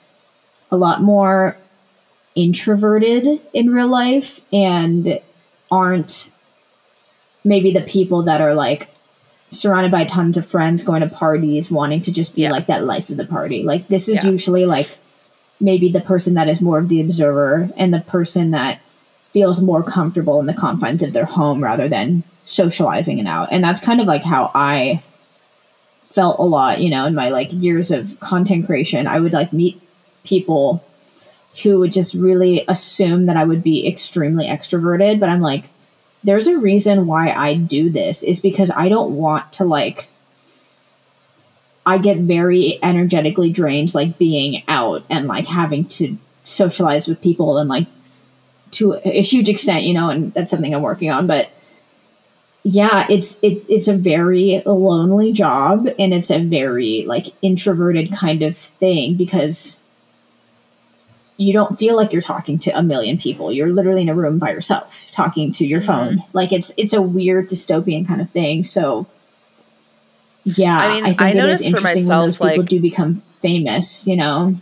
a 0.70 0.76
lot 0.76 1.02
more 1.02 1.56
introverted 2.34 3.40
in 3.52 3.70
real 3.70 3.88
life 3.88 4.40
and 4.52 5.20
aren't 5.70 6.30
maybe 7.44 7.72
the 7.72 7.82
people 7.82 8.22
that 8.22 8.40
are 8.40 8.54
like 8.54 8.88
surrounded 9.50 9.92
by 9.92 10.04
tons 10.04 10.38
of 10.38 10.46
friends 10.46 10.82
going 10.82 11.02
to 11.02 11.08
parties 11.08 11.70
wanting 11.70 12.00
to 12.00 12.12
just 12.12 12.34
be 12.34 12.42
Yeah. 12.42 12.50
like 12.52 12.66
that 12.68 12.84
life 12.84 13.10
of 13.10 13.18
the 13.18 13.26
party 13.26 13.62
like 13.64 13.88
this 13.88 14.08
is 14.08 14.24
Yeah. 14.24 14.30
usually 14.30 14.64
like 14.64 14.96
maybe 15.62 15.90
the 15.90 16.00
person 16.00 16.34
that 16.34 16.48
is 16.48 16.60
more 16.60 16.78
of 16.78 16.88
the 16.88 17.00
observer 17.00 17.70
and 17.76 17.94
the 17.94 18.00
person 18.00 18.50
that 18.50 18.80
feels 19.30 19.62
more 19.62 19.82
comfortable 19.82 20.40
in 20.40 20.46
the 20.46 20.54
confines 20.54 21.02
of 21.02 21.12
their 21.12 21.24
home 21.24 21.62
rather 21.62 21.88
than 21.88 22.22
socializing 22.44 23.18
and 23.18 23.28
out. 23.28 23.48
And 23.50 23.64
that's 23.64 23.80
kind 23.80 24.00
of 24.00 24.06
like 24.06 24.24
how 24.24 24.50
i 24.54 25.02
felt 26.06 26.38
a 26.38 26.42
lot 26.42 26.78
you 26.78 26.90
know 26.90 27.06
in 27.06 27.14
my 27.14 27.30
like 27.30 27.48
years 27.52 27.90
of 27.90 28.20
content 28.20 28.66
creation. 28.66 29.06
I 29.06 29.18
would 29.18 29.32
like 29.32 29.52
meet 29.52 29.80
people 30.24 30.84
who 31.62 31.78
would 31.78 31.92
just 31.92 32.14
really 32.14 32.64
assume 32.68 33.26
that 33.26 33.36
i 33.36 33.44
would 33.44 33.62
be 33.62 33.86
extremely 33.86 34.46
extroverted 34.46 35.20
but 35.20 35.28
i'm 35.28 35.42
like 35.42 35.64
there's 36.24 36.46
a 36.46 36.58
reason 36.58 37.06
why 37.06 37.30
I 37.30 37.54
do 37.54 37.90
this 37.90 38.22
is 38.22 38.40
because 38.40 38.70
I 38.70 38.88
don't 38.88 39.16
want 39.16 39.52
to 39.54 39.64
like 39.64 40.08
I 41.84 41.98
get 41.98 42.18
very 42.18 42.78
energetically 42.82 43.50
drained 43.50 43.94
like 43.94 44.18
being 44.18 44.62
out 44.68 45.04
and 45.10 45.26
like 45.26 45.46
having 45.46 45.86
to 45.86 46.16
socialize 46.44 47.08
with 47.08 47.20
people 47.20 47.58
and 47.58 47.68
like 47.68 47.86
to 48.72 48.94
a 49.04 49.22
huge 49.22 49.48
extent, 49.48 49.84
you 49.84 49.94
know, 49.94 50.08
and 50.08 50.32
that's 50.32 50.50
something 50.50 50.74
I'm 50.74 50.82
working 50.82 51.10
on, 51.10 51.26
but 51.26 51.50
yeah, 52.64 53.06
it's 53.10 53.38
it 53.42 53.64
it's 53.68 53.88
a 53.88 53.94
very 53.94 54.62
lonely 54.64 55.32
job 55.32 55.88
and 55.98 56.14
it's 56.14 56.30
a 56.30 56.38
very 56.38 57.04
like 57.06 57.26
introverted 57.42 58.12
kind 58.12 58.42
of 58.42 58.56
thing 58.56 59.16
because 59.16 59.82
you 61.36 61.52
don't 61.52 61.78
feel 61.78 61.96
like 61.96 62.12
you're 62.12 62.22
talking 62.22 62.58
to 62.60 62.70
a 62.70 62.82
million 62.82 63.18
people. 63.18 63.52
You're 63.52 63.72
literally 63.72 64.02
in 64.02 64.08
a 64.08 64.14
room 64.14 64.38
by 64.38 64.52
yourself 64.52 65.10
talking 65.10 65.50
to 65.52 65.66
your 65.66 65.80
mm-hmm. 65.80 66.16
phone. 66.16 66.24
Like 66.32 66.52
it's 66.52 66.72
it's 66.76 66.92
a 66.92 67.02
weird 67.02 67.48
dystopian 67.48 68.06
kind 68.06 68.20
of 68.20 68.30
thing. 68.30 68.62
So 68.62 69.08
Yeah, 70.44 70.76
I 70.76 70.88
mean, 70.94 71.04
think 71.04 71.22
I 71.22 71.28
it 71.30 71.36
is 71.36 71.42
noticed 71.42 71.70
for 71.70 71.80
myself, 71.82 72.32
people 72.32 72.46
like- 72.46 72.66
do 72.66 72.80
become 72.80 73.22
famous. 73.40 74.06
You 74.06 74.16
know, 74.16 74.56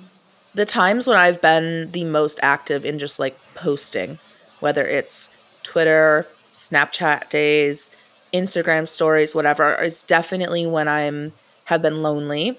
the 0.55 0.65
times 0.65 1.07
when 1.07 1.17
I've 1.17 1.41
been 1.41 1.91
the 1.93 2.05
most 2.05 2.39
active 2.43 2.85
in 2.85 2.99
just 2.99 3.19
like 3.19 3.39
posting, 3.55 4.19
whether 4.61 4.87
it's 4.87 5.31
Twitter, 5.63 6.27
Snapchat 6.55 7.29
days, 7.31 7.97
Instagram 8.33 8.87
stories, 8.89 9.35
whatever, 9.35 9.75
is 9.81 10.03
definitely 10.03 10.67
when 10.67 10.89
I'm 10.89 11.33
have 11.65 11.83
been 11.83 12.03
lonely 12.03 12.59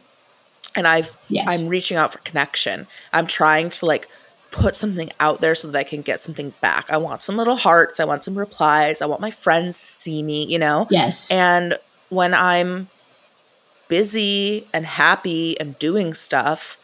and 0.76 0.88
I've 0.88 1.16
Yes. 1.28 1.46
I'm 1.48 1.68
reaching 1.68 1.98
out 1.98 2.14
for 2.14 2.20
connection. 2.20 2.88
I'm 3.14 3.28
trying 3.28 3.70
to 3.72 3.86
like 3.86 4.08
put 4.52 4.76
something 4.76 5.10
out 5.20 5.40
there 5.42 5.56
so 5.56 5.70
that 5.70 5.78
I 5.78 5.84
can 5.84 6.02
get 6.02 6.20
something 6.20 6.54
back. 6.62 6.90
I 6.90 6.98
want 6.98 7.22
some 7.22 7.38
little 7.38 7.56
hearts, 7.56 8.00
I 8.00 8.06
want 8.06 8.24
some 8.24 8.38
replies, 8.38 9.02
I 9.02 9.06
want 9.06 9.22
my 9.22 9.32
friends 9.32 9.80
to 9.80 9.86
see 9.86 10.22
me, 10.24 10.46
you 10.46 10.60
know? 10.60 10.88
yes, 10.90 11.32
And 11.32 11.78
when 12.10 12.34
I'm 12.34 12.90
busy 13.92 14.66
and 14.74 14.86
happy 14.86 15.60
and 15.60 15.78
doing 15.78 16.14
stuff, 16.14 16.78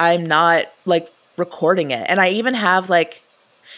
I'm 0.00 0.26
not 0.26 0.64
like 0.84 1.10
recording 1.36 1.92
it. 1.92 2.04
And 2.10 2.20
I 2.20 2.30
even 2.30 2.54
have 2.54 2.90
like, 2.90 3.22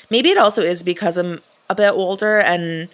maybe 0.09 0.31
it 0.31 0.39
also 0.39 0.63
is 0.63 0.83
because 0.83 1.19
I'm 1.19 1.41
a 1.69 1.75
bit 1.75 1.91
older 1.91 2.39
and 2.41 2.89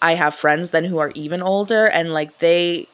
I 0.00 0.14
have 0.14 0.32
friends 0.32 0.70
then 0.70 0.84
who 0.84 0.98
are 0.98 1.10
even 1.16 1.42
older 1.42 1.86
and 1.86 2.12
like 2.14 2.38
they 2.38 2.86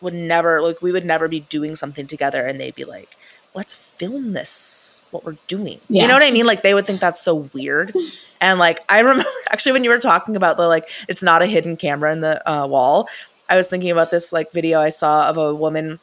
would 0.00 0.14
never, 0.14 0.62
like, 0.62 0.80
we 0.80 0.90
would 0.90 1.04
never 1.04 1.28
be 1.28 1.40
doing 1.40 1.76
something 1.76 2.06
together 2.06 2.46
and 2.46 2.58
they'd 2.58 2.74
be 2.74 2.84
like, 2.84 3.14
let's 3.54 3.92
film 3.92 4.32
this, 4.32 5.04
what 5.10 5.22
we're 5.22 5.36
doing. 5.48 5.78
Yeah. 5.90 6.02
You 6.02 6.08
know 6.08 6.14
what 6.14 6.22
I 6.22 6.30
mean? 6.30 6.46
Like, 6.46 6.62
they 6.62 6.72
would 6.72 6.86
think 6.86 7.00
that's 7.00 7.20
so 7.20 7.50
weird. 7.52 7.94
And 8.40 8.58
like, 8.58 8.80
I 8.88 9.00
remember 9.00 9.28
actually 9.52 9.72
when 9.72 9.84
you 9.84 9.90
were 9.90 9.98
talking 9.98 10.34
about 10.34 10.56
the 10.56 10.66
like, 10.66 10.88
it's 11.10 11.22
not 11.22 11.42
a 11.42 11.46
hidden 11.46 11.76
camera 11.76 12.10
in 12.10 12.22
the 12.22 12.50
uh, 12.50 12.66
wall. 12.66 13.08
I 13.48 13.56
was 13.56 13.68
thinking 13.68 13.90
about 13.90 14.10
this 14.10 14.32
like 14.32 14.52
video 14.52 14.80
I 14.80 14.88
saw 14.88 15.28
of 15.28 15.36
a 15.36 15.54
woman 15.54 16.00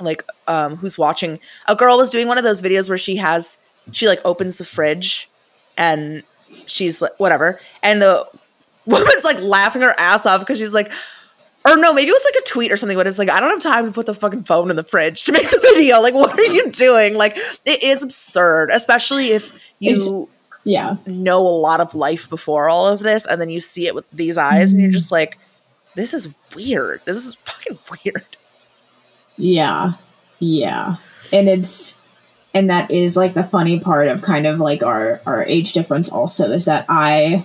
like 0.00 0.22
um 0.46 0.76
who's 0.76 0.98
watching. 0.98 1.38
A 1.68 1.76
girl 1.76 1.96
was 1.96 2.10
doing 2.10 2.28
one 2.28 2.38
of 2.38 2.44
those 2.44 2.62
videos 2.62 2.88
where 2.88 2.98
she 2.98 3.16
has 3.16 3.58
she 3.92 4.08
like 4.08 4.20
opens 4.24 4.58
the 4.58 4.64
fridge 4.64 5.30
and 5.76 6.22
she's 6.66 7.02
like 7.02 7.18
whatever 7.18 7.60
and 7.82 8.02
the 8.02 8.26
woman's 8.86 9.24
like 9.24 9.40
laughing 9.40 9.82
her 9.82 9.94
ass 9.98 10.26
off 10.26 10.40
because 10.40 10.58
she's 10.58 10.74
like 10.74 10.92
or 11.64 11.76
no 11.76 11.92
maybe 11.92 12.08
it 12.08 12.12
was 12.12 12.24
like 12.24 12.40
a 12.40 12.48
tweet 12.48 12.70
or 12.70 12.76
something 12.76 12.96
but 12.96 13.06
it's 13.06 13.18
like 13.18 13.30
i 13.30 13.40
don't 13.40 13.50
have 13.50 13.60
time 13.60 13.84
to 13.84 13.90
put 13.90 14.06
the 14.06 14.14
fucking 14.14 14.44
phone 14.44 14.70
in 14.70 14.76
the 14.76 14.84
fridge 14.84 15.24
to 15.24 15.32
make 15.32 15.48
the 15.50 15.58
video. 15.74 16.00
Like 16.00 16.14
what 16.14 16.38
are 16.38 16.44
you 16.44 16.70
doing? 16.70 17.16
Like 17.16 17.36
it 17.64 17.82
is 17.82 18.02
absurd 18.02 18.70
especially 18.72 19.28
if 19.32 19.74
you 19.78 20.28
yeah, 20.64 20.96
know 21.06 21.40
a 21.40 21.48
lot 21.48 21.80
of 21.80 21.94
life 21.94 22.28
before 22.28 22.68
all 22.68 22.86
of 22.86 23.00
this 23.00 23.26
and 23.26 23.40
then 23.40 23.48
you 23.48 23.60
see 23.60 23.86
it 23.86 23.94
with 23.94 24.04
these 24.12 24.36
eyes 24.36 24.72
and 24.72 24.80
you're 24.80 24.90
just 24.90 25.12
like 25.12 25.38
this 25.96 26.14
is 26.14 26.28
weird 26.54 27.00
this 27.04 27.16
is 27.16 27.34
fucking 27.44 27.76
weird 28.04 28.36
yeah, 29.38 29.92
yeah, 30.38 30.96
and 31.32 31.48
it's 31.48 32.00
and 32.54 32.70
that 32.70 32.90
is 32.90 33.16
like 33.16 33.34
the 33.34 33.44
funny 33.44 33.80
part 33.80 34.08
of 34.08 34.22
kind 34.22 34.46
of 34.46 34.58
like 34.60 34.82
our 34.82 35.20
our 35.26 35.44
age 35.44 35.72
difference. 35.72 36.08
Also, 36.08 36.50
is 36.52 36.64
that 36.64 36.86
I 36.88 37.44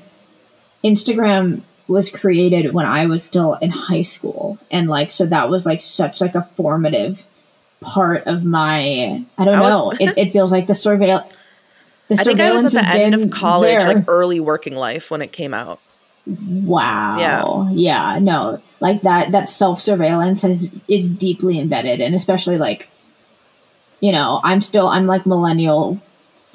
Instagram 0.84 1.61
was 1.88 2.10
created 2.10 2.73
when 2.73 2.86
I 2.86 3.06
was 3.07 3.23
still 3.23 3.56
in 3.56 3.72
high 3.72 4.03
school, 4.03 4.57
and 4.72 4.88
like 4.88 5.11
so 5.11 5.26
that 5.26 5.49
was 5.49 5.65
like 5.65 5.82
such 5.82 6.22
like 6.22 6.36
a 6.36 6.44
formative 6.44 7.28
part 7.82 8.26
of 8.26 8.45
my. 8.45 9.26
I 9.38 9.45
don't 9.45 9.56
I 9.56 9.60
know. 9.69 9.88
was- 9.90 9.98
it, 9.99 10.18
it 10.18 10.32
feels 10.34 10.52
like 10.52 10.68
the 10.68 10.73
surveil. 10.73 11.30
The 12.07 12.15
I 12.19 12.23
think 12.23 12.40
I 12.40 12.52
was 12.52 12.73
at 12.73 12.84
the 12.84 13.02
end 13.02 13.15
of 13.15 13.32
college, 13.32 13.84
there. 13.84 13.95
like 13.95 14.06
early 14.07 14.40
working 14.40 14.76
life 14.76 15.11
when 15.11 15.22
it 15.22 15.32
came 15.34 15.53
out. 15.53 15.80
Wow. 16.26 17.18
Yeah. 17.19 17.69
Yeah. 17.72 18.19
No, 18.19 18.61
like 18.80 19.02
that, 19.02 19.31
that 19.31 19.49
self 19.49 19.80
surveillance 19.80 20.41
has, 20.43 20.72
is 20.88 21.10
deeply 21.10 21.60
embedded. 21.60 22.02
And 22.02 22.14
especially 22.15 22.57
like, 22.57 22.88
you 23.99 24.11
know, 24.11 24.39
I'm 24.43 24.61
still, 24.61 24.88
I'm 24.88 25.07
like 25.07 25.26
millennial. 25.26 26.02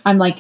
I'm 0.05 0.19
like 0.19 0.39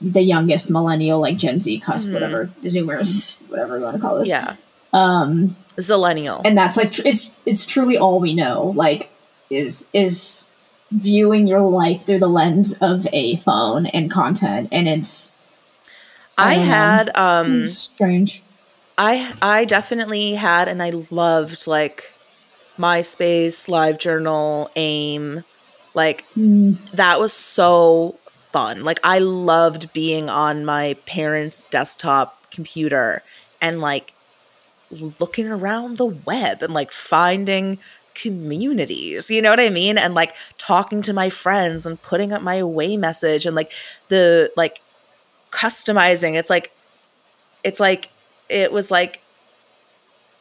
the 0.00 0.22
youngest 0.22 0.70
millennial, 0.70 1.20
like 1.20 1.36
Gen 1.36 1.60
Z 1.60 1.80
cusp, 1.80 2.10
whatever, 2.10 2.50
the 2.62 2.68
Zoomers, 2.68 3.40
whatever 3.48 3.76
you 3.78 3.84
want 3.84 3.96
to 3.96 4.02
call 4.02 4.18
this. 4.18 4.28
Yeah. 4.28 4.56
Um, 4.92 5.56
Zillennial. 5.76 6.42
and 6.44 6.56
that's 6.56 6.76
like, 6.76 6.92
tr- 6.92 7.02
it's, 7.04 7.40
it's 7.44 7.66
truly 7.66 7.98
all 7.98 8.20
we 8.20 8.34
know. 8.34 8.72
Like, 8.76 9.10
is, 9.50 9.86
is 9.92 10.48
viewing 10.92 11.48
your 11.48 11.60
life 11.60 12.02
through 12.06 12.20
the 12.20 12.28
lens 12.28 12.72
of 12.80 13.06
a 13.12 13.34
phone 13.36 13.86
and 13.86 14.10
content. 14.10 14.68
And 14.70 14.86
it's, 14.86 15.32
I 16.36 16.52
I 16.52 16.54
don't 16.54 16.64
know. 16.64 16.70
had 16.70 17.16
um 17.16 17.64
strange. 17.64 18.42
I 18.96 19.34
I 19.42 19.64
definitely 19.64 20.34
had 20.34 20.68
and 20.68 20.82
I 20.82 20.90
loved 21.10 21.66
like 21.66 22.12
MySpace, 22.78 23.68
LiveJournal, 23.68 24.68
AIM. 24.76 25.44
Like 25.94 26.24
Mm, 26.36 26.78
that 26.92 27.20
was 27.20 27.32
so 27.32 28.16
fun. 28.52 28.84
Like 28.84 29.00
I 29.04 29.18
loved 29.18 29.92
being 29.92 30.28
on 30.28 30.64
my 30.64 30.96
parents' 31.06 31.64
desktop 31.64 32.50
computer 32.50 33.22
and 33.60 33.80
like 33.80 34.12
looking 35.20 35.48
around 35.48 35.96
the 35.98 36.06
web 36.06 36.62
and 36.62 36.74
like 36.74 36.92
finding 36.92 37.78
communities. 38.14 39.30
You 39.30 39.42
know 39.42 39.50
what 39.50 39.60
I 39.60 39.70
mean? 39.70 39.98
And 39.98 40.14
like 40.14 40.36
talking 40.58 41.02
to 41.02 41.12
my 41.12 41.30
friends 41.30 41.86
and 41.86 42.00
putting 42.02 42.32
up 42.32 42.42
my 42.42 42.56
away 42.56 42.96
message 42.96 43.46
and 43.46 43.56
like 43.56 43.72
the 44.08 44.52
like 44.56 44.80
customizing. 45.50 46.34
It's 46.34 46.50
like 46.50 46.72
it's 47.64 47.80
like 47.80 48.08
it 48.48 48.72
was 48.72 48.90
like 48.90 49.20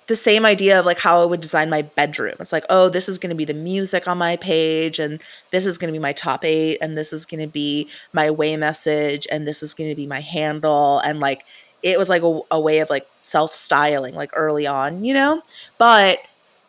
the 0.08 0.16
same 0.16 0.46
idea 0.46 0.80
of 0.80 0.86
like 0.86 1.00
how 1.00 1.22
I 1.22 1.26
would 1.26 1.40
design 1.40 1.70
my 1.70 1.82
bedroom. 1.82 2.36
It's 2.40 2.52
like, 2.52 2.66
oh, 2.70 2.90
this 2.90 3.08
is 3.08 3.18
going 3.18 3.30
to 3.30 3.36
be 3.36 3.46
the 3.46 3.54
music 3.54 4.08
on 4.08 4.18
my 4.18 4.36
page, 4.36 5.00
and 5.00 5.22
this 5.52 5.66
is 5.66 5.78
going 5.78 5.94
to 5.94 5.98
be 5.98 6.02
my 6.02 6.14
top 6.14 6.44
eight, 6.44 6.78
and 6.82 6.98
this 6.98 7.14
is 7.14 7.26
going 7.26 7.42
to 7.42 7.48
be 7.48 7.90
my 8.12 8.30
way 8.30 8.58
message, 8.58 9.28
and 9.32 9.48
this 9.48 9.64
is 9.64 9.74
going 9.74 9.90
to 9.90 9.96
be 9.96 10.08
my 10.08 10.20
handle. 10.20 11.00
And 11.00 11.20
like, 11.20 11.46
it 11.82 11.98
was 11.98 12.10
like 12.10 12.22
a, 12.22 12.42
a 12.52 12.60
way 12.60 12.80
of 12.80 12.90
like 12.90 13.08
self 13.18 13.54
styling, 13.54 14.14
like 14.14 14.32
early 14.34 14.68
on, 14.68 15.04
you 15.04 15.14
know? 15.14 15.42
But 15.78 16.20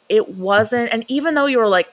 it 0.08 0.28
wasn't, 0.30 0.92
and 0.92 1.04
even 1.08 1.34
though 1.34 1.46
you 1.46 1.58
were 1.58 1.68
like, 1.68 1.92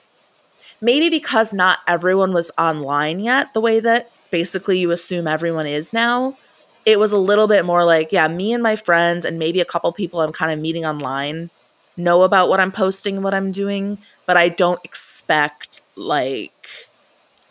maybe 0.79 1.09
because 1.09 1.53
not 1.53 1.79
everyone 1.87 2.33
was 2.33 2.51
online 2.57 3.19
yet, 3.19 3.53
the 3.53 3.61
way 3.61 3.79
that 3.79 4.11
basically 4.31 4.79
you 4.79 4.91
assume 4.91 5.27
everyone 5.27 5.67
is 5.67 5.93
now, 5.93 6.37
it 6.85 6.99
was 6.99 7.11
a 7.11 7.17
little 7.17 7.47
bit 7.47 7.65
more 7.65 7.85
like, 7.85 8.11
yeah, 8.11 8.27
me 8.27 8.53
and 8.53 8.63
my 8.63 8.75
friends 8.75 9.25
and 9.25 9.37
maybe 9.39 9.59
a 9.61 9.65
couple 9.65 9.91
people 9.91 10.21
I'm 10.21 10.31
kind 10.31 10.51
of 10.51 10.59
meeting 10.59 10.85
online 10.85 11.49
know 11.97 12.23
about 12.23 12.49
what 12.49 12.59
I'm 12.59 12.71
posting 12.71 13.15
and 13.15 13.23
what 13.23 13.33
I'm 13.33 13.51
doing, 13.51 13.97
but 14.25 14.37
I 14.37 14.49
don't 14.49 14.83
expect 14.83 15.81
like 15.95 16.87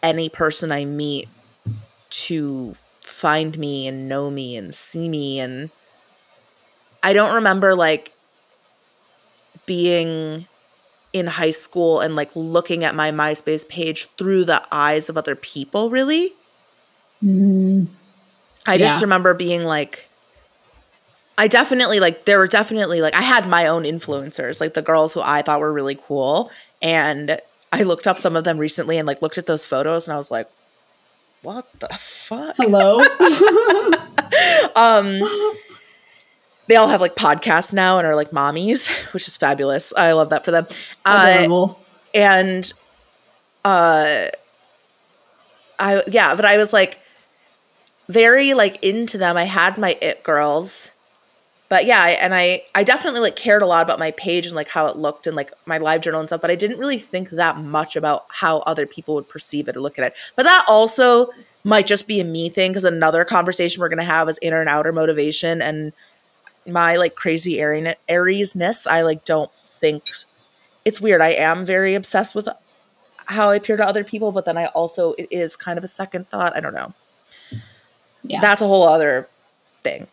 any 0.02 0.28
person 0.28 0.72
I 0.72 0.84
meet 0.84 1.28
to 2.10 2.74
find 3.00 3.58
me 3.58 3.86
and 3.86 4.08
know 4.08 4.30
me 4.30 4.56
and 4.56 4.74
see 4.74 5.08
me 5.08 5.40
and 5.40 5.70
I 7.02 7.12
don't 7.12 7.34
remember 7.34 7.74
like 7.74 8.12
being 9.66 10.46
in 11.12 11.26
high 11.26 11.50
school 11.50 12.00
and 12.00 12.14
like 12.14 12.34
looking 12.34 12.84
at 12.84 12.94
my 12.94 13.10
MySpace 13.10 13.68
page 13.68 14.08
through 14.16 14.44
the 14.44 14.62
eyes 14.70 15.08
of 15.08 15.16
other 15.16 15.34
people 15.34 15.90
really. 15.90 16.32
mm, 17.22 17.86
I 18.66 18.78
just 18.78 19.00
Yeah. 19.00 19.04
remember 19.06 19.34
being 19.34 19.64
like, 19.64 20.06
I 21.38 21.48
definitely 21.48 22.00
like, 22.00 22.26
there 22.26 22.38
were 22.38 22.46
definitely 22.46 23.00
like, 23.00 23.14
I 23.14 23.22
had 23.22 23.48
my 23.48 23.66
own 23.66 23.84
influencers, 23.84 24.60
like 24.60 24.74
the 24.74 24.82
girls 24.82 25.14
who 25.14 25.20
I 25.24 25.42
thought 25.42 25.60
were 25.60 25.72
really 25.72 25.98
cool. 26.06 26.50
And 26.82 27.40
I 27.72 27.82
looked 27.84 28.06
up 28.06 28.16
some 28.18 28.36
of 28.36 28.44
them 28.44 28.58
recently 28.58 28.98
and 28.98 29.06
like 29.06 29.22
looked 29.22 29.38
at 29.38 29.46
those 29.46 29.64
photos 29.64 30.06
and 30.08 30.14
I 30.14 30.18
was 30.18 30.30
like, 30.30 30.48
what 31.42 31.66
the 31.80 31.88
fuck? 31.88 32.54
hello. 32.58 33.00
Um, 34.76 35.20
they 36.68 36.76
all 36.76 36.88
have 36.88 37.00
like 37.00 37.16
podcasts 37.16 37.74
now 37.74 37.98
and 37.98 38.06
are 38.06 38.14
like 38.14 38.30
mommies, 38.30 38.88
which 39.12 39.26
is 39.26 39.36
fabulous. 39.36 39.92
I 39.94 40.12
love 40.12 40.30
that 40.30 40.44
for 40.44 40.50
them. 40.52 40.66
Uh, 41.04 41.46
and 42.14 42.72
uh 43.64 44.26
i 45.78 46.02
yeah 46.08 46.34
but 46.34 46.44
i 46.44 46.56
was 46.56 46.72
like 46.72 46.98
very 48.12 48.54
like 48.54 48.82
into 48.84 49.18
them 49.18 49.36
i 49.36 49.44
had 49.44 49.78
my 49.78 49.96
it 50.00 50.22
girls 50.22 50.92
but 51.68 51.84
yeah 51.84 52.06
and 52.20 52.34
i 52.34 52.62
i 52.74 52.82
definitely 52.82 53.20
like 53.20 53.36
cared 53.36 53.62
a 53.62 53.66
lot 53.66 53.82
about 53.82 53.98
my 53.98 54.10
page 54.12 54.46
and 54.46 54.56
like 54.56 54.68
how 54.68 54.86
it 54.86 54.96
looked 54.96 55.26
and 55.26 55.36
like 55.36 55.52
my 55.66 55.78
live 55.78 56.00
journal 56.00 56.20
and 56.20 56.28
stuff 56.28 56.40
but 56.40 56.50
i 56.50 56.54
didn't 56.54 56.78
really 56.78 56.98
think 56.98 57.30
that 57.30 57.56
much 57.58 57.96
about 57.96 58.24
how 58.28 58.58
other 58.60 58.86
people 58.86 59.14
would 59.14 59.28
perceive 59.28 59.68
it 59.68 59.76
or 59.76 59.80
look 59.80 59.98
at 59.98 60.06
it 60.06 60.14
but 60.36 60.44
that 60.44 60.64
also 60.68 61.28
might 61.62 61.86
just 61.86 62.08
be 62.08 62.20
a 62.20 62.24
me 62.24 62.48
thing 62.48 62.70
because 62.70 62.84
another 62.84 63.24
conversation 63.24 63.80
we're 63.80 63.88
going 63.88 63.98
to 63.98 64.04
have 64.04 64.28
is 64.28 64.38
inner 64.40 64.60
and 64.60 64.68
outer 64.68 64.92
motivation 64.92 65.60
and 65.60 65.92
my 66.66 66.96
like 66.96 67.14
crazy 67.14 67.60
airiness 67.60 68.86
i 68.86 69.02
like 69.02 69.24
don't 69.24 69.52
think 69.52 70.04
it's 70.84 71.00
weird. 71.00 71.20
I 71.20 71.28
am 71.28 71.64
very 71.64 71.94
obsessed 71.94 72.34
with 72.34 72.48
how 73.26 73.50
I 73.50 73.56
appear 73.56 73.76
to 73.76 73.86
other 73.86 74.04
people, 74.04 74.32
but 74.32 74.44
then 74.44 74.56
I 74.56 74.66
also 74.66 75.12
it 75.14 75.28
is 75.30 75.56
kind 75.56 75.78
of 75.78 75.84
a 75.84 75.88
second 75.88 76.28
thought. 76.28 76.56
I 76.56 76.60
don't 76.60 76.74
know. 76.74 76.94
Yeah. 78.22 78.40
That's 78.40 78.60
a 78.60 78.66
whole 78.66 78.88
other 78.88 79.28
thing. 79.82 80.06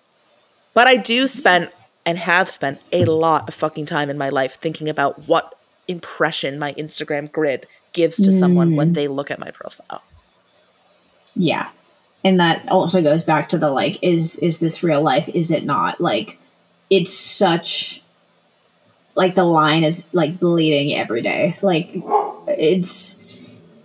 But 0.73 0.88
I 0.88 0.97
do 0.97 1.27
spend 1.27 1.71
and 2.05 2.17
have 2.17 2.49
spent 2.49 2.79
a 2.93 3.05
lot 3.05 3.47
of 3.47 3.53
fucking 3.53 3.85
time 3.85 4.09
in 4.09 4.17
my 4.17 4.29
life 4.29 4.53
thinking 4.53 4.88
about 4.88 5.27
what 5.27 5.57
impression 5.88 6.59
my 6.59 6.73
Instagram 6.73 7.31
grid 7.31 7.67
gives 7.93 8.15
to 8.17 8.29
mm. 8.29 8.34
someone 8.34 8.75
when 8.75 8.91
mm. 8.91 8.93
they 8.93 9.07
look 9.07 9.31
at 9.31 9.39
my 9.39 9.51
profile. 9.51 10.03
Yeah. 11.35 11.69
And 12.23 12.39
that 12.39 12.67
also 12.69 13.01
goes 13.01 13.23
back 13.23 13.49
to 13.49 13.57
the 13.57 13.69
like 13.69 14.01
is 14.01 14.38
is 14.39 14.59
this 14.59 14.84
real 14.84 15.01
life 15.01 15.29
is 15.29 15.51
it 15.51 15.63
not 15.63 16.01
like 16.01 16.39
it's 16.89 17.13
such 17.13 18.01
like 19.15 19.35
the 19.35 19.43
line 19.43 19.84
is 19.84 20.03
like 20.13 20.39
bleeding 20.39 20.97
every 20.97 21.21
day. 21.21 21.53
Like 21.61 21.89
it's 22.47 23.17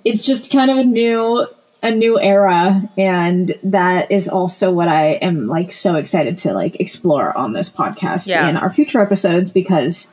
it's 0.05 0.25
just 0.25 0.53
kind 0.53 0.71
of 0.71 0.79
a 0.79 0.85
new 0.85 1.47
a 1.83 1.91
new 1.91 2.19
era 2.21 2.89
and 2.97 3.59
that 3.65 4.13
is 4.13 4.29
also 4.29 4.73
what 4.73 4.89
I 4.89 5.15
am 5.15 5.49
like 5.49 5.73
so 5.73 5.97
excited 5.97 6.39
to 6.39 6.53
like 6.53 6.81
explore 6.81 7.37
on 7.37 7.53
this 7.53 7.71
podcast 7.71 8.29
yeah. 8.29 8.49
in 8.49 8.57
our 8.57 8.71
future 8.71 9.01
episodes 9.01 9.51
because 9.51 10.11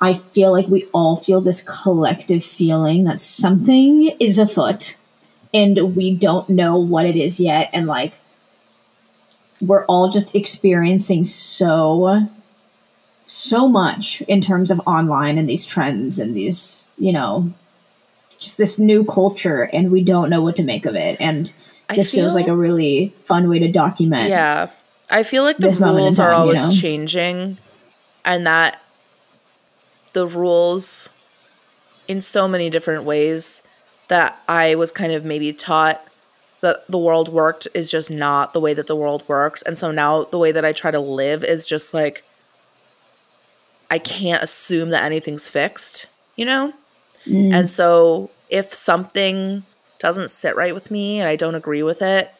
I 0.00 0.14
feel 0.14 0.52
like 0.52 0.68
we 0.68 0.86
all 0.94 1.16
feel 1.16 1.40
this 1.40 1.62
collective 1.82 2.42
feeling 2.42 3.04
that 3.04 3.20
something 3.20 4.08
is 4.20 4.38
afoot 4.38 4.96
and 5.52 5.94
we 5.94 6.14
don't 6.14 6.48
know 6.48 6.78
what 6.78 7.04
it 7.04 7.16
is 7.16 7.40
yet 7.40 7.68
and 7.74 7.86
like 7.86 8.14
we're 9.60 9.84
all 9.84 10.08
just 10.08 10.34
experiencing 10.34 11.24
so 11.24 12.28
so 13.28 13.68
much 13.68 14.22
in 14.22 14.40
terms 14.40 14.70
of 14.70 14.80
online 14.86 15.36
and 15.36 15.48
these 15.48 15.66
trends 15.66 16.18
and 16.18 16.34
these, 16.34 16.88
you 16.96 17.12
know, 17.12 17.52
just 18.38 18.58
this 18.58 18.78
new 18.78 19.04
culture 19.04 19.68
and 19.72 19.90
we 19.90 20.02
don't 20.02 20.30
know 20.30 20.42
what 20.42 20.56
to 20.56 20.62
make 20.62 20.86
of 20.86 20.94
it. 20.94 21.20
And 21.20 21.52
this 21.88 22.10
feel, 22.10 22.22
feels 22.22 22.34
like 22.34 22.48
a 22.48 22.56
really 22.56 23.14
fun 23.18 23.48
way 23.48 23.58
to 23.58 23.70
document. 23.70 24.28
Yeah. 24.28 24.70
I 25.10 25.22
feel 25.22 25.42
like 25.42 25.56
the 25.56 25.70
rules 25.70 26.18
time, 26.18 26.26
are 26.26 26.32
always 26.32 26.62
you 26.62 26.68
know? 26.68 26.80
changing 26.80 27.56
and 28.24 28.46
that 28.46 28.80
the 30.12 30.26
rules 30.26 31.10
in 32.06 32.20
so 32.20 32.46
many 32.48 32.70
different 32.70 33.04
ways 33.04 33.62
that 34.08 34.40
I 34.48 34.74
was 34.74 34.92
kind 34.92 35.12
of 35.12 35.24
maybe 35.24 35.52
taught 35.52 36.02
that 36.60 36.86
the 36.88 36.98
world 36.98 37.28
worked 37.28 37.68
is 37.74 37.90
just 37.90 38.10
not 38.10 38.52
the 38.52 38.60
way 38.60 38.74
that 38.74 38.86
the 38.86 38.96
world 38.96 39.22
works. 39.28 39.62
And 39.62 39.78
so 39.78 39.90
now 39.90 40.24
the 40.24 40.38
way 40.38 40.52
that 40.52 40.64
I 40.64 40.72
try 40.72 40.90
to 40.90 41.00
live 41.00 41.44
is 41.44 41.66
just 41.68 41.94
like 41.94 42.24
I 43.90 43.98
can't 43.98 44.42
assume 44.42 44.90
that 44.90 45.04
anything's 45.04 45.48
fixed, 45.48 46.06
you 46.36 46.44
know? 46.44 46.74
Mm. 47.26 47.52
And 47.52 47.70
so 47.70 48.30
if 48.48 48.72
something 48.72 49.64
doesn't 49.98 50.30
sit 50.30 50.56
right 50.56 50.74
with 50.74 50.90
me 50.90 51.20
and 51.20 51.28
I 51.28 51.36
don't 51.36 51.54
agree 51.54 51.82
with 51.82 52.02
it, 52.02 52.32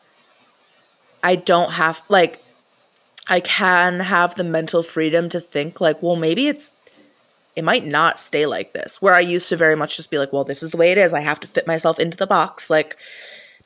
I 1.23 1.37
don't 1.37 1.73
have 1.73 2.03
like 2.09 2.43
I 3.29 3.41
can 3.41 4.01
have 4.01 4.37
the 4.37 4.45
mental 4.45 4.83
freedom 4.83 5.29
to 5.31 5.41
think 5.41 5.81
like, 5.81 6.03
well, 6.03 6.17
maybe 6.17 6.49
it's 6.49 6.77
it 7.57 7.65
might 7.65 7.85
not 7.85 8.21
stay 8.21 8.47
like 8.47 8.73
this. 8.73 9.03
Where 9.03 9.15
I 9.15 9.21
used 9.21 9.49
to 9.49 9.57
very 9.57 9.75
much 9.75 9.97
just 9.97 10.11
be 10.11 10.19
like, 10.19 10.33
well, 10.33 10.45
this 10.45 10.63
is 10.63 10.71
the 10.71 10.77
way 10.77 10.93
it 10.93 10.99
is. 10.99 11.13
I 11.13 11.21
have 11.21 11.41
to 11.41 11.49
fit 11.49 11.67
myself 11.67 11.99
into 11.99 12.17
the 12.17 12.27
box. 12.27 12.71
Like 12.71 12.97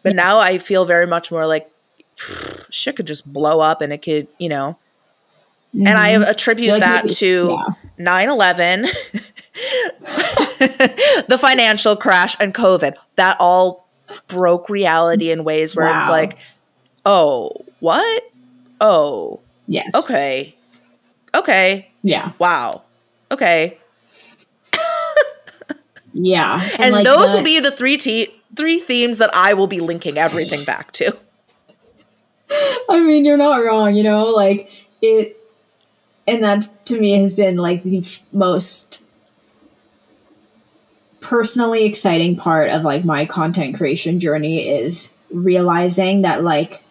but 0.02 0.16
now 0.16 0.38
I 0.38 0.58
feel 0.58 0.84
very 0.84 1.06
much 1.06 1.30
more 1.30 1.46
like 1.46 1.70
shit 2.70 2.96
could 2.96 3.06
just 3.06 3.30
blow 3.32 3.60
up 3.60 3.80
and 3.80 3.92
it 3.92 4.02
could, 4.02 4.28
you 4.38 4.48
know, 4.48 4.78
Mm-hmm. 5.74 5.86
And 5.86 5.98
I 5.98 6.10
attribute 6.30 6.72
like 6.72 6.80
that 6.80 7.04
maybe, 7.04 7.14
to 7.14 7.56
yeah. 7.58 7.74
9 7.96 8.28
11, 8.28 8.82
the 11.28 11.38
financial 11.40 11.96
crash, 11.96 12.36
and 12.38 12.52
COVID. 12.52 12.94
That 13.16 13.38
all 13.40 13.88
broke 14.28 14.68
reality 14.68 15.30
in 15.30 15.44
ways 15.44 15.74
where 15.74 15.86
wow. 15.86 15.96
it's 15.96 16.08
like, 16.08 16.36
oh, 17.06 17.52
what? 17.80 18.22
Oh, 18.82 19.40
yes. 19.66 19.94
Okay. 19.94 20.54
Okay. 21.34 21.90
Yeah. 22.02 22.32
Wow. 22.38 22.82
Okay. 23.30 23.78
yeah. 26.12 26.62
And, 26.74 26.82
and 26.82 26.92
like 26.92 27.04
those 27.06 27.32
the- 27.32 27.38
will 27.38 27.44
be 27.44 27.60
the 27.60 27.70
three 27.70 27.96
te- 27.96 28.28
three 28.54 28.78
themes 28.78 29.16
that 29.18 29.30
I 29.34 29.54
will 29.54 29.68
be 29.68 29.80
linking 29.80 30.18
everything 30.18 30.64
back 30.64 30.92
to. 30.92 31.16
I 32.90 33.00
mean, 33.00 33.24
you're 33.24 33.38
not 33.38 33.64
wrong, 33.64 33.94
you 33.94 34.02
know, 34.02 34.26
like 34.26 34.86
it 35.00 35.38
and 36.26 36.42
that 36.42 36.68
to 36.86 37.00
me 37.00 37.12
has 37.18 37.34
been 37.34 37.56
like 37.56 37.82
the 37.82 37.98
f- 37.98 38.22
most 38.32 39.04
personally 41.20 41.84
exciting 41.84 42.36
part 42.36 42.68
of 42.68 42.82
like 42.82 43.04
my 43.04 43.24
content 43.24 43.76
creation 43.76 44.18
journey 44.20 44.68
is 44.68 45.12
realizing 45.30 46.22
that 46.22 46.42
like 46.42 46.82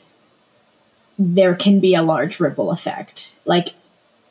there 1.20 1.56
can 1.56 1.80
be 1.80 1.94
a 1.94 2.02
large 2.02 2.40
ripple 2.40 2.72
effect. 2.72 3.36
Like 3.46 3.70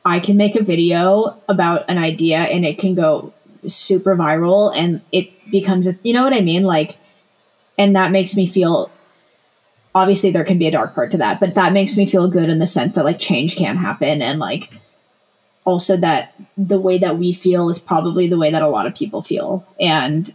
i 0.04 0.18
can 0.18 0.36
make 0.36 0.56
a 0.56 0.64
video 0.64 1.38
about 1.46 1.84
an 1.90 1.98
idea 1.98 2.38
and 2.38 2.64
it 2.64 2.78
can 2.78 2.94
go 2.94 3.34
super 3.66 4.16
viral 4.16 4.74
and 4.74 5.02
it 5.12 5.28
becomes 5.50 5.86
a, 5.86 5.94
you 6.02 6.14
know 6.14 6.24
what 6.24 6.32
i 6.32 6.40
mean? 6.40 6.62
Like 6.62 6.96
and 7.78 7.94
that 7.96 8.10
makes 8.10 8.34
me 8.34 8.46
feel 8.46 8.90
obviously 9.94 10.30
there 10.30 10.44
can 10.44 10.58
be 10.58 10.66
a 10.66 10.70
dark 10.70 10.94
part 10.94 11.10
to 11.10 11.18
that 11.18 11.38
but 11.38 11.54
that 11.54 11.72
makes 11.72 11.96
me 11.96 12.06
feel 12.06 12.28
good 12.28 12.48
in 12.48 12.58
the 12.58 12.66
sense 12.66 12.94
that 12.94 13.04
like 13.04 13.18
change 13.18 13.56
can 13.56 13.76
happen 13.76 14.22
and 14.22 14.38
like 14.38 14.70
also 15.64 15.96
that 15.96 16.34
the 16.56 16.80
way 16.80 16.98
that 16.98 17.16
we 17.16 17.32
feel 17.32 17.68
is 17.68 17.78
probably 17.78 18.26
the 18.28 18.38
way 18.38 18.50
that 18.50 18.62
a 18.62 18.68
lot 18.68 18.86
of 18.86 18.94
people 18.94 19.22
feel. 19.22 19.66
And 19.80 20.32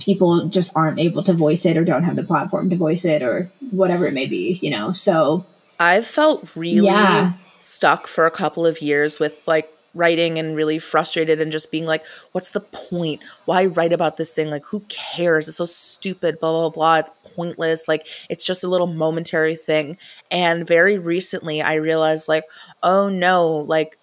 people 0.00 0.46
just 0.46 0.74
aren't 0.74 0.98
able 0.98 1.22
to 1.22 1.32
voice 1.32 1.66
it 1.66 1.76
or 1.76 1.84
don't 1.84 2.04
have 2.04 2.16
the 2.16 2.24
platform 2.24 2.70
to 2.70 2.76
voice 2.76 3.04
it 3.04 3.22
or 3.22 3.50
whatever 3.70 4.06
it 4.06 4.14
may 4.14 4.26
be 4.26 4.58
you 4.62 4.70
know? 4.70 4.92
So 4.92 5.44
i've 5.78 6.06
felt 6.06 6.48
really 6.56 6.86
yeah. 6.86 7.34
stuck 7.58 8.06
for 8.06 8.26
a 8.26 8.30
couple 8.30 8.66
of 8.66 8.80
years 8.80 9.20
with 9.20 9.46
like 9.46 9.70
writing 9.94 10.38
and 10.38 10.54
really 10.54 10.78
frustrated 10.78 11.40
and 11.40 11.50
just 11.50 11.72
being 11.72 11.84
like 11.84 12.04
what's 12.32 12.50
the 12.50 12.60
point? 12.60 13.20
Why 13.44 13.66
write 13.66 13.92
about 13.92 14.16
this 14.16 14.32
thing? 14.32 14.50
Like 14.50 14.64
who 14.66 14.84
cares? 14.88 15.48
It's 15.48 15.56
so 15.56 15.64
stupid 15.64 16.38
blah 16.38 16.52
blah 16.52 16.70
blah. 16.70 16.98
It's 16.98 17.10
pointless. 17.34 17.88
Like 17.88 18.06
it's 18.28 18.46
just 18.46 18.62
a 18.62 18.68
little 18.68 18.86
momentary 18.86 19.56
thing. 19.56 19.98
And 20.30 20.66
very 20.66 20.96
recently 20.98 21.60
i 21.60 21.74
realized 21.74 22.28
like 22.28 22.44
oh 22.82 23.08
no. 23.08 23.48
Like 23.66 23.98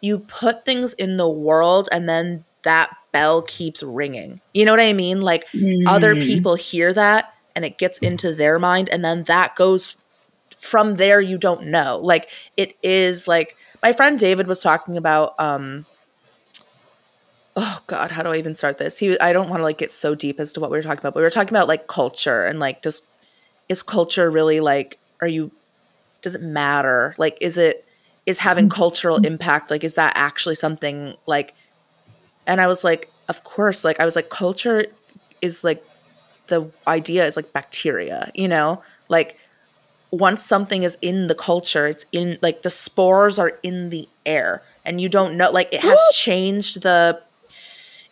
you 0.00 0.20
put 0.20 0.64
things 0.64 0.92
in 0.94 1.16
the 1.16 1.28
world 1.28 1.88
and 1.92 2.08
then 2.08 2.44
that 2.62 2.90
bell 3.12 3.42
keeps 3.42 3.82
ringing. 3.82 4.40
You 4.54 4.64
know 4.64 4.72
what 4.72 4.80
I 4.80 4.92
mean? 4.92 5.20
Like 5.20 5.48
mm. 5.48 5.84
other 5.86 6.14
people 6.14 6.54
hear 6.54 6.92
that 6.92 7.34
and 7.54 7.64
it 7.64 7.78
gets 7.78 7.98
into 7.98 8.34
their 8.34 8.58
mind 8.58 8.88
and 8.88 9.04
then 9.04 9.24
that 9.24 9.56
goes 9.56 9.98
from 10.56 10.96
there 10.96 11.20
you 11.20 11.38
don't 11.38 11.66
know. 11.66 11.98
Like 12.02 12.30
it 12.56 12.76
is 12.82 13.26
like 13.26 13.56
my 13.82 13.92
friend 13.92 14.18
David 14.18 14.46
was 14.46 14.62
talking 14.62 14.96
about 14.96 15.34
um 15.38 15.86
oh 17.56 17.80
god, 17.86 18.10
how 18.10 18.22
do 18.22 18.30
I 18.30 18.36
even 18.36 18.54
start 18.54 18.78
this? 18.78 18.98
He 18.98 19.18
I 19.20 19.32
don't 19.32 19.48
want 19.48 19.60
to 19.60 19.64
like 19.64 19.78
get 19.78 19.90
so 19.90 20.14
deep 20.14 20.38
as 20.38 20.52
to 20.54 20.60
what 20.60 20.70
we 20.70 20.76
were 20.76 20.82
talking 20.82 21.00
about, 21.00 21.14
but 21.14 21.20
we 21.20 21.24
were 21.24 21.30
talking 21.30 21.52
about 21.52 21.68
like 21.68 21.86
culture 21.86 22.44
and 22.44 22.60
like 22.60 22.82
does 22.82 23.06
is 23.68 23.82
culture 23.82 24.30
really 24.30 24.60
like 24.60 24.98
are 25.20 25.28
you 25.28 25.50
does 26.22 26.34
it 26.34 26.42
matter? 26.42 27.14
Like 27.18 27.38
is 27.40 27.58
it 27.58 27.84
is 28.26 28.40
having 28.40 28.66
mm-hmm. 28.66 28.76
cultural 28.76 29.16
impact 29.24 29.70
like 29.70 29.84
is 29.84 29.94
that 29.94 30.12
actually 30.16 30.54
something 30.54 31.14
like 31.26 31.54
and 32.46 32.60
i 32.60 32.66
was 32.66 32.84
like 32.84 33.10
of 33.28 33.44
course 33.44 33.84
like 33.84 33.98
i 34.00 34.04
was 34.04 34.16
like 34.16 34.30
culture 34.30 34.84
is 35.40 35.64
like 35.64 35.84
the 36.48 36.70
idea 36.86 37.24
is 37.24 37.36
like 37.36 37.52
bacteria 37.52 38.30
you 38.34 38.48
know? 38.48 38.82
Like 39.08 39.38
once 40.10 40.44
something 40.44 40.82
is 40.82 40.98
in 41.00 41.28
the 41.28 41.34
culture 41.34 41.86
it's 41.86 42.04
in 42.10 42.38
like 42.42 42.62
the 42.62 42.70
spores 42.70 43.38
are 43.38 43.52
in 43.62 43.90
the 43.90 44.08
air 44.26 44.62
and 44.84 45.00
you 45.00 45.08
don't 45.08 45.36
know 45.36 45.50
like 45.52 45.72
it 45.72 45.80
has 45.80 46.00
changed 46.12 46.82
the 46.82 47.20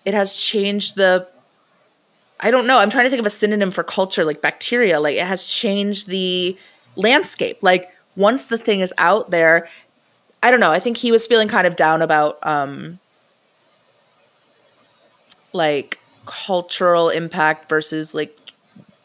it 0.04 0.14
has 0.14 0.36
changed 0.36 0.94
the 0.94 1.26
i 2.38 2.52
don't 2.52 2.68
know 2.68 2.78
i'm 2.78 2.88
trying 2.88 3.04
to 3.04 3.10
think 3.10 3.18
of 3.18 3.26
a 3.26 3.30
synonym 3.30 3.72
for 3.72 3.82
culture 3.82 4.24
like 4.24 4.40
bacteria 4.40 5.00
like 5.00 5.16
it 5.16 5.26
has 5.26 5.48
changed 5.48 6.08
the 6.08 6.56
landscape. 6.98 7.58
Like 7.62 7.90
once 8.16 8.46
the 8.46 8.58
thing 8.58 8.80
is 8.80 8.92
out 8.98 9.30
there 9.30 9.68
I 10.42 10.50
don't 10.50 10.60
know. 10.60 10.70
I 10.70 10.78
think 10.78 10.96
he 10.96 11.12
was 11.12 11.26
feeling 11.26 11.48
kind 11.48 11.66
of 11.66 11.76
down 11.76 12.02
about 12.02 12.38
um 12.42 12.98
like 15.52 15.98
cultural 16.26 17.08
impact 17.08 17.68
versus 17.68 18.14
like 18.14 18.38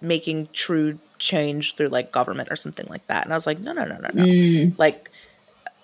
making 0.02 0.50
true 0.54 1.00
change 1.18 1.76
through 1.76 1.88
like 1.88 2.12
government 2.12 2.50
or 2.52 2.56
something 2.56 2.86
like 2.90 3.06
that. 3.08 3.24
And 3.24 3.34
I 3.34 3.38
was 3.38 3.48
like, 3.48 3.60
no, 3.60 3.72
no, 3.72 3.86
no, 3.86 3.98
no, 3.98 4.10
no. 4.14 4.24
Mm. 4.24 4.78
Like, 4.78 5.10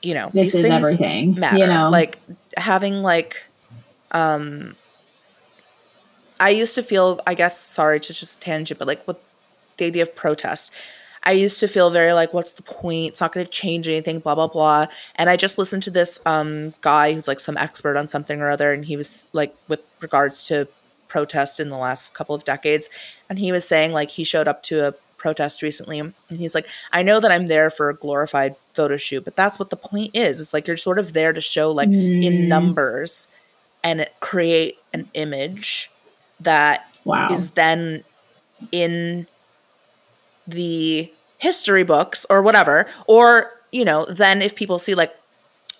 you 0.04 0.14
know, 0.14 0.30
this 0.34 0.54
is 0.54 0.70
everything. 0.70 1.40
Matter. 1.40 1.58
You 1.58 1.68
know, 1.68 1.90
like 1.90 2.18
having 2.58 3.02
like, 3.02 3.46
um, 4.12 4.76
I 6.40 6.50
used 6.50 6.76
to 6.76 6.84
feel, 6.84 7.20
I 7.26 7.34
guess, 7.34 7.58
sorry 7.58 8.00
to 8.02 8.14
just 8.14 8.42
tangent, 8.42 8.78
but 8.80 8.88
like 8.88 9.08
with 9.08 9.18
the 9.78 9.86
idea 9.86 10.04
of 10.04 10.16
protest, 10.16 10.74
I 11.24 11.34
used 11.34 11.60
to 11.60 11.68
feel 11.68 11.90
very 11.90 12.14
like, 12.14 12.34
what's 12.34 12.54
the 12.54 12.64
point? 12.64 13.12
It's 13.12 13.22
not 13.22 13.34
going 13.34 13.46
to 13.46 13.52
change 13.52 13.88
anything, 13.88 14.20
blah, 14.20 14.36
blah, 14.36 14.48
blah. 14.48 14.88
And 15.16 15.30
I 15.30 15.36
just 15.36 15.58
listened 15.58 15.84
to 15.84 15.92
this 15.92 16.20
um, 16.26 16.74
guy 16.82 17.14
who's 17.14 17.28
like 17.28 17.40
some 17.40 17.58
expert 17.58 17.98
on 17.98 18.08
something 18.08 18.42
or 18.42 18.50
other. 18.50 18.74
And 18.74 18.86
he 18.86 18.96
was 18.96 19.28
like, 19.34 19.56
with 19.68 19.82
regards 20.02 20.48
to 20.48 20.68
protest 21.08 21.60
in 21.60 21.70
the 21.70 21.78
last 21.78 22.14
couple 22.14 22.36
of 22.36 22.44
decades. 22.44 22.90
And 23.30 23.38
he 23.40 23.52
was 23.52 23.68
saying, 23.68 23.92
like, 23.92 24.12
he 24.12 24.24
showed 24.24 24.48
up 24.48 24.64
to 24.64 24.88
a 24.88 24.94
protest 25.18 25.62
recently 25.62 26.00
and 26.00 26.14
he's 26.30 26.56
like, 26.56 26.66
I 26.94 27.04
know 27.04 27.20
that 27.20 27.32
I'm 27.32 27.48
there 27.48 27.70
for 27.70 27.90
a 27.90 27.96
glorified 27.96 28.56
photo 28.74 28.96
shoot, 28.96 29.26
but 29.26 29.36
that's 29.36 29.60
what 29.60 29.70
the 29.70 29.76
point 29.76 30.12
is. 30.16 30.40
It's 30.40 30.54
like 30.54 30.68
you're 30.68 30.78
sort 30.78 31.00
of 31.00 31.14
there 31.14 31.34
to 31.34 31.42
show, 31.42 31.72
like, 31.72 31.90
mm. 31.90 32.24
in 32.24 32.48
numbers 32.48 33.28
and 33.84 34.08
create 34.22 34.78
an 34.94 35.10
image 35.14 35.92
that 36.40 36.86
Wow. 37.06 37.30
is 37.32 37.52
then 37.52 38.04
in 38.72 39.26
the 40.52 41.12
history 41.38 41.84
books 41.84 42.26
or 42.30 42.42
whatever 42.42 42.88
or 43.08 43.52
you 43.72 43.86
know 43.86 44.06
then 44.06 44.42
if 44.42 44.56
people 44.56 44.78
see 44.78 44.94
like 44.94 45.16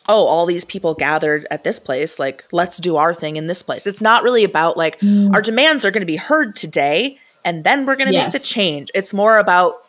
oh 0.10 0.26
all 0.26 0.46
these 0.46 0.66
people 0.66 0.94
gathered 0.94 1.46
at 1.52 1.64
this 1.64 1.80
place 1.80 2.20
like 2.20 2.44
let's 2.52 2.78
do 2.78 2.98
our 2.98 3.14
thing 3.14 3.38
in 3.38 3.48
this 3.48 3.64
place. 3.64 3.88
It's 3.88 4.02
not 4.02 4.24
really 4.24 4.44
about 4.44 4.76
like 4.76 5.00
mm. 5.00 5.34
our 5.34 5.42
demands 5.42 5.86
are 5.86 5.92
going 5.92 6.02
to 6.02 6.08
be 6.08 6.18
heard 6.18 6.56
today 6.56 7.18
and 7.46 7.64
then 7.64 7.86
we're 7.86 7.96
going 7.96 8.12
to 8.12 8.18
make 8.18 8.32
the 8.32 8.40
change. 8.40 8.90
It's 8.94 9.14
more 9.14 9.38
about 9.38 9.86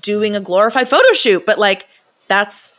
doing 0.00 0.34
a 0.34 0.40
glorified 0.40 0.88
photo 0.88 1.12
shoot 1.12 1.44
but 1.44 1.58
like 1.58 1.86
that's 2.28 2.78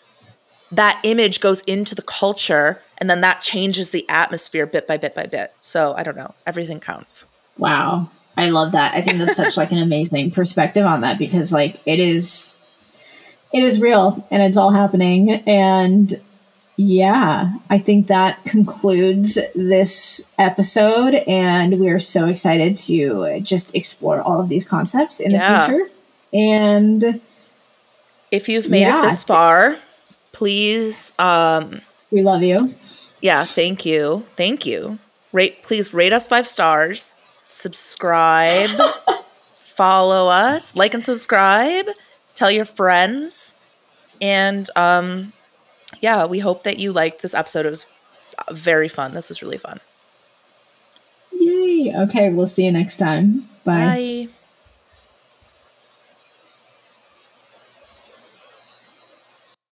that 0.71 0.99
image 1.03 1.39
goes 1.39 1.61
into 1.63 1.93
the 1.93 2.01
culture 2.01 2.81
and 2.97 3.09
then 3.09 3.21
that 3.21 3.41
changes 3.41 3.91
the 3.91 4.07
atmosphere 4.09 4.65
bit 4.65 4.87
by 4.87 4.97
bit 4.97 5.13
by 5.13 5.25
bit. 5.25 5.53
So 5.61 5.93
i 5.97 6.03
don't 6.03 6.17
know. 6.17 6.33
Everything 6.47 6.79
counts. 6.79 7.27
Wow. 7.57 8.09
I 8.37 8.49
love 8.49 8.71
that. 8.71 8.95
I 8.95 9.01
think 9.01 9.17
that's 9.19 9.35
such 9.35 9.57
like 9.57 9.71
an 9.71 9.77
amazing 9.77 10.31
perspective 10.31 10.85
on 10.85 11.01
that 11.01 11.19
because 11.19 11.51
like 11.53 11.79
it 11.85 11.99
is 11.99 12.57
it 13.51 13.63
is 13.63 13.79
real 13.79 14.27
and 14.31 14.41
it's 14.41 14.57
all 14.57 14.71
happening 14.71 15.29
and 15.31 16.19
yeah, 16.75 17.51
I 17.69 17.77
think 17.77 18.07
that 18.07 18.43
concludes 18.45 19.37
this 19.53 20.27
episode 20.39 21.13
and 21.27 21.79
we're 21.79 21.99
so 21.99 22.25
excited 22.25 22.77
to 22.77 23.39
just 23.41 23.75
explore 23.75 24.21
all 24.21 24.39
of 24.41 24.49
these 24.49 24.65
concepts 24.65 25.19
in 25.19 25.29
Yeah. 25.31 25.67
the 25.67 25.73
future. 25.73 25.89
And 26.33 27.21
if 28.31 28.49
you've 28.49 28.69
made 28.69 28.81
Yeah. 28.81 28.99
it 28.99 29.03
this 29.03 29.23
far 29.23 29.77
please 30.31 31.13
um 31.19 31.81
we 32.09 32.23
love 32.23 32.41
you. 32.41 32.57
yeah 33.21 33.43
thank 33.43 33.85
you 33.85 34.25
thank 34.35 34.65
you 34.65 34.97
rate 35.31 35.61
please 35.61 35.93
rate 35.93 36.11
us 36.11 36.27
five 36.27 36.47
stars 36.47 37.13
subscribe 37.53 38.69
follow 39.61 40.29
us 40.29 40.75
like 40.75 40.93
and 40.93 41.03
subscribe 41.03 41.85
tell 42.33 42.51
your 42.51 42.65
friends 42.65 43.55
and 44.21 44.69
um 44.75 45.33
yeah 46.01 46.25
we 46.25 46.39
hope 46.39 46.63
that 46.63 46.79
you 46.79 46.91
liked 46.91 47.21
this 47.21 47.33
episode 47.33 47.65
it 47.65 47.69
was 47.69 47.85
uh, 48.39 48.53
very 48.53 48.87
fun 48.87 49.13
this 49.13 49.29
was 49.29 49.41
really 49.41 49.57
fun 49.57 49.79
Yay. 51.43 51.93
Okay, 51.93 52.29
we'll 52.31 52.45
see 52.45 52.65
you 52.65 52.71
next 52.71 52.97
time. 52.97 53.41
Bye. 53.65 54.27
bye 54.27 54.27